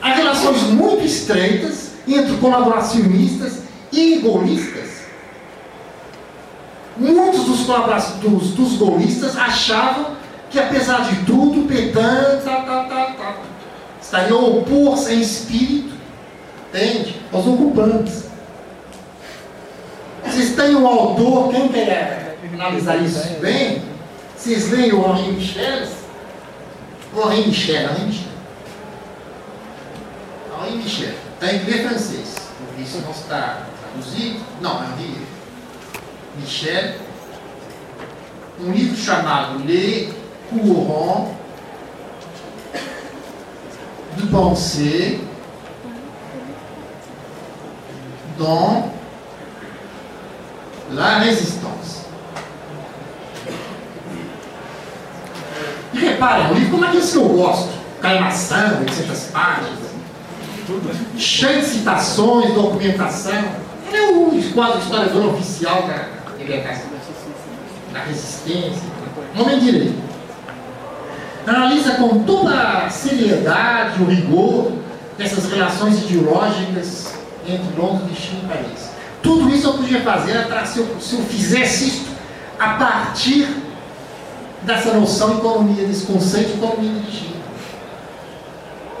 Há 0.00 0.14
relações 0.14 0.62
muito 0.62 1.04
estreitas 1.04 1.92
entre 2.08 2.36
colaboracionistas 2.38 3.64
e 3.92 4.16
golistas. 4.16 5.02
Muitos 6.96 7.44
dos, 7.44 7.66
dos, 8.20 8.50
dos 8.54 8.72
golistas 8.78 9.36
achavam 9.36 10.16
que, 10.50 10.58
apesar 10.58 11.02
de 11.02 11.24
tudo, 11.24 11.68
Petan 11.68 12.40
tá, 12.44 12.56
tá, 12.62 12.84
tá, 12.84 13.04
tá, 13.16 13.36
estaria 14.00 14.36
opor-se 14.36 15.14
em 15.14 15.20
espírito, 15.20 15.94
entende? 16.68 17.20
Aos 17.32 17.46
ocupantes. 17.46 18.24
Vocês 20.24 20.54
têm 20.56 20.74
um 20.74 20.86
autor, 20.86 21.50
quem 21.50 21.68
quer 21.68 22.38
analisar 22.54 22.96
isso 22.96 23.40
bem? 23.40 23.81
Vocês 24.42 24.72
leem 24.72 24.92
o 24.92 25.06
Henri 25.06 25.32
Michel? 25.34 25.86
Henri 27.14 27.46
Michel, 27.46 27.90
Henri 27.92 28.06
Michel. 28.06 28.32
Henri 30.58 30.76
Michel. 30.78 31.14
Está 31.34 31.52
em 31.52 31.60
inglês 31.60 31.86
francês. 31.86 32.34
Porque 32.58 32.82
isso 32.82 32.98
não 33.02 33.12
está 33.12 33.68
traduzido. 33.80 34.40
Não, 34.60 34.82
Henri 34.82 35.16
Michel. 36.40 36.96
Um 38.60 38.72
livro 38.72 38.96
chamado 38.96 39.64
Les 39.64 40.12
Courants 40.50 41.36
de 44.16 44.26
Pensée 44.26 45.20
dans 48.36 48.90
la 50.90 51.18
résistance. 51.20 52.01
E 55.92 55.98
reparem, 55.98 56.50
o 56.50 56.54
livro 56.54 56.70
como 56.70 56.84
aqueles 56.84 57.10
que 57.10 57.16
eu 57.16 57.28
gosto, 57.28 57.70
calmação, 58.00 58.80
800 58.80 59.20
páginas, 59.24 59.92
cheio 61.16 61.60
de 61.60 61.66
citações, 61.66 62.54
documentação. 62.54 63.44
Ele 63.88 63.96
é 63.96 64.10
o 64.10 64.52
quadro 64.54 64.78
historiador 64.78 65.34
oficial 65.34 65.82
da, 65.82 66.08
é 66.40 66.78
da, 67.92 68.00
resistência, 68.00 68.82
homem 69.38 69.58
direito. 69.58 70.02
Analisa 71.46 71.94
com 71.94 72.22
toda 72.24 72.54
a 72.54 72.88
seriedade, 72.88 74.02
o 74.02 74.06
rigor 74.06 74.72
dessas 75.18 75.50
relações 75.50 76.02
ideológicas 76.04 77.12
entre 77.46 77.80
Londres, 77.80 78.16
China 78.16 78.40
e 78.44 78.48
Paris. 78.48 78.90
Tudo 79.22 79.48
isso 79.50 79.66
eu 79.66 79.74
podia 79.74 80.00
fazer 80.00 80.46
se 80.66 80.78
eu, 80.78 80.96
se 81.00 81.16
eu 81.16 81.22
fizesse 81.24 81.88
isso 81.88 82.06
a 82.58 82.74
partir 82.74 83.48
dessa 84.64 84.92
noção 84.94 85.30
de 85.30 85.38
economia, 85.38 85.86
desse 85.86 86.06
conceito 86.06 86.52
de 86.52 86.58
economia. 86.58 87.02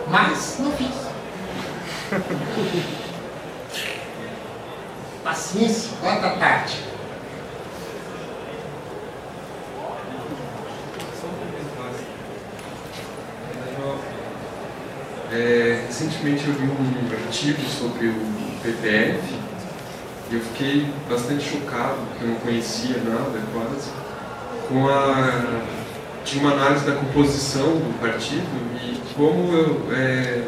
Mas 0.08 0.56
não 0.58 0.72
fiz. 0.72 0.90
Paciência, 5.24 5.90
quanta 6.00 6.30
tática. 6.30 6.92
É, 15.32 15.84
recentemente 15.86 16.46
eu 16.46 16.52
vi 16.52 16.66
um 16.66 17.24
artigo 17.24 17.62
sobre 17.62 18.08
o 18.08 18.14
PPF 18.62 19.34
e 20.30 20.34
eu 20.34 20.40
fiquei 20.40 20.92
bastante 21.08 21.42
chocado, 21.42 21.96
porque 22.10 22.24
eu 22.24 22.28
não 22.28 22.36
conhecia 22.36 22.98
nada 22.98 23.40
quase, 23.54 23.90
com 24.72 24.88
a. 24.88 25.62
Tinha 26.24 26.44
uma 26.44 26.52
análise 26.52 26.86
da 26.86 26.92
composição 26.92 27.64
do 27.64 28.00
partido 28.00 28.46
e 28.80 28.96
como 29.14 29.52
eu, 29.52 29.88
é, 29.92 30.42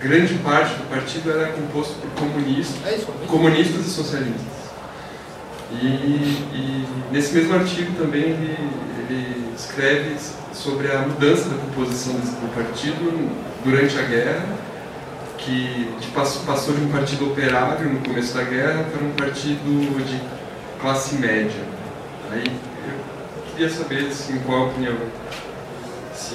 grande 0.00 0.34
parte 0.34 0.74
do 0.76 0.88
partido 0.88 1.32
era 1.32 1.52
composto 1.52 1.94
por 1.94 2.10
comunistas, 2.10 3.04
comunistas 3.26 3.86
e 3.86 3.90
socialistas. 3.90 4.62
E, 5.72 5.86
e, 5.86 6.86
nesse 7.10 7.34
mesmo 7.34 7.54
artigo 7.54 7.92
também 7.98 8.22
ele, 8.22 8.56
ele, 9.08 9.52
escreve 9.56 10.16
sobre 10.52 10.92
a 10.92 11.00
mudança 11.00 11.48
da 11.48 11.56
composição 11.56 12.14
do 12.14 12.54
partido 12.54 13.30
durante 13.64 13.98
a 13.98 14.02
guerra, 14.02 14.44
que, 15.38 15.88
passou, 16.14 16.42
passou, 16.42 16.74
de 16.74 16.82
um 16.82 16.88
partido 16.88 17.26
operário 17.26 17.88
no 17.88 18.00
começo 18.00 18.34
da 18.34 18.44
guerra 18.44 18.84
para 18.92 19.04
um 19.04 19.10
partido 19.12 20.04
de 20.04 20.20
classe 20.80 21.16
média. 21.16 21.62
Aí 22.30 22.71
queria 23.62 23.70
saber, 23.70 24.08
assim, 24.08 24.40
qual 24.44 24.62
a 24.62 24.64
opinião, 24.66 24.96
se 26.12 26.34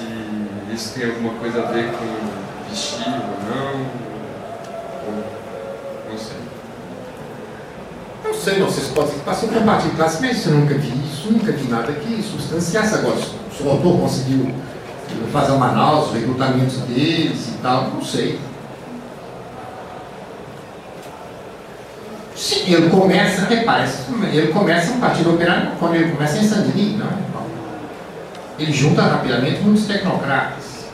isso 0.72 0.94
tem 0.94 1.10
alguma 1.10 1.34
coisa 1.34 1.62
a 1.62 1.66
ver 1.70 1.92
com 1.92 2.70
vestir 2.70 3.06
ou 3.06 3.14
não, 3.50 3.80
ou 5.06 5.24
não 6.10 6.18
sei. 6.18 6.38
Não 8.24 8.34
sei, 8.34 8.58
não 8.58 8.70
sei 8.70 8.84
se 8.84 8.92
pode 8.92 9.10
ser 9.10 9.14
que 9.16 9.24
passou 9.24 9.48
por 9.50 9.58
um 9.58 9.66
partido 9.66 9.90
de 9.90 9.96
classe 9.96 10.22
média, 10.22 10.42
eu 10.46 10.54
nunca 10.54 10.74
vi 10.74 10.88
isso, 10.88 11.30
nunca 11.30 11.52
vi 11.52 11.68
nada 11.68 11.92
que 11.92 12.22
substanciasse 12.22 12.94
agora. 12.94 13.20
Se 13.20 13.62
o 13.62 13.70
autor 13.70 14.00
conseguiu 14.00 14.54
fazer 15.30 15.52
uma 15.52 15.68
análise, 15.68 16.10
o 16.10 16.12
recrutamento 16.14 16.78
deles 16.86 17.48
e 17.48 17.58
tal, 17.60 17.90
não 17.90 18.02
sei. 18.02 18.32
Sim, 18.32 18.40
ele 22.66 22.88
começa, 22.88 23.46
repare, 23.46 23.88
ele 24.32 24.52
começa 24.52 24.92
um 24.92 25.00
partido 25.00 25.34
operário, 25.34 25.72
quando 25.78 25.96
ele 25.96 26.12
começa 26.12 26.38
em 26.38 26.46
Saint-Denis, 26.46 26.96
não 26.96 27.06
é? 27.06 27.28
Ele 28.60 28.72
junta 28.72 29.02
rapidamente 29.02 29.60
muitos 29.60 29.86
tecnocratas, 29.86 30.86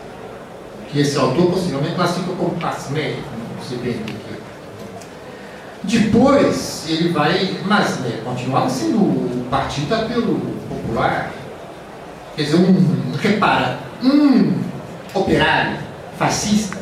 que 0.91 1.01
esse 1.01 1.19
autor 1.19 1.51
possivelmente 1.51 1.95
classifica 1.95 2.33
como 2.37 2.57
classe 2.57 2.93
média, 2.93 3.19
não 3.57 3.63
sei 3.63 3.79
bem 3.79 3.93
o 3.93 4.05
que 4.05 4.13
é. 4.13 4.25
Depois 5.83 6.87
ele 6.89 7.11
vai, 7.11 7.59
mas 7.67 7.99
né, 7.99 8.21
continuava 8.25 8.71
sendo 8.71 8.99
o 8.99 9.47
partido 9.51 9.95
apelo 9.95 10.41
popular. 10.69 11.31
Quer 12.37 12.43
dizer, 12.43 12.57
um, 12.57 13.13
repara, 13.21 13.79
um 14.03 14.55
operário 15.13 15.79
fascista, 16.19 16.79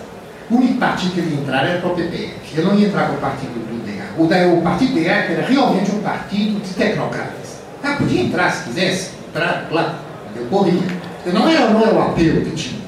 o 0.49 0.55
único 0.55 0.79
partido 0.79 1.15
que 1.15 1.21
ele 1.21 1.35
entrar 1.35 1.67
era 1.67 1.81
para 1.81 1.91
o 1.91 1.97
PP. 1.97 2.35
Ele 2.53 2.63
não 2.63 2.75
ia 2.77 2.87
entrar 2.87 3.07
para 3.07 3.17
o 3.17 3.21
partido. 3.21 3.72
O, 4.19 4.27
DEA, 4.27 4.49
o 4.49 4.63
partido 4.63 4.95
DEA 4.95 5.13
era 5.13 5.47
realmente 5.47 5.91
um 5.91 6.03
partido 6.03 6.61
de 6.61 6.75
tecnocratas. 6.75 7.63
Ah, 7.83 7.97
podia 7.97 8.23
entrar 8.23 8.51
se 8.51 8.65
quisesse, 8.65 9.11
entrar 9.29 9.67
lá, 9.71 9.99
eu 10.37 10.47
corria. 10.47 10.83
Eu 11.25 11.33
não 11.33 11.49
era, 11.49 11.71
não 11.71 11.83
era 11.83 11.95
o 11.95 12.03
apelo 12.03 12.45
que 12.45 12.51
tinha. 12.51 12.81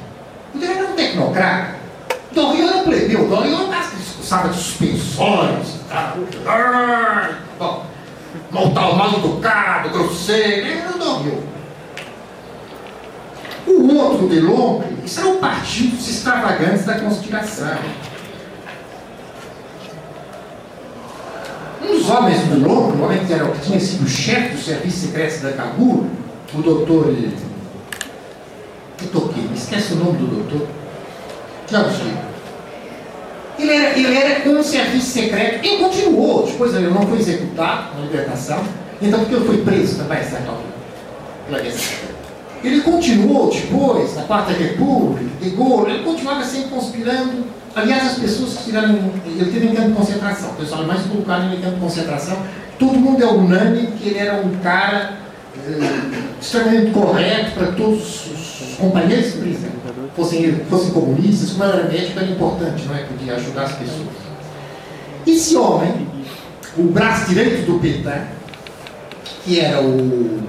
O 0.54 0.58
DEA 0.58 0.70
era 0.70 0.86
um 0.86 0.92
tecnocrata. 0.92 1.74
Dorian 2.32 2.68
era 2.68 2.82
plebeu, 2.82 3.28
Dorian 3.28 3.68
era 3.68 3.84
discussava 4.24 4.48
de 4.48 4.56
suspensões 4.56 5.68
e 5.68 5.78
tal. 5.88 6.16
Bom, 7.58 7.86
montar 8.50 8.92
mal 8.94 9.12
educado, 9.14 9.90
grosseiro, 9.90 10.66
era 10.66 10.96
o 10.96 10.98
Dorian. 10.98 11.54
O 13.66 13.94
outro, 13.96 14.28
de 14.28 14.40
Longre, 14.40 14.96
isso 15.04 15.20
eram 15.20 15.38
partidos 15.38 16.08
extravagantes 16.08 16.84
da 16.84 16.98
conspiração. 16.98 17.78
Um 21.84 21.98
dos 21.98 22.08
homens 22.08 22.40
do 22.44 22.66
Longre, 22.66 22.98
o 22.98 23.04
homem 23.04 23.24
que, 23.24 23.32
era, 23.32 23.46
que 23.50 23.60
tinha 23.60 23.78
sido 23.78 24.08
chefe 24.08 24.56
do 24.56 24.62
serviço 24.62 25.06
secreto 25.06 25.42
da 25.42 25.52
Cabul, 25.52 26.06
o 26.54 26.62
doutor. 26.62 27.14
Toquei, 29.12 29.44
esquece 29.54 29.92
o 29.92 29.96
nome 29.96 30.16
do 30.16 30.26
doutor. 30.26 30.66
Sei. 31.68 32.14
Ele 33.58 33.72
era, 33.72 33.98
ele 33.98 34.16
era 34.16 34.50
um 34.50 34.62
serviço 34.62 35.10
secreto 35.10 35.64
e 35.64 35.78
continuou. 35.78 36.46
Depois 36.46 36.74
ele 36.74 36.88
não 36.88 37.02
foi 37.06 37.18
executado 37.18 37.94
na 37.96 38.06
libertação. 38.06 38.62
Então, 39.02 39.20
porque 39.20 39.34
ele 39.34 39.44
foi 39.44 39.58
preso 39.58 39.98
também, 39.98 40.22
certo? 40.24 40.54
Ele 42.62 42.80
continuou 42.80 43.50
depois, 43.50 44.16
na 44.16 44.22
Quarta 44.22 44.52
República, 44.52 45.24
de 45.40 45.50
Gaulle, 45.50 45.92
ele 45.92 46.04
continuava 46.04 46.42
sempre 46.42 46.70
conspirando. 46.70 47.44
Aliás, 47.74 48.06
as 48.06 48.18
pessoas 48.18 48.54
que 48.54 48.64
tiraram. 48.64 48.98
Ele 49.26 49.50
teve 49.50 49.66
um 49.66 49.74
campo 49.74 49.88
de 49.88 49.94
concentração, 49.94 50.50
o 50.50 50.54
pessoal 50.54 50.84
mais 50.84 51.02
colocaram 51.02 51.52
em 51.52 51.60
campo 51.60 51.74
de 51.74 51.80
concentração. 51.80 52.38
Todo 52.78 52.98
mundo 52.98 53.22
é 53.22 53.26
unânime 53.26 53.88
que 53.98 54.08
ele 54.08 54.18
era 54.18 54.34
um 54.34 54.50
cara 54.60 55.14
eh, 55.66 56.22
extremamente 56.40 56.92
correto 56.92 57.52
para 57.52 57.72
todos 57.72 58.26
os 58.26 58.76
companheiros 58.78 59.32
de 59.32 59.38
prisão. 59.38 59.70
Fossem, 60.16 60.54
fossem 60.70 60.90
comunistas, 60.90 61.50
como 61.50 61.64
era 61.64 61.88
médico, 61.88 62.18
era 62.18 62.28
importante, 62.28 62.84
não 62.84 62.94
é? 62.94 63.02
Podia 63.02 63.34
ajudar 63.34 63.64
as 63.64 63.72
pessoas. 63.72 64.08
Esse 65.26 65.56
homem, 65.56 66.06
o 66.76 66.84
braço 66.84 67.28
direito 67.28 67.66
do 67.66 67.80
Petain, 67.80 68.22
que 69.44 69.60
era 69.60 69.80
o 69.80 70.44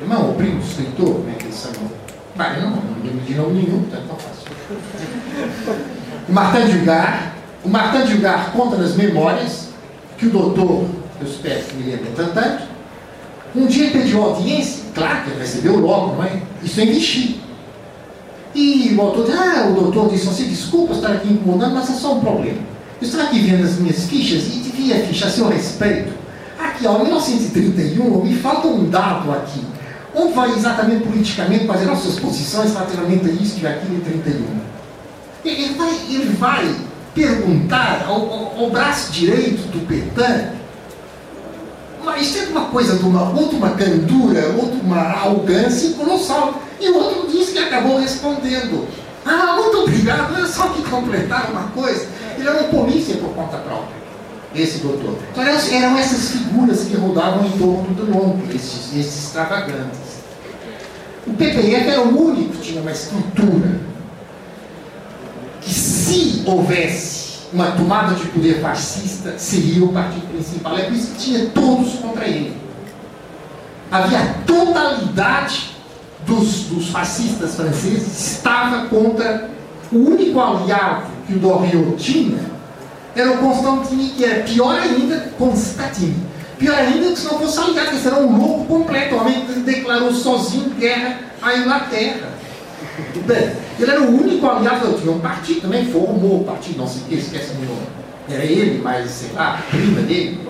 Irmão, 0.00 0.30
o 0.30 0.34
primo 0.34 0.60
do 0.60 0.66
escritor, 0.66 1.14
como 1.14 1.30
é 1.30 1.34
que 1.34 1.44
eles 1.44 1.56
chamam? 1.56 1.90
Vai, 2.34 2.60
não, 2.60 2.70
não 2.70 3.02
lembro 3.02 3.24
de 3.26 3.34
nome 3.34 3.62
nenhum, 3.62 3.82
tá 3.84 3.98
tão 4.06 4.16
fácil. 4.16 4.46
O 6.28 6.32
Martin 6.32 6.66
Dugar, 6.72 7.34
o 7.64 7.68
Martin 7.68 8.12
Dugar 8.12 8.52
conta 8.52 8.76
nas 8.76 8.96
memórias 8.96 9.68
que 10.18 10.26
o 10.26 10.30
doutor, 10.30 10.86
eu 11.20 11.26
espero 11.26 11.62
que 11.62 11.76
me 11.76 11.90
lembre 11.90 12.10
tanto, 12.16 12.64
um 13.54 13.66
dia 13.66 13.90
pediu 13.90 14.22
audiência, 14.22 14.84
claro 14.92 15.22
que 15.22 15.30
ele 15.30 15.38
recebeu 15.38 15.76
logo, 15.76 16.16
não 16.16 16.24
é? 16.24 16.42
Isso 16.62 16.80
é 16.80 16.84
investir. 16.84 17.36
E 18.54 18.94
o 18.98 19.00
autor 19.00 19.26
disse, 19.26 19.38
ah, 19.38 19.68
o 19.70 19.74
doutor 19.74 20.10
disse 20.10 20.28
assim, 20.28 20.48
desculpa 20.48 20.94
estar 20.94 21.12
aqui 21.12 21.32
incomodando, 21.32 21.74
mas 21.74 21.90
é 21.90 21.92
só 21.92 22.14
um 22.14 22.20
problema. 22.20 22.58
Eu 23.00 23.06
estou 23.06 23.20
aqui 23.20 23.38
vendo 23.38 23.62
as 23.62 23.78
minhas 23.78 24.06
fichas 24.06 24.46
e 24.46 24.58
devia 24.58 25.06
ficha 25.06 25.26
a 25.26 25.30
seu 25.30 25.48
respeito. 25.48 26.12
Aqui, 26.58 26.86
ó, 26.86 26.98
1931, 26.98 28.24
me 28.24 28.34
falta 28.34 28.66
um 28.66 28.90
dado 28.90 29.30
aqui 29.30 29.60
onde 30.14 30.32
vai 30.32 30.50
exatamente 30.50 31.04
politicamente 31.04 31.66
fazer 31.66 31.90
as 31.90 31.98
suas 31.98 32.18
posições 32.18 32.72
relativamente 32.72 33.26
a 33.26 33.30
isso 33.30 33.60
e 33.60 33.66
aquilo 33.66 33.96
em 33.96 34.00
31. 34.00 34.75
Ele 35.48 35.74
vai, 35.74 35.94
ele 36.08 36.36
vai 36.38 36.76
perguntar 37.14 38.04
ao, 38.06 38.20
ao, 38.20 38.58
ao 38.58 38.70
braço 38.70 39.12
direito 39.12 39.68
do 39.68 39.86
Petan, 39.86 40.50
mas 42.04 42.30
tem 42.30 42.48
uma 42.48 42.66
coisa 42.66 42.96
de 42.96 43.04
uma, 43.04 43.70
candura, 43.70 44.48
outra 44.56 44.78
uma 44.82 44.98
arrogância 44.98 45.94
colossal. 45.94 46.62
E 46.80 46.88
o 46.88 46.96
outro 46.96 47.28
disse 47.30 47.52
que 47.52 47.58
acabou 47.58 47.98
respondendo. 47.98 48.86
Ah, 49.24 49.56
muito 49.56 49.78
obrigado, 49.78 50.46
só 50.46 50.68
que 50.68 50.82
completar 50.82 51.50
uma 51.50 51.64
coisa. 51.68 52.06
Ele 52.38 52.46
era 52.46 52.62
um 52.62 52.68
polícia 52.68 53.16
por 53.16 53.30
conta 53.30 53.56
própria, 53.56 53.96
esse 54.54 54.78
doutor. 54.78 55.18
Então 55.32 55.42
eram, 55.42 55.98
essas 55.98 56.30
figuras 56.30 56.84
que 56.84 56.96
rodavam 56.96 57.46
em 57.46 57.50
torno 57.52 57.94
do 57.94 58.06
nome, 58.06 58.54
esses, 58.54 58.96
esses 58.96 59.24
extravagantes. 59.24 60.16
O 61.26 61.32
PPF 61.32 61.88
era 61.88 62.02
o 62.02 62.28
único 62.28 62.52
que 62.52 62.60
tinha 62.60 62.82
uma 62.82 62.92
estrutura 62.92 63.80
se 66.26 66.42
houvesse 66.44 67.26
uma 67.52 67.72
tomada 67.72 68.14
de 68.14 68.26
poder 68.26 68.60
fascista, 68.60 69.34
seria 69.38 69.84
o 69.84 69.92
partido 69.92 70.26
principal. 70.28 70.76
É 70.76 70.82
por 70.82 70.94
isso 70.94 71.12
que 71.12 71.18
tinha 71.18 71.46
todos 71.50 71.94
contra 71.94 72.26
ele. 72.26 72.56
Havia 73.90 74.18
a 74.18 74.26
totalidade 74.44 75.76
dos, 76.26 76.64
dos 76.64 76.88
fascistas 76.88 77.54
franceses 77.54 78.32
estava 78.32 78.86
contra 78.88 79.48
o 79.92 79.96
único 79.96 80.40
aliado 80.40 81.04
que 81.26 81.34
o 81.34 81.38
Doriot 81.38 81.96
tinha 81.96 82.56
era 83.14 83.32
o 83.32 83.38
Constantine, 83.38 84.10
que 84.10 84.24
era 84.24 84.42
pior 84.42 84.78
ainda, 84.78 85.32
Constantine. 85.38 86.16
Pior 86.58 86.76
ainda 86.76 87.12
que 87.12 87.18
se 87.18 87.24
não 87.24 87.38
fosse 87.38 87.58
aliado, 87.58 87.96
que 87.96 88.06
era 88.06 88.18
um 88.18 88.36
louco 88.36 88.66
completo, 88.66 89.14
o 89.14 89.18
homem 89.18 89.46
declarou 89.64 90.12
sozinho 90.12 90.70
guerra 90.70 91.20
à 91.40 91.56
Inglaterra. 91.56 92.35
Bem, 93.26 93.52
ele 93.78 93.90
era 93.90 94.00
o 94.00 94.20
único 94.20 94.46
aliado, 94.46 94.86
eu 94.86 94.98
tinha 94.98 95.12
um 95.12 95.20
partido 95.20 95.62
também, 95.62 95.84
formou 95.86 96.40
o 96.40 96.44
partido, 96.44 96.78
não 96.78 96.86
sei 96.86 97.02
o 97.02 97.04
que, 97.04 97.14
esquece 97.16 97.54
meu 97.54 97.68
nome. 97.68 97.86
Era 98.28 98.44
ele, 98.44 98.80
mas 98.82 99.10
sei 99.10 99.32
lá, 99.32 99.62
prima 99.70 100.00
dele. 100.02 100.40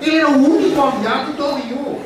Ele 0.00 0.16
era 0.16 0.30
o 0.30 0.44
único 0.44 0.80
aliado 0.80 1.32
do 1.32 1.36
Doriot. 1.36 2.00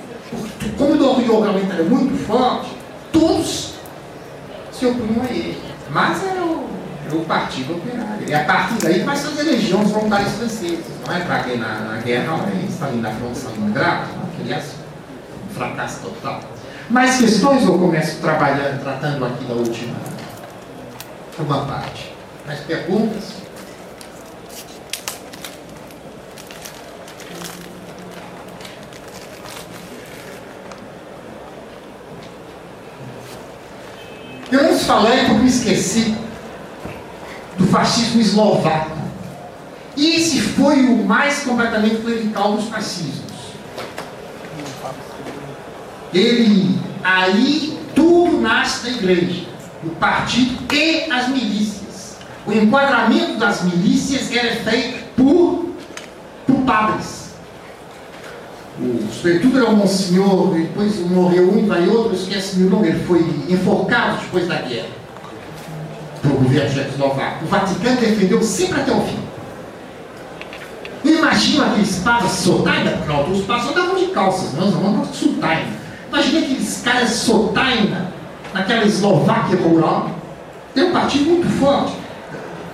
Como 0.78 0.94
o 0.94 0.96
Doriot 0.96 1.42
realmente 1.42 1.72
era 1.72 1.84
muito 1.84 2.26
forte, 2.26 2.70
todos 3.12 3.74
se 4.72 4.86
opunham 4.86 5.22
a 5.22 5.30
ele. 5.30 5.60
Mas 5.90 6.24
era 6.24 6.42
o, 6.42 6.66
era 7.06 7.14
o 7.14 7.24
Partido 7.24 7.76
Operário. 7.76 8.28
E 8.28 8.34
a 8.34 8.44
partir 8.44 8.74
daí 8.82 9.00
vai 9.00 9.16
fazer 9.16 9.42
legiões 9.42 9.90
voluntárias 9.90 10.32
francesas. 10.32 10.84
Não 11.06 11.14
é 11.14 11.20
para 11.20 11.40
que 11.40 11.56
na, 11.56 11.80
na 11.80 11.96
guerra, 11.98 12.36
não 12.36 12.46
é 12.46 12.64
Stalin 12.68 13.00
na 13.00 13.10
França, 13.10 13.50
Stalingrado, 13.50 14.08
não, 14.16 14.44
aliás, 14.44 14.64
um 15.48 15.54
fracasso 15.54 16.00
total. 16.00 16.40
Mais 16.90 17.18
questões 17.18 17.64
eu 17.64 17.78
começo 17.78 18.20
trabalhando, 18.20 18.82
tratando 18.82 19.24
aqui 19.24 19.44
da 19.44 19.54
última 19.54 19.94
uma 21.38 21.64
parte. 21.64 22.12
Mais 22.46 22.60
perguntas? 22.60 23.42
Eu 34.50 34.62
não 34.64 34.78
falei 34.78 35.24
porque 35.24 35.42
me 35.42 35.48
esqueci 35.48 36.14
do 37.56 37.66
fascismo 37.68 38.20
eslovaco. 38.20 38.90
E 39.96 40.16
esse 40.16 40.40
foi 40.40 40.84
o 40.86 41.04
mais 41.04 41.40
completamente 41.40 41.96
clerical 41.96 42.52
dos 42.52 42.68
fascismos. 42.68 43.31
Ele, 46.12 46.78
aí, 47.02 47.78
tudo 47.94 48.40
nasce 48.40 48.84
da 48.84 48.90
igreja, 48.90 49.46
do 49.82 49.90
partido 49.96 50.58
e 50.72 51.10
as 51.10 51.28
milícias. 51.28 52.18
O 52.46 52.52
enquadramento 52.52 53.38
das 53.38 53.62
milícias 53.64 54.30
era 54.30 54.56
feito 54.56 55.04
por, 55.16 55.70
por 56.46 56.56
padres. 56.64 57.22
O 58.78 59.08
sobretudo 59.12 59.58
era 59.58 59.70
um 59.70 59.76
monsenhor, 59.76 60.54
depois 60.54 60.98
morreu 61.00 61.50
um 61.50 61.66
vai 61.66 61.86
outro, 61.88 62.14
esquece 62.14 62.58
meu 62.58 62.70
nome, 62.70 62.88
ele 62.88 63.04
foi 63.04 63.20
enforcado 63.48 64.18
depois 64.22 64.48
da 64.48 64.56
guerra 64.56 65.02
pelo 66.22 66.34
governo 66.36 66.72
tchecoslovaco. 66.72 67.44
O 67.44 67.48
Vaticano 67.48 68.00
defendeu 68.00 68.42
sempre 68.42 68.80
até 68.80 68.92
o 68.92 69.00
fim. 69.02 69.18
Imagina 71.04 71.66
aqueles 71.66 71.96
padres 71.96 72.30
sotaina, 72.30 72.92
porque 72.92 73.32
os 73.32 73.44
padres 73.44 73.70
andavam 73.70 73.96
de 73.96 74.06
calças, 74.06 74.54
não, 74.54 74.70
não 74.70 74.88
andavam 74.88 75.10
de 75.10 75.16
sotaina. 75.16 75.81
Imagina 76.12 76.40
aqueles 76.40 76.82
caras 76.82 77.08
sotaina 77.08 78.12
naquela 78.52 78.84
Eslováquia 78.84 79.56
rural. 79.56 80.10
Tem 80.74 80.84
um 80.84 80.92
partido 80.92 81.24
muito 81.24 81.48
forte. 81.58 81.94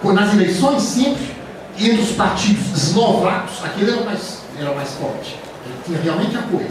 Nas 0.02 0.32
eleições, 0.34 0.82
sempre, 0.82 1.36
entre 1.78 2.02
os 2.02 2.10
partidos 2.12 2.72
eslovacos, 2.76 3.64
aquele 3.64 3.92
era 3.92 4.02
mais, 4.02 4.38
era 4.58 4.74
mais 4.74 4.90
forte. 4.94 5.36
Ele 5.64 5.74
tinha 5.86 6.00
realmente 6.00 6.36
apoio 6.36 6.66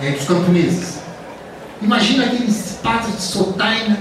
entre 0.00 0.20
os 0.20 0.24
camponeses. 0.28 0.98
Imagina 1.82 2.26
aqueles 2.26 2.78
padres 2.80 3.16
de 3.16 3.22
sotaina 3.22 3.98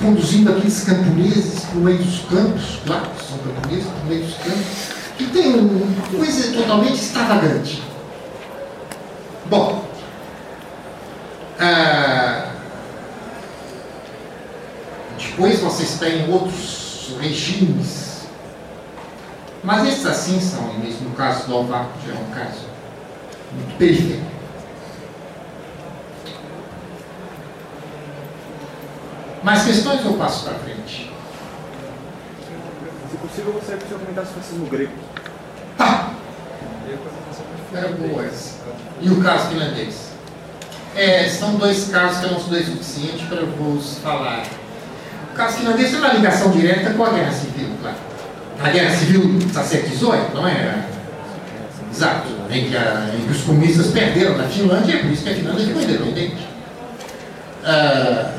conduzindo 0.00 0.50
aqueles 0.50 0.84
camponeses 0.84 1.64
o 1.74 1.78
meio 1.78 1.98
dos 1.98 2.20
campos, 2.30 2.78
claro, 2.86 3.06
são 3.28 3.38
camponeses, 3.38 3.86
o 3.86 4.06
meio 4.06 4.24
dos 4.24 4.34
campos, 4.34 4.66
que 5.18 5.26
tem 5.26 5.54
uma 5.54 6.16
coisa 6.16 6.52
totalmente 6.52 6.94
extravagante. 6.94 7.82
Bom, 9.46 9.93
ah, 11.58 12.50
depois 15.18 15.60
vocês 15.60 15.98
têm 15.98 16.30
outros 16.32 17.16
regimes, 17.20 18.26
mas 19.62 19.86
esses 19.86 20.06
assim 20.06 20.40
são, 20.40 20.74
mesmo 20.74 21.08
no 21.08 21.16
caso 21.16 21.46
do 21.46 21.54
Alvaco 21.54 21.98
já 22.06 22.12
é 22.12 22.16
um 22.16 22.30
caso 22.30 22.66
muito 23.52 23.76
periférico. 23.76 24.34
Mais 29.42 29.64
questões 29.64 30.04
eu 30.04 30.14
passo 30.14 30.44
para 30.44 30.54
frente? 30.54 31.12
Se 33.10 33.16
possível, 33.16 33.48
eu 33.48 33.52
gostaria 33.54 33.76
que 33.78 33.84
o 33.84 33.88
senhor 33.88 34.00
comentasse 34.00 34.30
o 34.30 34.34
fascismo 34.34 34.66
grego. 34.66 34.92
Tá. 35.76 36.10
Era 37.74 37.88
boa 37.88 38.24
essa. 38.24 38.60
E 39.00 39.10
o 39.10 39.22
caso 39.22 39.48
finlandês? 39.48 40.13
É, 40.96 41.28
são 41.28 41.56
dois 41.56 41.88
casos 41.88 42.18
que 42.18 42.26
eu 42.26 42.30
não 42.32 42.40
o 42.40 42.64
suficiente 42.64 43.26
para 43.26 43.44
vos 43.44 43.98
falar. 43.98 44.44
O 45.32 45.36
caso 45.36 45.58
finlandês 45.58 45.90
tem 45.90 45.98
uma 45.98 46.12
ligação 46.12 46.52
direta 46.52 46.90
com 46.90 47.04
a 47.04 47.10
Guerra 47.10 47.32
Civil, 47.32 47.68
claro. 47.80 47.96
A 48.62 48.70
Guerra 48.70 48.96
Civil 48.96 49.38
está 49.38 49.62
18, 49.62 50.34
não 50.34 50.46
é? 50.46 50.84
Exato. 51.92 52.28
Em 52.48 52.68
que, 52.68 52.76
a, 52.76 53.10
em 53.14 53.26
que 53.26 53.32
os 53.32 53.42
comunistas 53.42 53.88
perderam 53.88 54.38
na 54.38 54.44
Finlândia, 54.44 54.94
é 54.94 54.98
por 54.98 55.10
isso 55.10 55.24
que 55.24 55.30
a 55.30 55.34
Finlândia 55.34 55.66
ficou 55.66 55.82
independente. 55.82 56.46
Ah, 57.64 58.30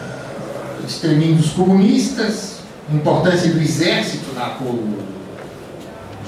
dos 1.36 1.50
comunistas, 1.52 2.60
importância 2.90 3.52
do 3.52 3.60
exército 3.60 4.34
lá 4.36 4.52
por 4.58 4.68
o 4.68 5.04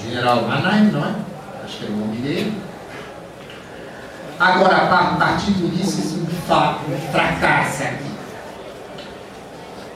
general 0.04 0.48
Mannheim, 0.48 0.92
não 0.92 1.06
é? 1.06 1.16
Acho 1.64 1.78
que 1.78 1.86
era 1.86 1.94
o 1.94 1.98
nome 1.98 2.18
dele. 2.18 2.54
Agora, 4.40 4.76
a 4.76 5.16
parte 5.18 5.52
do 5.52 5.76
disse 5.76 6.20
de 6.20 6.36
fato, 6.48 6.82
fracassa 7.12 7.86
aqui. 7.86 8.08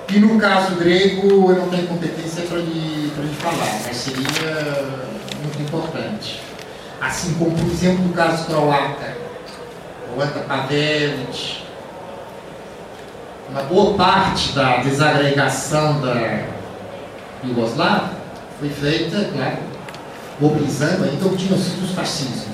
E 0.09 0.19
no 0.19 0.39
caso 0.39 0.75
grego, 0.75 1.51
eu 1.51 1.55
não 1.57 1.69
tenho 1.69 1.87
competência 1.87 2.43
para 2.43 2.57
lhe, 2.57 3.13
lhe 3.15 3.35
falar, 3.35 3.79
mas 3.85 3.95
seria 3.95 4.27
muito 5.41 5.61
importante. 5.61 6.41
Assim 6.99 7.35
como, 7.35 7.51
por 7.51 7.71
exemplo, 7.71 8.05
no 8.05 8.13
caso 8.13 8.45
croata, 8.45 9.15
o 10.13 10.47
Pavelic, 10.47 11.63
uma 13.49 13.63
boa 13.63 13.93
parte 13.93 14.53
da 14.53 14.77
desagregação 14.77 16.01
da 16.01 16.45
Iugoslávia 17.43 18.17
foi 18.59 18.69
feita, 18.69 19.29
claro, 19.33 19.57
mobilizando 20.39 21.05
ainda 21.05 21.25
o 21.25 21.29
que 21.31 21.47
tinham 21.47 21.57
sido 21.57 21.83
os 21.85 21.91
fascismos. 21.91 22.50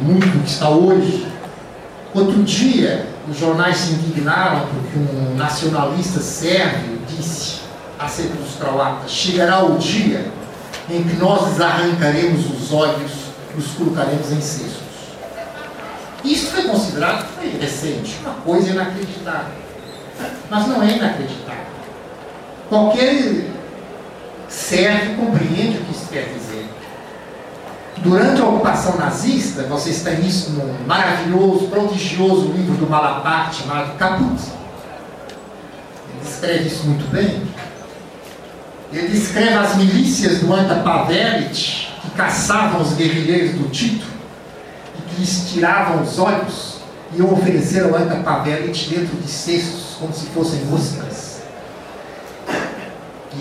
Não 0.00 0.10
é? 0.10 0.12
E 0.12 0.12
muito 0.12 0.26
do 0.26 0.42
que 0.42 0.50
está 0.50 0.68
hoje. 0.68 1.26
Outro 2.14 2.42
dia, 2.44 3.06
os 3.28 3.38
jornais 3.38 3.76
se 3.76 3.92
indignaram 3.92 4.66
porque 4.68 4.98
um 4.98 5.36
nacionalista 5.36 6.20
sérvio 6.20 6.98
disse 7.08 7.60
acerca 7.98 8.34
dos 8.34 8.54
croatas: 8.56 9.10
chegará 9.10 9.64
o 9.64 9.78
dia 9.78 10.30
em 10.88 11.02
que 11.02 11.16
nós 11.16 11.48
lhes 11.48 11.60
arrancaremos 11.60 12.46
os 12.46 12.72
olhos 12.72 13.12
e 13.54 13.58
os 13.58 13.66
colocaremos 13.72 14.32
em 14.32 14.40
cestos. 14.40 14.86
Isso 16.24 16.50
foi 16.52 16.64
considerado 16.64 17.26
foi 17.34 17.48
recente, 17.60 18.18
uma 18.22 18.34
coisa 18.34 18.70
inacreditável. 18.70 19.54
Mas 20.50 20.66
não 20.66 20.82
é 20.82 20.96
inacreditável. 20.96 21.66
Qualquer 22.68 23.44
sérvio 24.48 25.16
compreende 25.16 25.78
o 25.78 25.84
que 25.84 25.92
isso 25.92 26.08
quer 26.10 26.32
dizer. 26.34 26.45
Durante 28.02 28.40
a 28.40 28.44
ocupação 28.44 28.96
nazista, 28.98 29.62
vocês 29.62 30.02
têm 30.02 30.26
isso 30.26 30.50
num 30.50 30.86
maravilhoso, 30.86 31.68
prodigioso 31.68 32.52
livro 32.52 32.74
do 32.74 32.88
Malaparte 32.88 33.62
chamado 33.62 33.96
Caput. 33.96 34.42
Ele 36.10 36.20
descreve 36.22 36.66
isso 36.66 36.86
muito 36.86 37.10
bem. 37.10 37.42
Ele 38.92 39.08
descreve 39.08 39.54
as 39.54 39.76
milícias 39.76 40.40
do 40.40 40.52
Anta 40.52 40.76
Pavelic, 40.76 41.88
que 42.02 42.10
caçavam 42.10 42.82
os 42.82 42.92
guerrilheiros 42.92 43.52
do 43.58 43.68
Tito, 43.70 44.06
e 44.98 45.02
que 45.10 45.20
lhes 45.20 45.50
tiravam 45.50 46.02
os 46.02 46.18
olhos, 46.18 46.76
iam 47.16 47.32
oferecer 47.32 47.84
ao 47.84 47.96
Anca 47.96 48.16
Pavelic 48.16 48.88
dentro 48.88 49.16
de 49.16 49.28
cestos 49.28 49.96
como 49.98 50.12
se 50.12 50.26
fossem 50.26 50.60
ostras. 50.72 51.25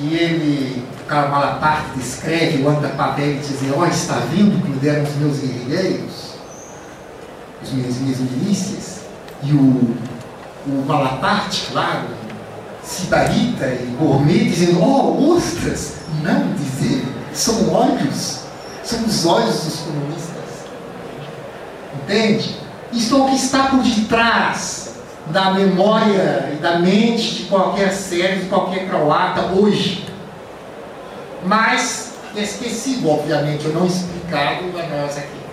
E 0.05 0.13
ele, 0.13 0.87
Karl 1.07 1.31
Malaparte, 1.31 1.97
descreve 1.97 2.61
o 2.61 2.69
Anca 2.69 2.89
Pavelic 2.89 3.39
dizendo, 3.39 3.79
ó, 3.79 3.87
está 3.87 4.19
vendo 4.31 4.61
que 4.61 4.69
me 4.69 4.77
deram 4.77 5.03
os 5.03 5.15
meus 5.15 5.39
guerrilheiros, 5.39 6.35
as 7.63 7.71
minhas, 7.71 7.95
minhas 7.97 8.19
milícias? 8.19 8.99
E 9.41 9.51
o, 9.51 9.95
o 10.67 10.85
Malaparte, 10.85 11.69
claro, 11.71 12.03
Sibarita 12.83 13.65
e 13.65 13.95
Gourmet 13.99 14.45
dizendo, 14.45 14.79
ó, 14.79 14.85
oh, 14.85 15.35
ostras! 15.35 15.95
Não, 16.21 16.53
dizer, 16.53 17.03
são 17.33 17.73
olhos, 17.73 18.41
são 18.83 19.03
os 19.05 19.25
olhos 19.25 19.63
dos 19.63 19.79
comunistas. 19.79 20.35
Entende? 21.95 22.57
Isto 22.93 23.15
é 23.15 23.19
o 23.21 23.25
que 23.25 23.35
está 23.35 23.69
por 23.69 23.81
detrás 23.81 24.84
da 25.27 25.51
memória 25.51 26.51
e 26.53 26.57
da 26.57 26.79
mente 26.79 27.35
de 27.35 27.43
qualquer 27.43 27.91
série, 27.91 28.41
de 28.41 28.45
qualquer 28.45 28.87
croata 28.87 29.41
hoje. 29.53 30.05
Mas 31.43 32.13
é 32.35 32.41
esquecido, 32.43 33.09
obviamente, 33.09 33.67
ou 33.67 33.73
não 33.73 33.85
explicado 33.85 34.65
a 34.77 34.87
nós 34.87 35.17
aqui. 35.17 35.45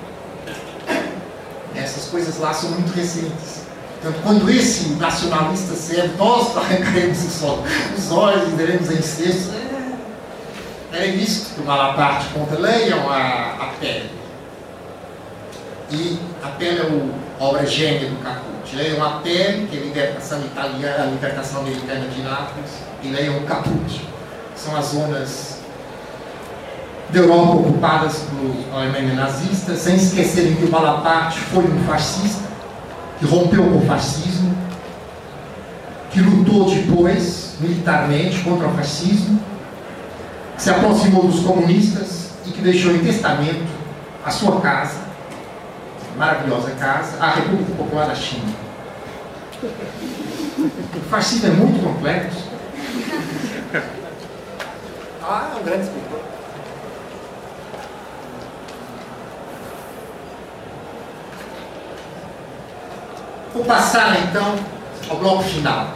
Essas 1.75 2.07
coisas 2.07 2.39
lá 2.39 2.53
são 2.53 2.71
muito 2.71 2.93
recentes. 2.93 3.63
Portanto, 4.01 4.21
quando 4.25 4.51
esse 4.51 4.91
nacionalista 4.95 5.75
serve, 5.75 6.17
nós 6.19 6.57
arrancaremos 6.57 7.25
os 7.25 8.11
olhos 8.11 8.49
e 8.49 8.57
daremos 8.57 8.91
em. 8.91 8.99
É, 10.93 10.99
é 10.99 11.07
isso 11.07 11.55
que 11.55 11.61
o 11.61 11.65
Malaparte 11.65 12.27
conta. 12.35 12.59
Leiam 12.59 13.09
a, 13.09 13.57
a 13.61 13.67
pele. 13.79 14.11
E 15.91 16.19
a 16.43 16.49
pele 16.49 16.81
é 16.81 16.83
a 17.41 17.45
obra 17.45 17.67
gêmea 17.67 18.11
do 18.11 18.17
Capucci. 18.23 18.52
Leiam 18.75 19.05
a 19.05 19.21
que 19.21 19.29
é 19.29 19.49
a 19.49 19.85
libertação 19.85 20.41
italiana, 20.41 21.05
a 21.05 21.07
libertação 21.07 21.61
americana 21.61 22.07
de 22.09 22.23
Nápoles, 22.23 22.71
e 23.03 23.09
leiam 23.09 23.37
o 23.39 23.43
Capucci. 23.43 24.01
São 24.57 24.75
as 24.75 24.87
zonas 24.87 25.59
da 27.11 27.19
Europa 27.19 27.53
ocupadas 27.53 28.25
por 28.31 28.75
Alemanha 28.75 29.15
nazista, 29.15 29.77
sem 29.77 29.97
esquecerem 29.97 30.57
que 30.57 30.65
o 30.65 30.71
Malaparte 30.71 31.39
foi 31.39 31.65
um 31.65 31.85
fascista 31.85 32.49
que 33.19 33.27
rompeu 33.27 33.63
com 33.63 33.77
o 33.77 33.87
fascismo, 33.87 34.57
que 36.11 36.21
lutou 36.21 36.71
depois 36.71 37.57
militarmente 37.61 38.41
contra 38.41 38.69
o 38.69 38.73
fascismo, 38.73 39.39
que 40.57 40.63
se 40.63 40.71
aproximou 40.71 41.27
dos 41.27 41.41
comunistas 41.41 42.31
e 42.47 42.51
que 42.51 42.63
deixou 42.63 42.93
em 42.93 43.01
testamento 43.01 43.69
a 44.25 44.31
sua 44.31 44.61
casa, 44.63 45.12
maravilhosa 46.17 46.71
casa, 46.73 47.23
a 47.23 47.31
República 47.31 47.73
Popular 47.75 48.07
da 48.07 48.15
China. 48.15 48.53
O 49.63 51.01
fascismo 51.09 51.49
é 51.49 51.51
muito 51.51 51.83
complexo. 51.83 52.51
Ah, 55.23 55.53
é 55.55 55.61
um 55.61 55.63
grande 55.63 55.85
escritor. 55.85 56.21
Vou 63.55 63.65
passar 63.65 64.19
então 64.21 64.57
ao 65.09 65.17
bloco 65.19 65.45
final. 65.45 65.95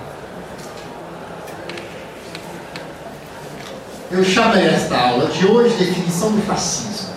Eu 4.10 4.22
chamei 4.24 4.68
esta 4.68 4.97
aula 4.97 5.26
de 5.28 5.44
hoje 5.47 5.74
definição 5.76 6.30
do 6.30 6.43
fascismo. 6.43 7.15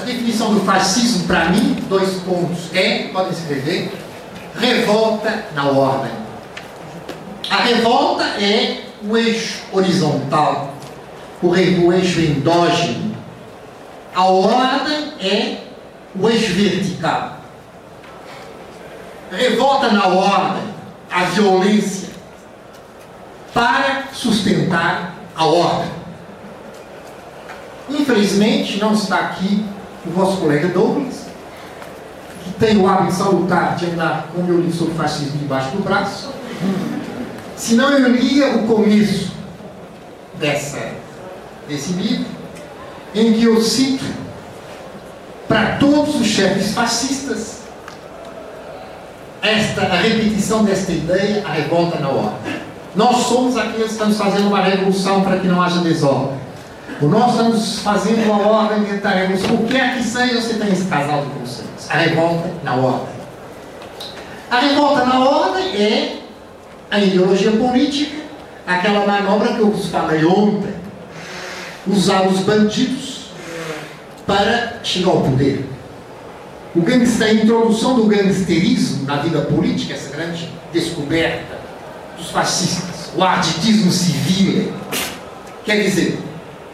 A 0.00 0.04
definição 0.04 0.54
do 0.54 0.60
fascismo, 0.60 1.26
para 1.26 1.50
mim, 1.50 1.76
dois 1.88 2.14
pontos. 2.20 2.74
É, 2.74 3.08
podem 3.12 3.32
escrever, 3.32 3.92
revolta 4.58 5.46
na 5.54 5.66
ordem. 5.66 6.12
A 7.50 7.56
revolta 7.56 8.24
é 8.24 8.84
o 9.02 9.16
eixo 9.16 9.62
horizontal, 9.72 10.74
o 11.42 11.54
eixo 11.54 12.20
endógeno. 12.20 13.16
A 14.14 14.24
ordem 14.24 15.12
é 15.20 15.64
o 16.14 16.28
eixo 16.28 16.52
vertical 16.54 17.40
revolta 19.30 19.90
na 19.90 20.06
ordem, 20.08 20.62
a 21.10 21.24
violência, 21.24 22.10
para 23.54 24.04
sustentar 24.12 25.14
a 25.36 25.44
ordem. 25.44 25.90
Infelizmente, 27.88 28.78
não 28.78 28.92
está 28.92 29.18
aqui 29.18 29.64
o 30.06 30.10
vosso 30.10 30.38
colega 30.38 30.68
Douglas, 30.68 31.26
que 32.44 32.52
tem 32.54 32.78
o 32.78 32.88
hábito 32.88 33.14
salutar 33.14 33.76
de 33.76 33.86
andar 33.86 34.28
com 34.32 34.40
o 34.40 34.44
meu 34.44 34.60
livro 34.60 34.76
sobre 34.76 34.94
fascismo 34.94 35.38
debaixo 35.38 35.70
do 35.70 35.82
braço. 35.82 36.30
Senão 37.56 37.90
eu 37.92 38.10
lia 38.10 38.56
o 38.56 38.66
começo 38.66 39.32
dessa, 40.38 40.92
desse 41.68 41.92
livro, 41.92 42.26
em 43.14 43.34
que 43.34 43.44
eu 43.44 43.60
cito 43.60 44.04
para 45.46 45.76
todos 45.76 46.14
os 46.20 46.26
chefes 46.26 46.72
fascistas 46.72 47.60
esta, 49.42 49.82
a 49.82 49.96
repetição 49.96 50.64
desta 50.64 50.92
ideia, 50.92 51.42
a 51.46 51.52
revolta 51.52 51.98
na 51.98 52.08
ordem. 52.08 52.60
Nós 52.94 53.16
somos 53.26 53.56
aqueles 53.56 53.86
que 53.86 53.92
estamos 53.92 54.16
fazendo 54.16 54.48
uma 54.48 54.62
revolução 54.62 55.22
para 55.22 55.38
que 55.38 55.46
não 55.46 55.62
haja 55.62 55.80
desordem. 55.80 56.38
Ou 57.02 57.08
nós 57.08 57.30
estamos 57.30 57.78
fazendo 57.78 58.24
uma 58.24 58.46
ordem 58.46 58.98
da 58.98 59.10
revolução. 59.10 59.54
O 59.54 59.66
que 59.66 59.76
é 59.76 59.96
que 59.96 60.04
seja, 60.04 60.40
você 60.40 60.54
tem 60.54 60.70
esse 60.70 60.84
casal 60.84 61.24
de 61.24 61.30
conceitos. 61.30 61.90
A 61.90 61.96
revolta 61.96 62.50
na 62.62 62.74
ordem. 62.74 63.20
A 64.50 64.58
revolta 64.58 65.04
na 65.06 65.24
ordem 65.24 65.76
é 65.76 66.18
a 66.90 66.98
ideologia 66.98 67.52
política, 67.52 68.16
aquela 68.66 69.06
manobra 69.06 69.54
que 69.54 69.60
eu 69.60 69.70
vos 69.70 69.86
falei 69.86 70.24
ontem. 70.24 70.74
Usar 71.86 72.26
os 72.26 72.40
bandidos 72.40 73.30
para 74.26 74.80
chegar 74.82 75.10
ao 75.10 75.22
poder. 75.22 75.64
O 76.74 76.82
gangster, 76.82 77.28
a 77.28 77.32
introdução 77.32 77.96
do 77.96 78.04
gangsterismo 78.04 79.04
na 79.06 79.16
vida 79.16 79.40
política, 79.40 79.94
essa 79.94 80.14
grande 80.14 80.52
descoberta 80.72 81.58
dos 82.18 82.30
fascistas, 82.30 83.10
o 83.16 83.24
arditismo 83.24 83.90
civil. 83.90 84.72
Quer 85.64 85.82
dizer, 85.82 86.29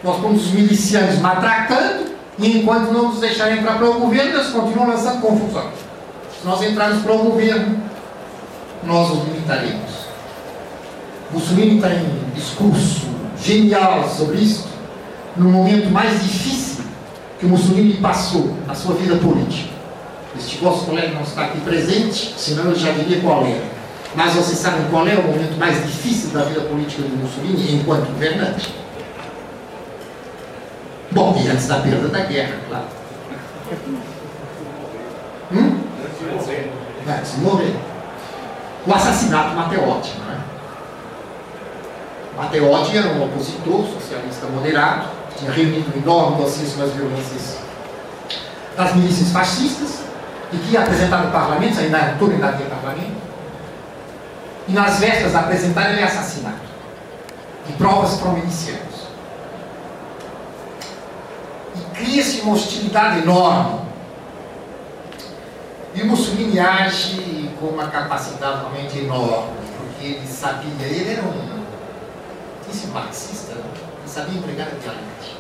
nós 0.07 0.20
pomos 0.20 0.47
os 0.47 0.53
milicianos 0.53 1.19
matracando 1.19 2.05
e 2.39 2.59
enquanto 2.59 2.93
não 2.93 3.09
nos 3.09 3.19
deixarem 3.20 3.59
entrar 3.59 3.77
para 3.77 3.91
o 3.91 3.95
governo, 3.95 4.39
eles 4.39 4.49
continuam 4.49 4.89
lançando 4.89 5.20
confusão. 5.20 5.69
Se 6.31 6.47
nós 6.47 6.62
entrarmos 6.62 7.03
para 7.03 7.12
o 7.12 7.19
governo, 7.19 7.77
nós 8.85 9.11
os 9.11 9.24
limitaremos. 9.24 10.07
Mussolini 11.33 11.81
tem 11.81 11.99
um 11.99 12.31
discurso 12.35 13.09
genial 13.43 14.09
sobre 14.09 14.39
isso, 14.39 14.69
no 15.37 15.51
momento 15.51 15.91
mais 15.91 16.23
difícil 16.23 16.85
que 17.41 17.47
Mussolini 17.47 17.95
passou 17.95 18.55
na 18.65 18.77
sua 18.77 18.95
vida 18.95 19.16
política. 19.16 19.74
Este 20.39 20.59
vosso 20.59 20.85
colega 20.85 21.15
não 21.15 21.23
está 21.23 21.47
aqui 21.47 21.61
presente, 21.62 22.35
senão 22.39 22.66
eu 22.66 22.77
já 22.77 22.93
diria 22.93 23.20
qual 23.20 23.45
é. 23.45 23.61
Mas 24.15 24.35
vocês 24.35 24.59
sabem 24.59 24.87
qual 24.89 25.07
é 25.09 25.15
o 25.15 25.23
momento 25.23 25.59
mais 25.59 25.85
difícil 25.85 26.31
da 26.31 26.45
vida 26.45 26.61
política 26.61 27.03
do 27.03 27.16
Mussolini 27.16 27.81
enquanto 27.81 28.07
governante? 28.12 28.85
Bom, 31.12 31.37
e 31.39 31.49
antes 31.49 31.66
da 31.66 31.78
perda 31.78 32.09
da 32.09 32.20
guerra, 32.20 32.57
claro. 32.69 32.85
Hum? 35.53 35.81
Antes 37.09 37.35
de 37.35 37.41
morrer. 37.41 37.77
O 38.87 38.95
assassinato 38.95 39.51
do 39.51 39.57
Matteotti, 39.57 40.15
não 40.19 40.33
é? 40.33 40.39
Matteotti 42.37 42.99
era 42.99 43.09
um 43.09 43.24
opositor 43.24 43.87
socialista 43.87 44.47
moderado, 44.47 45.09
tinha 45.37 45.51
reunido 45.51 45.93
um 45.95 46.03
enorme 46.03 46.43
dossiê 46.43 46.66
sobre 46.66 46.85
as 46.87 46.93
violências 46.93 47.59
das 48.77 48.95
milícias 48.95 49.31
fascistas, 49.33 50.01
e 50.53 50.57
que 50.59 50.73
ia 50.73 50.81
apresentar 50.81 51.24
no 51.24 51.31
parlamento, 51.33 51.81
ainda 51.81 51.99
era 51.99 52.16
tudo 52.19 52.33
ainda 52.33 52.53
parlamento, 52.53 53.16
e 54.69 54.73
nas 54.73 54.99
vésperas 54.99 55.33
de 55.33 55.37
apresentar 55.39 55.91
ele 55.91 56.01
é 56.01 56.05
assassinado. 56.05 56.66
E 57.69 57.73
provas 57.73 58.19
para 58.19 58.33
milicianos. 58.33 58.95
E 61.77 61.94
cria-se 61.94 62.40
uma 62.40 62.55
hostilidade 62.55 63.20
enorme. 63.20 63.81
E 65.94 66.03
o 66.03 66.07
Mussolini 66.07 66.59
age 66.59 67.51
com 67.59 67.66
uma 67.66 67.89
capacidade 67.89 68.61
realmente 68.61 68.98
enorme, 68.98 69.53
porque 69.78 70.07
ele 70.07 70.27
sabia, 70.27 70.86
ele 70.86 71.12
era 71.12 71.23
um, 71.23 71.65
disse 72.70 72.89
marxista, 72.89 73.53
ele 73.53 73.62
sabia 74.07 74.39
empregar 74.39 74.69
a 74.69 74.78
dialética. 74.78 75.36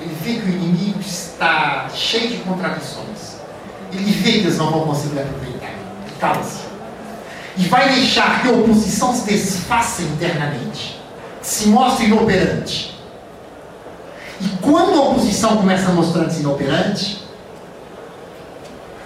Ele 0.00 0.16
vê 0.20 0.34
que 0.34 0.46
o 0.46 0.48
inimigo 0.48 1.00
está 1.00 1.88
cheio 1.90 2.30
de 2.30 2.36
contradições 2.38 3.42
ele 3.92 4.10
vê 4.10 4.32
que 4.32 4.38
eles 4.38 4.58
não 4.58 4.70
vão 4.70 4.80
conseguir 4.86 5.20
aproveitar. 5.20 5.74
Cala-se. 6.18 6.62
E 7.56 7.64
vai 7.68 7.90
deixar 7.90 8.40
que 8.40 8.48
a 8.48 8.52
oposição 8.52 9.14
se 9.14 9.26
desfaça 9.26 10.02
internamente, 10.02 11.00
se 11.42 11.68
mostre 11.68 12.06
inoperante. 12.06 12.91
E 14.42 14.48
quando 14.60 14.98
a 14.98 15.02
oposição 15.10 15.56
começa 15.56 15.88
a 15.88 15.92
mostrar-se 15.92 16.40
inoperante, 16.40 17.22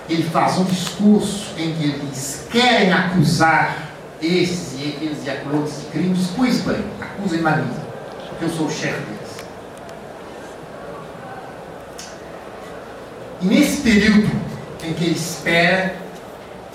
ele 0.08 0.22
faz 0.22 0.58
um 0.58 0.64
discurso 0.64 1.52
em 1.58 1.74
que 1.74 1.84
eles 1.84 2.46
querem 2.50 2.92
acusar 2.92 3.90
esses 4.22 4.80
e 4.80 4.88
aqueles 4.88 5.26
e 5.26 5.30
aqueles 5.30 5.80
de 5.80 5.86
crimes, 5.86 6.28
pois 6.34 6.60
bem, 6.62 6.82
acusem-me 7.00 7.46
a 7.46 7.56
mim, 7.56 7.70
porque 8.30 8.44
eu 8.46 8.50
sou 8.50 8.66
o 8.66 8.70
chefe 8.70 8.98
deles. 9.00 9.26
E 13.42 13.46
nesse 13.46 13.82
período 13.82 14.30
em 14.82 14.94
que 14.94 15.04
ele 15.04 15.14
espera, 15.14 15.96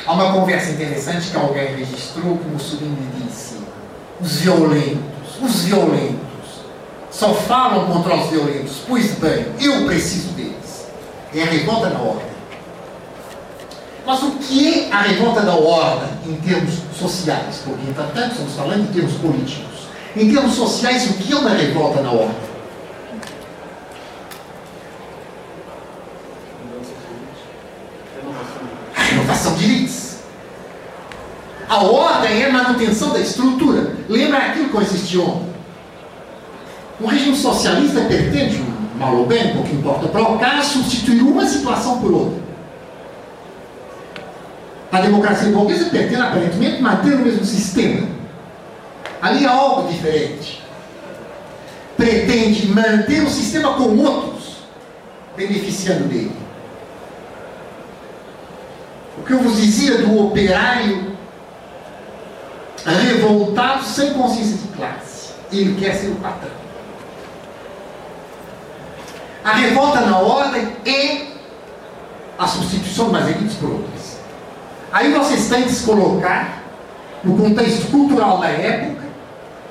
há 0.05 0.13
uma 0.13 0.33
conversa 0.33 0.71
interessante 0.71 1.31
que 1.31 1.37
alguém 1.37 1.75
registrou 1.75 2.37
que 2.37 2.47
Mussolini 2.47 3.07
disse: 3.17 3.57
os 4.19 4.35
violentos, 4.37 5.41
os 5.41 5.63
violentos, 5.63 6.30
só 7.11 7.33
falam 7.33 7.87
contra 7.87 8.15
os 8.15 8.29
violentos, 8.29 8.77
pois 8.87 9.11
bem, 9.15 9.45
eu 9.59 9.85
preciso 9.85 10.29
deles. 10.29 10.87
É 11.35 11.43
a 11.43 11.45
revolta 11.45 11.89
da 11.89 11.99
ordem. 11.99 12.31
Mas 14.05 14.23
o 14.23 14.31
que 14.31 14.67
é 14.67 14.91
a 14.91 15.01
revolta 15.01 15.41
da 15.41 15.53
ordem 15.53 16.09
em 16.25 16.35
termos 16.37 16.73
sociais? 16.97 17.61
Porque, 17.63 17.89
entretanto, 17.89 18.31
estamos 18.31 18.53
falando 18.53 18.89
em 18.89 18.93
termos 18.93 19.13
políticos. 19.13 19.81
Em 20.15 20.33
termos 20.33 20.55
sociais, 20.55 21.09
o 21.11 21.13
que 21.13 21.31
é 21.31 21.35
uma 21.35 21.51
revolta 21.51 22.01
na 22.01 22.11
ordem? 22.11 22.35
A 28.95 29.01
renovação 29.01 29.55
de 29.55 29.65
elites. 29.65 30.19
A 31.69 31.83
ordem 31.83 32.41
é 32.41 32.47
a 32.47 32.51
manutenção 32.51 33.09
da 33.09 33.19
estrutura. 33.19 33.95
Lembra 34.09 34.39
aquilo 34.39 34.69
que 34.69 34.77
existiu 34.77 35.23
ontem? 35.23 35.50
O 37.01 37.07
regime 37.07 37.35
socialista 37.35 38.01
pretende, 38.01 38.63
mal 38.95 39.15
ou 39.15 39.25
bem, 39.25 39.53
pouco 39.53 39.73
importa 39.73 40.07
para 40.07 40.21
o 40.21 40.37
cara, 40.37 40.61
substituir 40.61 41.23
uma 41.23 41.45
situação 41.47 41.99
por 41.99 42.11
outra. 42.11 42.41
A 44.91 45.01
democracia 45.01 45.49
burguesa 45.51 45.85
pretende, 45.85 46.21
aparentemente, 46.21 46.81
manter 46.81 47.15
o 47.15 47.19
mesmo 47.19 47.43
sistema. 47.43 48.07
Ali 49.21 49.45
há 49.45 49.51
algo 49.51 49.91
diferente. 49.91 50.61
Pretende 51.97 52.67
manter 52.67 53.23
o 53.23 53.29
sistema 53.29 53.73
com 53.73 53.97
outros, 53.97 54.57
beneficiando 55.35 56.03
dele. 56.03 56.35
O 59.17 59.23
que 59.23 59.33
eu 59.33 59.39
vos 59.39 59.55
dizia 59.55 59.99
do 59.99 60.27
operário 60.27 61.15
revoltado 62.85 63.83
sem 63.85 64.13
consciência 64.13 64.57
de 64.57 64.67
classe. 64.69 65.33
Ele 65.51 65.79
quer 65.79 65.93
ser 65.95 66.07
o 66.07 66.15
patrão. 66.15 66.60
A 69.43 69.53
revolta 69.53 70.01
na 70.01 70.19
ordem 70.19 70.67
é 70.85 71.27
a 72.37 72.47
substituição 72.47 73.05
de 73.05 73.11
umas 73.11 73.27
elites 73.27 73.55
por 73.55 73.71
outras. 73.71 74.19
Aí 74.91 75.11
vocês 75.13 75.47
têm 75.49 75.63
que 75.63 75.71
se 75.71 75.85
colocar 75.85 76.61
no 77.23 77.37
contexto 77.37 77.89
cultural 77.89 78.39
da 78.39 78.47
época 78.47 79.01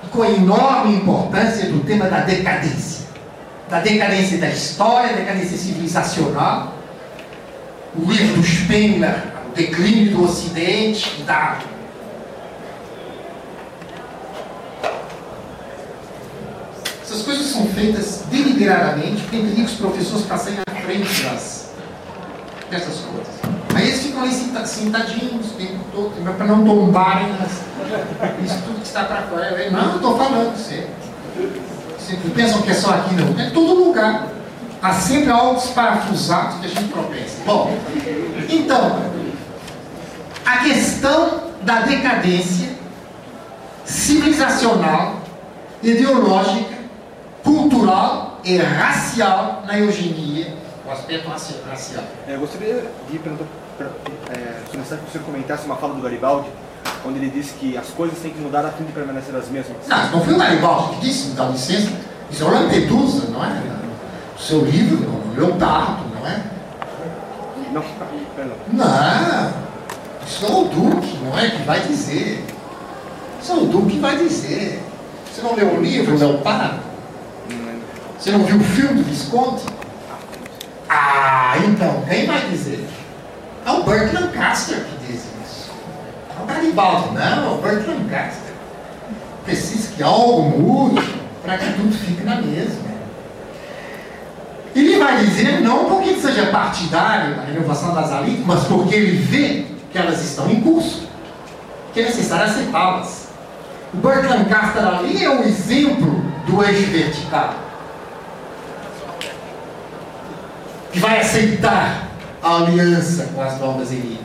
e 0.04 0.08
com 0.08 0.22
a 0.22 0.30
enorme 0.30 0.96
importância 0.96 1.68
do 1.68 1.80
tema 1.80 2.06
da 2.06 2.20
decadência. 2.20 3.06
Da 3.68 3.80
decadência 3.80 4.38
da 4.38 4.48
história, 4.48 5.14
decadência 5.14 5.56
civilizacional. 5.56 6.74
O 7.96 8.10
livro 8.10 8.36
do 8.36 8.42
Spengler, 8.42 9.22
O 9.50 9.54
Declínio 9.54 10.16
do 10.16 10.24
Ocidente, 10.24 11.22
da 11.22 11.58
Essas 17.10 17.22
coisas 17.22 17.46
são 17.46 17.66
feitas 17.66 18.22
deliberadamente, 18.30 19.22
porque 19.22 19.38
tem 19.38 19.52
que 19.52 19.62
os 19.62 19.72
professores 19.72 20.26
passem 20.26 20.54
à 20.64 20.74
frente 20.82 21.22
das, 21.24 21.70
dessas 22.70 23.00
coisas. 23.00 23.34
Aí 23.74 23.88
eles 23.88 24.00
ficam 24.00 24.22
ali 24.22 24.32
sentadinhos 24.32 25.50
o 25.50 25.54
tempo 25.54 25.80
todo, 25.92 26.36
para 26.36 26.46
não 26.46 26.64
tombarem 26.64 27.26
isso 28.44 28.62
tudo 28.64 28.80
que 28.80 28.86
está 28.86 29.06
para 29.06 29.22
fora. 29.22 29.46
Eu, 29.60 29.72
não, 29.72 29.96
estou 29.96 30.16
falando, 30.16 30.56
você. 30.56 30.86
Sempre 31.98 32.30
pensam 32.30 32.62
que 32.62 32.70
é 32.70 32.74
só 32.74 32.90
aqui, 32.90 33.14
não. 33.16 33.40
É 33.40 33.50
todo 33.50 33.86
lugar. 33.86 34.28
Há 34.80 34.92
sempre 34.92 35.30
algo 35.30 35.60
parafusado 35.74 36.60
que 36.60 36.66
a 36.66 36.68
gente 36.68 36.92
tropeça. 36.92 37.38
Bom, 37.44 37.76
então, 38.48 39.02
a 40.46 40.58
questão 40.58 41.40
da 41.62 41.80
decadência 41.80 42.70
civilizacional, 43.84 45.22
ideológica, 45.82 46.79
cultural 47.42 48.40
e 48.44 48.56
racial 48.58 49.62
na 49.66 49.78
eugenia, 49.78 50.54
o 50.86 50.90
aspecto 50.90 51.28
racial. 51.28 52.04
É, 52.26 52.34
eu 52.34 52.40
gostaria 52.40 52.84
de 53.10 53.18
perguntar, 53.18 53.44
é, 54.30 54.60
começar 54.70 54.96
que 54.96 55.08
o 55.08 55.10
senhor 55.10 55.24
comentasse 55.24 55.66
uma 55.66 55.76
fala 55.76 55.94
do 55.94 56.02
Garibaldi, 56.02 56.48
onde 57.06 57.18
ele 57.18 57.30
disse 57.30 57.54
que 57.54 57.76
as 57.76 57.88
coisas 57.88 58.18
têm 58.18 58.32
que 58.32 58.40
mudar 58.40 58.64
a 58.64 58.70
fim 58.70 58.84
de 58.84 58.92
permanecer 58.92 59.34
as 59.34 59.48
mesmas. 59.48 59.76
Não, 59.86 60.10
não 60.10 60.24
foi 60.24 60.34
o 60.34 60.38
Garibaldi 60.38 60.96
que 60.96 61.00
disse, 61.00 61.28
me 61.28 61.34
dá 61.34 61.46
licença. 61.46 61.90
Isso 62.30 62.44
é 62.44 62.46
o 62.46 62.50
Lampedusa, 62.50 63.28
não 63.30 63.44
é? 63.44 63.62
O 64.36 64.40
seu 64.40 64.64
livro, 64.64 65.08
o 65.08 65.34
Leopardo, 65.38 66.04
não 66.14 66.26
é? 66.26 66.42
Não, 67.72 67.84
perdão. 68.34 68.56
Não, 68.72 69.52
isso 70.26 70.44
é 70.44 70.48
o 70.48 70.64
Duque, 70.64 71.18
não 71.24 71.38
é? 71.38 71.50
Que 71.50 71.62
vai 71.62 71.80
dizer. 71.80 72.44
Isso 73.42 73.52
é 73.52 73.54
o 73.54 73.66
Duque 73.66 73.92
que 73.92 73.98
vai 73.98 74.16
dizer. 74.16 74.82
Você 75.30 75.42
não 75.42 75.54
leu 75.54 75.74
o 75.74 75.80
livro, 75.80 76.16
Leopardo? 76.16 76.89
Você 78.20 78.32
não 78.32 78.44
viu 78.44 78.58
o 78.58 78.60
filme 78.60 79.02
do 79.02 79.08
Visconde? 79.08 79.62
Ah, 80.86 81.54
então, 81.66 82.02
quem 82.06 82.26
vai 82.26 82.50
dizer? 82.50 82.86
É 83.64 83.70
o 83.70 83.82
Burt 83.82 84.12
Lancaster 84.12 84.76
que 84.76 85.06
diz 85.06 85.22
isso. 85.42 85.70
É 86.38 86.42
o 86.42 86.44
Garibaldi, 86.44 87.14
não, 87.14 87.46
é 87.46 87.48
o 87.48 87.62
Burt 87.62 87.86
Lancaster. 87.88 88.52
Precisa 89.46 89.94
que 89.96 90.02
algo 90.02 90.42
mude 90.50 91.02
para 91.42 91.56
que 91.56 91.72
tudo 91.72 91.96
fique 91.96 92.22
na 92.22 92.42
mesma. 92.42 92.90
Ele 94.76 94.98
vai 94.98 95.24
dizer 95.24 95.62
não 95.62 95.86
porque 95.86 96.10
ele 96.10 96.20
seja 96.20 96.48
partidário 96.48 97.36
da 97.36 97.42
renovação 97.44 97.94
das 97.94 98.12
elites, 98.12 98.44
mas 98.44 98.64
porque 98.64 98.94
ele 98.94 99.16
vê 99.16 99.64
que 99.90 99.96
elas 99.96 100.22
estão 100.22 100.50
em 100.50 100.60
curso, 100.60 101.08
que 101.94 102.00
é 102.00 102.04
necessário 102.04 102.44
aceitá-las. 102.44 103.28
O 103.94 103.96
Burt 103.96 104.24
Lancaster 104.24 104.86
ali 104.86 105.24
é 105.24 105.30
o 105.30 105.42
exemplo 105.42 106.22
do 106.46 106.62
eixo 106.62 106.90
vertical. 106.90 107.69
Que 110.92 110.98
vai 110.98 111.20
aceitar 111.20 112.08
a 112.42 112.56
aliança 112.56 113.30
com 113.34 113.40
as 113.40 113.58
novas 113.60 113.92
elites. 113.92 114.20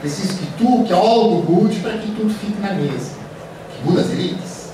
Preciso 0.00 0.36
que 0.38 0.46
tu, 0.58 0.84
que 0.84 0.92
algo 0.92 1.50
mude 1.50 1.78
para 1.80 1.92
que 1.92 2.10
tudo 2.10 2.34
fique 2.34 2.60
na 2.60 2.72
mesa. 2.72 3.12
Que 3.70 3.88
muda 3.88 4.00
as 4.00 4.10
elites. 4.10 4.72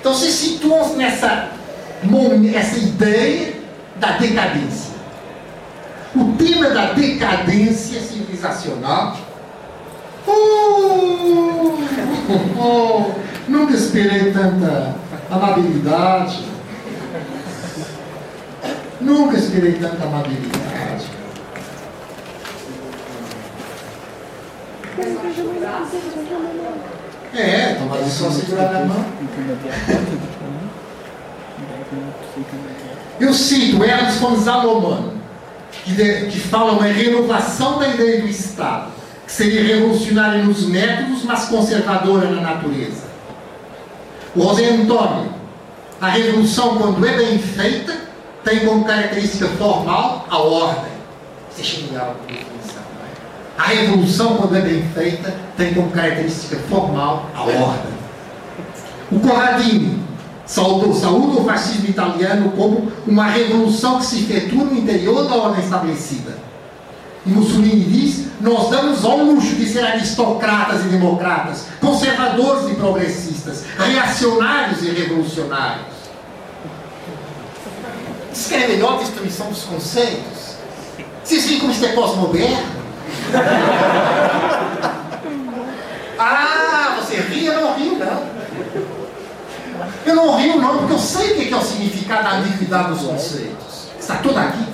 Então 0.00 0.14
se 0.14 0.30
situam 0.30 0.96
nessa 0.96 1.50
essa 2.54 2.78
ideia 2.78 3.54
da 3.96 4.12
decadência. 4.12 4.90
O 6.14 6.32
tema 6.32 6.70
da 6.70 6.92
decadência 6.92 8.00
civilizacional. 8.00 9.16
Oh, 10.26 11.78
oh, 12.28 12.60
oh, 12.60 13.12
nunca 13.48 13.74
esperei 13.74 14.32
tanta 14.32 14.94
amabilidade. 15.30 16.44
Nunca 19.00 19.38
esperei 19.38 19.72
tanta 19.74 20.04
amabilidade. 20.04 21.06
É, 27.34 27.74
tomar 27.74 27.98
só 28.04 28.30
segurar 28.30 28.72
na 28.72 28.84
mão. 28.86 29.04
Eu 33.18 33.32
cito 33.32 33.82
Ernst 33.84 34.18
von 34.18 34.36
Salomon, 34.36 35.12
que, 35.84 35.92
de, 35.92 36.26
que 36.26 36.40
fala 36.40 36.72
uma 36.72 36.86
renovação 36.86 37.78
da 37.78 37.88
ideia 37.88 38.22
do 38.22 38.28
Estado, 38.28 38.90
que 39.26 39.32
seria 39.32 39.76
revolucionária 39.76 40.42
nos 40.42 40.66
métodos, 40.66 41.24
mas 41.24 41.46
conservadora 41.46 42.30
na 42.30 42.40
natureza. 42.40 43.08
O 44.34 44.42
José 44.42 44.70
Antônio, 44.70 45.32
a 46.00 46.08
revolução, 46.08 46.76
quando 46.76 47.06
é 47.06 47.16
bem 47.16 47.38
feita, 47.38 48.09
tem 48.44 48.66
como 48.66 48.84
característica 48.84 49.48
formal 49.48 50.26
a 50.30 50.38
ordem. 50.38 50.92
Isso 51.50 51.60
é 51.60 51.64
genial 51.64 52.16
a 52.18 52.26
definição. 52.26 52.82
A 53.58 53.62
revolução, 53.64 54.36
quando 54.36 54.56
é 54.56 54.60
bem 54.60 54.82
feita, 54.94 55.34
tem 55.56 55.74
como 55.74 55.90
característica 55.90 56.56
formal 56.68 57.26
a 57.34 57.42
ordem. 57.42 57.92
O 59.12 59.20
Corradini 59.20 60.00
saúde, 60.50 60.98
saúde 60.98 61.38
o 61.38 61.44
fascismo 61.44 61.88
italiano 61.88 62.50
como 62.56 62.90
uma 63.06 63.26
revolução 63.26 63.98
que 63.98 64.06
se 64.06 64.24
efetua 64.24 64.64
no 64.64 64.76
interior 64.76 65.28
da 65.28 65.36
ordem 65.36 65.62
estabelecida. 65.62 66.38
E 67.24 67.30
Mussolini 67.30 67.84
diz: 67.84 68.26
nós 68.40 68.68
damos 68.70 69.04
ao 69.04 69.18
luxo 69.18 69.54
de 69.54 69.66
ser 69.66 69.84
aristocratas 69.84 70.84
e 70.84 70.88
democratas, 70.88 71.66
conservadores 71.80 72.70
e 72.70 72.74
progressistas, 72.74 73.64
reacionários 73.78 74.82
e 74.82 74.90
revolucionários. 74.90 75.99
Que 78.32 78.54
é 78.54 78.64
a 78.64 78.68
melhor 78.68 78.98
destruição 78.98 79.48
dos 79.48 79.62
conceitos. 79.64 80.56
Vocês 81.22 81.46
veem 81.46 81.60
como 81.60 81.72
isso 81.72 81.84
é 81.84 81.92
pós-moderno? 81.92 82.80
ah, 86.18 86.96
você 86.98 87.16
ri? 87.16 87.46
Eu 87.46 87.60
não 87.60 87.74
rio, 87.76 87.98
não. 87.98 88.30
Eu 90.06 90.14
não 90.14 90.36
rio, 90.36 90.60
não, 90.60 90.78
porque 90.78 90.92
eu 90.94 90.98
sei 90.98 91.32
o 91.32 91.34
que 91.36 91.52
é 91.52 91.56
o 91.56 91.62
significado 91.62 92.24
da 92.24 92.36
ambiguidade 92.36 92.90
dos 92.90 93.02
conceitos. 93.02 93.88
Está 93.98 94.16
tudo 94.16 94.38
aqui. 94.38 94.64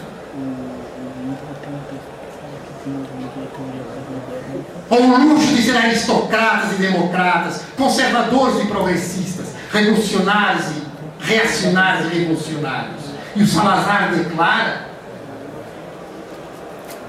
O 4.88 5.34
luxo 5.34 5.48
de 5.48 5.62
ser 5.62 5.76
aristocratas 5.76 6.72
e 6.72 6.74
democratas, 6.76 7.62
conservadores 7.76 8.62
e 8.62 8.66
progressistas, 8.66 9.46
revolucionários 9.72 10.66
e 10.68 10.86
reacionários 11.24 12.12
e 12.12 12.18
revolucionários. 12.18 13.05
E 13.36 13.42
o 13.42 13.46
Salazar 13.46 14.14
declara 14.14 14.86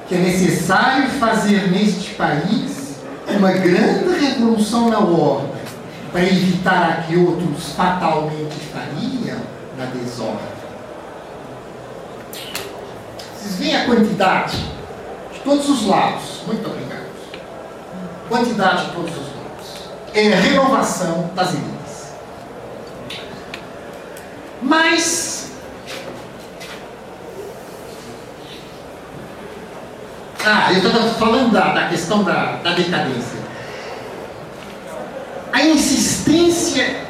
que 0.10 0.16
é 0.16 0.18
necessário 0.18 1.10
fazer 1.12 1.72
neste 1.72 2.16
país 2.16 2.98
uma 3.30 3.52
grande 3.54 4.20
revolução 4.20 4.90
na 4.90 5.00
ordem 5.00 5.52
para 6.12 6.24
evitar 6.24 6.90
a 6.90 7.04
que 7.04 7.16
outros 7.16 7.72
fatalmente 7.74 8.56
fariam 8.74 9.40
na 9.78 9.86
desordem. 9.86 10.58
Vocês 13.38 13.56
veem 13.56 13.76
a 13.78 13.86
quantidade 13.86 14.58
de 15.34 15.40
todos 15.46 15.70
os 15.70 15.86
lados. 15.86 16.42
Muito 16.46 16.68
obrigado. 16.68 17.08
Quantidade 18.28 18.86
de 18.88 18.92
todos 18.92 19.12
os 19.12 19.18
lados. 19.18 19.90
É 20.14 20.34
a 20.34 20.36
renovação 20.36 21.30
das 21.34 21.54
elites. 21.54 22.12
Mas 24.62 25.37
Ah, 30.50 30.72
eu 30.72 30.78
estava 30.78 31.10
falando 31.10 31.52
da, 31.52 31.74
da 31.74 31.90
questão 31.90 32.24
da, 32.24 32.60
da 32.64 32.72
decadência. 32.72 33.38
A 35.52 35.62
insistência 35.62 37.02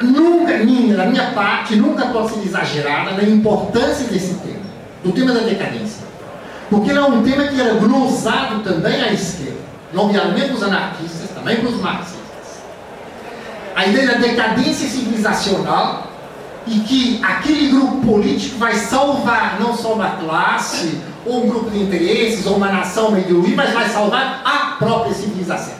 nunca, 0.00 0.58
minha, 0.58 0.96
da 0.96 1.06
minha 1.06 1.32
parte, 1.32 1.74
nunca 1.74 2.06
pode 2.06 2.30
ser 2.30 2.44
exagerada 2.44 3.10
na 3.10 3.24
importância 3.24 4.06
desse 4.06 4.34
tema, 4.34 4.60
do 5.02 5.10
tema 5.10 5.32
da 5.32 5.40
decadência. 5.40 6.06
Porque 6.70 6.90
ele 6.90 7.00
é 7.00 7.02
um 7.02 7.24
tema 7.24 7.48
que 7.48 7.60
era 7.60 7.74
glosado 7.74 8.60
também 8.60 9.02
à 9.02 9.12
esquerda, 9.12 9.58
nomeadamente 9.92 10.52
os 10.52 10.62
anarquistas, 10.62 11.30
também 11.30 11.64
os 11.66 11.80
marxistas. 11.80 12.20
A 13.74 13.84
ideia 13.84 14.12
da 14.12 14.18
decadência 14.18 14.88
civilizacional 14.88 16.06
e 16.68 16.78
que 16.80 17.20
aquele 17.24 17.68
grupo 17.68 17.96
político 18.06 18.58
vai 18.58 18.74
salvar 18.74 19.58
não 19.58 19.76
só 19.76 19.94
uma 19.94 20.10
classe, 20.10 21.00
ou 21.26 21.44
um 21.44 21.48
grupo 21.48 21.70
de 21.70 21.82
interesses, 21.82 22.46
ou 22.46 22.56
uma 22.56 22.70
nação 22.70 23.10
meio 23.10 23.40
ruim, 23.40 23.54
mas 23.54 23.72
vai 23.72 23.88
salvar 23.88 24.42
a 24.44 24.76
própria 24.78 25.12
civilização. 25.12 25.74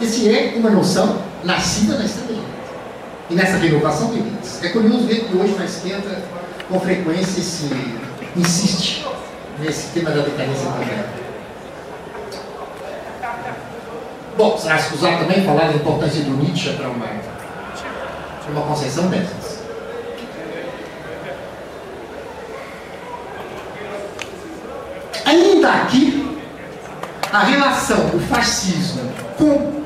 Esse 0.00 0.28
é 0.28 0.54
uma 0.56 0.70
noção 0.70 1.18
nascida 1.44 1.98
na 1.98 2.04
extrema 2.04 2.42
e 3.28 3.34
nessa 3.34 3.58
renovação 3.58 4.10
de 4.10 4.20
elites. 4.20 4.64
É 4.64 4.68
curioso 4.68 5.06
ver 5.06 5.24
que 5.24 5.36
hoje 5.36 5.54
na 5.54 5.64
esquerda, 5.64 6.22
com 6.68 6.80
frequência, 6.80 7.42
se 7.42 7.70
insiste 8.36 9.04
nesse 9.60 9.88
tema 9.88 10.10
da 10.10 10.22
decadência 10.22 10.70
também. 10.70 10.88
Bom, 14.36 14.56
será 14.56 14.76
escusado 14.76 15.18
também 15.18 15.44
falar 15.44 15.66
da 15.66 15.74
importância 15.74 16.22
do 16.22 16.30
Nietzsche 16.30 16.72
para 16.74 16.88
uma, 16.88 17.06
uma 18.50 18.62
concepção 18.62 19.08
dessas. 19.08 19.57
Ainda 25.28 25.70
aqui, 25.70 26.26
a 27.30 27.40
relação 27.40 27.98
do 28.06 28.18
fascismo 28.18 29.12
com 29.36 29.82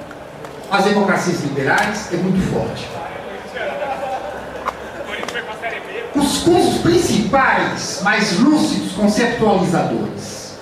as 0.71 0.85
democracias 0.85 1.41
liberais 1.41 2.13
é 2.13 2.17
muito 2.17 2.41
forte. 2.53 2.89
Os 6.15 6.39
cursos 6.45 6.81
principais, 6.83 8.03
mais 8.05 8.39
lúcidos, 8.39 8.93
conceptualizadores 8.93 10.53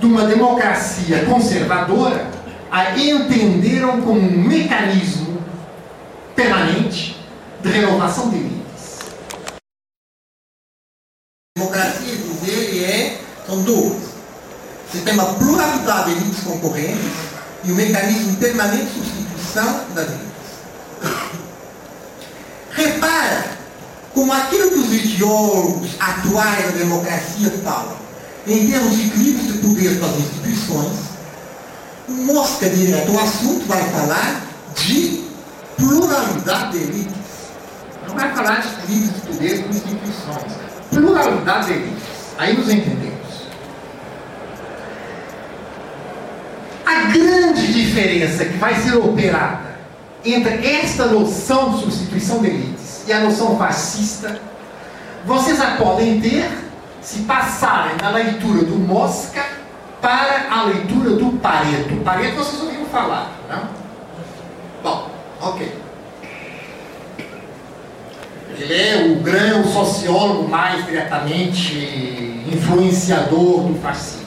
de 0.00 0.06
uma 0.06 0.24
democracia 0.24 1.24
conservadora 1.24 2.26
a 2.68 2.98
entenderam 2.98 4.02
como 4.02 4.18
um 4.18 4.42
mecanismo 4.42 5.40
permanente 6.34 7.16
de 7.62 7.68
renovação 7.70 8.28
de. 8.28 8.58
A 11.56 11.60
democracia 11.60 12.08
dele 12.48 12.57
é, 12.57 12.57
são. 13.48 13.96
Você 14.90 14.98
tem 15.04 15.14
uma 15.14 15.34
pluralidade 15.34 16.14
de 16.14 16.20
elites 16.20 16.44
concorrentes 16.44 17.12
e 17.64 17.72
um 17.72 17.74
mecanismo 17.74 18.36
permanente 18.36 18.86
de 18.86 18.94
substituição 18.94 19.84
das 19.94 20.06
elites. 20.06 20.28
Repara 22.70 23.44
como 24.14 24.32
aquilo 24.32 24.70
que 24.70 24.78
os 24.78 24.92
ideólogos 24.92 25.90
atuais 25.98 26.64
da 26.64 26.70
democracia 26.78 27.50
falam, 27.62 27.96
em 28.46 28.70
termos 28.70 28.96
de 28.96 29.06
equilíbrio 29.06 29.52
de 29.52 29.58
poder 29.58 29.94
das 29.96 30.16
instituições, 30.16 30.98
o 32.08 32.12
Mosca, 32.12 32.70
direto 32.70 33.12
ao 33.12 33.24
assunto, 33.24 33.66
vai 33.66 33.82
falar 33.90 34.42
de 34.74 35.24
pluralidade 35.76 36.72
de 36.72 36.84
elites. 36.84 37.14
Não 38.06 38.14
vai 38.14 38.34
falar 38.34 38.60
de 38.60 38.68
equilíbrio 38.68 39.12
de 39.12 39.20
poder 39.20 39.58
das 39.58 39.76
instituições. 39.76 40.52
Pluralidade 40.90 41.66
de 41.66 41.72
elites. 41.74 42.02
Aí 42.38 42.56
nos 42.56 42.68
entendemos. 42.68 43.18
A 46.86 46.97
grande 47.12 47.72
diferença 47.72 48.44
que 48.44 48.56
vai 48.56 48.74
ser 48.74 48.96
operada 48.96 49.78
entre 50.24 50.66
esta 50.66 51.06
noção 51.06 51.70
de 51.70 51.80
substituição 51.80 52.40
de 52.40 52.48
elites 52.48 53.04
e 53.06 53.12
a 53.12 53.20
noção 53.20 53.56
fascista, 53.56 54.40
vocês 55.24 55.60
a 55.60 55.72
podem 55.72 56.20
ter 56.20 56.48
se 57.00 57.20
passarem 57.20 57.96
na 58.00 58.10
leitura 58.10 58.64
do 58.64 58.76
Mosca 58.76 59.44
para 60.00 60.48
a 60.50 60.64
leitura 60.64 61.10
do 61.10 61.38
Pareto. 61.38 61.96
Pareto 62.04 62.36
vocês 62.36 62.62
ouviram 62.62 62.86
falar, 62.86 63.32
não? 63.48 63.68
Bom, 64.82 65.10
ok. 65.40 65.72
Ele 68.58 68.74
é 68.74 69.12
o 69.12 69.22
grande 69.22 69.72
sociólogo 69.72 70.48
mais 70.48 70.84
diretamente 70.84 72.44
influenciador 72.52 73.62
do 73.62 73.80
fascismo. 73.80 74.17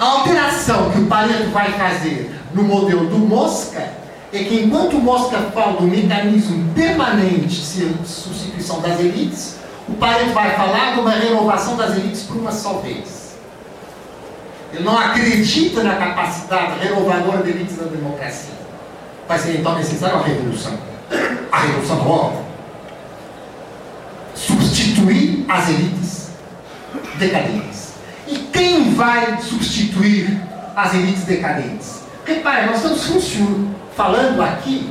A 0.00 0.04
alteração 0.06 0.90
que 0.90 0.98
o 0.98 1.06
Pareto 1.08 1.50
vai 1.50 1.72
fazer 1.72 2.34
no 2.54 2.62
modelo 2.62 3.06
do 3.06 3.18
Mosca 3.18 3.86
é 4.32 4.44
que 4.44 4.62
enquanto 4.62 4.96
o 4.96 5.00
Mosca 5.00 5.36
fala 5.52 5.74
do 5.74 5.82
mecanismo 5.82 6.72
permanente 6.72 7.48
de 7.48 8.06
substituição 8.06 8.80
das 8.80 8.98
elites, 8.98 9.56
o 9.86 9.92
Pareto 9.92 10.30
vai 10.30 10.56
falar 10.56 10.94
de 10.94 11.00
uma 11.00 11.10
renovação 11.10 11.76
das 11.76 11.98
elites 11.98 12.22
por 12.22 12.38
uma 12.38 12.50
só 12.50 12.78
vez. 12.78 13.34
Ele 14.72 14.84
não 14.84 14.96
acredita 14.96 15.82
na 15.82 15.96
capacidade 15.96 16.78
renovadora 16.80 17.42
de 17.42 17.50
elites 17.50 17.76
da 17.76 17.84
democracia. 17.84 18.54
Vai 19.28 19.38
ser 19.38 19.58
então 19.58 19.76
necessária 19.76 20.16
uma 20.16 20.24
revolução. 20.24 20.78
A 21.52 21.60
revolução 21.60 21.96
da 21.96 22.04
ordem. 22.04 22.40
Substituir 24.34 25.44
as 25.46 25.68
elites 25.68 26.30
decadentes. 27.18 27.79
E 28.30 28.38
quem 28.52 28.94
vai 28.94 29.40
substituir 29.42 30.40
as 30.76 30.94
elites 30.94 31.24
decadentes? 31.24 32.02
Repare, 32.24 32.66
nós 32.66 32.76
estamos 32.76 33.36
falando 33.96 34.40
aqui 34.40 34.88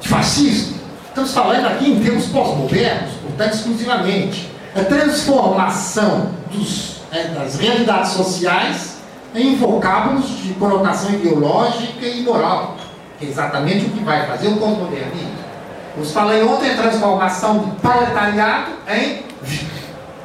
de 0.00 0.08
fascismo. 0.08 0.78
Estamos 1.08 1.32
falando 1.32 1.66
aqui 1.66 1.90
em 1.90 2.02
termos 2.02 2.26
pós-modernos, 2.26 3.12
portanto, 3.22 3.54
exclusivamente. 3.54 4.50
A 4.74 4.84
transformação 4.84 6.30
dos, 6.52 7.00
é, 7.10 7.28
das 7.28 7.58
realidades 7.58 8.12
sociais 8.12 8.98
em 9.34 9.56
vocábulos 9.56 10.26
de 10.42 10.54
conotação 10.54 11.12
ideológica 11.12 12.06
e 12.06 12.22
moral, 12.22 12.76
que 13.18 13.26
é 13.26 13.28
exatamente 13.28 13.86
o 13.86 13.90
que 13.90 14.04
vai 14.04 14.26
fazer 14.26 14.48
o 14.48 14.56
pós-modernismo. 14.56 15.38
Os 16.00 16.12
falei 16.12 16.42
ontem, 16.42 16.70
a 16.70 16.76
transformação 16.76 17.58
do 17.58 17.80
proletariado 17.80 18.72
em 18.88 19.22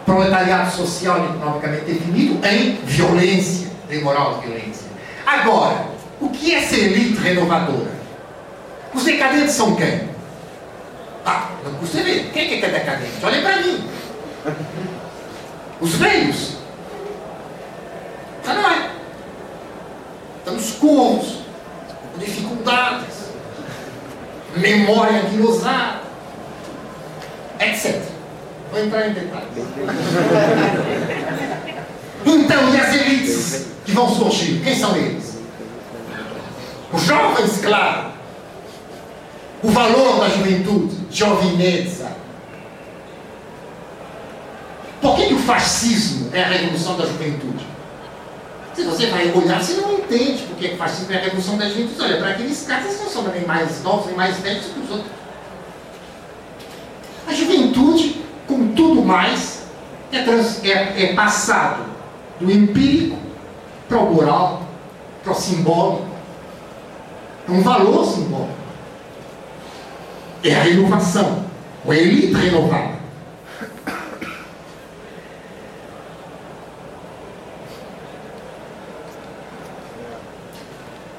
proletariado 0.06 0.72
social 0.72 1.20
e 1.20 1.36
economicamente 1.36 1.86
definido 1.86 2.46
em 2.46 2.76
violência, 2.84 3.70
de 3.90 4.00
moral 4.00 4.40
de 4.40 4.48
violência. 4.48 4.88
Agora, 5.26 5.86
o 6.20 6.30
que 6.30 6.54
é 6.54 6.62
ser 6.62 6.92
elite 6.92 7.20
renovadora? 7.22 7.92
Os 8.94 9.04
decadentes 9.04 9.54
são 9.54 9.76
quem? 9.76 10.10
Ah, 11.26 11.50
não 11.64 11.74
custa 11.76 12.04
ver. 12.04 12.30
Quem 12.32 12.46
é 12.46 12.58
que 12.60 12.66
é 12.66 12.70
decadente? 12.70 13.24
Olhem 13.24 13.42
para 13.42 13.58
mim. 13.58 13.90
Os 15.80 15.96
velhos. 15.96 16.58
Ah, 18.46 18.54
não 18.54 18.70
é. 18.70 18.90
Estamos 20.40 20.72
curvos, 20.72 21.40
com 22.14 22.20
dificuldades, 22.20 23.16
memória 24.58 25.22
anquilosada, 25.22 26.02
Vou 28.74 28.84
entrar 28.84 29.08
em 29.08 29.14
detalhes. 29.14 29.48
Então, 32.26 32.74
e 32.74 32.80
as 32.80 32.96
elites 32.96 33.68
que 33.86 33.92
vão 33.92 34.10
surgir? 34.10 34.62
Quem 34.64 34.76
são 34.76 34.96
eles? 34.96 35.38
Os 36.92 37.04
jovens, 37.04 37.62
claro. 37.62 38.14
O 39.62 39.70
valor 39.70 40.22
da 40.22 40.30
juventude, 40.30 40.96
jovineza. 41.12 42.12
Por 45.00 45.18
que, 45.18 45.28
que 45.28 45.34
o 45.36 45.40
fascismo 45.40 46.32
é 46.34 46.44
a 46.44 46.48
revolução 46.48 46.98
da 46.98 47.06
juventude? 47.06 47.68
Se 48.74 48.84
você 48.86 49.06
vai 49.06 49.32
olhar, 49.34 49.62
você 49.62 49.74
não 49.82 49.94
entende 49.94 50.46
porque 50.48 50.70
o 50.70 50.78
fascismo 50.78 51.14
é 51.14 51.18
a 51.18 51.22
revolução 51.22 51.58
da 51.58 51.70
juventude. 51.70 52.02
Olha, 52.02 52.18
para 52.18 52.30
aqueles 52.32 52.66
caras 52.66 53.00
não 53.00 53.08
são 53.08 53.22
nem 53.28 53.46
mais 53.46 53.84
novos, 53.84 54.08
nem 54.08 54.16
mais 54.16 54.38
velhos 54.38 54.66
que 54.66 54.80
os 54.80 54.90
outros. 54.90 55.12
A 57.28 57.34
juventude, 57.34 58.23
com 58.48 58.74
tudo 58.74 59.02
mais, 59.02 59.64
é, 60.12 60.24
trans, 60.24 60.64
é, 60.64 61.04
é 61.04 61.14
passado 61.14 61.86
do 62.40 62.52
empírico 62.52 63.18
para 63.88 63.98
o 63.98 64.14
moral, 64.14 64.64
para 65.24 65.32
o 65.32 65.36
simbólico. 65.36 66.08
É 67.48 67.52
um 67.52 67.62
valor 67.62 68.06
simbólico. 68.06 68.54
É 70.44 70.56
a 70.56 70.64
renovação, 70.64 71.46
a 71.88 71.96
elite 71.96 72.34
renovada. 72.34 72.94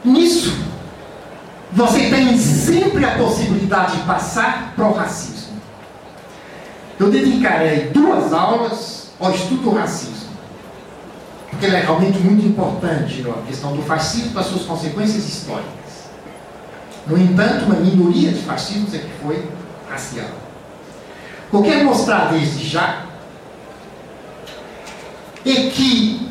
Nisso, 0.05 0.55
você 1.73 2.11
tem 2.11 2.37
sempre 2.37 3.05
a 3.07 3.17
possibilidade 3.17 3.97
de 3.97 4.03
passar 4.03 4.75
para 4.77 4.87
o 4.87 4.93
racismo. 4.93 5.44
Eu 6.99 7.11
dedicarei 7.11 7.91
duas 7.91 8.33
aulas 8.33 9.11
ao 9.21 9.31
estudo 9.33 9.63
do 9.63 9.71
racismo, 9.71 10.31
porque 11.51 11.67
ele 11.67 11.77
é 11.77 11.81
realmente 11.81 12.19
muito 12.19 12.47
importante 12.47 13.25
a 13.29 13.47
questão 13.47 13.75
do 13.75 13.83
fascismo 13.83 14.33
e 14.35 14.39
as 14.39 14.47
suas 14.47 14.63
consequências 14.63 15.29
históricas. 15.29 15.75
No 17.07 17.19
entanto, 17.19 17.67
uma 17.67 17.77
minoria 17.77 18.33
de 18.33 18.43
fascismos 18.43 18.95
é 18.95 18.99
que 18.99 19.11
foi 19.23 19.49
racial. 19.91 20.29
O 21.53 21.63
que 21.63 21.71
quero 21.71 21.85
mostrar 21.85 22.33
desde 22.33 22.67
já 22.67 23.05
é 25.45 25.71
que 25.71 26.31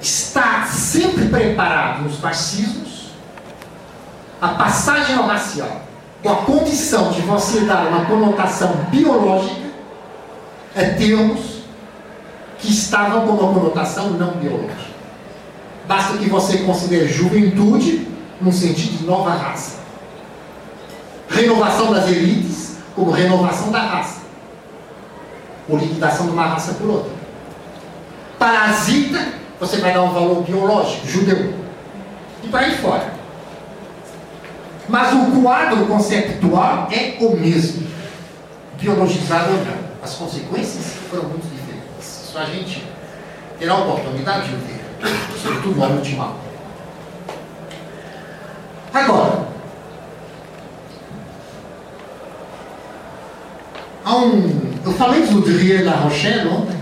está 0.00 0.64
sempre 0.66 1.26
preparado 1.28 2.02
nos 2.04 2.16
fascismos 2.16 3.10
a 4.40 4.48
passagem 4.48 5.16
ao 5.16 5.26
racial, 5.26 5.82
com 6.22 6.28
a 6.30 6.36
condição 6.36 7.10
de 7.12 7.20
você 7.22 7.60
dar 7.60 7.88
uma 7.88 8.06
conotação 8.06 8.72
biológica 8.90 9.68
a 10.74 10.80
termos 10.96 11.58
que 12.58 12.70
estavam 12.70 13.26
com 13.26 13.32
uma 13.34 13.54
conotação 13.54 14.10
não 14.10 14.32
biológica. 14.32 14.88
Basta 15.86 16.18
que 16.18 16.28
você 16.28 16.58
considere 16.58 17.08
juventude 17.08 18.06
num 18.40 18.52
sentido 18.52 18.98
de 18.98 19.04
nova 19.04 19.30
raça. 19.30 19.78
Renovação 21.28 21.92
das 21.92 22.08
elites 22.08 22.76
como 22.94 23.10
renovação 23.10 23.70
da 23.70 23.80
raça. 23.80 24.22
Ou 25.68 25.78
liquidação 25.78 26.26
de 26.26 26.32
uma 26.32 26.46
raça 26.46 26.74
por 26.74 26.90
outra. 26.90 27.12
Parasita 28.38 29.38
você 29.60 29.78
vai 29.78 29.92
dar 29.92 30.02
um 30.02 30.12
valor 30.12 30.42
biológico, 30.42 31.06
judeu. 31.06 31.54
E 32.42 32.56
aí 32.56 32.76
fora. 32.76 33.17
Mas 34.88 35.12
o 35.12 35.42
quadro 35.42 35.86
conceptual 35.86 36.88
é 36.90 37.16
o 37.20 37.36
mesmo. 37.36 37.86
Biologizado 38.80 39.50
ou 39.50 39.64
não. 39.64 39.88
As 40.02 40.14
consequências 40.14 40.94
foram 41.10 41.24
muito 41.24 41.46
diferentes. 41.48 42.28
Isso 42.28 42.38
a 42.38 42.44
gente 42.44 42.84
terá 43.58 43.74
a 43.74 43.78
oportunidade 43.78 44.48
de 44.48 44.56
ver. 44.56 44.84
Sobretudo 45.42 45.76
no 45.76 45.84
ano 45.84 46.00
de 46.00 46.14
mal. 46.14 46.36
Agora, 48.94 49.48
há 54.04 54.16
um, 54.16 54.72
eu 54.84 54.92
falei 54.94 55.22
do 55.26 55.40
Drier 55.42 55.84
La 55.84 55.92
Rochelle 55.92 56.48
ontem 56.48 56.78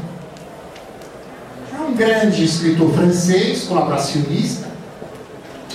um 1.87 1.95
grande 1.95 2.45
escritor 2.45 2.93
francês, 2.93 3.65
colaboracionista, 3.65 4.69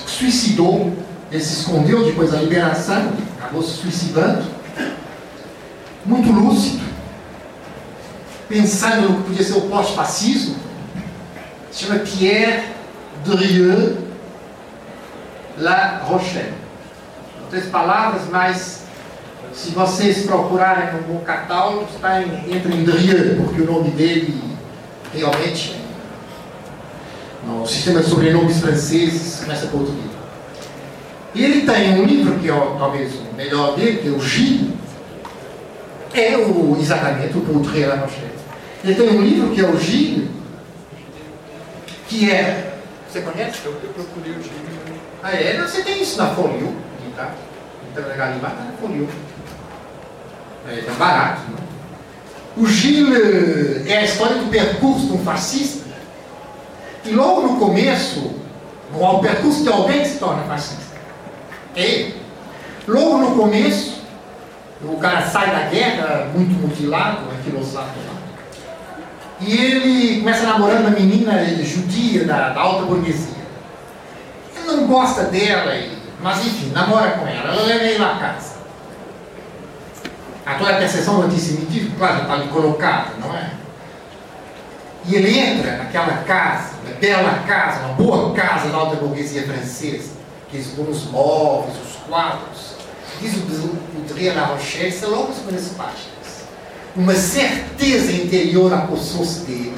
suicidou, 0.06 0.92
ele 1.32 1.44
se 1.44 1.62
escondeu 1.62 2.04
depois 2.04 2.32
da 2.32 2.38
liberação, 2.38 3.14
acabou 3.40 3.64
se 3.64 3.78
suicidando, 3.78 4.44
muito 6.06 6.32
lúcido, 6.32 6.84
pensando 8.50 9.10
no 9.10 9.18
que 9.18 9.30
podia 9.30 9.44
ser 9.44 9.54
o 9.54 9.62
pós-fascismo, 9.62 10.56
se 11.72 11.86
chama 11.86 12.00
Pierre 12.00 12.64
Drieux 13.24 13.98
La 15.58 16.02
Rochelle. 16.04 16.54
Três 17.50 17.66
palavras, 17.68 18.24
mas 18.30 18.82
se 19.54 19.72
vocês 19.72 20.26
procurarem 20.26 20.94
no 20.94 21.02
bom 21.04 21.20
catálogo, 21.20 21.88
está 21.94 22.22
em, 22.22 22.56
entra 22.56 22.74
em 22.74 22.84
Drieux, 22.84 23.38
porque 23.38 23.62
o 23.62 23.66
nome 23.66 23.92
dele 23.92 24.42
realmente 25.14 25.80
no 27.46 27.66
sistema 27.66 28.02
de 28.02 28.10
sobrenomes 28.10 28.60
franceses, 28.60 29.40
começa 29.42 29.66
livro. 29.92 30.11
E 31.34 31.44
ele 31.44 31.66
tem 31.66 32.00
um 32.00 32.06
livro 32.06 32.38
que 32.40 32.50
é 32.50 32.54
talvez 32.78 33.14
o 33.16 33.36
melhor 33.36 33.76
dele, 33.76 33.98
que 34.00 34.08
é 34.08 34.12
o 34.12 34.20
Gilles, 34.20 34.72
é 36.14 36.38
o, 36.38 36.78
exatamente 36.80 37.38
o 37.38 37.42
Poudre 37.42 37.86
La 37.86 37.96
Rochelle. 37.96 38.32
Ele 38.84 38.96
tem 38.96 39.10
um 39.10 39.22
livro 39.22 39.52
que 39.52 39.62
é 39.62 39.68
o 39.68 39.80
Gilles, 39.80 40.30
que 42.08 42.30
é. 42.30 42.80
Você 43.10 43.22
conhece? 43.22 43.60
Eu, 43.66 43.72
eu 43.84 43.90
procurei 43.90 44.34
o 44.34 44.44
Gilles. 44.44 44.72
Ah, 45.24 45.34
é? 45.34 45.58
Não, 45.58 45.68
você 45.68 45.84
tem 45.84 46.02
isso 46.02 46.18
na 46.18 46.28
Folio, 46.28 46.76
tá? 47.16 47.32
Então, 47.92 48.08
na 48.08 48.16
Galimar 48.16 48.52
está 48.52 48.64
na 48.64 48.72
Folio. 48.74 49.08
É, 50.68 50.80
é 50.80 50.92
barato, 50.98 51.42
né? 51.52 51.58
O 52.58 52.68
Gilles 52.68 53.88
é 53.88 53.98
a 54.00 54.04
história 54.04 54.36
do 54.38 54.50
percurso 54.50 55.08
de 55.08 55.14
um 55.14 55.24
fascista 55.24 55.90
e 57.06 57.12
logo 57.12 57.42
no 57.42 57.60
começo, 57.60 58.34
no 58.92 59.20
percurso 59.20 59.64
de 59.64 59.70
alguém 59.70 60.02
que 60.02 60.10
se 60.10 60.20
torna 60.20 60.44
fascista. 60.44 60.91
É 61.76 61.82
ele. 61.82 62.22
Logo 62.88 63.18
no 63.18 63.36
começo, 63.36 64.02
o 64.84 64.98
cara 64.98 65.22
sai 65.22 65.52
da 65.52 65.70
guerra 65.70 66.30
muito 66.34 66.54
mutilado, 66.60 67.30
anquilosado 67.32 67.90
lá. 68.08 68.22
E 69.40 69.58
ele 69.58 70.20
começa 70.20 70.46
namorando 70.46 70.88
uma 70.88 70.92
menina 70.92 71.44
judia 71.64 72.26
da, 72.26 72.50
da 72.50 72.62
alta 72.62 72.86
burguesia. 72.86 73.42
Ele 74.56 74.66
não 74.68 74.88
gosta 74.88 75.24
dela, 75.24 75.74
mas 76.22 76.46
enfim, 76.46 76.72
namora 76.72 77.12
com 77.12 77.28
ela. 77.28 77.54
Ela 77.54 77.64
leva 77.64 77.84
ele 77.84 78.04
à 78.04 78.16
casa. 78.16 78.52
A 80.46 80.56
toda 80.56 80.72
a 80.72 80.78
percepção 80.78 81.22
antissemitismo, 81.22 81.96
claro, 81.98 82.24
está 82.24 82.34
ali 82.34 82.48
colocada, 82.50 83.12
não 83.20 83.36
é? 83.36 83.52
E 85.06 85.16
ele 85.16 85.40
entra 85.40 85.78
naquela 85.78 86.18
casa, 86.24 86.76
uma 86.84 86.94
bela 86.96 87.44
casa, 87.48 87.86
uma 87.86 87.94
boa 87.94 88.34
casa 88.34 88.70
da 88.70 88.78
alta 88.78 88.98
burguesia 88.98 89.44
francesa, 89.44 90.12
os 90.58 91.06
móveis, 91.12 91.76
os 91.78 91.96
quadros. 92.08 92.72
Diz 93.22 93.36
o 93.36 94.14
Drier 94.14 94.36
La 94.36 94.46
Rochelle, 94.46 94.92
são 94.92 95.10
logo 95.12 95.32
as 95.32 95.38
primeiras 95.38 95.70
páginas. 95.70 96.12
Uma 96.96 97.16
certeza 97.16 98.12
interior 98.12 98.74
apossou-se 98.74 99.42
dele, 99.42 99.76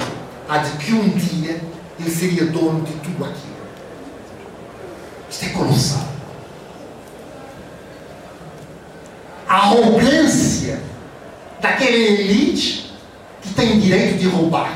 a 0.48 0.58
de 0.58 0.70
que 0.78 0.92
um 0.92 1.08
dia 1.10 1.60
ele 2.00 2.10
seria 2.10 2.46
dono 2.46 2.82
de 2.84 2.92
tudo 2.94 3.24
aquilo. 3.24 3.54
Isto 5.30 5.44
é 5.44 5.48
colossal. 5.50 6.08
A 9.48 9.56
arrogância 9.56 10.80
daquela 11.60 11.96
elite 11.96 12.92
que 13.42 13.54
tem 13.54 13.78
direito 13.78 14.18
de 14.18 14.28
roubar. 14.28 14.72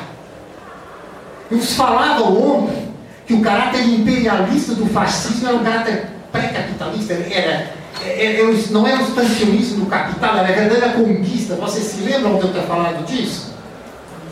Vos 1.50 1.74
falava 1.74 2.24
ontem 2.24 2.87
que 3.28 3.34
o 3.34 3.42
caráter 3.42 3.82
imperialista 3.86 4.74
do 4.74 4.86
fascismo 4.86 5.46
era 5.46 5.56
um 5.58 5.62
caráter 5.62 6.06
pré-capitalista, 6.32 7.12
era, 7.12 7.74
era, 8.02 8.52
não 8.70 8.86
era 8.86 8.98
o 8.98 9.02
expansionismo 9.02 9.84
do 9.84 9.86
capital, 9.86 10.38
era 10.38 10.48
a 10.48 10.52
verdadeira 10.52 10.88
conquista. 10.94 11.54
Vocês 11.56 11.84
se 11.84 12.00
lembram 12.00 12.38
de 12.38 12.46
eu 12.46 12.52
ter 12.54 12.62
falado 12.62 13.04
disso? 13.04 13.54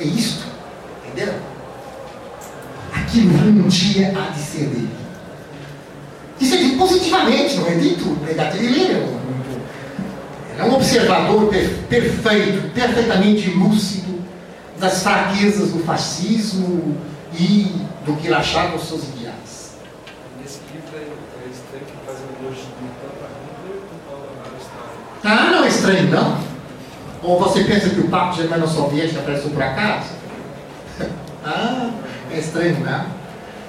É 0.01 0.05
isto, 0.05 0.47
entendeu? 1.06 1.35
Aquilo 2.94 3.35
um 3.36 3.68
dia 3.68 4.14
há 4.16 4.31
de 4.31 4.40
ser 4.40 4.64
dele. 4.64 4.89
Isso 6.40 6.55
é 6.55 6.56
dito 6.56 6.78
positivamente, 6.78 7.56
não 7.56 7.66
é 7.66 7.74
dito 7.74 8.18
negativamente. 8.27 8.81
Ele 8.81 8.93
é 8.93 9.16
é 10.59 10.64
um 10.64 10.74
observador 10.74 11.52
perfeito, 11.86 12.73
perfeitamente 12.73 13.51
lúcido 13.51 14.20
das 14.81 15.02
fraquezas 15.02 15.70
do 15.70 15.81
fascismo 15.81 16.97
e 17.39 17.70
do 18.06 18.14
que 18.14 18.32
achava 18.32 18.76
os 18.76 18.84
seus 18.84 19.02
ideais. 19.02 19.76
Nesse 20.40 20.60
livro 20.72 20.96
é 20.96 21.50
estranho 21.50 21.84
que 21.84 22.06
faz 22.06 22.18
um 22.20 22.44
elogio 22.44 22.66
tanto 23.02 23.24
a 23.24 23.28
Hitler 23.42 23.82
quanto 24.08 24.24
a 24.44 24.58
Stalin. 24.62 25.40
Ah, 25.40 25.50
não 25.50 25.64
é 25.64 25.68
estranho, 25.68 26.10
não. 26.10 26.38
Ou 27.22 27.40
você 27.40 27.64
pensa 27.64 27.90
que 27.90 28.00
o 28.00 28.08
Pacto 28.08 28.36
Germano-Soviético 28.36 29.18
apareceu 29.18 29.50
por 29.50 29.62
acaso? 29.62 30.10
ah, 31.44 31.90
é 32.30 32.38
estranho, 32.38 32.78
né? 32.80 33.06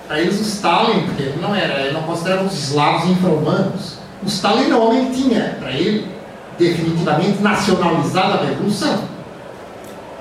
Para 0.07 0.21
eles 0.21 0.39
o 0.39 0.43
Stalin, 0.43 1.01
porque 1.07 1.23
ele 1.23 1.41
não 1.41 1.55
era, 1.55 1.81
ele 1.81 1.93
não 1.93 2.03
considerava 2.03 2.43
os 2.43 2.53
eslavos 2.53 3.09
infra-humanos. 3.09 3.97
O 4.23 4.27
Stalin 4.27 4.67
não 4.67 4.87
homem 4.87 5.11
tinha, 5.11 5.57
para 5.59 5.71
ele, 5.71 6.07
definitivamente 6.59 7.41
nacionalizado 7.41 8.33
a 8.33 8.45
revolução. 8.45 9.03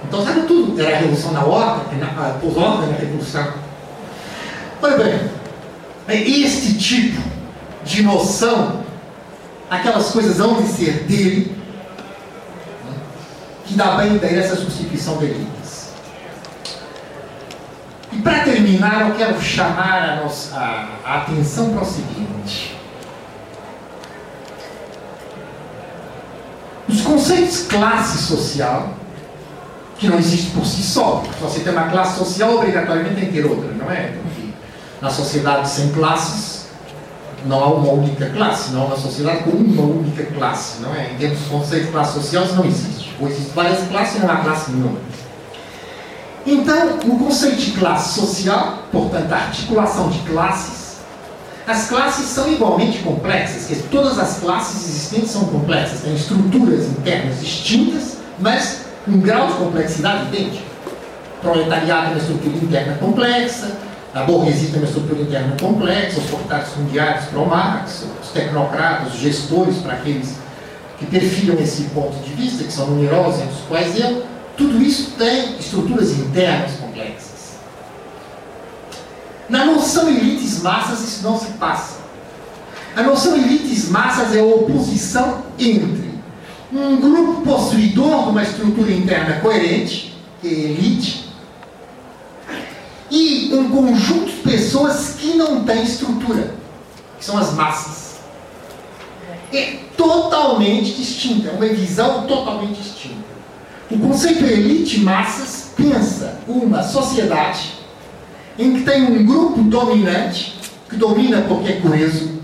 Então 0.08 0.24
sabe 0.24 0.42
tudo, 0.42 0.80
era 0.80 0.96
a 0.96 1.00
revolução 1.00 1.32
na 1.32 1.44
ordem, 1.44 1.98
na, 1.98 2.38
por 2.40 2.56
ordem 2.58 2.88
da 2.88 2.96
revolução. 2.96 3.65
Pois 4.80 4.96
bem, 4.96 5.30
é 6.08 6.20
este 6.20 6.78
tipo 6.78 7.22
de 7.84 8.02
noção, 8.02 8.84
aquelas 9.70 10.10
coisas 10.10 10.38
hão 10.38 10.60
de 10.60 10.68
ser 10.68 11.04
dele, 11.04 11.56
né, 12.84 12.94
que 13.64 13.74
dá 13.74 13.96
bem 13.96 14.16
ideia 14.16 14.42
dessa 14.42 14.56
substituição 14.56 15.16
de 15.18 15.26
elites. 15.26 15.88
E 18.12 18.16
para 18.18 18.40
terminar, 18.40 19.08
eu 19.08 19.14
quero 19.14 19.40
chamar 19.40 20.02
a, 20.02 20.16
nossa, 20.22 20.56
a, 20.56 20.88
a 21.04 21.18
atenção 21.18 21.70
para 21.70 21.82
o 21.82 21.86
seguinte. 21.86 22.76
Os 26.88 27.00
conceitos 27.00 27.66
classe 27.66 28.18
social, 28.18 28.94
que 29.98 30.06
não 30.06 30.18
existe 30.18 30.50
por 30.52 30.64
si 30.64 30.82
só, 30.82 31.22
se 31.24 31.42
você 31.42 31.60
tem 31.60 31.72
uma 31.72 31.88
classe 31.88 32.18
social, 32.18 32.54
obrigatoriamente 32.54 33.16
tem 33.16 33.26
que 33.26 33.32
ter 33.32 33.46
outra, 33.46 33.72
não 33.72 33.90
é? 33.90 34.14
Na 35.06 35.12
sociedade 35.12 35.68
sem 35.68 35.90
classes, 35.92 36.66
não 37.44 37.62
há 37.62 37.66
uma 37.74 37.92
única 37.92 38.28
classe, 38.30 38.72
não 38.72 38.82
há 38.82 38.84
uma 38.86 38.96
sociedade 38.96 39.44
com 39.44 39.50
uma 39.50 39.82
única 39.82 40.24
classe, 40.24 40.82
não 40.82 40.92
é? 40.92 41.12
Em 41.12 41.16
termos 41.16 41.38
de 41.38 41.44
conceito 41.44 41.86
de 41.86 41.92
classe 41.92 42.14
social, 42.14 42.44
não 42.56 42.64
existe. 42.64 43.14
Ou 43.20 43.28
existem 43.28 43.52
várias 43.54 43.86
classes, 43.86 44.20
não 44.20 44.28
há 44.28 44.38
classe 44.38 44.72
nenhuma. 44.72 44.98
Então, 46.44 46.98
o 47.04 47.18
conceito 47.20 47.56
de 47.56 47.70
classe 47.78 48.20
social, 48.20 48.82
portanto, 48.90 49.30
a 49.30 49.36
articulação 49.36 50.08
de 50.08 50.18
classes, 50.28 50.96
as 51.68 51.86
classes 51.86 52.26
são 52.26 52.52
igualmente 52.52 52.98
complexas, 52.98 53.66
que 53.66 53.76
todas 53.84 54.18
as 54.18 54.40
classes 54.40 54.88
existentes 54.88 55.30
são 55.30 55.44
complexas, 55.44 56.00
têm 56.00 56.16
estruturas 56.16 56.84
internas 56.84 57.38
distintas, 57.38 58.16
mas 58.40 58.80
um 59.06 59.20
grau 59.20 59.46
de 59.46 59.52
complexidade 59.52 60.24
idêntico. 60.34 60.66
Proletariado 61.40 62.06
tem 62.06 62.10
uma 62.10 62.18
estrutura 62.18 62.56
interna 62.56 62.94
complexa, 62.98 63.85
a 64.16 64.22
burguesia 64.22 64.70
tem 64.70 64.80
uma 64.80 64.88
estrutura 64.88 65.20
interna 65.20 65.54
complexa, 65.60 66.18
os 66.18 66.30
portais 66.30 66.68
fundiários 66.68 67.26
para 67.26 67.38
o 67.38 67.46
Marx, 67.46 68.06
os 68.22 68.30
tecnocratas, 68.30 69.12
os 69.12 69.20
gestores 69.20 69.76
para 69.76 69.92
aqueles 69.92 70.36
que 70.98 71.04
perfilam 71.04 71.58
esse 71.58 71.82
ponto 71.90 72.16
de 72.24 72.32
vista, 72.32 72.64
que 72.64 72.72
são 72.72 72.86
numerosos, 72.86 73.42
entre 73.42 73.52
os 73.52 73.60
quais 73.68 74.00
eu, 74.00 74.24
tudo 74.56 74.82
isso 74.82 75.10
tem 75.18 75.58
estruturas 75.58 76.12
internas 76.12 76.76
complexas. 76.80 77.58
Na 79.50 79.66
noção 79.66 80.08
elites 80.08 80.62
massas 80.62 81.02
isso 81.02 81.22
não 81.22 81.38
se 81.38 81.52
passa. 81.58 81.98
A 82.96 83.02
noção 83.02 83.36
elites 83.36 83.90
massas 83.90 84.34
é 84.34 84.40
a 84.40 84.44
oposição 84.44 85.42
entre 85.58 86.10
um 86.72 86.96
grupo 86.96 87.42
possuidor 87.42 88.24
de 88.24 88.30
uma 88.30 88.42
estrutura 88.42 88.90
interna 88.90 89.40
coerente, 89.40 90.16
que 90.40 90.48
é 90.48 90.50
elite, 90.50 91.25
e 93.10 93.50
um 93.54 93.70
conjunto 93.70 94.26
de 94.26 94.36
pessoas 94.38 95.16
que 95.18 95.34
não 95.34 95.64
têm 95.64 95.82
estrutura, 95.84 96.54
que 97.18 97.24
são 97.24 97.38
as 97.38 97.52
massas. 97.54 98.16
É 99.52 99.78
totalmente 99.96 100.92
distinta, 100.92 101.48
é 101.48 101.52
uma 101.52 101.66
visão 101.66 102.26
totalmente 102.26 102.80
distinta. 102.80 103.36
O 103.90 103.98
conceito 103.98 104.44
elite 104.44 105.00
massas 105.00 105.70
pensa 105.76 106.40
uma 106.48 106.82
sociedade 106.82 107.74
em 108.58 108.74
que 108.74 108.82
tem 108.82 109.04
um 109.04 109.24
grupo 109.24 109.62
dominante, 109.62 110.58
que 110.88 110.96
domina 110.96 111.42
porque 111.42 111.72
é 111.72 111.80
coeso, 111.80 112.40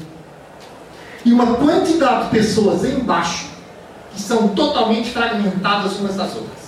e 1.24 1.32
uma 1.32 1.54
quantidade 1.54 2.24
de 2.24 2.30
pessoas 2.30 2.84
embaixo 2.84 3.46
que 4.14 4.20
são 4.20 4.48
totalmente 4.48 5.10
fragmentadas 5.10 5.98
umas 5.98 6.16
das 6.16 6.34
outras. 6.34 6.62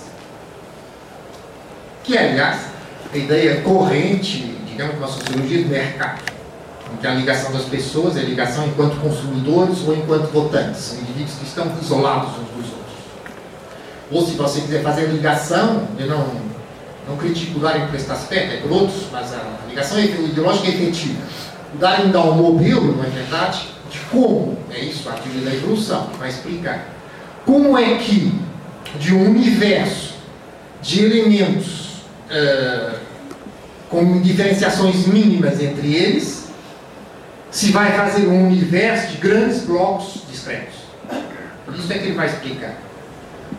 Que 2.03 2.17
é, 2.17 2.31
aliás, 2.31 2.61
a 3.15 3.17
ideia 3.17 3.61
corrente, 3.61 4.53
digamos, 4.67 4.99
da 4.99 5.07
sociologia 5.07 5.63
do 5.63 5.69
mercado, 5.69 6.21
em 6.93 6.97
que 6.97 7.07
a 7.07 7.13
ligação 7.13 7.51
das 7.51 7.63
pessoas 7.63 8.17
é 8.17 8.19
a 8.19 8.23
ligação 8.23 8.67
enquanto 8.67 8.99
consumidores 8.99 9.79
ou 9.87 9.95
enquanto 9.95 10.31
votantes, 10.31 10.81
são 10.81 10.99
indivíduos 10.99 11.35
que 11.35 11.45
estão 11.45 11.71
isolados 11.81 12.31
uns 12.31 12.49
dos 12.49 12.73
outros. 12.73 12.95
Ou 14.11 14.25
se 14.25 14.33
você 14.33 14.61
quiser 14.61 14.83
fazer 14.83 15.07
ligação, 15.07 15.87
eu 15.97 16.07
não, 16.07 16.27
não 17.07 17.17
critico 17.17 17.57
o 17.57 17.61
Darwin 17.61 17.87
por 17.87 17.95
esse 17.95 18.11
aspecto, 18.11 18.53
é 18.53 18.57
por 18.57 18.71
outros, 18.71 19.05
mas 19.11 19.33
a 19.33 19.41
ligação 19.69 19.97
ideológica 19.99 20.67
é 20.67 20.71
efetiva. 20.71 21.21
O 21.73 21.77
Darwin 21.77 22.11
dá 22.11 22.21
um 22.21 22.35
modelo, 22.35 22.97
não 22.97 23.03
é 23.03 23.07
verdade, 23.07 23.69
de 23.89 23.99
como 24.11 24.57
é 24.71 24.79
isso, 24.79 25.07
a 25.09 25.13
teoria 25.13 25.49
da 25.49 25.55
evolução, 25.55 26.09
vai 26.19 26.29
explicar 26.29 26.85
como 27.45 27.77
é 27.77 27.95
que, 27.95 28.33
de 28.99 29.13
um 29.13 29.29
universo 29.29 30.15
de 30.81 31.03
elementos 31.03 31.85
uh, 32.29 33.04
com 33.89 34.21
diferenciações 34.21 35.07
mínimas 35.07 35.61
entre 35.61 35.93
eles, 35.93 36.45
se 37.51 37.71
vai 37.71 37.91
fazer 37.93 38.27
um 38.27 38.47
universo 38.47 39.13
de 39.13 39.17
grandes 39.17 39.61
blocos 39.61 40.23
discretos. 40.29 40.75
Isso 41.77 41.91
é 41.91 41.97
que 41.97 42.05
ele 42.05 42.15
vai 42.15 42.27
explicar. 42.27 42.73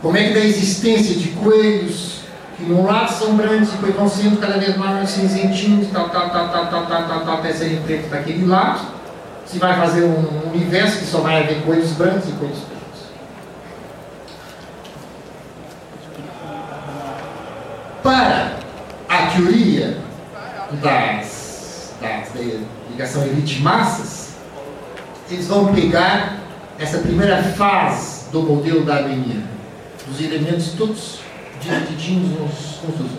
Como 0.03 0.17
é 0.17 0.29
que 0.29 0.35
da 0.35 0.41
existência 0.41 1.15
de 1.15 1.29
coelhos 1.29 2.21
que 2.57 2.65
num 2.65 2.85
lado 2.85 3.13
são 3.13 3.37
brancos 3.37 3.69
e 3.69 3.73
depois 3.73 3.95
vão 3.95 4.09
sendo 4.09 4.41
cada 4.41 4.59
vez 4.59 4.77
mais 4.77 5.11
cinzentinhos, 5.11 5.89
tal, 5.93 6.09
tal, 6.09 6.31
tal, 6.31 6.49
tal, 6.49 6.67
tal, 6.67 6.87
tal, 6.87 7.09
tal, 7.09 7.21
tal, 7.21 7.35
até 7.39 7.53
serem 7.53 7.83
pretos 7.83 8.11
daquele 8.11 8.47
lado, 8.47 8.87
se 9.45 9.59
vai 9.59 9.77
fazer 9.77 10.05
um 10.05 10.51
universo 10.53 10.99
que 10.99 11.07
só 11.07 11.21
vai 11.21 11.43
haver 11.43 11.63
coelhos 11.63 11.93
brancos 11.93 12.29
e 12.29 12.33
coelhos 12.33 12.59
pretos. 12.59 12.77
para 18.07 18.53
a 19.09 19.27
teoria 19.33 19.99
das, 20.73 21.95
das, 22.01 22.29
da 22.33 22.41
ligação 22.91 23.23
elite-massas, 23.25 24.37
eles 25.31 25.47
vão 25.47 25.75
pegar 25.75 26.39
essa 26.79 26.99
primeira 26.99 27.43
fase 27.43 28.31
do 28.31 28.43
modelo 28.43 28.85
da 28.85 29.01
darwiniano, 29.01 29.49
os 30.11 30.21
elementos 30.21 30.73
todos 30.73 31.19
divididinhos 31.61 32.41
uns 32.41 32.77
com 32.77 32.93
os 32.93 33.01
outros, 33.01 33.17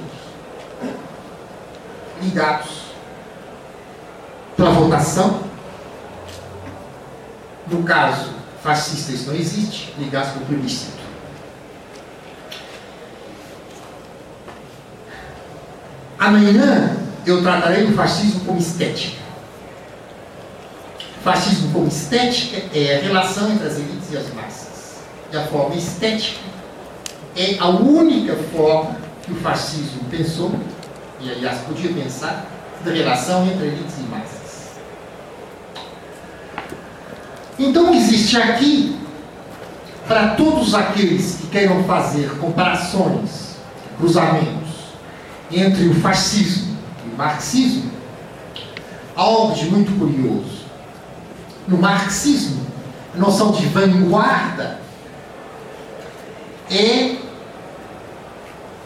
ligados 2.22 2.88
pela 4.56 4.72
votação. 4.72 5.48
No 7.68 7.84
caso 7.84 8.32
fascista, 8.64 9.12
isso 9.12 9.30
não 9.30 9.36
existe, 9.36 9.94
ligados 9.98 10.32
pelo 10.32 10.46
plebiscito. 10.46 10.98
Amanhã 16.18 16.98
eu 17.28 17.42
tratarei 17.42 17.84
o 17.84 17.94
fascismo 17.94 18.40
como 18.46 18.58
estética. 18.58 19.18
Fascismo 21.22 21.74
como 21.74 21.88
estética 21.88 22.64
é 22.74 22.96
a 22.96 23.02
relação 23.02 23.52
entre 23.52 23.68
as 23.68 23.76
elites 23.76 24.12
e 24.12 24.18
as 24.18 24.34
massas. 24.34 25.00
E 25.32 25.36
a 25.36 25.46
forma 25.48 25.76
estética 25.76 26.40
é 27.36 27.58
a 27.60 27.68
única 27.68 28.34
forma 28.56 28.96
que 29.24 29.34
o 29.34 29.36
fascismo 29.36 30.06
pensou, 30.10 30.56
e 31.20 31.30
aliás 31.30 31.60
podia 31.68 31.92
pensar, 31.92 32.46
da 32.86 32.92
relação 32.92 33.46
entre 33.46 33.68
elites 33.68 33.98
e 33.98 34.04
massas. 34.04 34.78
Então 37.60 37.94
existe 37.94 38.38
aqui, 38.38 38.98
para 40.08 40.30
todos 40.30 40.74
aqueles 40.74 41.36
que 41.42 41.48
queiram 41.48 41.84
fazer 41.84 42.30
comparações, 42.38 43.58
cruzamentos, 43.98 44.68
entre 45.52 45.90
o 45.90 45.96
fascismo 45.96 46.67
marxismo, 47.18 47.92
algo 49.16 49.54
de 49.56 49.66
muito 49.66 49.98
curioso. 49.98 50.66
No 51.68 51.78
marxismo, 51.78 52.66
a 53.16 53.18
noção 53.18 53.52
de 53.52 53.66
vanguarda 53.66 54.80
é 56.70 57.16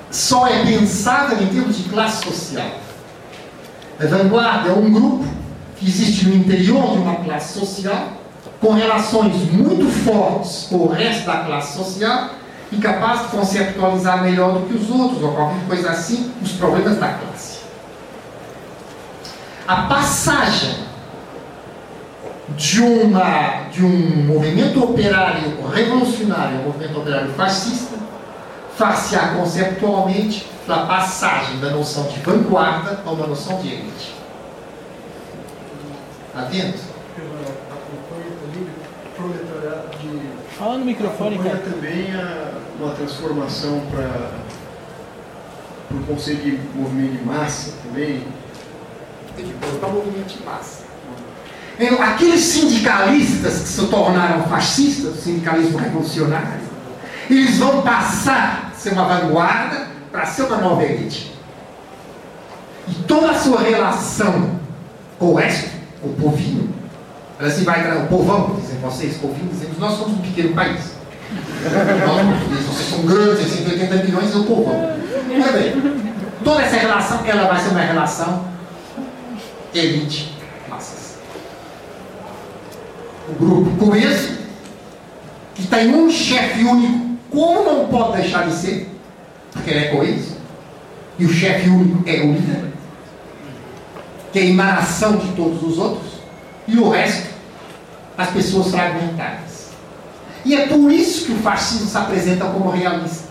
só 0.10 0.48
é 0.48 0.66
pensada 0.66 1.36
em 1.36 1.48
termos 1.48 1.78
de 1.78 1.84
classe 1.90 2.24
social. 2.24 2.72
A 4.00 4.06
vanguarda 4.06 4.70
é 4.70 4.74
um 4.74 4.92
grupo 4.92 5.26
que 5.78 5.88
existe 5.88 6.28
no 6.28 6.36
interior 6.36 6.92
de 6.92 6.98
uma 6.98 7.16
classe 7.16 7.60
social, 7.60 8.14
com 8.60 8.74
relações 8.74 9.36
muito 9.52 9.88
fortes 10.04 10.68
com 10.70 10.78
o 10.78 10.88
resto 10.88 11.26
da 11.26 11.44
classe 11.44 11.78
social 11.78 12.42
incapaz 12.72 13.24
de 13.24 13.28
conceptualizar 13.28 14.24
melhor 14.24 14.54
do 14.54 14.66
que 14.66 14.76
os 14.76 14.90
outros, 14.90 15.22
ou 15.22 15.34
qualquer 15.34 15.66
coisa 15.68 15.92
assim, 15.92 16.32
os 16.42 16.54
problemas 16.54 16.98
da 16.98 17.10
classe. 17.10 17.51
A 19.68 19.84
passagem 19.84 20.76
de, 22.50 22.82
uma, 22.82 23.70
de 23.72 23.84
um 23.86 24.26
movimento 24.26 24.84
operário 24.84 25.42
revolucionário 25.72 26.58
a 26.58 26.62
um 26.62 26.64
movimento 26.64 27.00
operário 27.00 27.34
fascista 27.34 27.98
far-se-á 28.76 29.36
conceptualmente 29.36 30.50
pela 30.66 30.86
passagem 30.86 31.60
da 31.60 31.70
noção 31.70 32.04
de 32.06 32.20
vanguarda 32.20 33.00
a 33.06 33.12
uma 33.12 33.28
noção 33.28 33.62
de 33.62 33.68
elite. 33.68 34.16
Atento? 36.36 36.80
acompanha 37.70 38.32
também 38.42 38.64
o 38.64 39.16
proletariado 39.16 39.98
de 39.98 40.32
Fala 40.58 40.78
no 40.78 40.86
microfone, 40.86 41.38
cara. 41.40 41.58
também 41.58 42.14
a, 42.16 42.52
uma 42.80 42.94
transformação 42.94 43.82
para 43.92 44.32
o 45.92 46.04
conceito 46.06 46.44
de 46.44 46.60
movimento 46.76 47.18
de 47.18 47.26
massa 47.26 47.74
também. 47.84 48.24
Tem 49.36 49.46
que 49.46 49.54
botar 49.54 49.88
o 49.88 49.92
movimento 49.94 50.38
de 50.38 50.44
massa. 50.44 50.82
Então, 51.80 52.02
Aqueles 52.02 52.42
sindicalistas 52.42 53.60
que 53.62 53.68
se 53.68 53.86
tornaram 53.88 54.44
fascistas, 54.44 55.16
sindicalismo 55.24 55.78
revolucionário, 55.80 56.62
eles 57.30 57.58
vão 57.58 57.82
passar 57.82 58.72
ser 58.78 58.94
uma 58.94 59.06
vanguarda 59.06 59.88
para 60.12 60.26
ser 60.26 60.44
uma 60.44 60.58
nova 60.58 60.84
elite. 60.84 61.34
E 62.88 62.94
toda 63.04 63.32
a 63.32 63.36
sua 63.40 63.62
relação 63.62 64.60
com 65.18 65.28
o 65.28 65.36
resto, 65.36 65.70
com 66.02 66.10
o 66.10 66.14
povinho, 66.14 66.74
ela 67.40 67.50
se 67.50 67.64
vai 67.64 67.82
tra- 67.84 67.98
o 68.00 68.08
povão, 68.08 68.56
dizem 68.60 68.78
vocês, 68.80 69.18
povinho, 69.18 69.50
dizemos, 69.50 69.78
nós 69.80 69.98
somos 69.98 70.14
um 70.20 70.22
pequeno 70.22 70.54
país. 70.54 70.92
Nós 71.64 72.68
vocês 72.68 72.90
são 72.90 73.06
grandes, 73.06 73.48
180 73.54 73.96
milhões, 74.04 74.34
é 74.34 74.38
o 74.38 74.44
povão. 74.44 74.98
Muito 75.28 75.54
bem. 75.54 76.02
Toda 76.44 76.62
essa 76.64 76.76
relação, 76.76 77.22
ela 77.26 77.48
vai 77.48 77.60
ser 77.62 77.70
uma 77.70 77.80
relação 77.82 78.46
elite-massas. 79.74 81.16
O 83.30 83.34
grupo 83.34 83.86
coeso, 83.86 84.38
que 85.56 85.68
tem 85.68 85.94
um 85.94 86.10
chefe 86.10 86.64
único, 86.64 87.18
como 87.30 87.64
não 87.64 87.88
pode 87.88 88.22
deixar 88.22 88.48
de 88.48 88.56
ser, 88.56 88.90
porque 89.52 89.70
ele 89.70 89.86
é 89.86 89.88
coeso, 89.90 90.38
e 91.18 91.26
o 91.26 91.34
chefe 91.34 91.70
único 91.70 92.10
é 92.10 92.22
o 92.22 92.34
líder, 92.34 92.72
que 94.34 94.40
é 94.40 94.42
a 94.42 94.46
emanação 94.46 95.18
de 95.18 95.28
todos 95.34 95.62
os 95.64 95.78
outros, 95.78 96.12
e 96.68 96.78
o 96.78 96.90
resto, 96.90 97.30
as 98.18 98.30
pessoas 98.30 98.72
fragmentadas. 98.72 99.70
E 100.44 100.56
é 100.56 100.68
por 100.68 100.92
isso 100.92 101.26
que 101.26 101.34
o 101.34 101.38
fascismo 101.38 101.88
se 101.88 101.98
apresenta 101.98 102.46
como 102.46 102.72
realista. 102.72 103.30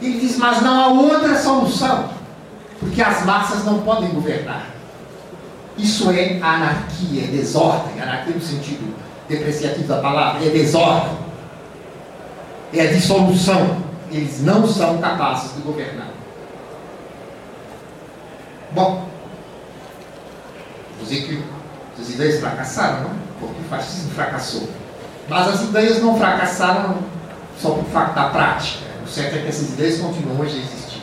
Ele 0.00 0.18
diz, 0.18 0.36
mas 0.36 0.60
não 0.60 0.80
há 0.80 0.88
outra 0.88 1.40
solução, 1.40 2.10
porque 2.80 3.00
as 3.00 3.24
massas 3.24 3.64
não 3.64 3.82
podem 3.82 4.08
governar. 4.10 4.71
Isso 5.76 6.10
é 6.10 6.38
anarquia, 6.42 7.24
é 7.24 7.26
desordem. 7.26 8.00
Anarquia 8.00 8.34
no 8.34 8.40
sentido 8.40 8.94
depreciativo 9.28 9.88
da 9.88 10.00
palavra, 10.00 10.44
é 10.44 10.50
desordem. 10.50 11.16
É 12.72 12.82
a 12.82 12.92
dissolução. 12.92 13.82
Eles 14.10 14.42
não 14.42 14.66
são 14.66 14.98
capazes 14.98 15.54
de 15.54 15.62
governar. 15.62 16.08
Bom, 18.72 19.06
vou 20.96 21.06
dizer 21.06 21.26
que 21.26 21.42
as 22.00 22.10
ideias 22.10 22.40
fracassaram, 22.40 23.02
não? 23.02 23.10
Porque 23.38 23.60
o 23.60 23.64
fascismo 23.68 24.10
fracassou. 24.12 24.68
Mas 25.28 25.48
as 25.48 25.62
ideias 25.62 26.02
não 26.02 26.16
fracassaram 26.18 26.96
só 27.58 27.70
por 27.70 27.84
facto 27.86 28.14
da 28.14 28.24
prática. 28.30 28.84
O 29.04 29.08
certo 29.08 29.36
é 29.36 29.38
que 29.40 29.48
essas 29.48 29.70
ideias 29.70 29.98
continuam 29.98 30.40
hoje 30.40 30.58
a 30.58 30.62
existir. 30.62 31.02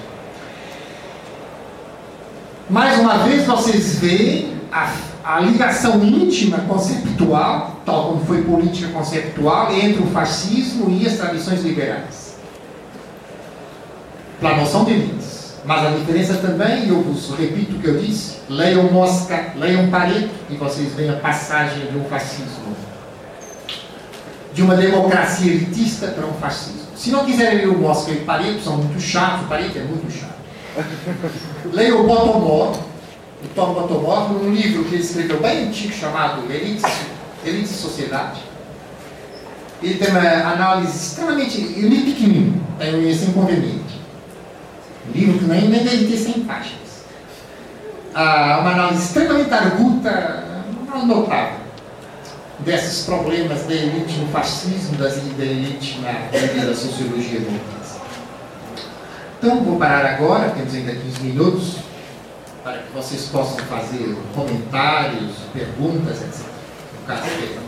Mais 2.69 2.99
uma 2.99 3.19
vez, 3.19 3.45
vocês 3.45 3.99
veem 3.99 4.58
a, 4.72 4.93
a 5.23 5.39
ligação 5.39 6.03
íntima 6.03 6.59
conceptual, 6.59 7.81
tal 7.85 8.09
como 8.09 8.25
foi 8.25 8.43
política 8.43 8.91
conceptual, 8.91 9.73
entre 9.73 10.01
o 10.01 10.07
fascismo 10.07 10.89
e 10.89 11.06
as 11.07 11.14
tradições 11.14 11.64
liberais. 11.64 12.38
Pela 14.39 14.57
noção 14.57 14.85
de 14.85 14.91
elites. 14.91 15.39
Mas 15.65 15.85
a 15.85 15.89
diferença 15.91 16.35
também, 16.35 16.88
eu 16.88 17.01
vos 17.01 17.30
repito 17.38 17.75
o 17.75 17.80
que 17.80 17.88
eu 17.88 17.99
disse, 17.99 18.38
leiam 18.49 18.91
Mosca, 18.91 19.53
leiam 19.57 19.89
Pareto, 19.89 20.30
e 20.49 20.56
vocês 20.56 20.93
veem 20.93 21.09
a 21.09 21.17
passagem 21.17 21.88
de 21.88 21.98
um 21.98 22.06
fascismo, 22.06 22.75
de 24.53 24.61
uma 24.61 24.75
democracia 24.75 25.51
elitista 25.51 26.07
para 26.07 26.25
um 26.25 26.33
fascismo. 26.33 26.80
Se 26.95 27.11
não 27.11 27.25
quiserem 27.25 27.59
ler 27.59 27.69
o 27.69 27.77
Mosca 27.77 28.11
e 28.11 28.22
Pareto, 28.22 28.61
são 28.61 28.77
muito 28.77 28.99
chatos, 28.99 29.48
Pareto 29.48 29.77
é 29.77 29.81
muito 29.81 30.11
chato. 30.11 30.39
Leiam 31.72 32.01
o 32.01 32.07
Botomor, 32.07 32.77
o 33.43 33.48
Tom 33.56 33.74
Botomor, 33.74 34.30
num 34.34 34.53
livro 34.53 34.84
que 34.85 34.95
ele 34.95 35.03
escreveu 35.03 35.40
bem 35.40 35.68
antigo 35.68 35.93
chamado 35.93 36.43
Elites, 36.51 36.84
e 37.45 37.66
Sociedade. 37.66 38.42
Ele 39.82 39.95
tem 39.95 40.09
uma 40.09 40.19
análise 40.19 40.98
extremamente. 40.98 41.61
Ele 41.61 41.98
é 41.98 42.14
pequenininho, 42.14 42.61
tem 42.77 43.09
esse 43.09 43.26
inconveniente. 43.26 44.00
Um 45.08 45.18
livro 45.18 45.40
que 45.40 45.45
nem, 45.45 45.69
nem 45.69 45.84
deve 45.84 46.06
ter 46.06 46.18
100 46.18 46.34
páginas. 46.43 46.80
Ah, 48.14 48.58
uma 48.61 48.72
análise 48.72 49.03
extremamente 49.03 49.53
arguta, 49.53 50.43
notável, 51.06 51.59
desses 52.59 53.06
problemas 53.06 53.64
da 53.64 53.74
elite 53.74 54.18
no 54.18 54.27
fascismo, 54.27 54.98
das, 54.98 55.16
da 55.16 55.45
elite 55.45 56.00
na 56.00 56.66
da 56.66 56.76
sociologia 56.76 57.40
burguesa. 57.40 58.00
Então, 59.38 59.64
vou 59.64 59.77
parar 59.77 60.06
agora, 60.06 60.50
temos 60.50 60.74
ainda 60.74 60.92
15 60.92 61.24
minutos, 61.24 61.77
para 62.69 62.83
que 62.83 62.91
vocês 62.93 63.25
possam 63.30 63.57
fazer 63.65 64.15
comentários, 64.35 65.38
perguntas, 65.51 66.22
etc. 66.22 66.45
No 66.99 67.07
caso 67.07 67.23
dele. 67.23 67.59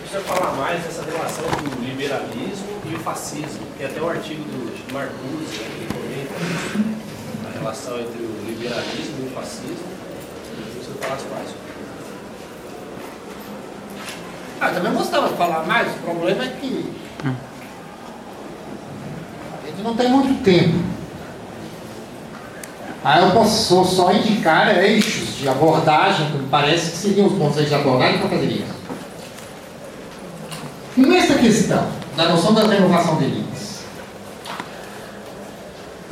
Precisa 0.00 0.20
falar 0.22 0.56
mais 0.56 0.82
dessa 0.82 1.04
relação 1.04 1.44
do 1.44 1.84
liberalismo 1.84 2.66
e 2.86 2.94
o 2.96 2.98
fascismo, 2.98 3.64
que 3.76 3.84
até 3.84 4.00
o 4.00 4.08
artigo 4.08 4.42
do 4.42 4.92
Marcuse 4.92 5.58
né, 5.58 5.68
ele 5.76 5.88
comenta 5.92 6.34
isso, 6.42 6.84
a 7.46 7.58
relação 7.58 8.00
entre 8.00 8.22
o 8.22 8.44
liberalismo 8.44 9.24
e 9.24 9.26
o 9.26 9.30
fascismo. 9.36 9.86
Precisa 10.74 10.98
falar 11.00 11.18
mais. 11.36 11.54
Ah, 14.60 14.70
também 14.70 14.92
gostava 14.92 15.28
de 15.28 15.36
falar 15.36 15.64
mais, 15.64 15.94
o 15.94 15.98
problema 15.98 16.42
é 16.42 16.48
que 16.60 16.98
gente 17.28 17.57
não 19.82 19.94
tem 19.94 20.10
muito 20.10 20.42
tempo. 20.42 20.78
Aí 23.04 23.22
eu 23.22 23.30
posso 23.30 23.84
só 23.84 24.12
indicar 24.12 24.76
eixos 24.76 25.36
de 25.36 25.48
abordagem 25.48 26.30
que 26.30 26.38
me 26.38 26.48
parece 26.48 26.90
que 26.90 26.96
seriam 26.96 27.26
os 27.28 27.32
bons 27.32 27.56
eixos 27.56 27.68
de 27.68 27.74
abordagem 27.74 28.18
para 28.18 28.28
fazer 28.28 28.46
isso. 28.46 28.78
Nessa 30.96 31.34
questão 31.34 31.86
da 32.16 32.28
noção 32.28 32.52
da 32.52 32.66
renovação 32.66 33.16
de 33.16 33.24
elites, 33.24 33.78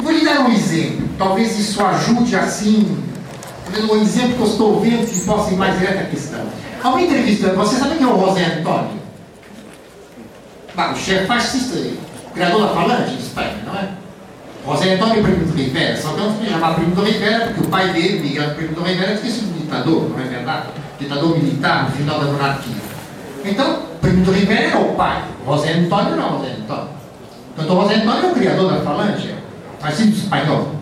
vou 0.01 0.13
lhe 0.13 0.25
dar 0.25 0.43
um 0.43 0.53
exemplo, 0.53 1.09
talvez 1.19 1.59
isso 1.59 1.85
ajude 1.85 2.37
assim, 2.37 3.03
um 3.77 3.97
exemplo 3.97 4.37
que 4.37 4.43
eu 4.43 4.47
estou 4.47 4.81
vendo 4.81 5.11
que 5.11 5.21
possa 5.27 5.53
ir 5.53 5.57
mais 5.57 5.77
direto 5.77 6.03
à 6.03 6.05
questão. 6.05 6.47
Há 6.83 6.89
uma 6.89 7.03
entrevista, 7.03 7.53
você 7.53 7.77
sabe 7.77 7.97
quem 7.97 8.07
é 8.07 8.11
o 8.11 8.21
José 8.21 8.45
Antônio? 8.45 9.07
O 10.77 10.97
chefe 10.97 11.27
fascista, 11.27 11.77
criador 12.37 12.61
da 12.61 12.69
Falange 12.69 13.17
de 13.17 13.23
Espanha, 13.23 13.57
não 13.65 13.75
é? 13.75 13.89
José 14.67 14.95
Antônio 14.95 15.23
Primo 15.23 15.47
do 15.47 15.57
Rivera, 15.57 15.97
só 15.97 16.11
que 16.11 16.21
não 16.21 16.39
se 16.39 16.45
chamar 16.45 16.75
Primo 16.75 16.95
do 16.95 17.03
Rivera 17.03 17.47
porque 17.47 17.61
o 17.61 17.71
pai 17.71 17.93
dele, 17.93 18.21
Miguel 18.21 18.51
Primo 18.51 18.75
do 18.75 18.83
Rivera, 18.83 19.17
tinha 19.17 19.33
sido 19.33 19.57
um 19.57 19.61
ditador, 19.61 20.11
não 20.11 20.21
é 20.21 20.25
verdade? 20.25 20.67
Ditador 20.99 21.39
militar 21.39 21.85
no 21.85 21.97
final 21.97 22.21
da 22.21 22.27
monarquia. 22.27 22.75
Então, 23.43 23.83
Primo 24.03 24.25
do 24.25 24.33
Rivera 24.33 24.65
é 24.65 24.77
o 24.77 24.95
pai, 24.95 25.25
José 25.47 25.73
Antônio 25.73 26.17
não 26.17 26.27
é 26.27 26.39
José 26.39 26.57
Antônio. 26.61 26.89
Então, 27.59 27.83
José 27.83 27.95
Antônio 27.95 28.23
é 28.23 28.27
o 28.27 28.35
criador 28.35 28.73
da 28.73 28.81
Falange, 28.81 29.31
é 29.31 29.35
o 29.79 29.83
fascismo 29.83 30.13
espanhol. 30.13 30.73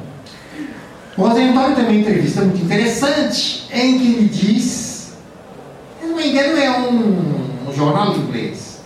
José 1.16 1.42
Antônio 1.44 1.76
tem 1.76 1.84
uma 1.84 1.94
entrevista 1.94 2.40
muito 2.40 2.64
interessante 2.64 3.68
em 3.72 3.98
que 3.98 4.06
ele 4.06 4.28
diz, 4.28 5.14
se 6.00 6.06
não 6.06 6.16
me 6.16 6.30
engano, 6.30 6.58
é 6.58 6.70
um, 6.80 7.68
um 7.68 7.72
jornal 7.76 8.16
inglês. 8.16 8.80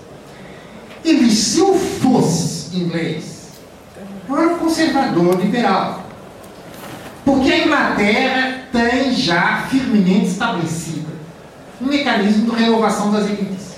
Ele 1.02 1.30
se 1.30 1.60
eu 1.60 1.72
fosse 1.72 2.57
inglês, 2.74 3.48
eu 4.28 4.36
era 4.36 4.55
um 4.55 4.58
conservador 4.58 5.40
liberal. 5.40 6.05
Porque 7.24 7.52
a 7.52 7.64
Inglaterra 7.64 8.62
tem 8.72 9.14
já 9.14 9.66
firmemente 9.68 10.28
estabelecida 10.28 11.08
um 11.80 11.86
mecanismo 11.86 12.50
de 12.50 12.62
renovação 12.62 13.12
das 13.12 13.26
elites. 13.26 13.76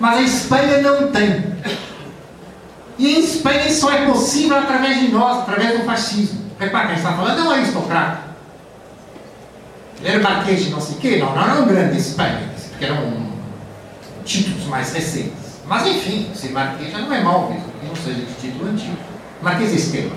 Mas 0.00 0.18
a 0.18 0.22
Espanha 0.22 0.80
não 0.80 1.10
tem. 1.10 1.54
E 2.98 3.14
em 3.14 3.20
Espanha 3.20 3.70
só 3.72 3.92
é 3.92 4.06
possível 4.06 4.56
através 4.56 5.00
de 5.00 5.08
nós, 5.08 5.38
através 5.38 5.78
do 5.78 5.84
fascismo. 5.84 6.40
Repara, 6.58 6.88
quem 6.88 6.96
está 6.96 7.12
falando 7.12 7.38
é 7.38 7.42
um 7.42 7.50
aristocrata. 7.50 8.28
Ele 10.00 10.08
era 10.08 10.22
marquês 10.22 10.64
de 10.64 10.70
não 10.70 10.80
sei 10.80 10.96
o 10.96 10.98
quê, 10.98 11.16
não, 11.18 11.34
não 11.34 11.42
era 11.42 11.60
um 11.60 11.66
grande 11.66 11.94
de 11.94 12.00
Espanha, 12.00 12.48
porque 12.70 12.84
eram 12.84 13.28
títulos 14.24 14.64
mais 14.66 14.92
recentes. 14.92 15.47
Mas 15.68 15.86
enfim, 15.86 16.30
ser 16.34 16.50
marquês 16.50 16.90
já 16.90 16.98
não 16.98 17.12
é 17.12 17.22
mal 17.22 17.48
mesmo, 17.48 17.70
que 17.80 17.86
não 17.86 17.94
seja 17.94 18.20
de 18.20 18.34
título 18.34 18.70
antigo. 18.70 18.96
Marquês 19.42 19.70
de 19.70 19.76
Estela. 19.76 20.16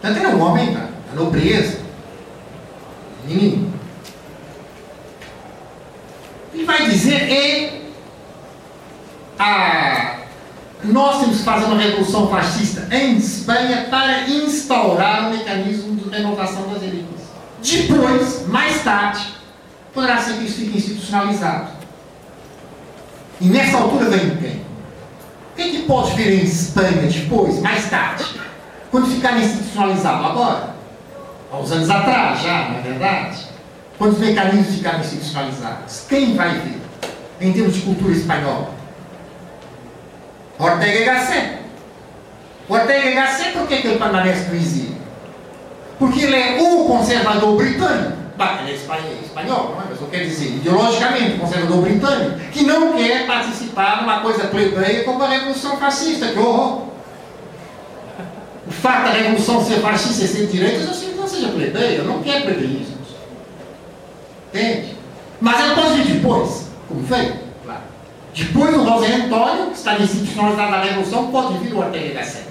Tanto 0.00 0.18
era 0.18 0.34
um 0.34 0.40
homem 0.40 0.72
da 0.72 0.90
da 1.10 1.20
nobreza, 1.20 1.80
menino. 3.24 3.70
dizer 6.88 7.32
é 7.32 7.80
a, 9.38 10.16
nós 10.84 11.20
temos 11.20 11.38
que 11.38 11.44
fazer 11.44 11.66
uma 11.66 11.76
revolução 11.76 12.28
fascista 12.28 12.88
em 12.94 13.16
Espanha 13.16 13.86
para 13.90 14.28
instaurar 14.28 15.28
um 15.28 15.36
mecanismo 15.36 15.96
de 15.96 16.08
renovação 16.10 16.68
das 16.72 16.82
elites. 16.82 17.20
Depois, 17.62 18.46
mais 18.48 18.82
tarde, 18.82 19.34
poderá 19.92 20.18
ser 20.18 20.34
que 20.34 20.44
isso 20.44 20.56
fique 20.56 20.78
institucionalizado. 20.78 21.79
E 23.40 23.46
nessa 23.46 23.78
altura 23.78 24.10
vem 24.10 24.36
quem? 24.36 24.60
Quem 25.56 25.70
que 25.72 25.82
pode 25.82 26.14
vir 26.14 26.40
em 26.40 26.44
Espanha 26.44 27.08
depois, 27.08 27.60
mais 27.60 27.88
tarde? 27.88 28.24
Quando 28.90 29.06
ficar 29.06 29.38
institucionalizado 29.38 30.26
agora? 30.26 30.74
Há 31.50 31.58
uns 31.58 31.72
anos 31.72 31.90
atrás 31.90 32.42
já, 32.42 32.68
não 32.68 32.78
é 32.78 32.82
verdade? 32.82 33.38
Quando 33.98 34.12
os 34.12 34.18
mecanismos 34.18 34.76
ficarem 34.76 35.00
institucionalizados, 35.00 36.04
quem 36.08 36.34
vai 36.34 36.58
vir? 36.60 36.80
Em 37.40 37.52
termos 37.52 37.74
de 37.74 37.80
cultura 37.80 38.12
espanhola? 38.12 38.70
Ortega 40.58 41.00
y 41.00 41.04
Gasset. 41.04 41.58
Ortega 42.68 43.10
y 43.10 43.14
Gasset, 43.14 43.52
por 43.52 43.66
que, 43.66 43.76
que 43.78 43.88
ele 43.88 43.98
permanece 43.98 44.48
no 44.48 44.56
exílio? 44.56 44.96
Porque 45.98 46.20
ele 46.20 46.36
é 46.36 46.62
o 46.62 46.84
conservador 46.84 47.56
britânico. 47.56 48.19
Ele 48.40 48.70
é 48.70 49.20
espanhol, 49.22 49.74
não 49.74 49.82
é? 49.82 49.84
Mas 49.90 50.00
eu 50.00 50.06
quero 50.06 50.24
dizer, 50.24 50.46
ideologicamente, 50.46 51.38
conservador 51.38 51.82
britânico, 51.82 52.38
que 52.50 52.62
não 52.64 52.94
quer 52.94 53.26
participar 53.26 54.00
numa 54.00 54.20
coisa 54.20 54.48
plebeia 54.48 55.04
como 55.04 55.22
a 55.22 55.28
Revolução 55.28 55.76
Fascista. 55.76 56.28
Que 56.28 56.38
horror! 56.38 56.88
O 58.66 58.70
fato 58.70 59.04
da 59.04 59.10
Revolução 59.10 59.62
ser 59.62 59.80
fascista 59.80 60.24
e 60.24 60.28
ser 60.28 60.46
de 60.46 60.52
direita, 60.52 60.84
eu 60.84 60.94
sei 60.94 61.10
que 61.10 61.16
não 61.16 61.28
seja 61.28 61.48
plebeia, 61.48 61.96
eu 61.96 62.04
não 62.04 62.22
quero 62.22 62.44
plebeísmos. 62.44 63.08
Entende? 64.48 64.96
Mas 65.40 65.60
ela 65.60 65.74
pode 65.74 66.02
vir 66.02 66.14
depois, 66.14 66.68
como 66.88 67.06
foi? 67.06 67.34
Claro. 67.64 67.80
Depois 68.32 68.74
do 68.74 68.84
José 68.84 69.14
Antônio, 69.14 69.66
que 69.66 69.76
está 69.76 69.98
institucionalizado 69.98 70.70
na 70.70 70.82
Revolução, 70.82 71.30
pode 71.30 71.58
vir 71.58 71.74
o 71.74 71.78
Ortega 71.78 72.14
Gasset. 72.14 72.44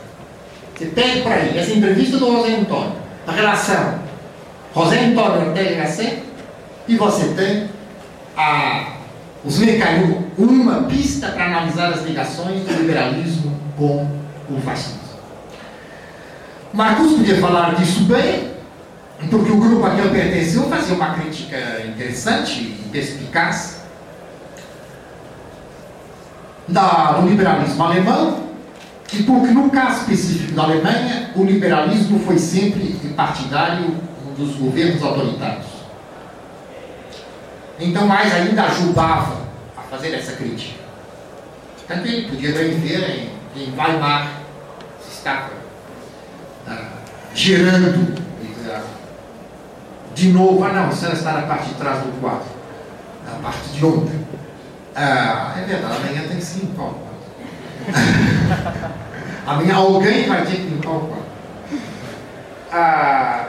Você 0.75 0.85
pede 0.85 1.21
por 1.21 1.31
aí, 1.31 1.57
essa 1.57 1.71
entrevista 1.71 2.17
do 2.17 2.31
José 2.31 2.55
Antônio, 2.55 2.93
a 3.25 3.31
relação 3.31 4.08
José 4.85 5.05
Antônio 5.05 5.53
Gasset, 5.53 6.23
e 6.87 6.95
você 6.95 7.33
tem 7.33 7.69
a, 8.37 8.93
os 9.43 9.59
mecanismos, 9.59 10.23
uma 10.37 10.83
pista 10.83 11.27
para 11.29 11.45
analisar 11.45 11.89
as 11.89 12.03
ligações 12.03 12.63
do 12.63 12.73
liberalismo 12.73 13.59
com 13.77 14.07
o 14.49 14.61
fascismo. 14.61 14.99
Marcos 16.73 17.13
podia 17.13 17.41
falar 17.41 17.75
disso 17.75 18.03
bem, 18.03 18.51
porque 19.29 19.51
o 19.51 19.57
grupo 19.57 19.85
a 19.85 19.89
que 19.89 19.99
ele 19.99 20.09
pertenceu 20.11 20.63
fazia 20.69 20.95
uma 20.95 21.13
crítica 21.13 21.57
interessante 21.85 22.61
e 22.61 22.89
perspicaz 22.89 23.81
da, 26.67 27.13
do 27.13 27.27
liberalismo 27.27 27.83
alemão, 27.83 28.43
e 29.11 29.23
porque 29.23 29.51
no 29.51 29.69
caso 29.71 30.01
específico 30.01 30.53
da 30.53 30.63
Alemanha, 30.63 31.31
o 31.35 31.43
liberalismo 31.43 32.19
foi 32.19 32.37
sempre 32.37 32.95
partidário 33.15 34.08
dos 34.39 34.55
governos 34.55 35.03
autoritários. 35.03 35.65
Então, 37.79 38.07
mais 38.07 38.33
ainda 38.33 38.63
ajudava 38.63 39.37
a 39.77 39.81
fazer 39.81 40.13
essa 40.13 40.33
crítica. 40.33 40.79
Tanto 41.87 42.07
ele 42.07 42.29
podia 42.29 42.51
bem 42.53 42.71
ver 42.79 43.09
em, 43.09 43.61
em 43.61 43.73
Weimar, 43.75 44.41
se 45.01 45.17
estava 45.17 45.49
ah, 46.67 46.89
gerando 47.33 48.15
ah, 48.69 48.81
de 50.13 50.29
novo, 50.29 50.63
ah 50.63 50.73
não, 50.73 50.89
isso 50.89 51.05
está 51.07 51.33
na 51.33 51.41
parte 51.43 51.69
de 51.69 51.75
trás 51.75 51.99
do 51.99 52.21
quadro, 52.21 52.45
na 53.25 53.39
parte 53.41 53.69
de 53.69 53.85
ontem. 53.85 54.19
Ah, 54.95 55.55
é 55.57 55.65
verdade, 55.65 55.95
amanhã 55.95 56.27
tem 56.27 56.37
que 56.37 56.43
se 56.43 56.59
limpar 56.59 56.83
o 56.83 56.93
quadro. 56.93 57.19
amanhã 59.47 59.75
alguém 59.75 60.27
vai 60.27 60.45
ter 60.45 60.57
que 60.57 60.63
limpar 60.63 60.91
o 60.91 60.99
quadro. 60.99 61.25
Ah, 62.71 63.47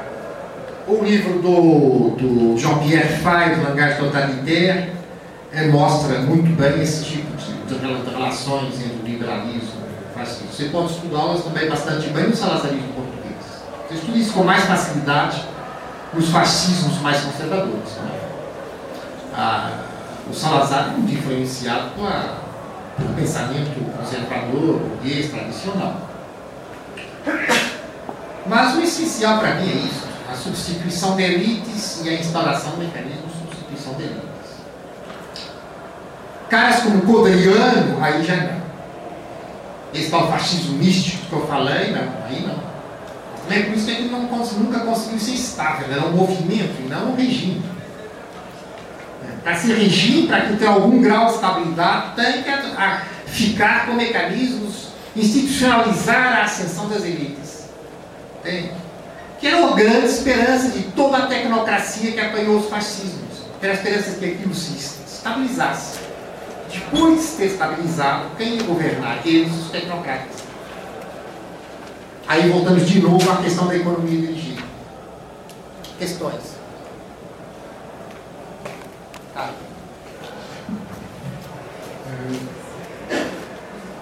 o 0.90 1.04
livro 1.04 1.40
do, 1.40 2.10
do 2.16 2.58
Jean-Pierre 2.58 3.16
Fay, 3.22 3.54
do 3.54 3.62
Langage 3.62 3.98
Totalitaire, 3.98 4.92
é, 5.52 5.66
mostra 5.68 6.18
muito 6.18 6.56
bem 6.56 6.82
esse 6.82 7.04
tipo 7.04 7.36
de, 7.36 7.74
de 7.74 8.10
relações 8.10 8.74
entre 8.80 8.96
o 9.00 9.06
liberalismo 9.06 9.80
e 9.86 10.10
o 10.10 10.18
fascismo. 10.18 10.48
Você 10.52 10.64
pode 10.64 10.92
estudá-las 10.92 11.44
também 11.44 11.68
bastante 11.68 12.08
bem 12.08 12.28
no 12.28 12.36
salazarismo 12.36 12.92
português. 12.92 13.36
Você 13.88 13.94
estuda 13.94 14.18
isso 14.18 14.32
com 14.32 14.42
mais 14.42 14.64
facilidade 14.64 15.44
nos 16.12 16.28
fascismos 16.30 17.00
mais 17.00 17.20
conservadores. 17.20 17.96
Né? 17.96 18.20
Ah, 19.34 19.70
o 20.28 20.34
Salazar 20.34 20.88
é 20.88 20.90
muito 20.98 21.12
influenciado 21.12 21.90
pela, 21.90 22.38
pelo 22.96 23.14
pensamento 23.14 23.96
conservador, 23.96 24.80
burguês, 24.80 25.30
tradicional. 25.30 26.08
Mas 28.46 28.74
o 28.76 28.80
essencial 28.80 29.38
para 29.38 29.54
mim 29.56 29.70
é 29.70 29.74
isso 29.86 30.09
substituição 30.40 31.16
de 31.16 31.22
elites 31.22 32.00
e 32.04 32.08
a 32.08 32.14
instalação 32.14 32.72
do 32.72 32.78
mecanismo 32.78 33.26
de 33.26 33.38
substituição 33.38 33.94
de 33.94 34.02
elites. 34.04 34.30
Caras 36.48 36.82
como 36.82 37.02
Codriano, 37.02 38.02
aí 38.02 38.24
já 38.24 38.36
não. 38.36 38.60
Esse 39.94 40.10
tal 40.10 40.30
fascismo 40.30 40.78
místico 40.78 41.26
que 41.26 41.32
eu 41.32 41.46
falei, 41.46 41.92
não, 41.92 42.08
aí 42.26 42.46
não. 42.46 42.70
É 43.54 43.62
por 43.64 43.74
isso 43.76 43.86
que 43.86 43.92
ele 43.92 44.08
não, 44.08 44.22
nunca 44.22 44.80
conseguiu 44.80 45.18
ser 45.18 45.32
estável, 45.32 45.86
era 45.90 46.06
um 46.06 46.12
movimento 46.12 46.80
e 46.80 46.88
não 46.88 47.12
um 47.12 47.16
regime. 47.16 47.62
Para 49.42 49.56
ser 49.56 49.74
regime, 49.74 50.28
para 50.28 50.42
que 50.42 50.56
tenha 50.56 50.70
algum 50.70 51.00
grau 51.00 51.26
de 51.26 51.34
estabilidade, 51.34 52.14
tem 52.14 52.42
que 52.42 52.50
ficar 53.26 53.86
com 53.86 53.94
mecanismos, 53.94 54.88
institucionalizar 55.16 56.38
a 56.38 56.42
ascensão 56.42 56.88
das 56.88 57.02
elites. 57.04 57.64
Entende? 58.38 58.79
Que 59.40 59.46
era 59.46 59.66
a 59.66 59.72
grande 59.74 60.06
esperança 60.06 60.68
de 60.68 60.82
toda 60.92 61.16
a 61.16 61.26
tecnocracia 61.26 62.12
que 62.12 62.20
apanhou 62.20 62.58
os 62.58 62.68
fascismos. 62.68 63.40
Era 63.62 63.72
a 63.72 63.74
esperança 63.74 64.10
de 64.10 64.16
que 64.18 64.24
aquilo 64.26 64.54
se 64.54 64.76
estabilizasse. 64.76 66.00
Depois 66.70 67.22
de 67.22 67.36
ter 67.38 67.46
estabilizado, 67.46 68.36
quem 68.36 68.56
ia 68.56 68.62
governar? 68.62 69.26
Eles, 69.26 69.52
os 69.52 69.70
tecnocratas. 69.70 70.44
Aí 72.28 72.48
voltamos 72.50 72.86
de 72.86 73.00
novo 73.00 73.30
à 73.30 73.38
questão 73.38 73.66
da 73.66 73.74
economia 73.74 74.20
dirigida. 74.20 74.62
Questões. 75.98 76.42
Tá. 79.34 79.50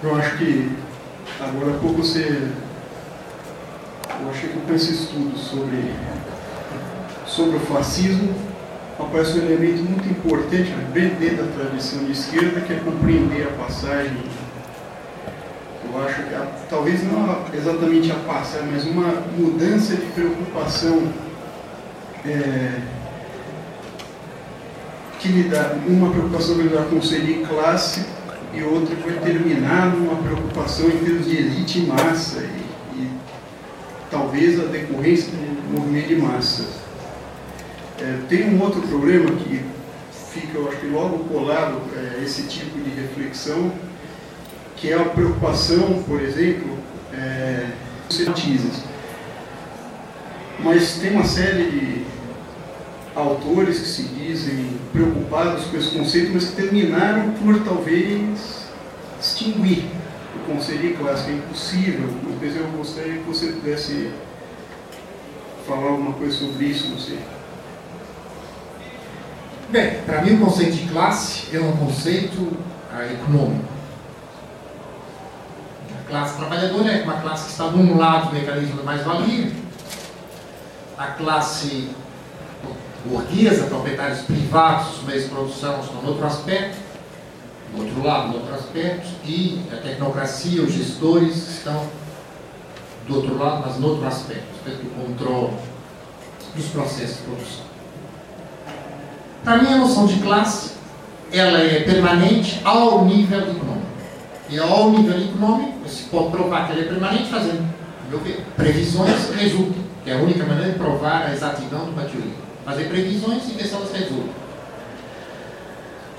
Eu 0.03 0.15
acho 0.15 0.37
que 0.37 0.77
agora 1.39 1.77
pouco 1.79 2.03
você 2.03 2.49
eu 4.21 4.29
achei 4.29 4.49
que 4.49 4.59
com 4.59 4.73
esse 4.73 4.91
estudo 4.91 5.37
sobre, 5.37 5.93
sobre 7.25 7.57
o 7.57 7.59
fascismo 7.61 8.33
aparece 8.99 9.39
um 9.39 9.45
elemento 9.45 9.83
muito 9.83 10.09
importante, 10.09 10.71
né, 10.71 10.87
bem 10.93 11.09
dentro 11.09 11.45
da 11.45 11.51
tradição 11.53 12.03
de 12.03 12.11
esquerda, 12.11 12.61
que 12.61 12.73
é 12.73 12.79
compreender 12.79 13.47
a 13.47 13.63
passagem. 13.63 14.17
Eu 15.91 16.03
acho 16.05 16.23
que 16.23 16.35
a, 16.35 16.45
talvez 16.69 17.03
não 17.03 17.45
exatamente 17.53 18.11
a 18.11 18.15
passagem, 18.15 18.67
mas 18.71 18.85
uma 18.85 19.23
mudança 19.37 19.95
de 19.95 20.05
preocupação 20.07 21.07
é, 22.25 22.81
que 25.19 25.29
lidar, 25.29 25.75
uma 25.87 26.11
preocupação 26.11 26.55
de 26.55 26.63
lidar 26.63 26.83
com 26.85 26.97
o 26.97 27.03
seria 27.03 27.45
classe 27.45 28.05
e 28.53 28.63
outra 28.63 28.95
foi 28.97 29.13
terminar 29.13 29.95
numa 29.95 30.15
preocupação 30.21 30.87
em 30.87 30.97
termos 30.97 31.25
de 31.25 31.37
elite 31.37 31.79
e 31.79 31.85
massa. 31.87 32.43
Talvez 34.09 34.59
a 34.59 34.63
decorrência 34.63 35.31
do 35.31 35.77
movimento 35.77 36.07
de 36.07 36.15
massa. 36.15 36.65
É, 37.99 38.19
tem 38.27 38.49
um 38.49 38.61
outro 38.61 38.81
problema 38.81 39.29
que 39.31 39.61
fica, 40.31 40.57
eu 40.57 40.67
acho 40.67 40.77
que 40.77 40.87
logo 40.87 41.19
colado 41.25 41.81
é, 41.95 42.23
esse 42.23 42.43
tipo 42.43 42.79
de 42.79 42.89
reflexão, 42.89 43.71
que 44.75 44.91
é 44.91 44.95
a 44.95 45.05
preocupação, 45.05 46.03
por 46.07 46.21
exemplo, 46.21 46.77
é, 47.13 47.67
mas 50.59 50.97
tem 50.97 51.11
uma 51.11 51.25
série 51.25 51.69
de 51.69 52.05
autores 53.15 53.79
que 53.79 53.87
se 53.87 54.03
dizem 54.03 54.71
preocupados 54.91 55.65
com 55.65 55.77
esse 55.77 55.89
conceito, 55.91 56.31
mas 56.33 56.45
que 56.49 56.55
terminaram 56.55 57.31
por 57.33 57.63
talvez 57.63 58.67
extinguir 59.19 59.85
conselho 60.45 60.97
clássico. 60.97 61.31
É 61.31 61.33
impossível 61.33 62.09
mas 62.41 62.55
eu 62.55 62.67
gostaria 62.69 63.17
que 63.17 63.23
você 63.23 63.47
pudesse 63.47 64.11
falar 65.67 65.89
alguma 65.89 66.13
coisa 66.13 66.37
sobre 66.37 66.65
isso, 66.65 66.89
não 66.89 66.97
sei. 66.97 67.19
Bem, 69.69 70.01
para 70.03 70.21
mim 70.21 70.35
o 70.35 70.45
conceito 70.45 70.71
de 70.71 70.87
classe 70.87 71.55
é 71.55 71.59
um 71.59 71.75
conceito 71.77 72.57
ah, 72.91 73.05
econômico. 73.05 73.67
A 75.99 76.09
classe 76.09 76.37
trabalhadora 76.37 76.91
é 76.91 77.03
uma 77.03 77.21
classe 77.21 77.45
que 77.45 77.51
está 77.51 77.67
de 77.67 77.75
um 77.75 77.97
lado 77.97 78.29
do 78.29 78.35
mecanismo 78.35 78.77
da 78.77 78.83
mais-valia. 78.83 79.51
A 80.97 81.07
classe 81.07 81.89
burguesa, 83.05 83.67
proprietários 83.67 84.21
privados, 84.21 85.03
meios 85.03 85.25
de 85.25 85.29
produção, 85.29 85.81
estão 85.81 86.01
no 86.01 86.09
outro 86.09 86.25
aspecto. 86.25 86.88
Do 87.73 87.83
outro 87.83 88.03
lado, 88.03 88.31
do 88.31 88.37
outro 88.39 88.55
aspecto, 88.55 89.07
e 89.25 89.61
a 89.71 89.77
tecnocracia, 89.77 90.61
os 90.61 90.73
gestores 90.73 91.35
estão 91.35 91.85
do 93.07 93.15
outro 93.15 93.37
lado, 93.37 93.63
mas 93.65 93.77
no 93.77 93.87
outro 93.89 94.07
aspecto, 94.07 94.45
aspecto 94.55 94.83
do 94.83 94.89
controle 95.03 95.53
dos 96.55 96.65
processos 96.67 97.17
de 97.17 97.23
produção. 97.23 97.65
Para 99.43 99.57
mim, 99.57 99.73
a 99.73 99.77
noção 99.77 100.05
de 100.05 100.19
classe 100.19 100.71
ela 101.31 101.59
é 101.59 101.81
permanente 101.81 102.59
ao 102.63 103.05
nível 103.05 103.39
econômico. 103.39 103.89
E 104.49 104.59
ao 104.59 104.89
nível 104.89 105.19
econômico, 105.19 105.87
se 105.87 106.03
pode 106.03 106.31
provar 106.31 106.65
que 106.65 106.73
ela 106.73 106.81
é 106.81 106.85
permanente 106.85 107.29
fazendo 107.29 107.79
meu 108.09 108.19
ver, 108.19 108.43
previsões 108.55 109.29
resultam, 109.35 109.83
que 110.03 110.09
é 110.09 110.15
a 110.15 110.17
única 110.17 110.43
maneira 110.43 110.71
de 110.71 110.79
provar 110.79 111.27
a 111.27 111.33
exatidão 111.33 111.85
de 111.85 111.91
uma 111.91 112.03
teoria. 112.03 112.33
Fazer 112.65 112.85
previsões 112.85 113.47
e 113.47 113.51
ver 113.53 113.65
se 113.65 113.75
elas 113.75 113.91
resultam. 113.91 114.48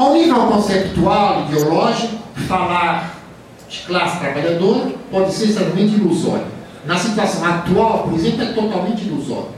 Ao 0.01 0.15
nível 0.15 0.47
conceptual, 0.47 1.43
ideológico, 1.43 2.17
falar 2.49 3.17
de 3.69 3.81
classe 3.81 4.19
trabalhadora 4.19 4.93
pode 5.11 5.31
ser 5.31 5.51
extremamente 5.51 5.95
ilusório. 5.95 6.47
Na 6.87 6.97
situação 6.97 7.45
atual, 7.45 8.05
por 8.05 8.15
exemplo, 8.15 8.45
é 8.45 8.47
totalmente 8.47 9.07
ilusório. 9.07 9.51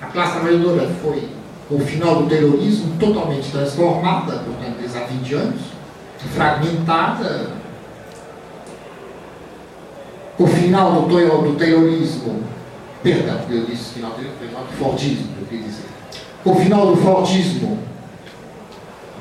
A 0.00 0.06
classe 0.06 0.32
trabalhadora 0.32 0.88
foi, 1.02 1.28
com 1.68 1.74
o 1.74 1.80
final 1.80 2.22
do 2.22 2.30
terrorismo, 2.30 2.96
totalmente 2.98 3.50
transformada, 3.50 4.38
portanto, 4.38 4.76
desde 4.80 4.96
há 4.96 5.04
20 5.04 5.34
anos, 5.34 5.60
fragmentada, 6.34 7.50
o 10.38 10.46
final 10.46 11.02
do, 11.02 11.08
do 11.08 11.56
terrorismo, 11.58 12.42
perdão, 13.02 13.38
eu 13.50 13.66
disse 13.66 13.92
final 13.92 14.12
do, 14.12 14.16
final 14.16 14.62
do 14.62 14.72
Fordismo, 14.78 15.28
eu 15.38 15.46
queria 15.46 15.66
dizer. 15.66 15.84
O 16.42 16.54
final 16.54 16.86
do 16.86 16.96
Fordismo, 16.96 17.95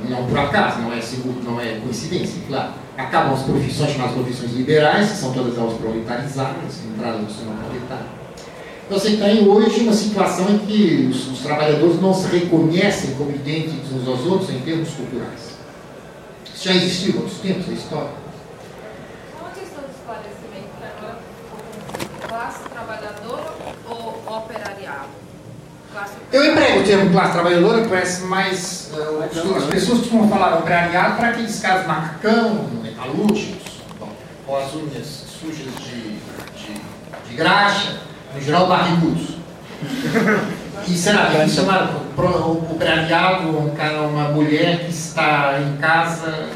não 0.10 0.26
por 0.26 0.38
acaso, 0.38 0.82
não 0.82 0.94
é, 0.94 1.02
seguro, 1.02 1.42
não 1.44 1.60
é 1.60 1.80
coincidência, 1.80 2.42
claro. 2.48 2.74
Acabam 2.98 3.34
as 3.34 3.44
profissões 3.44 3.92
chamadas 3.92 4.16
profissões 4.16 4.52
liberais, 4.54 5.12
que 5.12 5.18
são 5.18 5.34
todas 5.34 5.58
elas 5.58 5.74
proletarizadas, 5.78 6.84
entradas 6.86 7.22
no 7.22 7.30
sistema 7.30 7.56
proletário. 7.56 8.06
Então, 8.86 9.00
você 9.00 9.18
tem 9.18 9.48
hoje 9.48 9.82
uma 9.82 9.94
situação 9.94 10.48
em 10.50 10.60
que 10.60 11.10
os, 11.10 11.32
os, 11.32 11.40
trabalhadores 11.40 12.00
não 12.00 12.14
se 12.14 12.28
reconhecem 12.28 13.16
como 13.16 13.32
idênticos 13.32 13.92
uns 13.92 14.08
aos 14.08 14.26
outros 14.26 14.52
em 14.52 14.60
termos 14.60 14.90
culturais. 14.90 15.56
Isso 16.54 16.66
já 16.66 16.76
existiu 16.76 17.16
há 17.16 17.22
outros 17.22 17.40
tempos 17.40 17.68
na 17.68 17.74
história. 17.74 18.26
Eu 26.32 26.44
termo 26.86 27.12
classe 27.12 27.34
trabalhadora, 27.34 27.88
parece 27.88 28.24
mais. 28.24 28.92
Uh, 28.94 29.24
as 29.58 29.64
pessoas 29.66 30.00
costumam 30.00 30.30
falar 30.30 30.60
operariado 30.60 31.18
para 31.18 31.30
aqueles 31.30 31.60
caras 31.60 31.88
macacão, 31.88 32.70
metalúrgicos, 32.82 33.82
com 34.46 34.56
as 34.56 34.74
unhas 34.74 35.26
sujas 35.40 35.74
de, 35.84 36.20
de, 36.60 36.82
de 37.30 37.36
graxa, 37.36 37.98
no 38.34 38.42
geral 38.42 38.68
barrigudos. 38.68 39.36
E 40.88 40.96
será 40.96 41.32
que 41.32 41.50
chamar 41.50 41.96
operariado 42.16 43.50
um 43.58 43.72
cara, 43.72 44.02
uma 44.02 44.30
mulher 44.30 44.86
que 44.86 44.92
está 44.92 45.60
em 45.60 45.78
casa 45.78 46.50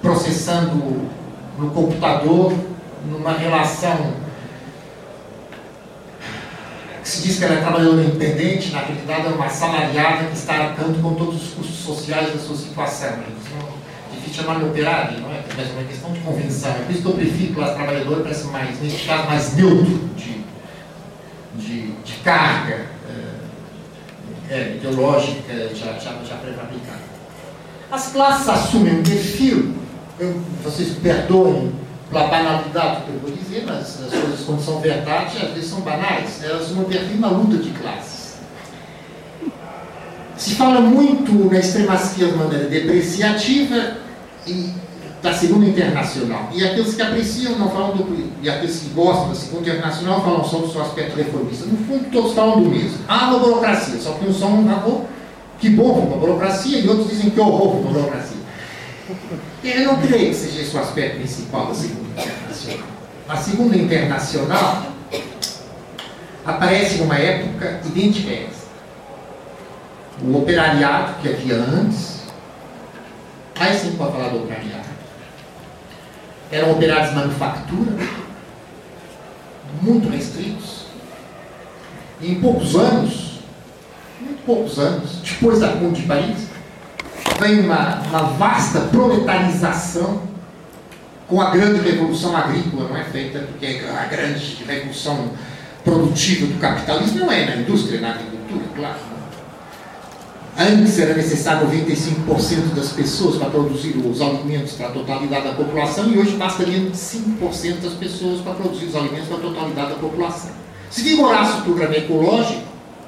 processando 0.00 1.10
no 1.58 1.70
computador, 1.70 2.54
numa 3.06 3.32
relação 3.32 4.23
se 7.04 7.22
diz 7.22 7.38
que 7.38 7.44
ela 7.44 7.56
é 7.56 7.60
trabalhadora 7.60 8.02
independente, 8.02 8.72
na 8.72 8.80
realidade 8.80 9.26
é 9.26 9.30
uma 9.30 9.44
assalariada 9.44 10.24
que 10.24 10.36
está 10.36 10.54
arcando 10.54 11.02
com 11.02 11.14
todos 11.14 11.42
os 11.42 11.48
custos 11.50 11.76
sociais 11.76 12.32
da 12.32 12.38
sua 12.38 12.56
situação. 12.56 13.08
É 13.10 14.14
difícil 14.14 14.42
chamar 14.42 14.58
de 14.58 14.64
operário, 14.64 15.20
não 15.20 15.30
é? 15.30 15.36
É 15.36 15.72
uma 15.72 15.84
questão 15.84 16.12
de 16.12 16.20
convenção. 16.20 16.70
É 16.70 16.78
por 16.78 16.92
isso 16.92 17.02
que 17.02 17.08
eu 17.08 17.12
prefiro 17.12 17.54
classe 17.54 17.74
trabalhadora, 17.74 18.22
parece 18.22 18.46
mais, 18.46 18.80
neste 18.80 19.06
caso, 19.06 19.26
mais 19.26 19.54
neutro 19.54 20.08
de, 20.16 20.44
de, 21.56 21.92
de 21.92 22.12
carga 22.24 22.86
é, 24.48 24.54
é, 24.54 24.76
ideológica 24.76 25.52
já, 25.74 25.92
já, 25.98 26.12
já 26.26 26.36
pré-aplicada. 26.36 27.04
As 27.92 28.12
classes 28.12 28.48
assumem 28.48 29.00
um 29.00 29.02
perfil, 29.02 29.74
eu, 30.18 30.40
vocês 30.64 30.96
perdoem 31.02 31.83
pela 32.14 32.28
banalidade 32.28 33.02
que 33.02 33.08
eu 33.08 33.18
vou 33.20 33.30
dizer, 33.32 33.64
mas 33.66 34.00
as 34.00 34.10
coisas 34.10 34.40
quando 34.46 34.64
são 34.64 34.80
verdade, 34.80 35.36
às 35.38 35.50
vezes 35.50 35.68
são 35.68 35.80
banais. 35.80 36.42
Elas 36.44 36.70
não 36.70 36.84
perfil 36.84 37.16
uma 37.16 37.28
luta 37.28 37.56
de 37.56 37.70
classes. 37.70 38.36
Se 40.36 40.54
fala 40.54 40.80
muito 40.80 41.32
na 41.52 41.58
extrema 41.58 41.94
esquerda 41.94 42.32
de 42.32 42.38
maneira 42.38 42.66
depreciativa 42.66 43.96
e 44.46 44.70
da 45.20 45.32
Segunda 45.32 45.66
Internacional. 45.66 46.50
E 46.52 46.64
aqueles 46.64 46.94
que 46.94 47.02
apreciam 47.02 47.58
não 47.58 47.70
falam 47.70 47.96
do. 47.96 48.32
E 48.42 48.48
aqueles 48.48 48.78
que 48.80 48.90
gostam 48.90 49.30
da 49.30 49.34
Segunda 49.34 49.70
Internacional 49.70 50.22
falam 50.22 50.44
só 50.44 50.58
do 50.58 50.70
seu 50.70 50.82
aspecto 50.82 51.16
reformista. 51.16 51.66
No 51.66 51.78
fundo, 51.78 52.10
todos 52.12 52.34
falam 52.34 52.62
do 52.62 52.68
mesmo. 52.68 52.98
Há 53.08 53.28
uma 53.28 53.38
burocracia, 53.38 53.98
só 53.98 54.12
que 54.12 54.26
uns 54.26 54.38
são 54.38 54.52
um 54.52 55.04
que 55.58 55.70
bom 55.70 55.92
uma 55.92 56.16
burocracia, 56.18 56.78
e 56.78 56.88
outros 56.88 57.08
dizem 57.08 57.30
que 57.30 57.40
horror 57.40 57.76
uma 57.76 57.90
burocracia. 57.90 58.44
Eu 59.62 59.84
não 59.84 59.96
creio 59.96 60.28
que 60.28 60.34
seja 60.34 60.60
esse 60.60 60.76
o 60.76 60.80
aspecto 60.80 61.16
principal 61.16 61.66
da 61.68 61.74
Segunda. 61.74 62.03
A 63.26 63.36
Segunda 63.38 63.74
Internacional 63.74 64.82
aparece 66.44 66.98
numa 66.98 67.16
época 67.16 67.80
idêntica 67.86 68.30
a 68.30 68.34
essa. 68.34 68.64
O 70.22 70.36
operariado 70.36 71.22
que 71.22 71.28
havia 71.28 71.54
antes, 71.56 72.24
aí 73.58 73.78
sim 73.78 73.92
pode 73.96 74.12
falar 74.12 74.28
do 74.28 74.44
operariado, 74.44 74.88
eram 76.52 76.72
operários 76.72 77.10
de 77.10 77.16
manufatura, 77.16 77.92
muito 79.80 80.10
restritos, 80.10 80.84
e 82.20 82.32
em 82.32 82.40
poucos 82.40 82.76
anos, 82.76 83.40
muito 84.20 84.44
poucos 84.44 84.78
anos, 84.78 85.22
depois 85.22 85.60
da 85.60 85.68
Comune 85.68 85.96
de 85.96 86.02
Paris, 86.02 86.48
vem 87.40 87.60
uma, 87.60 88.00
uma 88.02 88.22
vasta 88.34 88.80
proletarização 88.82 90.33
com 91.28 91.40
a 91.40 91.50
grande 91.50 91.80
revolução 91.80 92.36
agrícola, 92.36 92.88
não 92.88 92.96
é 92.96 93.04
feita 93.04 93.40
porque 93.40 93.66
a 93.66 94.04
grande 94.06 94.64
revolução 94.66 95.30
produtiva 95.82 96.46
do 96.46 96.58
capitalismo 96.58 97.20
não 97.20 97.32
é 97.32 97.46
na 97.46 97.56
indústria, 97.56 98.00
na 98.00 98.10
agricultura, 98.10 98.64
claro. 98.74 99.14
Antes 100.56 100.98
era 101.00 101.14
necessário 101.14 101.66
95% 101.66 102.74
das 102.76 102.92
pessoas 102.92 103.36
para 103.36 103.50
produzir 103.50 103.96
os 103.96 104.20
alimentos 104.20 104.74
para 104.74 104.86
a 104.86 104.90
totalidade 104.90 105.48
da 105.48 105.52
população 105.52 106.08
e 106.12 106.18
hoje 106.18 106.36
bastaria 106.36 106.78
5% 106.78 107.80
das 107.82 107.94
pessoas 107.94 108.40
para 108.40 108.54
produzir 108.54 108.86
os 108.86 108.94
alimentos 108.94 109.26
para 109.26 109.38
a 109.38 109.40
totalidade 109.40 109.90
da 109.90 109.96
população. 109.96 110.50
Se 110.90 111.02
vigorasse 111.02 111.58
o 111.58 111.62
programa 111.62 111.96
ecológico, 111.96 112.62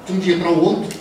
de 0.05 0.13
um 0.13 0.19
dia 0.19 0.37
para 0.37 0.49
o 0.49 0.61
outro, 0.61 0.99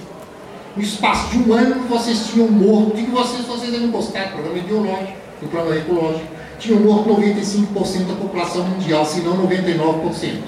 no 0.77 0.83
espaço 0.83 1.31
de 1.31 1.39
um 1.39 1.53
ano 1.53 1.89
vocês 1.89 2.29
tinham 2.29 2.49
morto, 2.49 2.95
digo 2.95 3.11
vocês, 3.11 3.45
vocês 3.45 3.73
devem 3.73 3.91
gostar 3.91 4.27
do 4.27 4.33
programa 4.35 4.59
ideológico, 4.59 5.19
do 5.41 5.49
programa 5.49 5.77
ecológico, 5.77 6.36
tinham 6.59 6.81
morto 6.81 7.11
95% 7.11 8.07
da 8.07 8.15
população 8.15 8.65
mundial, 8.65 9.05
se 9.05 9.21
não 9.21 9.47
99%. 9.47 10.41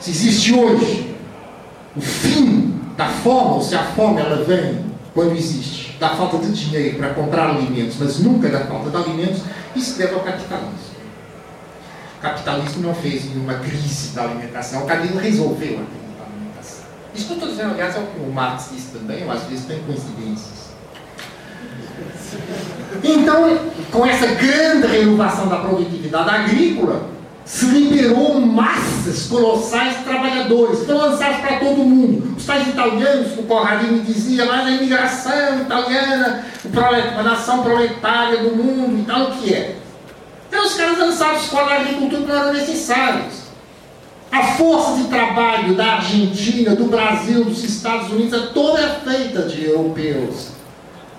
Se 0.00 0.10
existe 0.10 0.54
hoje 0.54 1.14
o 1.96 2.00
fim 2.00 2.78
da 2.96 3.08
fome, 3.08 3.54
ou 3.54 3.62
se 3.62 3.74
a 3.74 3.82
fome 3.82 4.20
ela 4.20 4.44
vem 4.44 4.84
quando 5.14 5.34
existe, 5.36 5.96
da 5.98 6.10
falta 6.10 6.38
de 6.38 6.52
dinheiro 6.52 6.98
para 6.98 7.14
comprar 7.14 7.50
alimentos, 7.50 7.96
mas 7.98 8.18
nunca 8.18 8.48
da 8.48 8.66
falta 8.66 8.90
de 8.90 8.96
alimentos, 8.96 9.42
isso 9.74 9.96
deve 9.96 10.14
ao 10.14 10.20
capitalismo. 10.20 10.96
O 12.18 12.20
capitalismo 12.20 12.82
não 12.82 12.94
fez 12.94 13.24
nenhuma 13.26 13.54
crise 13.54 14.14
da 14.14 14.24
alimentação, 14.24 14.82
o 14.82 14.86
capitalismo 14.86 15.20
resolveu 15.20 15.80
a 15.80 15.84
crise. 15.84 16.06
Isso 17.14 17.26
que 17.26 17.32
eu 17.32 17.36
estou 17.36 17.48
dizendo, 17.48 17.70
aliás, 17.72 17.96
é 17.96 17.98
o 17.98 18.30
Marx 18.30 18.68
disse 18.72 18.88
também, 18.88 19.24
ou 19.24 19.30
às 19.30 19.42
vezes 19.44 19.64
tem 19.64 19.82
coincidências. 19.84 20.65
Então, 23.02 23.58
com 23.90 24.06
essa 24.06 24.26
grande 24.26 24.86
renovação 24.86 25.48
da 25.48 25.56
produtividade 25.56 26.28
agrícola, 26.30 27.16
se 27.46 27.66
liberou 27.66 28.40
massas 28.40 29.28
colossais 29.28 29.98
de 29.98 30.04
trabalhadores, 30.04 30.84
foram 30.84 31.10
lançados 31.10 31.38
para 31.38 31.60
todo 31.60 31.76
mundo. 31.76 32.34
Os 32.36 32.44
tais 32.44 32.66
italianos, 32.66 33.38
o 33.38 33.44
Corradini 33.44 34.00
dizia, 34.00 34.44
mas 34.46 34.66
a 34.66 34.70
imigração 34.72 35.60
italiana, 35.60 36.44
a 37.16 37.22
nação 37.22 37.62
proletária 37.62 38.38
do 38.38 38.56
mundo 38.56 39.00
e 39.00 39.04
tal, 39.04 39.28
o 39.28 39.30
que 39.36 39.54
é? 39.54 39.76
Então 40.48 40.66
os 40.66 40.74
caras 40.74 40.98
lançaram 40.98 41.36
escola 41.36 41.68
de 41.68 41.74
agricultura 41.74 42.22
que 42.22 42.28
não 42.28 42.36
eram 42.36 42.52
necessários. 42.52 43.46
A 44.32 44.42
força 44.42 45.00
de 45.00 45.04
trabalho 45.04 45.76
da 45.76 45.94
Argentina, 45.94 46.74
do 46.74 46.86
Brasil, 46.86 47.44
dos 47.44 47.62
Estados 47.62 48.10
Unidos, 48.10 48.32
é 48.32 48.46
toda 48.46 48.88
feita 49.04 49.42
de 49.42 49.66
europeus. 49.66 50.55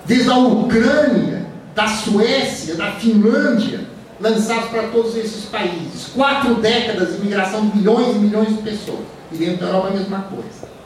Desde 0.07 0.29
a 0.29 0.37
Ucrânia, 0.37 1.45
da 1.75 1.87
Suécia, 1.87 2.75
da 2.75 2.93
Finlândia, 2.93 3.81
lançados 4.19 4.69
para 4.69 4.83
todos 4.83 5.15
esses 5.15 5.45
países. 5.45 6.07
Quatro 6.15 6.55
décadas 6.55 7.09
de 7.09 7.17
imigração 7.17 7.67
de 7.67 7.77
milhões 7.77 8.15
e 8.15 8.19
milhões 8.19 8.49
de 8.49 8.61
pessoas. 8.63 9.05
E 9.31 9.35
dentro 9.35 9.57
da 9.57 9.67
Europa 9.67 9.89
a 9.89 9.91
mesma 9.91 10.19
coisa. 10.21 10.77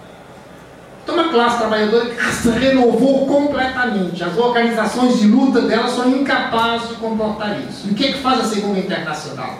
Então, 1.04 1.16
uma 1.16 1.30
classe 1.30 1.58
trabalhadora 1.60 2.10
que 2.10 2.26
se 2.34 2.50
renovou 2.50 3.28
completamente. 3.28 4.24
As 4.24 4.38
organizações 4.38 5.20
de 5.20 5.28
luta 5.28 5.62
dela 5.62 5.88
são 5.88 6.10
incapazes 6.10 6.90
de 6.90 6.96
comportar 6.96 7.60
isso. 7.70 7.88
E 7.88 7.92
o 7.92 7.94
que, 7.94 8.06
é 8.06 8.12
que 8.14 8.20
faz 8.20 8.40
a 8.42 8.44
Segunda 8.44 8.80
Internacional? 8.80 9.60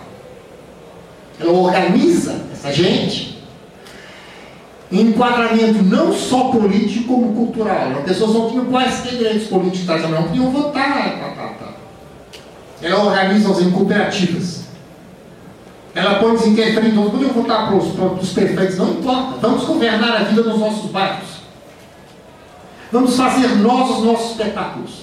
Ela 1.40 1.52
organiza 1.52 2.40
essa 2.52 2.72
gente 2.72 3.31
enquadramento 5.00 5.82
não 5.84 6.12
só 6.12 6.50
político 6.50 7.14
como 7.14 7.34
cultural. 7.34 7.92
As 7.98 8.04
pessoas 8.04 8.34
não 8.34 8.50
tinham 8.50 8.66
quaisquer 8.66 9.16
direitos 9.16 9.48
políticos, 9.48 10.02
não 10.02 10.24
podiam 10.24 10.50
votar. 10.50 11.18
Tá, 11.18 11.28
tá, 11.28 11.48
tá. 11.58 11.72
Ela 12.82 13.04
organiza-os 13.04 13.62
em 13.62 13.70
cooperativas. 13.70 14.62
Ela 15.94 16.16
põe 16.16 16.34
interferentes, 16.48 16.94
não 16.94 17.10
podiam 17.10 17.30
votar 17.30 17.68
para 17.68 17.76
os, 17.76 17.92
para 17.92 18.04
os 18.06 18.32
perfeitos, 18.32 18.78
não 18.78 18.90
importa. 18.90 19.38
Vamos 19.40 19.64
governar 19.64 20.16
a 20.16 20.24
vida 20.24 20.42
nos 20.42 20.58
nossos 20.58 20.90
bairros. 20.90 21.28
Vamos 22.90 23.16
fazer 23.16 23.48
nós 23.56 23.98
os 23.98 24.04
nossos 24.04 24.30
espetáculos. 24.32 25.02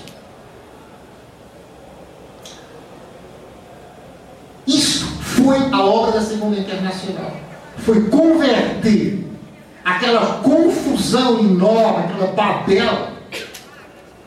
Isso 4.68 5.06
foi 5.06 5.58
a 5.72 5.84
obra 5.84 6.12
da 6.12 6.22
Segunda 6.22 6.60
Internacional. 6.60 7.32
Foi 7.78 8.08
converter 8.10 9.29
aquela 9.84 10.42
confusão 10.42 11.40
enorme, 11.40 12.06
aquela 12.06 12.32
babel 12.34 13.10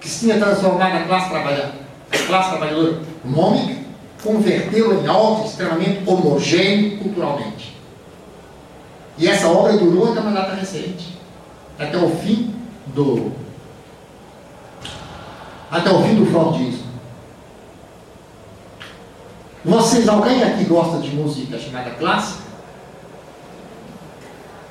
que 0.01 0.09
se 0.09 0.21
tinha 0.21 0.39
transformado 0.39 0.97
a 0.97 1.05
classe 1.05 1.31
trabalhadora, 1.31 1.75
a 2.13 2.19
classe 2.19 2.51
trabalhadora 2.51 3.01
econômica, 3.25 3.81
convertê-la 4.23 4.95
em 4.95 5.07
algo 5.07 5.45
extremamente 5.45 6.03
homogêneo 6.09 6.99
culturalmente. 6.99 7.77
E 9.19 9.29
essa 9.29 9.47
obra 9.49 9.75
durou 9.75 10.11
até 10.11 10.21
uma 10.21 10.33
data 10.33 10.55
recente, 10.55 11.19
até 11.79 11.97
o 11.97 12.09
fim 12.17 12.55
do 12.87 13.33
até 15.71 15.91
o 15.91 16.03
fim 16.03 16.17
do 16.17 16.27
Fordismo. 16.27 16.93
Vocês, 19.65 20.09
alguém 20.09 20.43
aqui 20.43 20.65
gosta 20.65 20.99
de 20.99 21.15
música 21.15 21.59
chamada 21.59 21.91
clássica? 21.93 22.42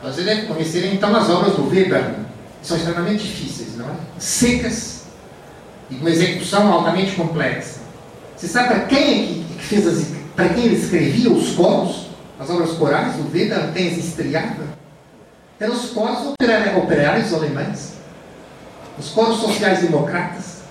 Você 0.03 0.23
deve 0.23 0.47
conhecer 0.47 0.91
então 0.91 1.15
as 1.15 1.29
obras 1.29 1.55
do 1.55 1.69
Weber, 1.69 2.15
que 2.59 2.67
são 2.67 2.75
extremamente 2.75 3.23
difíceis, 3.23 3.77
não 3.77 3.85
é? 3.85 3.93
Secas 4.17 5.03
e 5.89 5.95
com 5.95 6.07
execução 6.07 6.71
altamente 6.71 7.15
complexa. 7.15 7.81
Você 8.35 8.47
sabe 8.47 8.69
para 8.69 8.79
quem 8.85 9.45
é 9.51 9.57
que 9.59 9.63
fez 9.63 9.87
as, 9.87 10.07
para 10.35 10.49
quem 10.49 10.65
ele 10.65 10.75
escrevia 10.75 11.31
os 11.31 11.51
coros, 11.51 12.07
as 12.39 12.49
obras 12.49 12.71
corais, 12.71 13.15
o 13.17 13.31
Weber 13.31 13.71
tem 13.73 13.87
estreado? 13.93 14.63
Eram 15.59 15.73
os 15.75 15.91
coros 15.91 16.33
operários 16.75 17.31
alemães, 17.31 17.93
os 18.97 19.09
coros 19.09 19.37
sociais-democratas. 19.37 20.61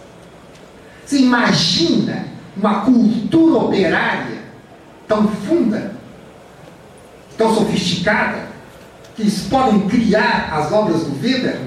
Você 1.07 1.18
imagina 1.18 2.26
uma 2.57 2.81
cultura 2.81 3.59
operária 3.59 4.39
tão 5.07 5.28
funda, 5.28 5.92
tão 7.39 7.55
sofisticada, 7.55 8.50
que 9.21 9.27
eles 9.27 9.41
podem 9.43 9.81
criar 9.81 10.51
as 10.53 10.73
obras 10.73 11.03
do 11.03 11.23
Weber, 11.23 11.61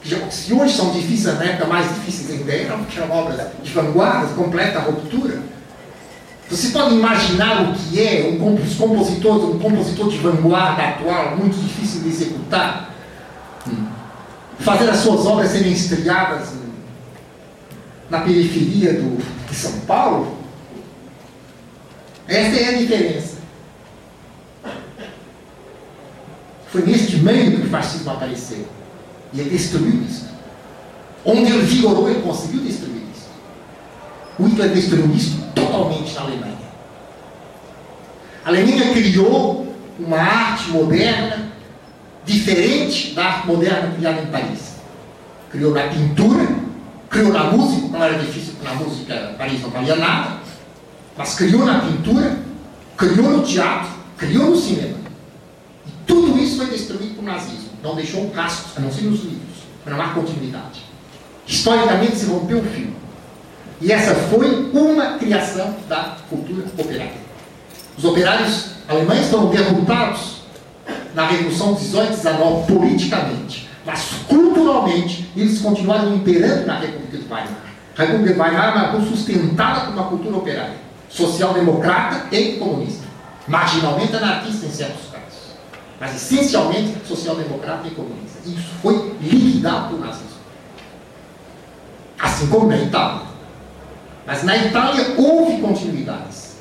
que 0.00 0.34
se 0.34 0.52
hoje 0.52 0.74
são 0.74 0.92
difíceis, 0.92 1.36
na 1.38 1.44
época 1.44 1.66
mais 1.66 1.88
difíceis 1.88 2.30
ainda 2.30 2.52
eram, 2.52 2.84
que 2.84 2.98
eram 2.98 3.10
obras 3.10 3.40
de 3.62 3.70
vanguarda, 3.72 4.32
completa 4.34 4.78
ruptura. 4.78 5.40
Você 6.48 6.68
pode 6.68 6.94
imaginar 6.94 7.62
o 7.62 7.74
que 7.74 8.00
é 8.00 8.28
um 8.28 8.38
compositor, 8.38 9.50
um 9.50 9.58
compositor 9.58 10.08
de 10.08 10.18
vanguarda 10.18 10.82
atual, 10.82 11.36
muito 11.36 11.56
difícil 11.56 12.02
de 12.02 12.08
executar? 12.08 12.90
Fazer 14.58 14.90
as 14.90 14.98
suas 14.98 15.26
obras 15.26 15.50
serem 15.50 15.72
estreadas 15.72 16.50
na 18.10 18.20
periferia 18.20 18.92
do, 18.92 19.18
de 19.48 19.54
São 19.54 19.72
Paulo? 19.80 20.36
Essa 22.28 22.60
é 22.60 22.68
a 22.68 22.78
diferença. 22.78 23.31
Foi 26.72 26.82
neste 26.86 27.18
meio 27.18 27.52
que 27.52 27.66
o 27.66 27.70
fascismo 27.70 28.10
apareceu. 28.10 28.66
E 29.30 29.40
ele 29.40 29.50
destruiu 29.50 30.02
isso. 30.08 30.26
Onde 31.22 31.52
ele 31.52 31.62
vigorou, 31.64 32.08
ele 32.08 32.22
conseguiu 32.22 32.62
destruir 32.62 33.02
isso. 33.14 33.28
O 34.38 34.46
Hitler 34.46 34.70
destruiu 34.70 35.06
isso 35.14 35.38
totalmente 35.54 36.14
na 36.14 36.22
Alemanha. 36.22 36.52
A 38.42 38.48
Alemanha 38.48 38.92
criou 38.94 39.76
uma 39.98 40.16
arte 40.16 40.70
moderna 40.70 41.52
diferente 42.24 43.14
da 43.14 43.24
arte 43.24 43.46
moderna 43.46 43.94
criada 43.94 44.22
em 44.22 44.26
Paris. 44.26 44.76
Criou 45.50 45.74
na 45.74 45.82
pintura, 45.82 46.48
criou 47.10 47.32
na 47.32 47.44
música, 47.44 47.88
não 47.88 48.02
era 48.02 48.18
difícil, 48.18 48.54
porque 48.54 48.66
na 48.66 48.74
música 48.74 49.34
Paris 49.36 49.60
não 49.60 49.68
valia 49.68 49.96
nada, 49.96 50.38
mas 51.16 51.34
criou 51.34 51.66
na 51.66 51.80
pintura, 51.80 52.38
criou 52.96 53.30
no 53.30 53.42
teatro, 53.42 53.90
criou 54.16 54.50
no 54.50 54.56
cinema. 54.56 54.91
Tudo 56.06 56.38
isso 56.38 56.56
foi 56.56 56.66
destruído 56.66 57.14
pelo 57.14 57.26
nazismo. 57.26 57.70
Não 57.82 57.94
deixou 57.94 58.30
rastros, 58.32 58.76
a 58.76 58.80
não 58.80 58.92
ser 58.92 59.02
nos 59.02 59.20
livros, 59.20 59.56
para 59.84 59.96
não 59.96 60.04
há 60.04 60.08
continuidade. 60.08 60.82
Historicamente 61.46 62.16
se 62.16 62.26
rompeu 62.26 62.58
o 62.58 62.64
fio. 62.64 62.92
E 63.80 63.90
essa 63.90 64.14
foi 64.14 64.70
uma 64.72 65.18
criação 65.18 65.74
da 65.88 66.16
cultura 66.30 66.64
operária. 66.78 67.22
Os 67.98 68.04
operários 68.04 68.66
alemães 68.88 69.26
foram 69.28 69.46
derrotados 69.50 70.42
na 71.14 71.26
Revolução 71.26 71.74
18 71.74 72.16
19 72.16 72.72
politicamente, 72.72 73.68
mas 73.84 74.00
culturalmente 74.28 75.28
eles 75.36 75.60
continuaram 75.60 76.14
imperando 76.14 76.66
na 76.66 76.78
República 76.78 77.18
de 77.18 77.24
Weimar. 77.24 77.48
A 77.98 78.02
República 78.02 78.32
de 78.32 78.40
Weimar 78.40 78.76
é 78.76 78.80
república 78.86 79.16
sustentada 79.16 79.80
por 79.80 79.94
uma 79.94 80.04
cultura 80.04 80.36
operária, 80.36 80.76
social-democrata 81.08 82.34
e 82.34 82.56
comunista, 82.56 83.04
marginalmente 83.46 84.16
anarquista 84.16 84.66
em 84.66 84.70
certos 84.70 85.11
mas 86.02 86.16
essencialmente 86.16 86.96
social-democrata 87.06 87.86
e 87.86 87.92
comunista. 87.92 88.40
Isso 88.44 88.72
foi 88.82 89.16
liquidado 89.20 89.90
pelo 89.90 90.00
nazismo. 90.00 90.40
Assim 92.18 92.48
como 92.48 92.66
na 92.66 92.76
Itália. 92.76 93.22
Mas 94.26 94.42
na 94.42 94.56
Itália 94.56 95.14
houve 95.16 95.60
continuidades. 95.60 96.56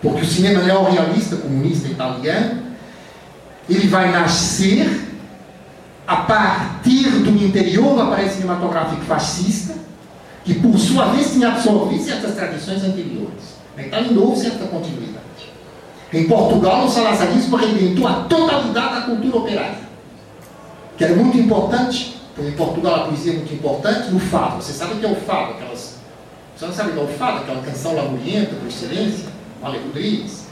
Porque 0.00 0.20
o 0.20 0.24
cinema 0.24 0.62
neorrealista 0.62 1.34
comunista 1.34 1.88
italiano, 1.88 2.62
ele 3.68 3.88
vai 3.88 4.12
nascer 4.12 4.88
a 6.06 6.18
partir 6.18 7.10
do 7.10 7.30
interior 7.44 7.96
do 7.96 8.02
aparelho 8.02 8.30
cinematográfico 8.30 9.02
fascista, 9.02 9.74
que 10.44 10.54
por 10.54 10.78
sua 10.78 11.06
vez 11.06 11.32
tinha 11.32 11.48
absorvido 11.48 12.04
certas 12.04 12.36
tradições 12.36 12.84
anteriores. 12.84 13.58
Na 13.76 13.82
Itália 13.82 14.16
houve 14.16 14.40
certa 14.40 14.64
continuidade. 14.68 15.27
Em 16.12 16.26
Portugal, 16.26 16.86
o 16.86 16.88
salazarismo 16.88 17.56
arrebentou 17.56 18.06
a 18.06 18.14
totalidade 18.24 18.94
da 18.94 19.00
cultura 19.02 19.36
operária, 19.36 19.78
que 20.96 21.04
era 21.04 21.14
muito 21.14 21.36
importante, 21.36 22.16
em 22.38 22.52
Portugal 22.52 22.94
a 22.94 22.98
poesia 23.00 23.32
é 23.32 23.36
muito 23.36 23.52
importante, 23.52 24.10
no 24.10 24.18
fado. 24.18 24.62
Você 24.62 24.72
sabe 24.72 24.94
o 24.94 24.96
que 24.96 25.06
é 25.06 25.10
o 25.10 25.16
fado? 25.16 25.52
Aquelas 25.52 25.98
você 26.58 26.66
não 26.66 26.72
sabe 26.72 26.90
qual 26.90 27.06
é 27.06 27.08
o 27.08 27.12
fado, 27.12 27.38
aquela 27.38 27.62
canção 27.62 27.94
lamurienta 27.94 28.56
por 28.56 28.66
excelência, 28.66 29.28
Ale 29.62 29.78
Rodrigues. 29.78 30.44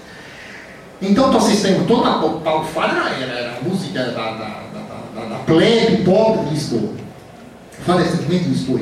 Então, 1.03 1.33
vocês 1.33 1.61
têm 1.63 1.85
toda 1.85 2.09
a, 2.09 2.25
o 2.25 2.65
fado 2.65 2.97
era, 2.97 3.57
a 3.57 3.61
música 3.61 4.05
da, 4.05 4.13
da, 4.13 4.33
da, 4.39 5.21
da, 5.21 5.29
da 5.29 5.39
plebe 5.41 6.05
pobre 6.05 6.45
de 6.45 6.51
Lisboa. 6.51 6.93
O 7.81 7.83
fado 7.83 8.01
é 8.03 8.05
sentimento 8.05 8.45
de 8.45 8.51
Lisboa. 8.51 8.81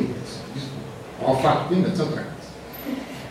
O 1.26 1.34
fado, 1.36 1.68
coisa. 1.70 2.26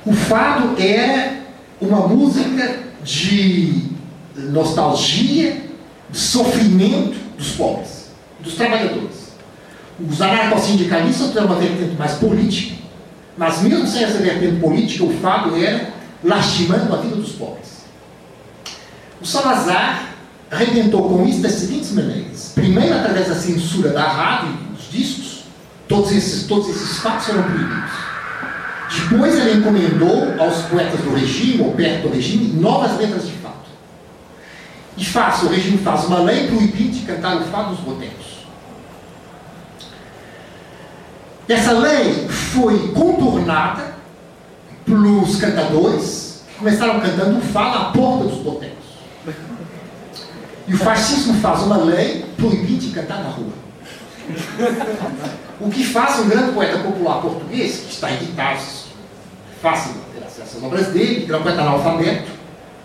O 0.08 0.14
fado 0.14 0.82
era 0.82 1.44
uma 1.80 2.08
música 2.08 2.80
de 3.04 3.90
nostalgia, 4.36 5.62
de 6.10 6.18
sofrimento 6.18 7.18
dos 7.38 7.52
pobres, 7.52 8.12
dos 8.40 8.56
trabalhadores. 8.56 9.34
Os 10.00 10.22
anarcossindicalistas 10.22 11.32
têm 11.32 11.44
uma 11.44 11.56
vertente 11.56 11.96
mais 11.98 12.14
política, 12.14 12.76
mas 13.38 13.62
mesmo 13.62 13.88
sem 13.88 14.04
essa 14.04 14.18
vertente 14.20 14.60
política, 14.60 15.04
o 15.04 15.14
fado 15.20 15.56
era 15.56 15.94
lastimando 16.24 16.94
a 16.94 16.98
vida 16.98 17.16
dos 17.16 17.34
pobres. 17.34 17.84
O 19.22 19.26
Salazar 19.26 20.16
arrebentou 20.52 21.08
com 21.10 21.26
isso 21.26 21.42
das 21.42 21.54
seguintes 21.54 21.92
maneiras. 21.92 22.52
Primeiro, 22.54 22.96
através 22.96 23.28
da 23.28 23.36
censura 23.36 23.90
da 23.90 24.04
rádio 24.04 24.54
dos 24.72 24.92
discos, 24.92 25.44
todos 25.88 26.12
esses, 26.12 26.44
todos 26.48 26.70
esses 26.70 26.98
fatos 27.00 27.28
foram 27.28 27.44
proibidos. 27.44 28.13
Depois 28.96 29.40
ele 29.40 29.60
encomendou 29.60 30.36
aos 30.40 30.64
poetas 30.64 31.00
do 31.02 31.16
regime, 31.16 31.64
ou 31.64 31.72
perto 31.74 32.08
do 32.08 32.14
regime, 32.14 32.54
novas 32.60 32.98
letras 32.98 33.26
de 33.28 33.34
fato. 33.34 33.54
De 34.96 35.10
fato, 35.10 35.48
o 35.48 35.50
regime 35.50 35.80
faz 35.80 36.06
uma 36.06 36.20
lei 36.20 36.48
proibindo 36.48 36.92
de 36.92 37.06
cantar 37.06 37.38
o 37.38 37.46
fado 37.46 37.72
nos 37.72 37.80
botecos. 37.80 38.34
Essa 41.50 41.72
lei 41.74 42.28
foi 42.30 42.92
contornada 42.94 43.94
pelos 44.86 45.38
cantadores 45.38 46.44
que 46.48 46.56
começaram 46.60 47.00
cantando 47.00 47.38
o 47.38 47.42
fado 47.42 47.78
à 47.78 47.86
porta 47.86 48.26
dos 48.26 48.38
botecos. 48.44 48.84
E 50.68 50.74
o 50.74 50.78
fascismo 50.78 51.34
faz 51.42 51.64
uma 51.64 51.78
lei 51.78 52.26
proibindo 52.38 52.80
de 52.80 52.90
cantar 52.92 53.24
na 53.24 53.30
rua. 53.30 53.52
O 55.60 55.70
que 55.70 55.84
faz 55.84 56.20
um 56.20 56.30
grande 56.30 56.54
poeta 56.54 56.78
popular 56.78 57.22
português, 57.22 57.82
que 57.82 57.94
está 57.94 58.12
editado, 58.14 58.62
fácil 59.64 59.94
ter 60.14 60.22
acesso 60.22 60.58
às 60.58 60.64
obras 60.64 60.88
dele, 60.88 61.26
que 61.26 61.34
um 61.34 61.42
poeta 61.42 61.62
analfabeto, 61.62 62.30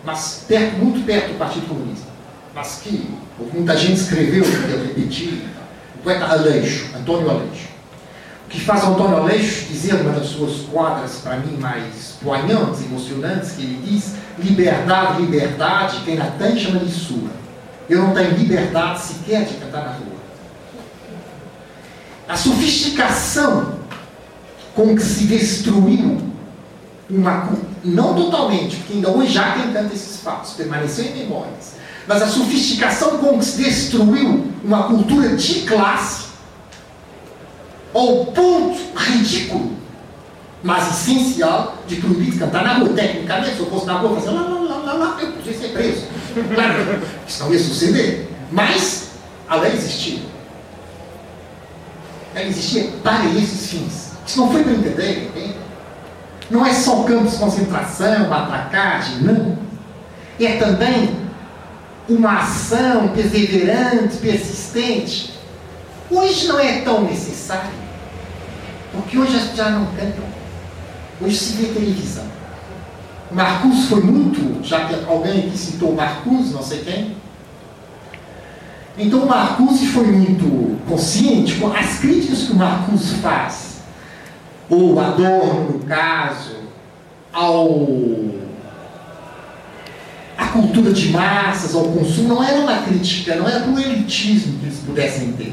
mas 0.04 0.44
perto, 0.46 0.76
muito 0.76 1.04
perto 1.04 1.32
do 1.32 1.38
Partido 1.38 1.66
Comunista, 1.66 2.06
mas 2.54 2.80
que 2.82 3.10
muita 3.52 3.76
gente 3.76 4.00
escreveu, 4.00 4.44
eu 4.44 4.86
repeti, 4.86 5.44
o 5.96 5.98
poeta 6.04 6.26
Aleixo, 6.26 6.86
Antônio 6.96 7.28
Aleixo. 7.28 7.68
O 8.46 8.48
que 8.48 8.60
faz 8.60 8.84
Antônio 8.84 9.16
Aleixo 9.16 9.66
dizer 9.66 9.94
uma 9.94 10.12
das 10.12 10.28
suas 10.28 10.60
quadras, 10.72 11.16
para 11.16 11.36
mim, 11.38 11.58
mais 11.58 12.16
poignantes, 12.22 12.84
emocionantes, 12.84 13.50
que 13.52 13.62
ele 13.62 13.82
diz, 13.84 14.14
liberdade, 14.38 15.20
liberdade, 15.20 16.02
quem 16.04 16.18
a 16.20 16.26
tem 16.26 16.56
chama 16.56 16.78
de 16.78 16.92
sua. 16.92 17.28
Eu 17.90 18.04
não 18.04 18.14
tenho 18.14 18.30
liberdade 18.36 19.00
sequer 19.00 19.44
de 19.44 19.54
cantar 19.54 19.82
na 19.82 19.90
rua. 19.90 20.18
A 22.28 22.36
sofisticação 22.36 23.78
com 24.74 24.94
que 24.94 25.02
se 25.02 25.24
destruiu 25.24 26.27
uma 27.10 27.50
não 27.84 28.14
totalmente, 28.14 28.76
porque 28.76 28.94
ainda 28.94 29.10
hoje 29.10 29.38
há 29.38 29.52
quem 29.52 29.72
canta 29.72 29.94
esses 29.94 30.20
fatos, 30.20 30.52
permaneceu 30.52 31.06
em 31.06 31.18
memórias, 31.18 31.74
mas 32.06 32.22
a 32.22 32.26
sofisticação 32.26 33.18
com 33.18 33.38
que 33.38 33.44
se 33.44 33.62
destruiu 33.62 34.46
uma 34.62 34.84
cultura 34.84 35.36
de 35.36 35.60
classe 35.62 36.28
ao 37.94 38.26
ponto 38.26 38.78
ridículo, 38.96 39.72
mas 40.62 40.90
essencial, 40.90 41.78
de 41.86 41.96
proibir 41.96 42.38
cantar 42.38 42.64
na 42.64 42.74
rua. 42.74 42.88
Tecnicamente, 42.90 43.56
se 43.56 43.60
eu 43.60 43.66
fosse 43.66 43.86
na 43.86 43.94
rua 43.94 44.16
fazer 44.16 44.30
lá, 44.30 44.42
lá, 44.42 44.60
lá, 44.60 44.76
lá, 44.76 44.92
lá, 44.92 45.18
eu 45.20 45.32
podia 45.32 45.54
ser 45.54 45.68
preso. 45.68 46.04
Claro, 46.54 47.02
isso 47.26 47.44
não 47.44 47.52
ia 47.52 47.58
suceder. 47.58 48.28
Mas 48.50 49.10
a 49.48 49.56
lei 49.56 49.72
existia. 49.72 50.20
Ela 52.34 52.46
existia 52.46 52.90
para 53.02 53.24
esses 53.26 53.70
fins. 53.70 54.12
Isso 54.26 54.38
não 54.38 54.50
foi 54.50 54.62
brincadeira, 54.62 55.20
entende? 55.20 55.67
Não 56.50 56.64
é 56.64 56.72
só 56.72 57.02
campos 57.02 57.32
de 57.32 57.38
concentração, 57.38 58.32
atracagem, 58.32 59.18
não. 59.18 59.58
É 60.40 60.56
também 60.56 61.14
uma 62.08 62.38
ação 62.38 63.08
perseverante, 63.08 64.16
persistente. 64.16 65.34
Hoje 66.10 66.46
não 66.46 66.58
é 66.58 66.80
tão 66.80 67.02
necessário, 67.02 67.70
porque 68.92 69.18
hoje 69.18 69.38
já 69.54 69.70
não 69.70 69.86
cantam. 69.86 70.24
Hoje 71.20 71.36
se 71.36 71.52
vê 71.54 71.66
televisão. 71.66 72.24
Marcus 73.30 73.86
foi 73.86 74.00
muito, 74.00 74.66
já 74.66 74.86
que 74.86 74.94
alguém 75.06 75.48
aqui 75.48 75.58
citou 75.58 75.94
Marcus, 75.94 76.52
não 76.52 76.62
sei 76.62 76.78
quem. 76.78 77.16
Então 78.96 79.26
Marcuse 79.26 79.86
foi 79.88 80.06
muito 80.06 80.78
consciente 80.88 81.56
com 81.56 81.70
as 81.72 81.98
críticas 81.98 82.44
que 82.44 82.52
o 82.52 82.56
Marcuse 82.56 83.16
faz 83.16 83.67
ou 84.70 85.00
Adorno, 85.00 85.72
no 85.72 85.78
caso, 85.80 86.56
ao 87.32 87.88
a 90.36 90.46
cultura 90.48 90.92
de 90.92 91.08
massas, 91.10 91.74
ao 91.74 91.84
consumo, 91.84 92.28
não 92.28 92.44
era 92.44 92.60
uma 92.60 92.82
crítica, 92.82 93.34
não 93.34 93.48
era 93.48 93.60
para 93.60 93.72
o 93.72 93.78
elitismo 93.80 94.58
que 94.60 94.66
eles 94.66 94.78
pudessem 94.78 95.32
ter. 95.32 95.52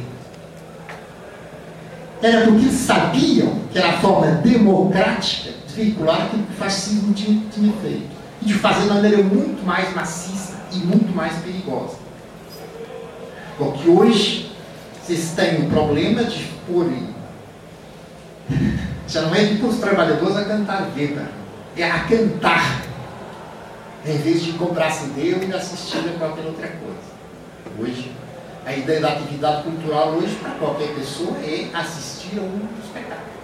Era 2.21 2.45
porque 2.45 2.65
eles 2.65 2.75
sabiam 2.75 3.55
que 3.71 3.79
era 3.79 3.89
a 3.89 3.93
forma 3.93 4.27
democrática 4.43 5.51
de 5.67 5.73
veicular 5.73 6.25
aquilo 6.25 6.43
que 6.43 6.53
o 6.53 6.55
fascismo 6.55 7.13
tinha, 7.13 7.41
tinha 7.51 7.73
feito. 7.81 8.15
E 8.41 8.45
de 8.45 8.53
fazer 8.53 8.83
de 8.83 8.89
maneira 8.89 9.23
muito 9.23 9.65
mais 9.65 9.93
maciça 9.95 10.53
e 10.71 10.77
muito 10.77 11.15
mais 11.15 11.33
perigosa. 11.37 11.97
Porque 13.57 13.89
hoje 13.89 14.51
vocês 15.01 15.31
têm 15.35 15.65
o 15.65 15.69
problema 15.69 16.23
de 16.23 16.45
pôr 16.67 16.91
já 19.07 19.21
não 19.21 19.35
é 19.35 19.55
para 19.55 19.67
os 19.67 19.77
trabalhadores 19.77 20.35
a 20.35 20.45
cantar 20.45 20.89
Weber, 20.95 21.27
é 21.77 21.83
a 21.89 21.99
cantar, 22.05 22.81
em 24.05 24.17
vez 24.17 24.43
de 24.43 24.53
comprar 24.53 24.91
CD 24.91 25.35
ou 25.35 25.57
assistir 25.57 25.99
a 25.99 26.17
qualquer 26.17 26.45
outra 26.45 26.67
coisa. 26.67 27.15
Hoje, 27.77 28.11
a 28.65 28.73
ideia 28.73 28.99
da 28.99 29.09
atividade 29.09 29.63
cultural 29.63 30.09
hoje 30.13 30.35
para 30.35 30.51
qualquer 30.51 30.93
pessoa 30.95 31.37
é 31.37 31.69
assistir 31.73 32.39
a 32.39 32.41
um 32.41 32.67
espetáculo 32.83 33.35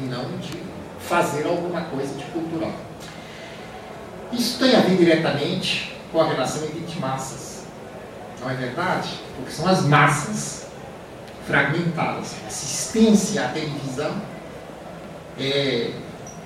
e 0.00 0.04
não 0.06 0.24
de 0.38 0.62
fazer 1.00 1.46
alguma 1.46 1.82
coisa 1.82 2.14
de 2.14 2.24
cultural. 2.24 2.72
Isso 4.32 4.58
tem 4.58 4.76
a 4.76 4.80
ver 4.80 4.96
diretamente 4.96 5.96
com 6.12 6.20
a 6.20 6.28
relação 6.28 6.64
entre 6.64 7.00
massas. 7.00 7.64
Não 8.40 8.50
é 8.50 8.54
verdade? 8.54 9.08
Porque 9.36 9.50
são 9.50 9.66
as 9.66 9.82
massas 9.84 10.66
fragmentadas. 11.46 12.34
Assistência 12.46 13.46
à 13.46 13.48
televisão 13.48 14.12
é 15.40 15.90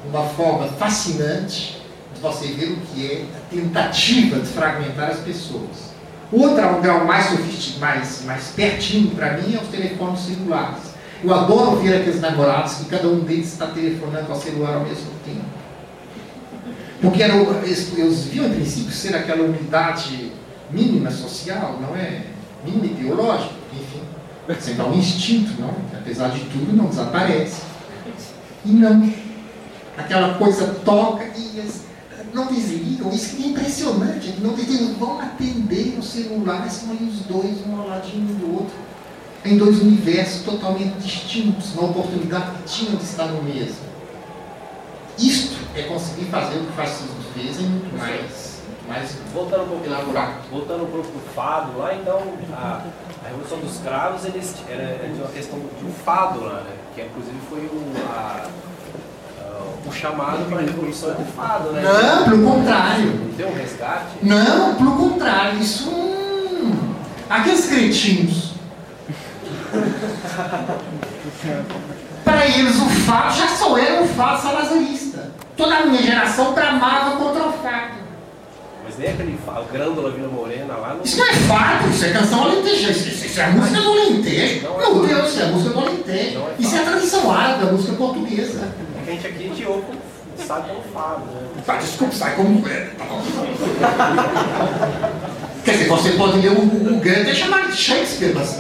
uma 0.07 0.25
forma 0.25 0.67
fascinante 0.69 1.83
de 2.15 2.21
você 2.21 2.49
ver 2.49 2.73
o 2.73 2.77
que 2.77 3.07
é 3.07 3.25
a 3.37 3.55
tentativa 3.55 4.39
de 4.39 4.47
fragmentar 4.47 5.11
as 5.11 5.21
pessoas. 5.21 5.93
Outra, 6.31 6.69
um 6.69 6.81
grau 6.81 7.05
mais 7.05 7.31
mais, 7.79 8.25
mais 8.25 8.49
pertinho 8.57 9.11
para 9.11 9.35
mim, 9.37 9.55
é 9.55 9.61
os 9.61 9.69
telefones 9.69 10.21
celulares. 10.21 10.93
Eu 11.23 11.33
adoro 11.33 11.77
ver 11.77 12.01
aqueles 12.01 12.21
namorados 12.21 12.75
que 12.75 12.85
cada 12.87 13.07
um 13.07 13.21
deles 13.21 13.53
está 13.53 13.67
telefonando 13.67 14.33
ao 14.33 14.41
celular 14.41 14.75
ao 14.75 14.81
mesmo 14.81 15.11
tempo. 15.25 15.45
Porque 17.01 17.23
era, 17.23 17.35
eles, 17.35 17.97
eles 17.97 18.25
viam, 18.25 18.47
em 18.47 18.55
princípio, 18.55 18.93
ser 18.93 19.15
aquela 19.15 19.43
unidade 19.43 20.33
mínima 20.71 21.11
social, 21.11 21.79
não 21.81 21.97
é? 21.97 22.23
Mínima 22.65 22.95
biológica, 22.95 23.55
enfim. 23.73 24.03
Sempre 24.61 24.83
há 24.83 24.87
um 24.87 24.95
instinto, 24.95 25.61
não? 25.61 25.75
Apesar 25.97 26.29
de 26.29 26.41
tudo, 26.41 26.77
não 26.77 26.87
desaparece. 26.87 27.63
E 28.65 28.71
não. 28.71 29.13
Aquela 29.97 30.35
coisa 30.35 30.67
toca 30.85 31.25
e 31.37 31.59
eles 31.59 31.83
não 32.33 32.47
desligam. 32.47 33.11
Isso 33.11 33.37
é 33.37 33.47
impressionante. 33.47 34.35
Não 34.41 34.55
desligam, 34.55 34.95
vão 34.95 35.21
atender 35.21 35.97
o 35.99 36.03
celular, 36.03 36.69
são 36.71 36.93
os 36.95 37.21
dois, 37.27 37.67
um 37.67 37.81
ao 37.81 37.89
ladinho 37.89 38.35
do 38.37 38.55
outro. 38.55 38.75
Em 39.45 39.59
dois 39.59 39.81
universos 39.81 40.43
totalmente 40.43 40.99
distintos, 40.99 41.75
na 41.75 41.83
oportunidade 41.83 42.59
que 42.59 42.73
tinham 42.73 42.95
de 42.95 43.05
estar 43.05 43.27
no 43.27 43.43
mesmo. 43.43 43.93
Isto 45.19 45.57
é 45.75 45.83
conseguir 45.83 46.27
fazer 46.27 46.57
o 46.57 46.61
que 46.61 46.71
o 46.71 46.73
fascismo 46.73 47.17
fez 47.35 47.61
em 47.61 47.65
muito 47.65 47.99
mais. 47.99 48.52
Mais 48.89 49.17
voltando 49.33 49.65
um 49.65 49.69
pouco 49.69 49.87
elaborado. 49.87 50.35
Voltando 50.51 50.91
para 50.91 51.01
o 51.01 51.05
fado 51.35 51.79
lá, 51.79 51.95
então 51.95 52.21
a, 52.53 52.83
a 53.25 53.29
Revolução 53.29 53.59
dos 53.59 53.79
Cravos 53.79 54.25
eles, 54.25 54.55
era, 54.69 54.83
era 54.83 55.13
uma 55.15 55.29
questão 55.29 55.59
de 55.59 55.87
um 55.87 55.93
fado 55.93 56.45
lá, 56.45 56.61
né? 56.61 56.73
que 56.95 57.03
inclusive 57.03 57.39
foi 57.49 57.61
o, 57.61 57.93
a, 58.11 58.47
a, 59.41 59.89
o 59.89 59.93
chamado 59.93 60.45
para 60.49 60.59
a 60.59 60.63
Revolução 60.63 61.15
do 61.15 61.25
Fado, 61.33 61.71
né? 61.71 61.83
Não, 61.83 62.25
pelo 62.25 62.47
contrário. 62.47 63.07
Não 63.07 63.33
tem 63.35 63.47
um 63.47 63.55
resgate? 63.55 64.17
Não, 64.23 64.75
pelo 64.75 64.97
contrário. 64.97 65.59
Isso. 65.59 65.89
Hum, 65.89 66.95
aqueles 67.31 67.67
cretinos. 67.67 68.53
para 72.25 72.47
eles 72.47 72.77
o 72.77 72.89
fado 73.07 73.35
já 73.35 73.49
só 73.49 73.79
era 73.79 74.03
um 74.03 74.09
fado 74.09 74.43
salazarista. 74.43 75.33
Toda 75.57 75.77
a 75.77 75.87
minha 75.87 76.03
geração 76.03 76.53
tramava 76.53 77.17
contra 77.17 77.45
o 77.45 77.53
fado. 77.53 78.03
Mas 78.85 78.99
nem 78.99 79.11
aquele 79.11 79.39
fado, 79.45 79.67
Grândola 79.73 80.11
Vila 80.11 80.29
Morena 80.29 80.77
lá. 80.77 80.95
Não... 80.95 81.03
Isso 81.03 81.19
não 81.19 81.29
é 81.29 81.35
fado, 81.35 81.91
isso 81.91 82.05
é 82.05 82.13
canção 82.13 82.45
alenteja. 82.45 82.91
Isso, 82.91 83.27
isso, 83.27 83.41
é 83.41 83.45
a 83.45 83.51
música 83.51 83.81
do 83.81 83.93
Alentejo. 83.93 84.69
Meu 84.77 85.07
Deus, 85.07 85.29
isso 85.29 85.41
é 85.41 85.45
a 85.45 85.49
música 85.49 85.71
do 85.71 85.81
Alentejo. 85.81 86.41
É 86.41 86.55
isso 86.59 86.75
é 86.75 86.79
a 86.79 86.85
tradição 86.85 87.31
árabe, 87.31 87.69
a 87.69 87.73
música 87.73 87.93
portuguesa. 87.95 88.75
É 88.97 89.05
que 89.05 89.11
a 89.11 89.15
gente 89.15 89.27
aqui 89.27 89.49
gente 89.49 89.67
ouve, 89.67 89.85
sabe 90.37 90.69
como 90.69 90.83
fado, 90.93 91.25
né? 91.27 91.49
Tá, 91.65 91.77
desculpa, 91.77 92.15
sai 92.15 92.37
como. 92.37 92.63
é, 95.63 95.71
tá. 95.71 95.73
Quer 95.73 95.73
dizer, 95.73 95.89
você 95.89 96.11
pode 96.13 96.39
ler 96.39 96.51
o, 96.51 96.61
o 96.61 97.01
Goethe 97.01 97.31
e 97.31 97.35
chamar 97.35 97.69
de 97.69 97.77
Shakespeare, 97.77 98.35
mas. 98.35 98.59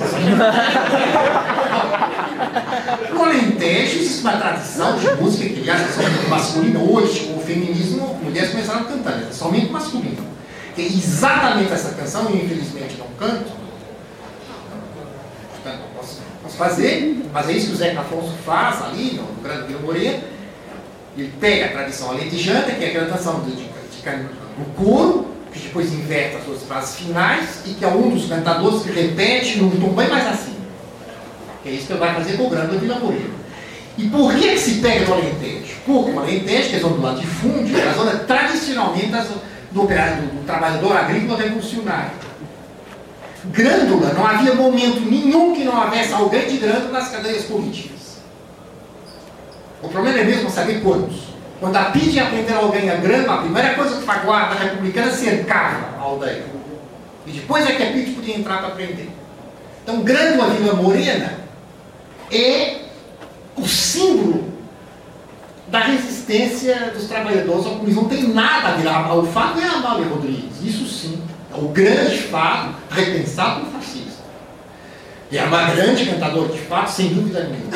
No 3.12 3.24
Alentejo 3.24 3.98
existe 3.98 4.20
uma 4.20 4.36
tradição 4.36 4.98
de 4.98 5.10
música 5.12 5.48
que, 5.48 5.60
aliás, 5.60 5.82
é 5.82 5.92
somente 5.92 6.26
masculina. 6.28 6.80
Hoje, 6.80 7.20
com 7.20 7.38
o 7.38 7.42
feminismo, 7.42 8.18
mulheres 8.22 8.50
começaram 8.50 8.80
a 8.80 8.84
cantar, 8.84 9.22
é 9.22 9.32
somente 9.32 9.70
masculino. 9.70 10.32
É 10.76 10.82
exatamente 10.82 11.72
essa 11.72 11.90
canção, 11.90 12.30
eu 12.30 12.36
infelizmente 12.36 12.96
não 12.98 13.06
canto. 13.18 13.52
Portanto, 15.50 15.82
posso, 15.94 16.20
posso 16.42 16.56
fazer, 16.56 17.22
mas 17.32 17.48
é 17.48 17.52
isso 17.52 17.68
que 17.68 17.72
o 17.72 17.76
Zeca 17.76 18.00
Afonso 18.00 18.32
faz 18.44 18.82
ali, 18.82 19.14
no, 19.14 19.24
Grande 19.42 19.68
Vila 19.68 19.80
Moreira. 19.80 20.20
Ele 21.16 21.32
pega 21.38 21.66
a 21.66 21.68
tradição 21.68 22.10
alentejana, 22.10 22.62
que 22.62 22.84
é 22.84 22.88
aquela 22.88 23.06
canção 23.06 23.40
de, 23.40 23.52
de, 23.52 23.64
de, 23.64 24.28
no 24.58 24.64
coro, 24.74 25.31
que 25.52 25.58
depois 25.58 25.92
inverte 25.92 26.36
as 26.36 26.44
suas 26.44 26.62
frases 26.62 26.96
finais, 26.96 27.62
e 27.66 27.74
que 27.74 27.84
é 27.84 27.88
um 27.88 28.10
dos 28.10 28.26
cantadores 28.26 28.82
que 28.82 28.90
repete 28.90 29.58
num 29.58 29.70
tom 29.70 29.90
bem 29.90 30.08
mais 30.08 30.26
acima. 30.26 30.62
É 31.64 31.70
isso 31.70 31.86
que 31.86 31.92
ele 31.92 32.00
vai 32.00 32.14
fazer 32.14 32.36
com 32.36 32.46
o 32.46 32.50
Grande 32.50 32.76
Vila 32.78 32.98
Moreira. 32.98 33.42
E 33.98 34.08
por 34.08 34.34
que, 34.34 34.52
que 34.52 34.58
se 34.58 34.74
pega 34.80 35.06
no 35.06 35.14
Alentejo? 35.14 35.76
Porque 35.84 36.10
o 36.10 36.18
Alentejo, 36.18 36.68
que 36.70 36.74
é 36.74 36.78
a 36.78 36.80
zona 36.80 36.96
do 36.96 37.02
latifúndio, 37.02 37.78
é 37.78 37.88
a 37.88 37.92
zona 37.92 38.18
tradicionalmente 38.20 39.12
do, 39.70 39.82
operário, 39.82 40.22
do, 40.22 40.40
do 40.40 40.46
trabalhador 40.46 40.96
agrícola 40.96 41.38
revolucionário. 41.38 42.12
Grândula, 43.46 44.12
não 44.14 44.26
havia 44.26 44.54
momento 44.54 45.00
nenhum 45.00 45.54
que 45.54 45.64
não 45.64 45.84
houvesse 45.84 46.12
alguém 46.12 46.48
de 46.48 46.58
grândula 46.58 46.92
nas 46.92 47.08
cadeias 47.08 47.44
políticas. 47.44 48.18
O 49.82 49.88
problema 49.88 50.20
é 50.20 50.24
mesmo 50.24 50.48
saber 50.48 50.80
quantos. 50.80 51.31
Quando 51.62 51.76
a 51.76 51.84
PID 51.84 52.18
aprender 52.18 52.54
alguém 52.54 52.90
a 52.90 52.96
grama, 52.96 53.34
a 53.34 53.38
primeira 53.38 53.74
coisa 53.74 54.02
que 54.02 54.10
a 54.10 54.16
guarda 54.16 54.56
republicana 54.56 55.12
cercava 55.12 55.96
a 55.96 56.00
aldeia. 56.00 56.44
E 57.24 57.30
depois 57.30 57.64
é 57.64 57.74
que 57.74 57.82
a 57.84 57.92
PID 57.92 58.14
podia 58.16 58.36
entrar 58.36 58.58
para 58.58 58.66
aprender. 58.66 59.08
Então, 59.84 60.02
Grândola 60.02 60.54
Vila 60.54 60.74
Morena 60.74 61.38
é 62.32 62.78
o 63.56 63.64
símbolo 63.64 64.52
da 65.68 65.78
resistência 65.78 66.90
dos 66.92 67.06
trabalhadores 67.06 67.64
ao 67.64 67.74
comunismo. 67.74 68.02
Não 68.02 68.08
tem 68.08 68.24
nada 68.24 68.70
a 68.70 68.72
virar. 68.72 69.14
O 69.14 69.24
fato 69.28 69.60
é 69.60 69.64
a 69.64 69.74
Amália 69.74 70.08
Rodrigues, 70.08 70.60
isso 70.64 70.88
sim. 70.88 71.22
É 71.54 71.56
o 71.56 71.68
grande 71.68 72.18
fato 72.22 72.74
repensado 72.90 73.60
no 73.60 73.70
fascismo. 73.70 74.24
E 75.30 75.38
é 75.38 75.44
uma 75.44 75.70
grande 75.70 76.06
cantadora 76.06 76.52
de 76.52 76.58
fato, 76.58 76.88
sem 76.88 77.14
dúvida 77.14 77.44
nenhuma. 77.44 77.70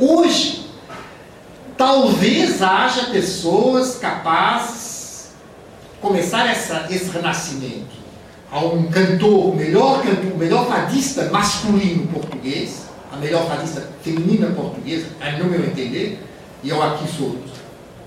Hoje, 0.00 0.61
talvez 1.82 2.62
haja 2.62 3.06
pessoas 3.06 3.96
capazes 3.96 5.30
de 5.82 5.98
começar 6.00 6.48
essa, 6.48 6.86
esse 6.88 7.10
renascimento. 7.10 8.00
Há 8.52 8.60
um 8.60 8.84
cantor, 8.84 9.48
o 9.48 9.56
melhor 9.56 10.00
cantor, 10.00 10.32
o 10.32 10.38
melhor 10.38 10.68
fadista 10.68 11.24
masculino 11.30 12.06
português, 12.06 12.84
a 13.12 13.16
melhor 13.16 13.48
fadista 13.48 13.88
feminina 14.00 14.46
portuguesa, 14.50 15.06
no 15.40 15.46
meu 15.46 15.64
entender, 15.64 16.22
e 16.62 16.68
eu 16.68 16.80
aqui 16.80 17.08
sou 17.08 17.36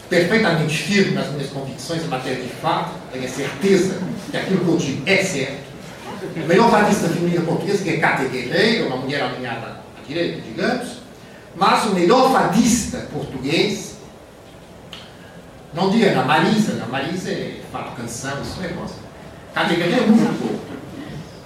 perfeitamente 0.10 0.78
firme 0.78 1.12
nas 1.12 1.30
minhas 1.32 1.50
convicções 1.50 2.02
em 2.02 2.08
matéria 2.08 2.42
de 2.42 2.50
fato, 2.50 2.92
tenho 3.12 3.26
a 3.26 3.28
certeza 3.28 4.00
que 4.32 4.38
aquilo 4.38 4.64
que 4.64 4.72
eu 4.72 4.78
digo 4.78 5.04
é 5.06 5.22
certo. 5.22 5.66
A 6.42 6.48
melhor 6.48 6.72
fadista 6.72 7.10
feminina 7.10 7.42
portuguesa, 7.42 7.84
que 7.84 7.90
é 7.90 7.98
Cátia 7.98 8.30
Guerreiro, 8.30 8.88
uma 8.88 8.98
mulher 8.98 9.22
alinhada 9.22 9.82
à 9.98 10.08
direita, 10.08 10.40
digamos, 10.40 11.05
mas 11.56 11.86
o 11.86 11.94
melhor 11.94 12.32
fadista 12.32 13.08
português, 13.12 13.96
não 15.74 15.90
diga 15.90 16.14
na 16.14 16.24
Marisa, 16.24 16.74
na 16.76 16.86
Marisa 16.86 17.30
é 17.30 17.62
fato 17.72 17.96
canção, 17.96 18.42
isso 18.42 18.60
é 18.64 18.70
coisa. 18.70 18.94
Guerreiro 19.56 20.04
é 20.04 20.08
muito 20.08 20.40
pouco. 20.40 20.76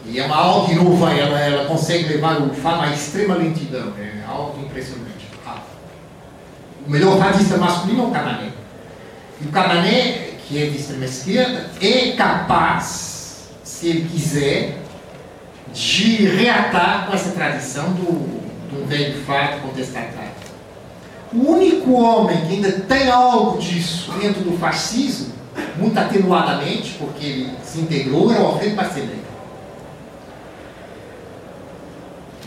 E 0.05 0.19
é 0.19 0.25
uma 0.25 0.37
alta 0.37 0.73
nova, 0.73 1.13
ela, 1.13 1.39
ela 1.39 1.65
consegue 1.65 2.07
levar 2.07 2.41
o 2.41 2.53
fado 2.53 2.81
à 2.81 2.89
extrema 2.91 3.35
lentidão, 3.35 3.93
é 3.99 4.23
algo 4.27 4.59
impressionante 4.65 5.19
o 6.89 6.91
melhor 6.91 7.19
fadista 7.19 7.55
masculino 7.55 8.03
é 8.03 8.07
o 8.07 8.09
Canané. 8.09 8.49
E 9.39 9.45
o 9.45 9.51
Canané, 9.51 10.29
que 10.47 10.61
é 10.61 10.65
de 10.65 10.77
extrema 10.77 11.05
esquerda, 11.05 11.69
é 11.79 12.13
capaz, 12.13 13.49
se 13.63 13.89
ele 13.89 14.09
quiser, 14.09 14.79
de 15.71 16.25
reatar 16.25 17.05
com 17.05 17.13
essa 17.13 17.29
tradição 17.29 17.93
do, 17.93 18.48
do 18.69 18.87
velho 18.87 19.23
fato 19.23 19.61
contestatário. 19.61 20.29
O 21.33 21.51
único 21.51 21.91
homem 21.93 22.37
que 22.45 22.53
ainda 22.53 22.71
tem 22.71 23.09
algo 23.09 23.59
disso 23.59 24.11
dentro 24.19 24.41
do 24.41 24.57
fascismo, 24.57 25.33
muito 25.77 25.97
atenuadamente, 25.97 26.95
porque 26.97 27.25
ele 27.25 27.53
se 27.63 27.79
integrou, 27.79 28.33
é 28.33 28.39
o 28.39 28.45
Alfredo 28.47 28.75
Marceneiro. 28.75 29.29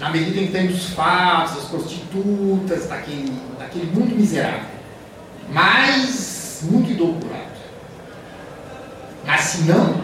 na 0.02 0.10
medida 0.10 0.40
em 0.40 0.46
que 0.46 0.52
tem 0.52 0.66
os 0.66 0.86
fatos, 0.86 1.58
as 1.58 1.64
prostitutas, 1.66 2.88
daquele, 2.88 3.32
daquele 3.56 3.86
mundo 3.92 4.16
miserável, 4.16 4.66
mas 5.48 6.64
muito 6.64 6.90
edulcorado. 6.90 7.52
Mas 9.24 9.40
se 9.42 9.62
não, 9.62 9.94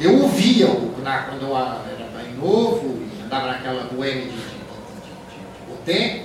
eu 0.00 0.22
ouvia 0.22 0.66
quando 0.66 1.42
eu 1.42 1.56
era 1.56 2.08
bem 2.16 2.34
novo 2.34 3.02
andava 3.32 3.46
naquela 3.46 3.84
boêmia 3.84 4.26
de, 4.26 4.51
boteco, 5.82 6.24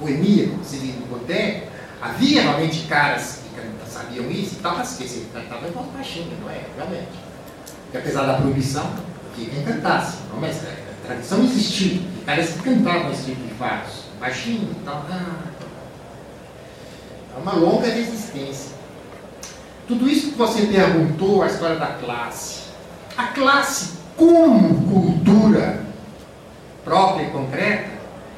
boemia, 0.00 0.48
como 0.48 0.64
se 0.64 0.98
havia 2.00 2.42
realmente 2.42 2.86
caras 2.86 3.40
que 3.54 3.90
sabiam 3.90 4.30
isso 4.30 4.56
e 4.56 4.58
tal, 4.58 4.76
mas 4.76 4.96
que 4.96 5.08
se 5.08 5.28
cantavam 5.32 5.68
em 5.68 5.72
voz 5.72 5.86
baixinha, 5.86 6.36
não 6.42 6.50
é? 6.50 6.60
Realmente. 6.76 7.08
Porque 7.84 7.98
apesar 7.98 8.26
da 8.26 8.34
proibição, 8.34 8.90
que 9.34 9.46
quem 9.46 9.64
cantasse, 9.64 10.18
não, 10.30 10.40
mas 10.40 10.56
é, 10.64 10.76
tradição 11.06 11.42
existiu. 11.44 12.02
Caras 12.26 12.50
que 12.50 12.62
cantavam 12.62 13.12
esse 13.12 13.24
tipo 13.26 13.46
de 13.46 13.54
fatos, 13.54 14.04
baixinho 14.18 14.70
e 14.72 14.84
tal. 14.84 15.06
Ah, 15.08 15.36
é 17.36 17.40
uma 17.40 17.52
longa 17.54 17.86
resistência. 17.86 18.74
Tudo 19.86 20.08
isso 20.08 20.32
que 20.32 20.38
você 20.38 20.66
perguntou, 20.66 21.42
a 21.42 21.46
história 21.46 21.76
da 21.76 21.98
classe. 21.98 22.64
A 23.16 23.28
classe, 23.28 23.92
como 24.16 24.88
cultura 24.90 25.84
própria 26.84 27.24
e 27.24 27.30
concreta, 27.30 27.94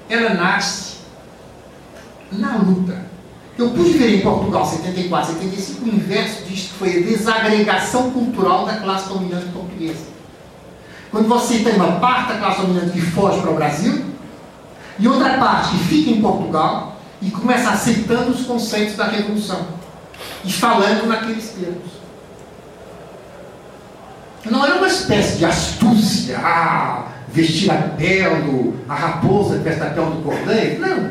ela 0.08 0.34
nasce 0.34 0.96
na 2.32 2.56
luta. 2.56 3.06
Eu 3.58 3.70
pude 3.70 3.92
ver 3.92 4.16
em 4.16 4.20
Portugal, 4.20 4.66
74, 4.66 5.32
75, 5.34 5.84
o 5.84 5.88
inverso 5.88 6.44
disso, 6.44 6.68
que 6.68 6.78
foi 6.78 6.98
a 6.98 7.00
desagregação 7.00 8.10
cultural 8.10 8.66
da 8.66 8.76
classe 8.76 9.08
dominante 9.08 9.46
portuguesa. 9.46 10.04
Quando 11.10 11.28
você 11.28 11.60
tem 11.60 11.74
uma 11.76 11.92
parte 11.92 12.34
da 12.34 12.38
classe 12.38 12.60
dominante 12.60 12.92
que 12.92 13.00
foge 13.00 13.40
para 13.40 13.50
o 13.50 13.54
Brasil 13.54 14.04
e 14.98 15.08
outra 15.08 15.38
parte 15.38 15.70
que 15.70 15.84
fica 15.84 16.10
em 16.10 16.20
Portugal 16.20 16.96
e 17.22 17.30
começa 17.30 17.70
aceitando 17.70 18.32
os 18.32 18.44
conceitos 18.44 18.96
da 18.96 19.06
Revolução 19.06 19.66
e 20.44 20.52
falando 20.52 21.06
naqueles 21.06 21.48
termos. 21.50 21.96
Não 24.44 24.64
era 24.64 24.76
uma 24.76 24.86
espécie 24.86 25.38
de 25.38 25.44
astúcia, 25.44 26.38
ah, 26.38 27.06
vestir 27.36 27.70
a 27.70 27.74
pele, 27.74 28.74
a 28.88 28.94
raposa 28.94 29.58
que 29.58 29.64
veste 29.64 29.82
a 29.82 29.90
pele 29.90 30.06
do 30.06 30.22
cordeiro. 30.22 30.80
Não. 30.80 31.10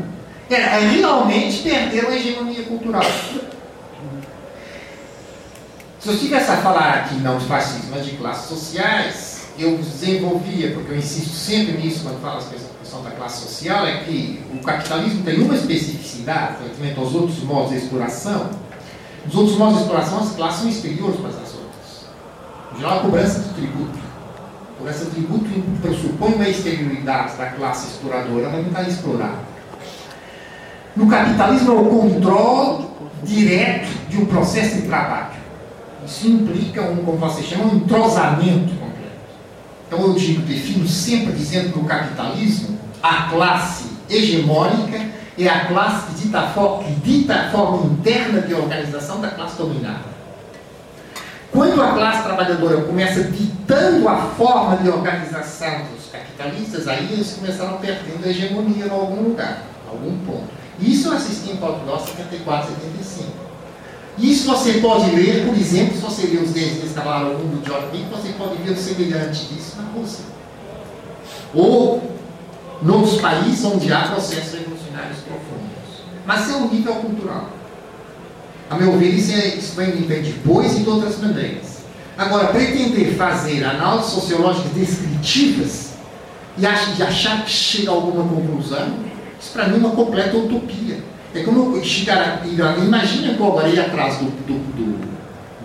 Era 0.50 0.80
realmente 0.80 1.62
perder 1.62 2.06
a 2.06 2.16
hegemonia 2.16 2.64
cultural. 2.64 3.06
Se 6.00 6.10
eu 6.10 6.14
estivesse 6.14 6.52
a 6.52 6.58
falar 6.58 6.94
aqui 6.96 7.16
não 7.16 7.38
de 7.38 7.46
fascismo, 7.46 7.92
mas 7.92 8.06
de 8.06 8.12
classes 8.12 8.48
sociais, 8.48 9.48
eu 9.58 9.78
desenvolvia, 9.78 10.72
porque 10.72 10.92
eu 10.92 10.98
insisto 10.98 11.34
sempre 11.34 11.78
nisso 11.78 12.04
quando 12.04 12.22
falo 12.22 12.40
a 12.40 12.44
questão 12.80 13.04
da 13.04 13.12
classe 13.12 13.42
social, 13.42 13.88
é 13.88 14.04
que 14.04 14.44
o 14.54 14.60
capitalismo 14.64 15.24
tem 15.24 15.42
uma 15.42 15.56
especificidade, 15.56 16.58
relativamente 16.60 17.00
aos 17.00 17.16
outros 17.16 17.40
modos 17.44 17.72
de 17.72 17.78
exploração. 17.78 18.50
Nos 19.26 19.36
outros 19.36 19.58
modos 19.58 19.78
de 19.78 19.82
exploração, 19.84 20.20
as 20.20 20.36
classes 20.36 20.60
são 20.60 20.70
exteriores 20.70 21.16
para 21.20 21.30
as 21.30 21.36
outras. 21.36 22.06
Em 22.76 22.78
geral, 22.78 23.00
a 23.00 23.02
cobrança 23.02 23.40
do 23.40 23.56
tributo. 23.56 24.05
A 24.76 24.78
cobrança 24.78 25.06
do 25.06 25.12
tributo 25.12 25.46
pressupõe 25.82 26.34
uma 26.34 26.50
exterioridade 26.50 27.38
da 27.38 27.48
classe 27.48 27.88
exploradora, 27.88 28.50
mas 28.50 28.62
não 28.62 28.68
está 28.68 28.84
explorada. 28.84 29.40
No 30.96 31.08
capitalismo, 31.08 31.72
é 31.72 31.76
o 31.76 31.86
controle 31.86 32.86
direto 33.24 33.88
de 34.10 34.18
um 34.18 34.26
processo 34.26 34.76
de 34.76 34.82
trabalho. 34.84 35.36
Isso 36.06 36.28
implica 36.28 36.82
um, 36.84 36.98
como 36.98 37.18
você 37.18 37.42
chama, 37.42 37.66
um 37.66 37.78
entrosamento 37.78 38.86
então 39.88 40.02
eu 40.02 40.14
digo, 40.14 40.42
defino 40.42 40.88
sempre 40.88 41.34
dizendo 41.34 41.74
que 41.74 41.80
o 41.80 41.84
capitalismo, 41.84 42.78
a 43.02 43.30
classe 43.30 43.86
hegemônica 44.10 45.00
é 45.38 45.48
a 45.48 45.66
classe 45.66 46.08
que 46.08 46.24
dita, 46.24 46.54
que 46.84 46.92
dita 47.02 47.34
a 47.34 47.50
forma 47.52 47.94
interna 47.94 48.42
de 48.42 48.54
organização 48.54 49.22
da 49.22 49.30
classe 49.30 49.58
dominada. 49.58 50.15
Quando 51.56 51.82
a 51.82 51.94
classe 51.94 52.24
trabalhadora 52.24 52.82
começa 52.82 53.24
ditando 53.24 54.10
a 54.10 54.18
forma 54.38 54.76
de 54.76 54.90
organização 54.90 55.86
dos 55.86 56.12
capitalistas, 56.12 56.86
aí 56.86 57.10
eles 57.14 57.32
começaram 57.32 57.78
perdendo 57.78 58.26
a 58.26 58.30
hegemonia 58.30 58.88
em 58.88 58.90
algum 58.90 59.30
lugar, 59.30 59.64
em 59.86 59.90
algum 59.90 60.18
ponto. 60.26 60.50
Isso 60.78 61.08
eu 61.08 61.14
assisti 61.14 61.52
em 61.52 61.56
Portugal 61.56 61.98
74, 62.06 62.72
75. 62.76 63.32
Isso 64.18 64.48
você 64.48 64.74
pode 64.80 65.12
ler, 65.12 65.46
por 65.46 65.56
exemplo, 65.56 65.96
se 65.96 66.02
você 66.02 66.28
ler 66.28 66.44
os 66.44 66.52
desenhos 66.52 66.80
que 66.80 66.88
estavam 66.88 67.12
lá 67.12 67.20
no 67.22 67.40
mundo 67.40 67.64
de 67.64 67.72
Wick, 67.72 68.10
você 68.10 68.34
pode 68.38 68.62
ver 68.62 68.72
o 68.72 68.78
semelhante 68.78 69.46
disso 69.46 69.78
na 69.78 69.98
Rússia. 69.98 70.26
Ou 71.54 72.12
nos 72.82 73.22
países 73.22 73.64
onde 73.64 73.92
há 73.94 74.10
processos 74.10 74.60
revolucionários 74.60 75.20
profundos. 75.20 76.04
Mas 76.26 76.50
é 76.50 76.54
um 76.56 76.70
nível 76.70 76.96
cultural. 76.96 77.50
A 78.70 78.76
meu 78.76 78.98
ver, 78.98 79.10
isso, 79.10 79.32
é, 79.32 79.48
isso 79.56 79.76
vem 79.76 79.92
depois 79.92 80.76
e 80.76 80.80
de 80.82 80.90
outras 80.90 81.20
maneiras. 81.20 81.76
Agora, 82.18 82.48
pretender 82.48 83.14
fazer 83.16 83.64
análises 83.64 84.12
sociológicas 84.12 84.72
descritivas 84.72 85.94
e 86.58 86.66
achar 86.66 87.44
que 87.44 87.52
chega 87.52 87.92
a 87.92 87.94
alguma 87.94 88.24
conclusão, 88.24 88.88
isso 89.40 89.52
para 89.52 89.68
mim 89.68 89.76
é 89.76 89.78
uma 89.78 89.92
completa 89.92 90.38
utopia. 90.38 90.98
É 91.34 91.44
como 91.44 91.84
chegar 91.84 92.42
a, 92.42 92.48
imagina 92.48 93.34
que 93.34 93.40
eu 93.40 93.48
agora 93.48 93.68
ir 93.68 93.80
atrás 93.80 94.18
do, 94.18 94.26
do, 94.26 94.54
do, 94.54 95.16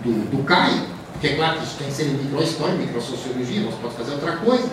do, 0.03 0.37
do 0.37 0.43
Caio, 0.43 0.81
porque 1.13 1.27
é 1.27 1.35
claro 1.35 1.59
que 1.59 1.63
isso 1.63 1.75
tem 1.77 1.87
que 1.87 1.93
ser 1.93 2.07
em 2.07 2.77
microsociologia, 2.77 3.61
se 3.71 3.77
pode 3.77 3.95
fazer 3.95 4.11
outra 4.11 4.33
coisa. 4.33 4.69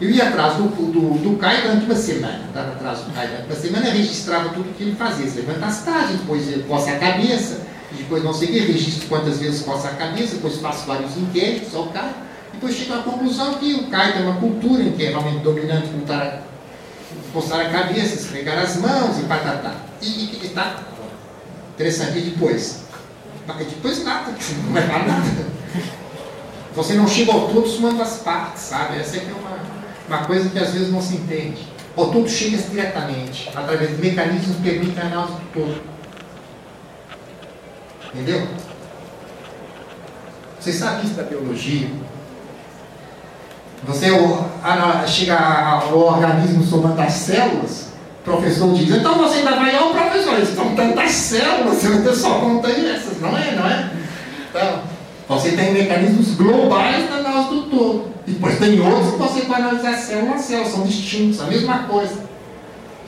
Eu 0.00 0.10
ia 0.10 0.28
atrás 0.28 0.56
do, 0.56 0.64
do, 0.64 1.18
do 1.18 1.36
Caio 1.38 1.62
durante 1.62 1.84
uma 1.84 1.94
semana, 1.94 2.40
estava 2.48 2.72
atrás 2.72 3.00
do 3.00 3.12
Caio 3.14 3.28
durante 3.28 3.46
uma 3.46 3.56
semana, 3.56 3.90
registrava 3.90 4.48
tudo 4.48 4.70
o 4.70 4.74
que 4.74 4.82
ele 4.82 4.96
fazia, 4.96 5.28
se 5.28 5.36
levanta 5.40 5.66
as 5.66 5.84
depois 6.18 6.66
coça 6.66 6.90
a 6.90 6.98
cabeça, 6.98 7.60
depois 7.92 8.24
não 8.24 8.32
sei 8.32 8.48
o 8.48 8.52
que, 8.52 8.58
registro 8.72 9.08
quantas 9.08 9.38
vezes 9.38 9.62
coça 9.62 9.88
a 9.88 9.92
cabeça, 9.92 10.34
depois 10.34 10.56
faço 10.56 10.86
vários 10.86 11.16
inquéritos 11.16 11.74
ao 11.74 11.86
Caio, 11.88 12.14
Depois 12.52 12.74
chega 12.74 12.96
à 12.96 13.02
conclusão 13.02 13.54
que 13.54 13.74
o 13.74 13.86
Caio 13.88 14.14
tem 14.14 14.22
uma 14.22 14.36
cultura 14.36 14.82
em 14.82 14.92
que 14.92 15.04
é 15.04 15.10
realmente 15.10 15.38
dominante 15.38 15.88
botar 15.88 16.22
a, 16.22 16.38
coçar 17.32 17.60
a 17.60 17.70
cabeça, 17.70 18.14
esfregar 18.14 18.58
as 18.58 18.76
mãos 18.76 19.18
e 19.18 19.22
patatá. 19.24 19.74
E, 20.00 20.06
e, 20.06 20.40
e 20.44 20.48
tá 20.48 20.78
interessante. 21.74 22.18
E 22.18 22.22
depois? 22.22 22.82
Mas 23.46 23.66
depois 23.66 24.04
nada, 24.04 24.30
não 24.30 24.72
para 24.72 24.98
nada. 25.04 25.46
Você 26.74 26.94
não 26.94 27.06
chega 27.06 27.32
ao 27.32 27.48
todo 27.48 27.68
somando 27.68 28.00
as 28.00 28.18
partes, 28.18 28.62
sabe? 28.62 28.98
Essa 28.98 29.16
é, 29.16 29.20
que 29.20 29.30
é 29.30 29.34
uma, 29.34 29.58
uma 30.12 30.24
coisa 30.24 30.50
que 30.50 30.58
às 30.58 30.72
vezes 30.72 30.92
não 30.92 31.00
se 31.00 31.16
entende. 31.16 31.62
O 31.96 32.06
todo 32.06 32.28
chega 32.28 32.56
diretamente, 32.58 33.50
através 33.54 33.96
de 33.96 33.96
mecanismos 33.96 34.56
que 34.56 34.62
permitem 34.62 35.02
a 35.02 35.06
análise 35.06 35.34
do 35.34 35.52
todo. 35.52 35.82
Entendeu? 38.14 38.46
Você 40.60 40.72
sabe 40.72 41.06
isso 41.06 41.14
da 41.14 41.22
biologia? 41.22 41.88
Você 43.84 44.06
chega 45.08 45.36
ao 45.36 45.98
organismo 45.98 46.62
somando 46.62 47.00
as 47.00 47.12
células, 47.14 47.88
o 48.20 48.24
professor 48.24 48.72
diz, 48.74 48.94
então 48.94 49.18
você 49.18 49.38
ainda 49.38 49.56
vai 49.56 49.76
ao 49.76 49.90
professor, 49.90 50.34
eles 50.34 50.50
estão 50.50 50.76
tantas 50.76 51.10
células, 51.10 51.82
você 51.82 52.14
só 52.14 52.38
conta 52.38 52.70
essas, 52.70 53.20
não 53.20 53.36
é? 53.36 53.50
Não 53.56 53.66
é? 53.66 53.90
Então, 54.50 54.91
você 55.32 55.52
tem 55.52 55.72
mecanismos 55.72 56.34
globais 56.34 57.08
na 57.08 57.16
análise 57.16 57.48
do 57.48 57.62
todo. 57.64 58.12
Depois 58.26 58.58
tem 58.58 58.78
outros 58.80 59.12
que 59.12 59.18
você 59.18 59.40
pode 59.46 59.62
analisar 59.62 59.96
célula 59.96 60.34
a 60.34 60.38
célula, 60.38 60.70
são 60.70 60.86
distintos, 60.86 61.40
a 61.40 61.46
mesma 61.46 61.84
coisa. 61.84 62.22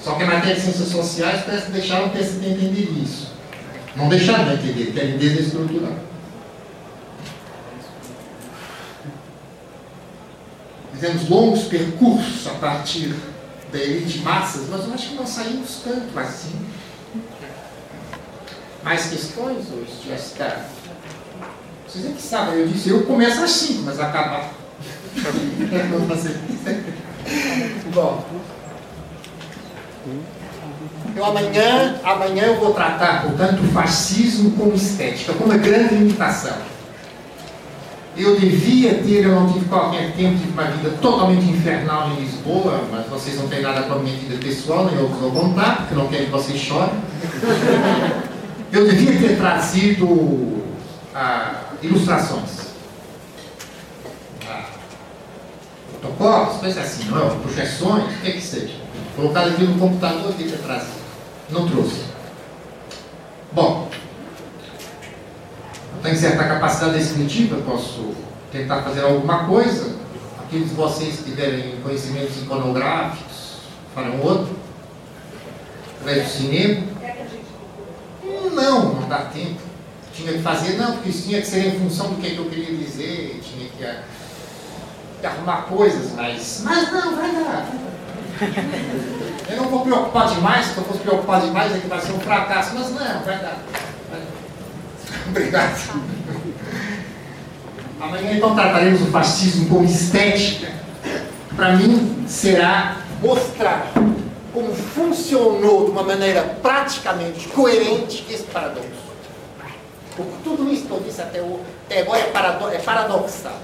Só 0.00 0.14
que 0.14 0.22
a 0.22 0.26
matéria 0.26 0.54
de 0.54 0.60
ciências 0.60 0.88
sociais 0.88 1.42
parece 1.44 1.66
que 1.66 1.72
deixaram 1.72 2.08
de 2.08 2.18
entender 2.18 2.90
isso. 3.02 3.32
Não 3.94 4.08
deixaram 4.08 4.56
de 4.56 4.70
entender, 4.70 4.92
querem 4.92 5.18
desestruturar. 5.18 5.92
Fizemos 10.94 11.28
longos 11.28 11.64
percursos 11.64 12.46
a 12.46 12.54
partir 12.54 13.14
da 13.72 13.78
elite 13.78 14.18
massas, 14.20 14.68
mas 14.70 14.86
eu 14.86 14.94
acho 14.94 15.08
que 15.10 15.14
não 15.14 15.26
saímos 15.26 15.80
tanto 15.84 16.18
assim. 16.18 16.54
Mais 18.82 19.06
questões 19.06 19.66
hoje, 19.72 19.92
Jessica? 20.08 20.64
Vocês 21.94 22.06
é 22.06 22.10
que 22.10 22.22
sabem, 22.22 22.54
eu 22.58 22.66
disse, 22.66 22.88
eu 22.88 23.04
começo 23.04 23.40
às 23.40 23.50
5, 23.52 23.82
mas 23.82 24.00
fazer. 26.08 26.36
Bom. 27.94 28.24
Eu 31.14 31.24
amanhã, 31.24 31.94
amanhã 32.02 32.42
eu 32.46 32.56
vou 32.56 32.74
tratar, 32.74 33.22
portanto, 33.22 33.62
o 33.62 33.68
fascismo 33.68 34.50
como 34.56 34.74
estética, 34.74 35.34
como 35.34 35.52
uma 35.52 35.56
grande 35.56 35.94
limitação. 35.94 36.56
Eu 38.16 38.40
devia 38.40 38.94
ter, 38.94 39.24
eu 39.24 39.36
não 39.36 39.52
tive 39.52 39.66
qualquer 39.66 40.16
tempo, 40.16 40.36
tive 40.36 40.50
uma 40.50 40.64
vida 40.64 40.90
totalmente 41.00 41.44
infernal 41.44 42.10
em 42.10 42.24
Lisboa, 42.24 42.82
mas 42.90 43.06
vocês 43.06 43.38
não 43.38 43.46
têm 43.46 43.62
nada 43.62 43.82
com 43.82 43.92
a 43.92 43.98
minha 44.00 44.16
vida 44.16 44.36
pessoal, 44.44 44.86
nem 44.86 44.96
eu 44.96 45.06
vou 45.06 45.30
contar, 45.30 45.82
porque 45.82 45.94
não 45.94 46.08
quero 46.08 46.24
que 46.24 46.30
vocês 46.32 46.58
chorem. 46.58 46.94
Eu 48.72 48.84
devia 48.84 49.16
ter 49.16 49.36
trazido 49.36 50.64
ah, 51.14 51.73
ilustrações. 51.84 52.74
Ah, 54.48 54.64
protocolos, 56.00 56.58
coisas 56.58 56.84
assim, 56.84 57.04
não 57.10 57.26
é? 57.26 57.34
projeções, 57.36 58.04
o 58.04 58.20
que 58.20 58.28
é 58.28 58.32
que 58.32 58.40
seja. 58.40 58.74
Colocado 59.16 59.50
aqui 59.50 59.64
no 59.64 59.78
computador, 59.78 60.32
ter 60.34 60.50
trazido. 60.58 61.04
Não 61.50 61.68
trouxe. 61.68 62.04
Bom, 63.52 63.88
eu 65.96 66.02
tenho 66.02 66.16
certa 66.16 66.44
capacidade 66.44 66.98
descritiva, 66.98 67.60
posso 67.62 68.14
tentar 68.50 68.82
fazer 68.82 69.02
alguma 69.02 69.44
coisa. 69.44 69.96
Aqueles 70.42 70.70
de 70.70 70.74
vocês 70.74 71.16
que 71.16 71.24
tiverem 71.24 71.80
conhecimentos 71.82 72.36
iconográficos 72.42 73.58
farão 73.94 74.20
outro. 74.20 74.56
Através 76.00 76.26
do 76.26 76.30
cinema. 76.30 76.86
Não, 78.52 78.94
não 78.94 79.08
dá 79.08 79.18
tempo. 79.26 79.73
Tinha 80.14 80.32
que 80.32 80.42
fazer, 80.42 80.76
não, 80.76 80.92
porque 80.92 81.08
isso 81.08 81.28
tinha 81.28 81.40
que 81.40 81.46
ser 81.46 81.66
em 81.66 81.78
função 81.78 82.10
do 82.10 82.20
que, 82.20 82.30
que 82.30 82.38
eu 82.38 82.44
queria 82.44 82.76
dizer, 82.76 83.40
tinha 83.42 83.68
que, 83.68 83.84
ah, 83.84 84.02
que 85.20 85.26
arrumar 85.26 85.62
coisas, 85.62 86.12
mas. 86.12 86.62
Mas 86.64 86.92
não, 86.92 87.16
vai 87.16 87.32
dar. 87.32 87.66
Eu 89.48 89.56
não 89.56 89.68
vou 89.68 89.80
preocupar 89.80 90.28
demais, 90.34 90.66
se 90.66 90.76
eu 90.76 90.84
fosse 90.84 91.00
preocupar 91.00 91.40
demais 91.40 91.74
é 91.74 91.78
que 91.78 91.86
vai 91.86 92.00
ser 92.00 92.12
um 92.12 92.20
fracasso, 92.20 92.72
mas 92.74 92.90
não, 92.90 93.20
vai 93.22 93.38
dar. 93.38 93.58
Vai 94.10 94.20
dar. 94.20 95.28
Obrigado. 95.28 96.02
Amanhã 98.00 98.32
então 98.36 98.54
trataremos 98.54 99.02
o 99.02 99.06
fascismo 99.06 99.68
como 99.68 99.84
estética. 99.84 100.72
Para 101.56 101.76
mim 101.76 102.24
será 102.26 102.98
mostrar 103.22 103.92
como 104.52 104.74
funcionou 104.74 105.86
de 105.86 105.90
uma 105.90 106.02
maneira 106.02 106.42
praticamente 106.62 107.48
coerente 107.48 108.24
esse 108.28 108.44
paradoxo. 108.44 109.03
Porque 110.16 110.32
tudo 110.44 110.72
isso 110.72 110.86
que 110.86 110.90
eu 110.92 111.00
disse 111.00 111.20
até, 111.20 111.40
o- 111.40 111.60
até 111.86 112.00
agora 112.02 112.20
é, 112.20 112.24
parado- 112.30 112.68
é 112.68 112.78
paradoxal. 112.78 113.58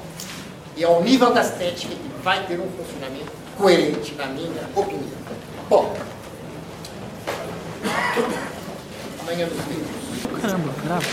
E 0.76 0.84
ao 0.84 1.02
nível 1.02 1.32
da 1.32 1.42
estética 1.42 1.94
que 1.94 2.10
vai 2.22 2.44
ter 2.46 2.58
um 2.58 2.68
funcionamento 2.70 3.30
coerente, 3.56 4.14
na 4.14 4.26
minha 4.26 4.50
opinião. 4.74 5.04
Bom, 5.68 5.94
amanhã 9.20 9.46
nos 9.46 9.64
vemos. 9.64 10.40
Caramba, 10.42 10.72
grava. 10.84 11.06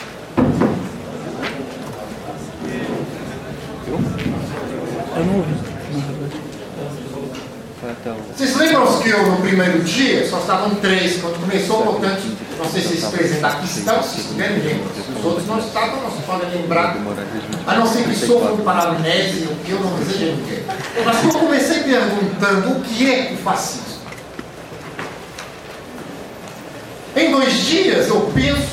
Eu 5.15 5.25
não 5.25 5.37
ouvi. 5.37 5.51
na 5.53 6.05
verdade. 6.13 6.46
O. 7.87 8.37
Vocês 8.37 8.55
lembram 8.57 8.99
que 9.01 9.09
eu 9.09 9.31
no 9.31 9.37
primeiro 9.37 9.81
dia 9.81 10.27
só 10.29 10.39
estavam 10.39 10.75
três, 10.75 11.21
quando 11.21 11.39
começou, 11.39 11.83
portanto, 11.83 12.21
não 12.57 12.69
sei 12.69 12.81
se 12.81 12.95
esses 12.95 13.09
três 13.09 13.33
ainda 13.33 13.47
aqui 13.47 13.65
estão, 13.65 14.03
se 14.03 14.19
estiverem 14.19 14.57
lembram. 14.59 14.87
Os 15.17 15.25
outros 15.25 15.47
não 15.47 15.59
estavam, 15.59 16.01
não 16.01 16.11
se 16.11 16.21
podem 16.23 16.49
lembrar. 16.49 16.97
A 17.65 17.75
não 17.75 17.87
ser 17.87 18.03
que 18.03 18.15
sofram 18.15 18.57
paralisia, 18.57 19.47
o 19.49 19.55
que 19.63 19.71
eu 19.71 19.79
não 19.79 19.97
desejo 19.99 20.35
ninguém. 20.35 20.63
Mas 21.05 21.23
eu 21.23 21.39
comecei 21.39 21.79
perguntando 21.83 22.71
o 22.71 22.81
que 22.81 23.09
é 23.09 23.33
o 23.33 23.37
fascismo. 23.37 23.87
Em 27.15 27.31
dois 27.31 27.53
dias 27.53 28.09
eu 28.09 28.31
penso 28.33 28.67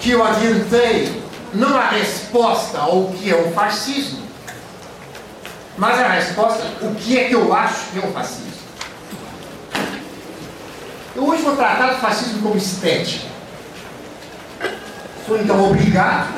que 0.00 0.10
eu 0.12 0.24
adiantei 0.24 1.20
não 1.52 1.76
a 1.76 1.88
resposta 1.90 2.78
ao 2.78 3.08
que 3.08 3.30
é 3.30 3.36
o 3.36 3.52
fascismo, 3.52 4.29
mas 5.80 5.98
a 5.98 6.08
resposta, 6.08 6.62
o 6.82 6.94
que 6.94 7.18
é 7.18 7.24
que 7.24 7.34
eu 7.34 7.54
acho 7.54 7.86
que 7.90 7.98
é 7.98 8.06
o 8.06 8.12
fascismo. 8.12 8.52
Eu 11.16 11.26
hoje 11.26 11.42
vou 11.42 11.56
tratar 11.56 11.94
do 11.94 12.00
fascismo 12.00 12.42
como 12.42 12.58
estética. 12.58 13.26
Sou 15.26 15.40
então 15.40 15.70
obrigado, 15.70 16.34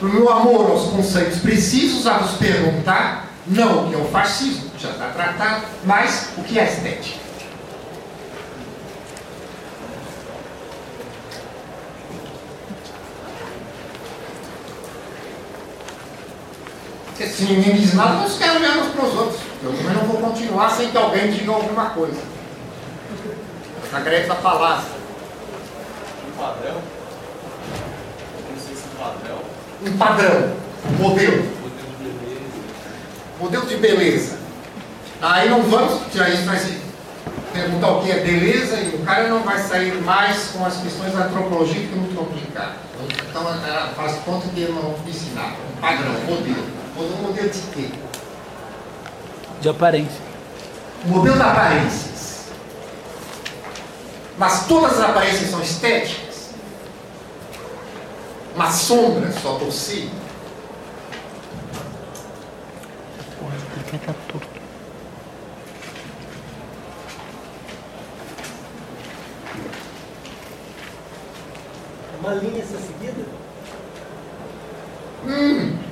por 0.00 0.08
meu 0.10 0.32
amor 0.32 0.70
aos 0.70 0.88
conceitos 0.88 1.40
precisos, 1.40 2.06
a 2.06 2.16
vos 2.16 2.38
perguntar, 2.38 3.26
não 3.46 3.84
o 3.84 3.88
que 3.90 3.94
é 3.94 3.98
o 3.98 4.08
fascismo, 4.08 4.70
que 4.70 4.82
já 4.82 4.92
está 4.92 5.08
tratado, 5.08 5.66
mas 5.84 6.30
o 6.38 6.42
que 6.44 6.58
é 6.58 6.64
estética. 6.64 7.25
Porque 17.16 17.32
se 17.32 17.44
ninguém 17.44 17.76
diz 17.76 17.94
nada, 17.94 18.12
nós 18.12 18.36
queremos 18.36 18.60
olhar 18.60 18.76
uns 18.76 18.92
para 18.92 19.04
os 19.06 19.14
outros. 19.14 19.40
Eu 19.64 19.72
também 19.72 19.94
não 19.94 20.02
vou 20.02 20.20
continuar 20.20 20.68
sem 20.68 20.90
que 20.90 20.98
alguém 20.98 21.30
diga 21.30 21.50
alguma 21.50 21.86
coisa. 21.90 22.20
Na 23.90 24.00
greve 24.00 24.26
da 24.26 24.34
palavra. 24.34 24.84
Um 26.28 26.38
padrão? 26.38 26.74
Não 28.50 28.60
sei 28.60 28.76
se 28.76 28.82
um 28.84 28.98
padrão. 28.98 29.38
Um 29.82 29.96
padrão, 29.96 30.56
um 30.90 31.02
modelo. 31.02 31.56
Modelo 33.40 33.66
de 33.66 33.76
beleza. 33.78 34.38
Aí 35.22 35.48
não 35.48 35.62
vamos 35.62 36.02
isso, 36.12 36.44
vai 36.44 36.58
se 36.58 36.78
perguntar 37.50 37.92
o 37.92 38.02
que 38.02 38.10
é 38.10 38.18
beleza 38.20 38.76
e 38.76 38.94
o 38.94 38.98
cara 39.06 39.28
não 39.28 39.42
vai 39.42 39.58
sair 39.58 39.94
mais 40.02 40.48
com 40.48 40.66
as 40.66 40.76
questões 40.82 41.14
da 41.14 41.24
antropologia 41.24 41.80
que 41.80 41.94
é 41.94 41.96
muito 41.96 42.14
complicado. 42.14 42.74
Então 43.30 43.42
faz 43.96 44.16
conta 44.18 44.48
que 44.48 44.60
eu 44.60 44.74
não 44.74 44.94
nada. 45.34 45.56
Um 45.74 45.80
padrão, 45.80 46.12
um 46.12 46.34
modelo. 46.34 46.85
Um 46.98 47.22
modelo 47.22 47.50
de 47.50 47.60
quê? 47.74 47.90
De 49.60 49.68
aparência. 49.68 50.20
O 51.04 51.08
modelo 51.08 51.36
de 51.36 51.42
aparências. 51.42 52.46
Mas 54.38 54.66
todas 54.66 54.98
as 54.98 55.10
aparências 55.10 55.50
são 55.50 55.62
estéticas. 55.62 56.50
Uma 58.54 58.70
sombra 58.70 59.30
só 59.32 59.58
por 59.58 59.70
si. 59.70 60.10
Uma 72.18 72.34
linha 72.34 72.62
a 72.62 72.66
ser 72.66 72.78
seguida? 72.78 73.24
Hum. 75.26 75.85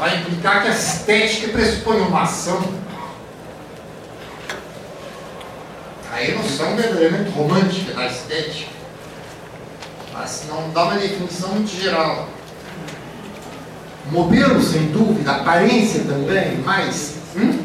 Vai 0.00 0.16
implicar 0.16 0.62
que 0.62 0.68
a 0.68 0.70
estética 0.70 1.52
pressupõe 1.52 2.00
uma 2.00 2.22
ação. 2.22 2.58
Aí 6.10 6.34
não 6.34 6.42
são 6.42 6.74
verdadeiramente 6.74 7.30
romântica 7.32 7.92
da 7.92 8.06
estética. 8.06 8.70
Mas 10.14 10.46
não 10.48 10.70
dá 10.70 10.84
uma 10.84 10.96
definição 10.96 11.50
muito 11.50 11.70
geral. 11.70 12.30
Modelo, 14.10 14.60
sem 14.62 14.86
dúvida, 14.86 15.32
aparência 15.32 16.02
também, 16.04 16.56
mas. 16.64 17.16
Hum? 17.36 17.62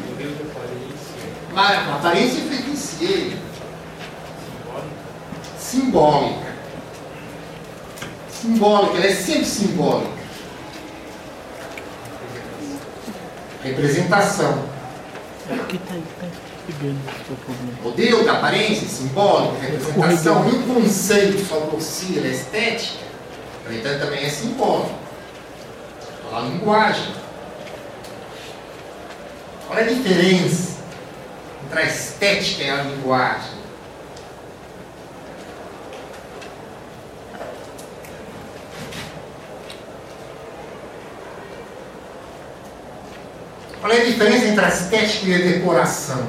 Mas 1.54 1.90
aparência 1.90 2.40
evidencia. 2.40 3.38
Simbólica. 5.58 6.54
Simbólica, 8.30 8.98
ela 8.98 9.06
é 9.06 9.16
sempre 9.16 9.46
simbólica. 9.46 10.25
Representação. 13.66 14.64
Aqui 15.50 15.80
tá, 15.80 15.96
tá 16.22 16.28
pegando 16.68 17.00
o 17.30 17.36
problema. 17.36 17.78
Modelo 17.84 18.24
da 18.24 18.34
aparência, 18.34 18.88
simbólica, 18.88 19.60
representação, 19.60 20.48
e 20.48 20.56
o 20.56 20.64
conceito 20.64 21.44
sobre 21.48 21.76
o 21.76 21.82
si, 21.82 22.20
a 22.20 22.28
estética, 22.28 23.06
no 23.68 23.76
entanto, 23.76 24.06
também 24.06 24.24
é 24.24 24.30
simbólico. 24.30 24.94
A 26.32 26.42
linguagem. 26.42 27.14
É 29.72 29.80
a 29.80 29.84
diferença 29.84 30.76
entre 31.66 31.80
a 31.80 31.84
estética 31.84 32.64
e 32.64 32.70
a 32.70 32.84
linguagem? 32.84 33.55
Qual 43.86 43.94
é 43.94 44.02
a 44.02 44.04
diferença 44.04 44.48
entre 44.48 44.66
a 44.66 44.68
estética 44.68 45.28
e 45.28 45.36
a 45.36 45.38
decoração? 45.38 46.26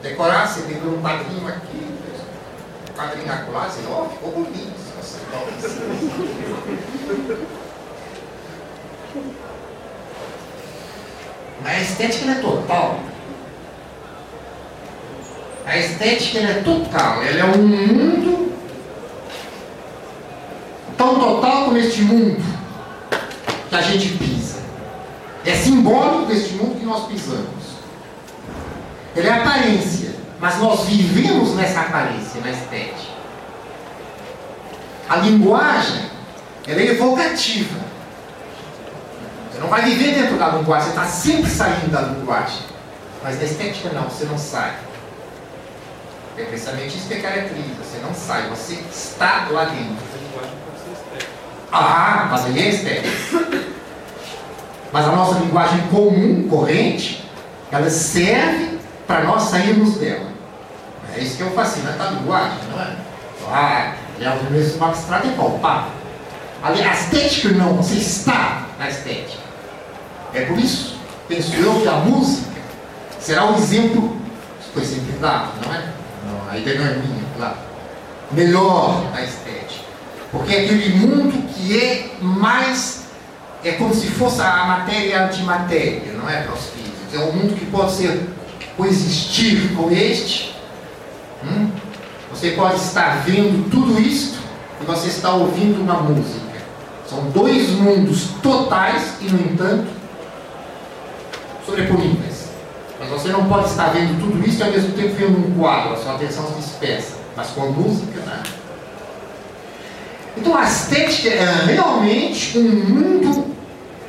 Decorar, 0.00 0.46
você 0.46 0.60
tem 0.68 0.76
um 0.76 1.02
quadrinho 1.02 1.48
aqui, 1.48 1.84
um 2.88 2.96
quadrinho 2.96 3.32
acolá, 3.32 3.68
você, 3.68 3.80
ó, 3.90 4.04
ficou 4.04 4.30
bonito. 4.30 4.72
Mas 11.64 11.74
a 11.74 11.80
estética 11.80 12.30
é 12.30 12.34
total. 12.36 13.00
A 15.66 15.76
estética 15.76 16.38
é 16.38 16.62
total. 16.62 17.20
Ela 17.24 17.40
é 17.40 17.44
um 17.46 17.66
mundo 17.66 18.52
tão 20.96 21.18
total 21.18 21.64
como 21.64 21.78
este 21.78 22.02
mundo 22.02 22.59
que 23.70 23.76
a 23.76 23.80
gente 23.80 24.08
pisa. 24.18 24.58
É 25.46 25.54
simbólico 25.54 26.26
deste 26.26 26.54
mundo 26.54 26.78
que 26.78 26.84
nós 26.84 27.06
pisamos. 27.06 27.70
Ele 29.16 29.28
é 29.28 29.32
aparência, 29.32 30.14
mas 30.38 30.58
nós 30.58 30.84
vivemos 30.84 31.54
nessa 31.54 31.80
aparência, 31.80 32.40
na 32.42 32.50
estética. 32.50 33.10
A 35.08 35.16
linguagem, 35.16 36.02
ela 36.66 36.80
é 36.80 36.86
evocativa. 36.86 37.80
Você 39.50 39.60
não 39.60 39.68
vai 39.68 39.82
viver 39.82 40.14
dentro 40.14 40.36
da 40.36 40.48
linguagem, 40.48 40.84
você 40.84 40.90
está 40.90 41.06
sempre 41.06 41.50
saindo 41.50 41.90
da 41.90 42.02
linguagem. 42.02 42.62
Mas 43.22 43.38
na 43.38 43.44
estética 43.44 43.90
não, 43.90 44.04
você 44.04 44.24
não 44.24 44.38
sai. 44.38 44.74
É 46.36 46.44
precisamente 46.44 46.96
isso 46.96 47.08
caracteriza, 47.08 47.82
você 47.82 47.98
não 48.02 48.14
sai, 48.14 48.48
você 48.48 48.74
está 48.90 49.48
lá 49.50 49.64
dentro. 49.64 50.09
Ah, 51.72 52.28
mas 52.30 52.46
ele 52.46 52.60
é 52.60 52.68
estética. 52.68 53.60
Mas 54.92 55.06
a 55.06 55.12
nossa 55.12 55.38
linguagem 55.38 55.80
comum, 55.88 56.48
corrente, 56.48 57.24
ela 57.70 57.88
serve 57.88 58.78
para 59.06 59.24
nós 59.24 59.44
sairmos 59.44 59.96
dela. 59.96 60.26
É 61.14 61.20
isso 61.20 61.36
que 61.36 61.42
eu 61.42 61.50
fascino, 61.52 61.88
é 61.88 62.00
a 62.00 62.10
linguagem, 62.10 62.58
não 62.70 62.80
é? 62.80 62.96
Ah, 63.52 63.94
é 64.20 64.28
o 64.28 64.50
mesmo 64.50 64.84
abstrato 64.84 65.26
é 65.26 65.30
palpável. 65.32 65.90
A 66.62 66.72
estética 66.72 67.48
não, 67.50 67.74
você 67.74 67.94
está 67.94 68.66
na 68.78 68.88
estética. 68.88 69.42
É 70.34 70.42
por 70.42 70.58
isso, 70.58 70.96
penso 71.26 71.54
eu, 71.56 71.80
que 71.80 71.88
a 71.88 71.92
música 71.92 72.50
será 73.18 73.46
um 73.46 73.56
exemplo, 73.56 74.16
foi 74.72 74.84
sempre 74.84 75.12
dado, 75.18 75.52
não 75.64 75.74
é? 75.74 75.84
Não, 76.26 76.50
a 76.50 76.58
ideia 76.58 76.78
não 76.78 76.86
é 76.86 76.94
minha, 76.94 77.24
claro. 77.36 77.56
Melhor 78.30 79.10
da 79.12 79.22
estética. 79.22 79.79
Porque 80.30 80.54
é 80.54 80.64
aquele 80.64 80.94
mundo 80.94 81.48
que 81.54 81.78
é 81.78 82.10
mais, 82.20 83.06
é 83.64 83.72
como 83.72 83.94
se 83.94 84.06
fosse 84.08 84.40
a 84.40 84.64
matéria 84.64 85.26
antimatéria, 85.26 86.12
não 86.12 86.28
é 86.28 86.42
para 86.42 86.54
os 86.54 86.66
físicos. 86.66 87.14
É 87.14 87.18
um 87.18 87.32
mundo 87.32 87.58
que 87.58 87.66
pode 87.66 87.92
ser 87.92 88.28
coexistir 88.76 89.74
com 89.74 89.90
este. 89.90 90.54
Hum? 91.44 91.70
Você 92.30 92.52
pode 92.52 92.76
estar 92.76 93.24
vendo 93.24 93.68
tudo 93.70 94.00
isso 94.00 94.38
e 94.80 94.84
você 94.84 95.08
está 95.08 95.34
ouvindo 95.34 95.82
uma 95.82 95.94
música. 95.94 96.60
São 97.08 97.24
dois 97.30 97.70
mundos 97.70 98.28
totais 98.40 99.16
e, 99.20 99.24
no 99.24 99.40
entanto, 99.40 99.88
sobreponíveis. 101.66 102.50
Mas 103.00 103.08
você 103.08 103.28
não 103.28 103.48
pode 103.48 103.68
estar 103.68 103.88
vendo 103.88 104.20
tudo 104.20 104.46
isso 104.48 104.60
e 104.60 104.62
ao 104.62 104.70
mesmo 104.70 104.92
tempo 104.92 105.14
vendo 105.16 105.38
um 105.38 105.58
quadro, 105.58 105.94
a 105.94 105.96
sua 105.96 106.14
atenção 106.14 106.46
se 106.46 106.60
dispersa. 106.60 107.16
Mas 107.36 107.48
com 107.48 107.62
a 107.62 107.66
música, 107.66 108.20
não. 108.20 108.59
Então 110.36 110.56
a 110.56 110.64
estética 110.64 111.28
é 111.28 111.64
realmente 111.66 112.58
um 112.58 112.62
mundo, 112.62 113.54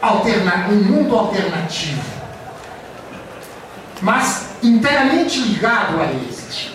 alterna 0.01 0.67
um 0.69 0.75
mundo 0.75 1.15
alternativo. 1.15 2.01
Mas 4.01 4.47
inteiramente 4.63 5.39
ligado 5.39 5.99
a 5.99 6.05
este. 6.29 6.71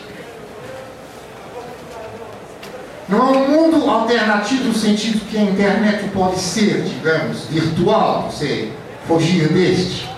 Não 3.09 3.19
é 3.19 3.39
um 3.39 3.49
mundo 3.49 3.89
alternativo 3.89 4.65
no 4.65 4.75
sentido 4.75 5.25
que 5.31 5.39
a 5.39 5.43
internet 5.43 6.09
pode 6.09 6.41
ser, 6.41 6.83
digamos, 6.83 7.45
virtual, 7.45 8.31
você 8.31 8.73
fugir 9.07 9.49
deste. 9.49 10.09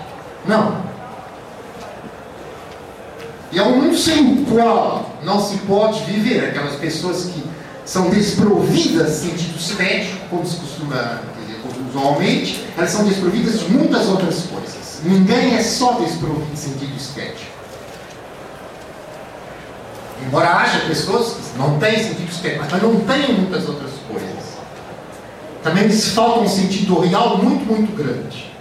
Não. 0.47 0.89
E 3.51 3.59
é 3.59 3.63
um 3.63 3.81
mundo 3.81 3.97
sem 3.97 4.33
o 4.33 4.45
qual 4.45 5.17
não 5.23 5.39
se 5.39 5.57
pode 5.59 6.03
viver. 6.03 6.45
Aquelas 6.45 6.75
pessoas 6.75 7.25
que 7.25 7.43
são 7.89 8.07
desprovidas 8.11 9.07
de 9.07 9.29
sentido 9.29 9.57
estético, 9.57 10.27
como 10.29 10.45
se 10.45 10.57
costuma 10.57 11.21
dizer 11.41 11.59
usualmente, 11.89 12.63
elas 12.77 12.91
são 12.91 13.03
desprovidas 13.03 13.61
de 13.61 13.71
muitas 13.71 14.07
outras 14.07 14.43
coisas. 14.43 14.99
Ninguém 15.03 15.55
é 15.55 15.63
só 15.63 15.93
desprovido 15.93 16.45
de 16.53 16.59
sentido 16.59 16.95
estético. 16.95 17.51
Embora 20.23 20.57
haja 20.57 20.81
pessoas 20.81 21.33
que 21.33 21.57
não 21.57 21.79
têm 21.79 21.97
sentido 21.97 22.29
estético, 22.29 22.65
mas 22.69 22.83
não 22.83 22.99
têm 22.99 23.33
muitas 23.33 23.67
outras 23.67 23.91
coisas. 24.07 24.29
Também 25.63 25.87
lhes 25.87 26.09
falta 26.09 26.41
um 26.41 26.47
sentido 26.47 26.99
real 26.99 27.39
muito, 27.39 27.65
muito 27.65 27.91
grande. 27.95 28.53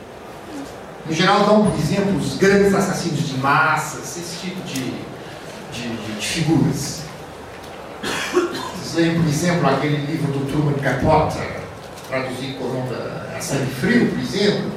No 1.06 1.14
geral, 1.14 1.44
dão, 1.44 1.70
por 1.70 1.78
exemplo, 1.78 2.16
os 2.16 2.38
grandes 2.38 2.74
assassinos 2.74 3.28
de 3.28 3.36
massas, 3.36 4.16
esse 4.16 4.38
tipo 4.40 4.62
de, 4.66 4.84
de, 5.70 6.16
de 6.18 6.26
figuras. 6.26 7.02
Leem, 8.94 9.14
por 9.20 9.28
exemplo, 9.28 9.68
aquele 9.68 9.96
livro 10.06 10.32
do 10.32 10.50
Truman 10.50 10.74
Capote, 10.74 11.38
traduzido 12.08 12.58
como 12.58 12.84
A 13.36 13.40
Sangue 13.40 13.70
Frio, 13.74 14.08
por 14.08 14.18
exemplo. 14.18 14.70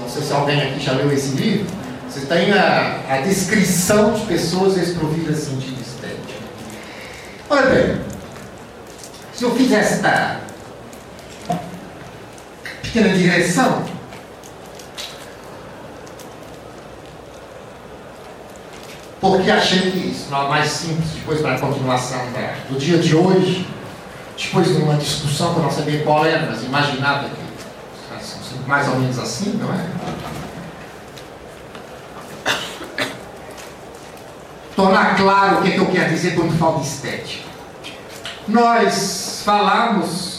Não 0.00 0.08
sei 0.08 0.22
se 0.22 0.32
alguém 0.32 0.62
aqui 0.62 0.80
já 0.80 0.92
leu 0.92 1.12
esse 1.12 1.36
livro. 1.36 1.66
Você 2.08 2.24
tem 2.26 2.52
a, 2.52 3.00
a 3.10 3.16
descrição 3.18 4.14
de 4.14 4.24
pessoas 4.26 4.74
desprovidas 4.74 5.36
de 5.36 5.42
sentido 5.42 5.80
estético. 5.80 6.42
Olha 7.50 7.66
bem, 7.66 8.00
se 9.34 9.44
eu 9.44 9.54
fizer 9.54 9.80
esta 9.80 10.40
pequena 12.80 13.08
direção, 13.10 13.84
porque 19.20 19.50
achei 19.50 19.90
que 19.90 19.98
isso 20.10 20.30
não 20.30 20.44
é 20.44 20.48
mais 20.48 20.70
simples 20.70 21.08
depois 21.10 21.40
para 21.40 21.54
a 21.54 21.58
continuação 21.58 22.20
da, 22.32 22.54
do 22.68 22.78
dia 22.78 22.98
de 22.98 23.16
hoje, 23.16 23.66
depois 24.36 24.68
de 24.68 24.82
uma 24.82 24.96
discussão 24.96 25.54
eu 25.56 25.62
não 25.62 25.70
sabia 25.70 26.02
qual 26.02 26.24
era, 26.26 26.50
mas 26.50 26.62
imaginava 26.62 27.30
que 27.30 27.46
são 28.24 28.38
mais 28.66 28.88
ou 28.88 28.96
menos 28.96 29.18
assim, 29.18 29.58
não 29.60 29.72
é? 29.72 29.86
Tornar 34.74 35.16
claro 35.16 35.58
o 35.58 35.62
que, 35.62 35.68
é 35.68 35.70
que 35.72 35.78
eu 35.78 35.86
quero 35.86 36.10
dizer 36.10 36.34
quando 36.34 36.58
falo 36.58 36.80
de 36.80 36.86
estética. 36.86 37.46
Nós 38.46 39.40
falamos 39.42 40.36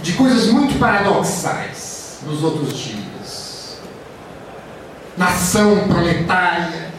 de 0.00 0.12
coisas 0.14 0.48
muito 0.48 0.78
paradoxais 0.80 2.18
nos 2.26 2.42
outros 2.42 2.76
dias. 2.76 3.17
Nação 5.18 5.88
proletária, 5.88 6.92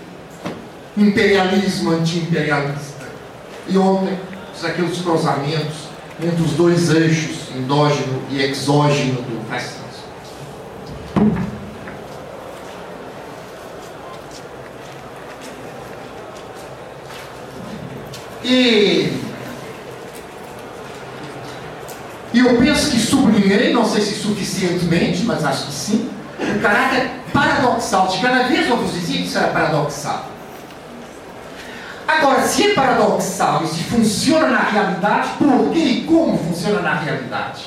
imperialismo 0.98 1.92
anti-imperialista. 1.92 3.08
E 3.66 3.78
ontem, 3.78 4.20
aqueles 4.62 5.02
cruzamentos 5.02 5.88
entre 6.22 6.44
os 6.44 6.52
dois 6.52 6.90
eixos, 6.90 7.56
endógeno 7.56 8.22
e 8.30 8.42
exógeno 8.42 9.22
do 9.22 9.50
fascismo. 9.50 9.80
E, 18.44 19.14
e 22.34 22.40
eu 22.40 22.58
penso 22.58 22.92
que 22.92 23.00
sublinhei, 23.00 23.72
não 23.72 23.86
sei 23.86 24.02
se 24.02 24.16
suficientemente, 24.16 25.24
mas 25.24 25.46
acho 25.46 25.68
que 25.68 25.72
sim, 25.72 26.10
o 26.40 26.62
caráter 26.62 27.12
paradoxal. 27.34 28.08
De 28.08 28.20
cada 28.20 28.44
vez 28.44 28.68
eu 28.68 28.78
vos 28.78 28.94
dizia 28.94 29.18
que 29.18 29.28
isso 29.28 29.38
era 29.38 29.48
paradoxal. 29.50 30.26
Agora, 32.08 32.42
se 32.42 32.72
é 32.72 32.74
paradoxal 32.74 33.64
e 33.64 33.68
se 33.68 33.84
funciona 33.84 34.48
na 34.48 34.62
realidade, 34.62 35.30
por 35.38 35.70
que 35.72 35.80
e 35.80 36.04
como 36.06 36.38
funciona 36.38 36.82
na 36.82 36.96
realidade? 36.96 37.66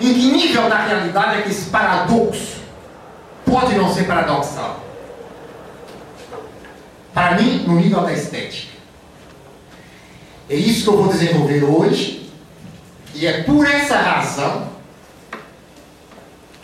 Em 0.00 0.14
que 0.14 0.32
nível 0.32 0.68
da 0.68 0.78
realidade 0.78 1.38
é 1.38 1.42
que 1.42 1.50
esse 1.50 1.70
paradoxo 1.70 2.62
pode 3.44 3.74
não 3.74 3.92
ser 3.92 4.04
paradoxal? 4.04 4.80
Para 7.12 7.36
mim, 7.36 7.64
no 7.66 7.76
nível 7.76 8.02
da 8.02 8.12
estética. 8.12 8.74
É 10.48 10.54
isso 10.54 10.84
que 10.84 10.88
eu 10.90 10.96
vou 10.96 11.08
desenvolver 11.08 11.64
hoje, 11.64 12.30
e 13.14 13.26
é 13.26 13.42
por 13.44 13.66
essa 13.66 13.96
razão 13.96 14.73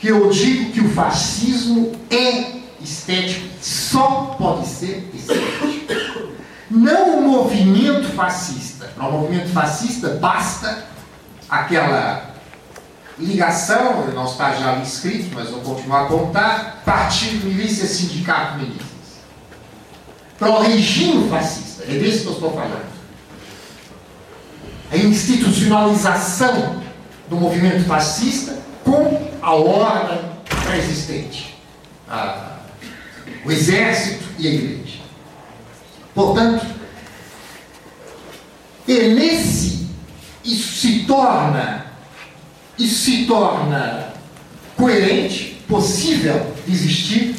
que 0.01 0.09
eu 0.09 0.31
digo 0.31 0.73
que 0.73 0.81
o 0.81 0.89
fascismo 0.89 1.93
é 2.09 2.61
estético, 2.81 3.47
só 3.61 4.35
pode 4.39 4.67
ser 4.67 5.11
estético. 5.15 6.31
Não 6.71 7.19
o 7.19 7.29
movimento 7.29 8.09
fascista. 8.15 8.87
Para 8.97 9.09
o 9.09 9.13
movimento 9.13 9.51
fascista 9.51 10.09
basta 10.15 10.87
aquela 11.49 12.31
ligação, 13.19 14.07
não 14.15 14.25
está 14.25 14.55
já 14.55 14.73
ali 14.73 14.83
escrito, 14.83 15.35
mas 15.35 15.51
vou 15.51 15.61
continuar 15.61 16.05
a 16.05 16.07
contar, 16.07 16.83
partido, 16.83 17.45
milícia, 17.47 17.87
sindicato, 17.87 18.59
milícias. 18.59 18.87
Para 20.39 20.49
o 20.49 20.63
regime 20.63 21.29
fascista, 21.29 21.85
é 21.85 21.99
desse 21.99 22.21
que 22.21 22.27
eu 22.29 22.33
estou 22.33 22.53
falando. 22.53 22.89
A 24.91 24.97
institucionalização 24.97 26.81
do 27.29 27.37
movimento 27.37 27.85
fascista 27.85 28.70
com 28.91 29.31
a 29.41 29.55
ordem 29.55 30.19
pré-existente. 30.65 31.57
o 33.45 33.51
exército 33.53 34.25
e 34.39 34.49
a 34.49 34.51
igreja. 34.51 34.99
Portanto, 36.13 36.67
é 38.89 39.09
nesse, 39.09 39.87
isso 40.45 40.81
se 40.81 41.05
torna, 41.05 41.87
isso 42.77 43.05
se 43.05 43.27
torna 43.27 44.13
coerente, 44.77 45.63
possível 45.69 46.53
existir, 46.69 47.37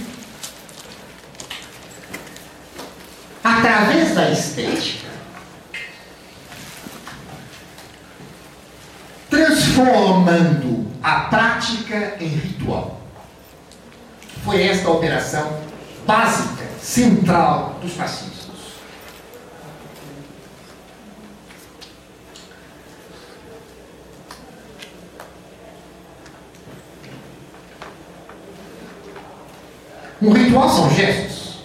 através 3.43 4.15
da 4.15 4.31
estética. 4.31 5.10
Transformando 9.51 10.87
a 11.03 11.25
prática 11.25 12.15
em 12.21 12.27
ritual. 12.27 13.01
Foi 14.45 14.63
esta 14.63 14.87
a 14.87 14.91
operação 14.91 15.59
básica, 16.07 16.63
central 16.81 17.77
dos 17.81 17.91
fascistas. 17.91 18.55
Um 30.21 30.31
ritual 30.31 30.69
são 30.69 30.89
gestos. 30.91 31.59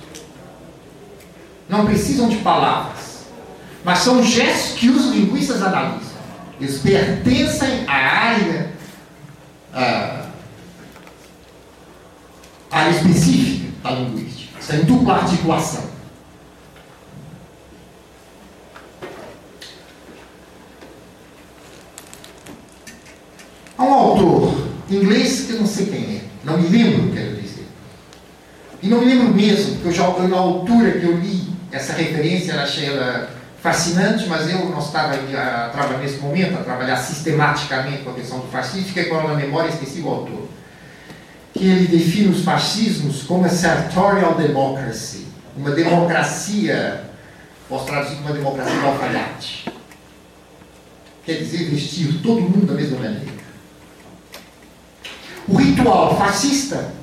Não 1.69 1.87
precisam 1.87 2.29
de 2.29 2.39
palavras. 2.39 3.27
Mas 3.85 4.01
são 4.01 4.25
gestos 4.25 4.77
que 4.77 4.89
os 4.89 5.05
linguistas 5.15 5.63
analisam. 5.63 6.06
Eles 6.61 6.79
pertencem 6.79 7.85
à 7.87 7.95
área, 7.95 8.73
à 9.73 10.27
área 12.71 12.91
específica 12.91 13.73
da 13.83 13.91
linguística. 13.91 14.59
Isso 14.59 14.73
é 14.73 14.77
dupla 14.79 15.15
articulação. 15.15 15.85
Há 23.79 23.85
um 23.85 23.93
autor 23.93 24.69
inglês 24.91 25.43
que 25.47 25.53
eu 25.53 25.61
não 25.61 25.67
sei 25.67 25.87
quem 25.87 26.17
é, 26.17 26.25
não 26.43 26.59
me 26.59 26.69
lembro, 26.69 27.13
quero 27.13 27.37
dizer 27.37 27.47
e 28.83 28.89
não 28.89 29.01
me 29.01 29.07
lembro 29.07 29.35
mesmo, 29.35 29.75
porque 29.75 29.89
eu 29.89 29.93
já, 29.93 30.09
na 30.29 30.37
altura 30.37 30.93
que 30.93 31.05
eu 31.05 31.19
li 31.19 31.49
essa 31.73 31.93
referência, 31.93 32.61
achei 32.61 32.87
ela 32.87 33.36
fascinante, 33.67 34.29
mas 34.29 34.49
eu 34.49 34.69
não 34.69 34.79
estava 34.79 35.15
a, 35.15 35.71
trabalhar 35.71 35.99
nesse 35.99 36.19
momento 36.19 36.55
a 36.55 36.63
trabalhar 36.63 36.97
sistematicamente 36.97 38.05
com 38.05 38.11
a 38.11 38.15
questão 38.15 38.39
do 38.39 38.47
fascismo, 38.47 38.87
fiquei 38.87 39.07
com 39.07 39.17
ela 39.17 39.31
na 39.31 39.35
memória 39.35 39.69
e 39.69 39.73
esqueci 39.73 40.01
o 40.01 40.09
autor. 40.09 40.47
Que 41.53 41.67
ele 41.67 41.89
define 41.89 42.29
os 42.29 42.45
fascismos 42.45 43.25
como 43.25 43.45
a 43.45 43.49
sartorial 43.49 44.37
democracy, 44.37 45.27
uma 45.57 45.73
democracia, 45.73 47.11
posso 47.69 47.87
traduzir 47.87 48.17
como 48.17 48.29
uma 48.29 48.35
democracia 48.35 48.83
alfaiate. 48.83 49.73
Quer 51.25 51.39
dizer, 51.39 51.69
vestir 51.69 52.21
todo 52.23 52.41
mundo 52.41 52.67
da 52.67 52.75
mesma 52.75 52.99
maneira. 53.01 53.37
O 55.49 55.57
ritual 55.57 56.17
fascista 56.17 56.95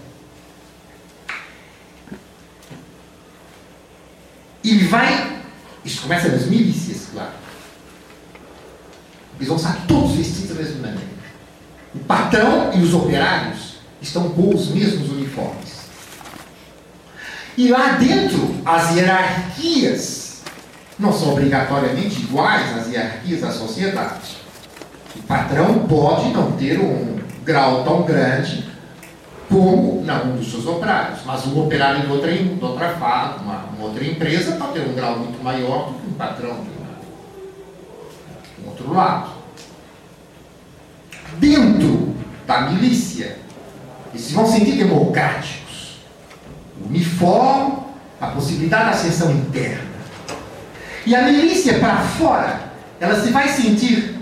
E 4.63 4.77
vai. 4.85 5.42
Isso 5.83 6.01
começa 6.01 6.29
nas 6.29 6.45
milícias, 6.45 7.07
claro. 7.11 7.31
Eles 9.37 9.47
vão 9.47 9.57
estar 9.57 9.85
todos 9.87 10.15
vestidos 10.15 10.49
da 10.49 10.55
mesma 10.55 10.81
maneira. 10.81 11.13
O 11.93 11.99
patrão 11.99 12.71
e 12.73 12.81
os 12.81 12.93
operários 12.93 13.77
estão 14.01 14.29
com 14.29 14.53
os 14.53 14.69
mesmos 14.69 15.09
uniformes. 15.09 15.83
E 17.57 17.69
lá 17.69 17.93
dentro, 17.93 18.55
as 18.65 18.95
hierarquias 18.95 20.41
não 20.97 21.11
são 21.11 21.33
obrigatoriamente 21.33 22.21
iguais 22.21 22.77
às 22.77 22.87
hierarquias 22.87 23.41
da 23.41 23.51
sociedade. 23.51 24.37
O 25.15 25.21
patrão 25.23 25.87
pode 25.87 26.29
não 26.29 26.53
ter 26.53 26.79
um 26.79 27.19
grau 27.43 27.83
tão 27.83 28.03
grande 28.03 28.72
como 29.53 30.03
não 30.03 30.31
um 30.31 30.37
dos 30.37 30.49
seus 30.49 30.65
operários, 30.65 31.19
mas 31.25 31.45
um 31.45 31.63
operário 31.63 32.01
de 32.01 32.11
outra, 32.11 32.35
de 32.35 32.57
outra 32.59 32.89
fábrica, 32.95 33.43
uma, 33.43 33.65
uma, 33.77 33.85
outra 33.85 34.03
empresa, 34.03 34.55
pode 34.55 34.73
ter 34.73 34.81
um 34.81 34.95
grau 34.95 35.19
muito 35.19 35.43
maior 35.43 35.89
do 35.89 35.99
que 35.99 36.07
um 36.07 36.13
patrão 36.13 36.57
de 36.63 38.65
um 38.65 38.69
outro 38.69 38.91
lado. 38.91 39.31
Dentro 41.37 42.15
da 42.47 42.71
milícia, 42.71 43.37
eles 44.11 44.31
vão 44.31 44.47
sentir 44.47 44.71
democráticos. 44.71 45.99
Uniforme, 46.89 47.77
a 48.19 48.27
possibilidade 48.27 48.85
da 48.85 48.91
ascensão 48.91 49.31
interna. 49.31 49.93
E 51.05 51.15
a 51.15 51.23
milícia 51.23 51.79
para 51.79 51.97
fora, 51.97 52.59
ela 52.99 53.21
se 53.21 53.31
vai 53.31 53.49
sentir 53.49 54.12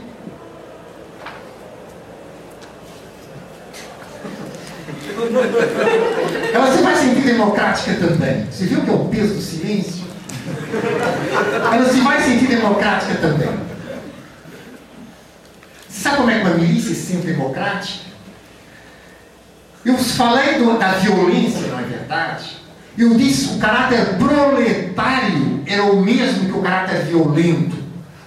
Ela 6.54 6.76
se 6.76 6.84
vai 6.84 6.96
sentir 6.96 7.22
democrática 7.22 7.94
também. 7.96 8.46
Você 8.52 8.66
viu 8.66 8.82
que 8.82 8.90
é 8.90 8.94
o 8.94 9.06
peso 9.06 9.36
do 9.36 9.42
silêncio? 9.42 10.04
Ela 11.74 11.86
se 11.90 12.00
vai 12.02 12.22
sentir 12.22 12.48
democrática 12.48 13.16
também. 13.16 13.50
Sabe 15.90 16.18
como 16.18 16.30
é 16.30 16.40
que 16.40 16.46
uma 16.48 16.56
milícia 16.56 16.96
se 16.96 17.02
sente 17.02 17.28
democrática? 17.28 18.12
Eu 19.86 19.98
falei 19.98 20.60
do, 20.60 20.78
da 20.78 20.94
violência, 20.94 21.68
não 21.68 21.80
é 21.80 21.84
verdade? 21.84 22.58
Eu 22.98 23.16
disse 23.16 23.50
que 23.50 23.56
o 23.56 23.60
caráter 23.60 24.18
proletário 24.18 25.64
era 25.66 25.84
o 25.84 26.02
mesmo 26.02 26.46
que 26.46 26.58
o 26.58 26.62
caráter 26.62 27.04
violento. 27.06 27.76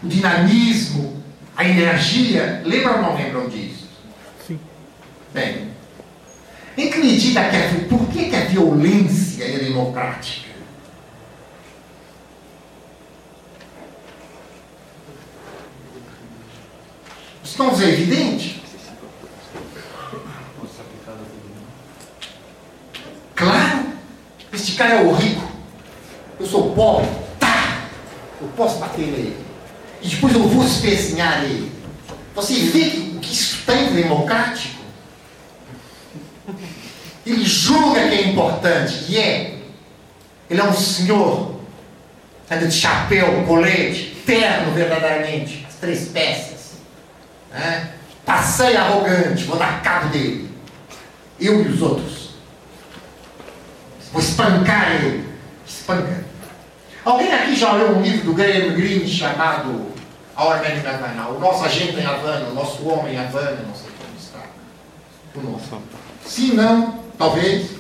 O 0.03 0.09
dinamismo, 0.09 1.23
a 1.57 1.65
energia. 1.65 2.63
Lembram 2.65 2.97
ou 2.97 3.03
não 3.03 3.17
lembram 3.17 3.49
disso? 3.49 3.89
Sim. 4.47 4.59
Bem, 5.33 5.69
em 6.77 6.91
que 6.91 6.99
medida 6.99 7.49
que 7.49 7.57
a, 7.57 7.89
por 7.89 8.09
que, 8.09 8.31
que 8.31 8.37
a 8.37 8.45
violência 8.47 9.45
é 9.45 9.59
democrática? 9.59 10.51
Estamos 17.45 17.81
é 17.81 17.91
evidente? 17.91 18.63
Claro, 23.37 23.87
este 24.53 24.73
cara 24.73 24.95
é 24.95 25.03
o 25.05 25.13
rico. 25.13 25.49
Eu 26.41 26.47
sou 26.47 26.75
pobre. 26.75 27.09
Tá! 27.39 27.89
Eu 28.41 28.49
posso 28.57 28.79
bater 28.79 29.07
nele. 29.07 29.37
E 30.03 30.09
depois 30.09 30.35
eu 30.35 30.49
vou 30.49 30.65
espezinhar 30.65 31.45
ele. 31.45 31.71
Você 32.35 32.55
vê 32.55 33.15
o 33.17 33.21
que 33.21 33.33
isso 33.33 33.63
tem 33.65 33.87
de 33.87 34.03
democrático? 34.03 34.84
Ele 37.25 37.45
julga 37.45 38.09
que 38.09 38.15
é 38.15 38.23
importante, 38.29 39.05
e 39.09 39.19
é. 39.19 39.59
Ele 40.51 40.61
é 40.61 40.65
um 40.65 40.75
senhor, 40.75 41.61
anda 42.51 42.67
de 42.67 42.75
chapéu, 42.75 43.45
colete, 43.47 44.17
terno 44.27 44.73
verdadeiramente, 44.73 45.67
as 45.69 45.77
três 45.77 46.09
peças. 46.09 46.75
Né? 47.51 47.91
Passei 48.25 48.77
arrogante, 48.77 49.45
vou 49.45 49.57
dar 49.57 49.83
cabo 49.83 50.09
dele. 50.09 50.51
Eu 51.41 51.63
e 51.63 51.69
os 51.69 51.83
outros. 51.83 52.31
Vou 54.13 54.21
espancar 54.23 54.93
ele. 54.93 55.29
Espanca. 55.67 56.25
Alguém 57.05 57.33
aqui 57.33 57.57
já 57.57 57.73
leu 57.73 57.97
um 57.97 58.03
livro 58.03 58.27
do 58.27 58.35
Graham 58.35 58.75
Greene 58.75 59.09
chamado 59.09 59.93
Our 60.39 60.59
Man 60.59 60.75
in 60.75 60.87
Havana? 60.87 61.29
O 61.29 61.39
nosso 61.39 61.65
agente 61.65 61.97
em 61.97 62.07
Havana, 62.07 62.49
o 62.49 62.55
nosso 62.55 62.87
homem 62.89 63.15
em 63.15 63.19
Havana, 63.19 63.63
não 63.67 63.75
sei 63.75 63.91
como 63.99 64.17
está. 64.19 64.41
O 65.35 65.41
nosso. 65.41 66.04
Se 66.27 66.53
não, 66.55 67.01
talvez. 67.19 67.71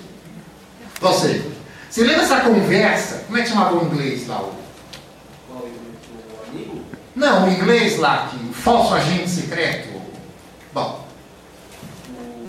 Você. 1.00 1.44
Você 1.90 2.02
lembra 2.04 2.22
essa 2.22 2.40
conversa? 2.40 3.24
Como 3.26 3.38
é 3.38 3.42
que 3.42 3.48
chamava 3.48 3.76
o 3.76 3.86
inglês 3.86 4.26
lá? 4.26 4.40
O... 4.40 4.54
Não, 7.14 7.46
o 7.46 7.52
inglês 7.52 7.98
lá, 7.98 8.28
que, 8.28 8.36
o 8.36 8.52
falso 8.52 8.94
agente 8.94 9.30
secreto. 9.30 9.94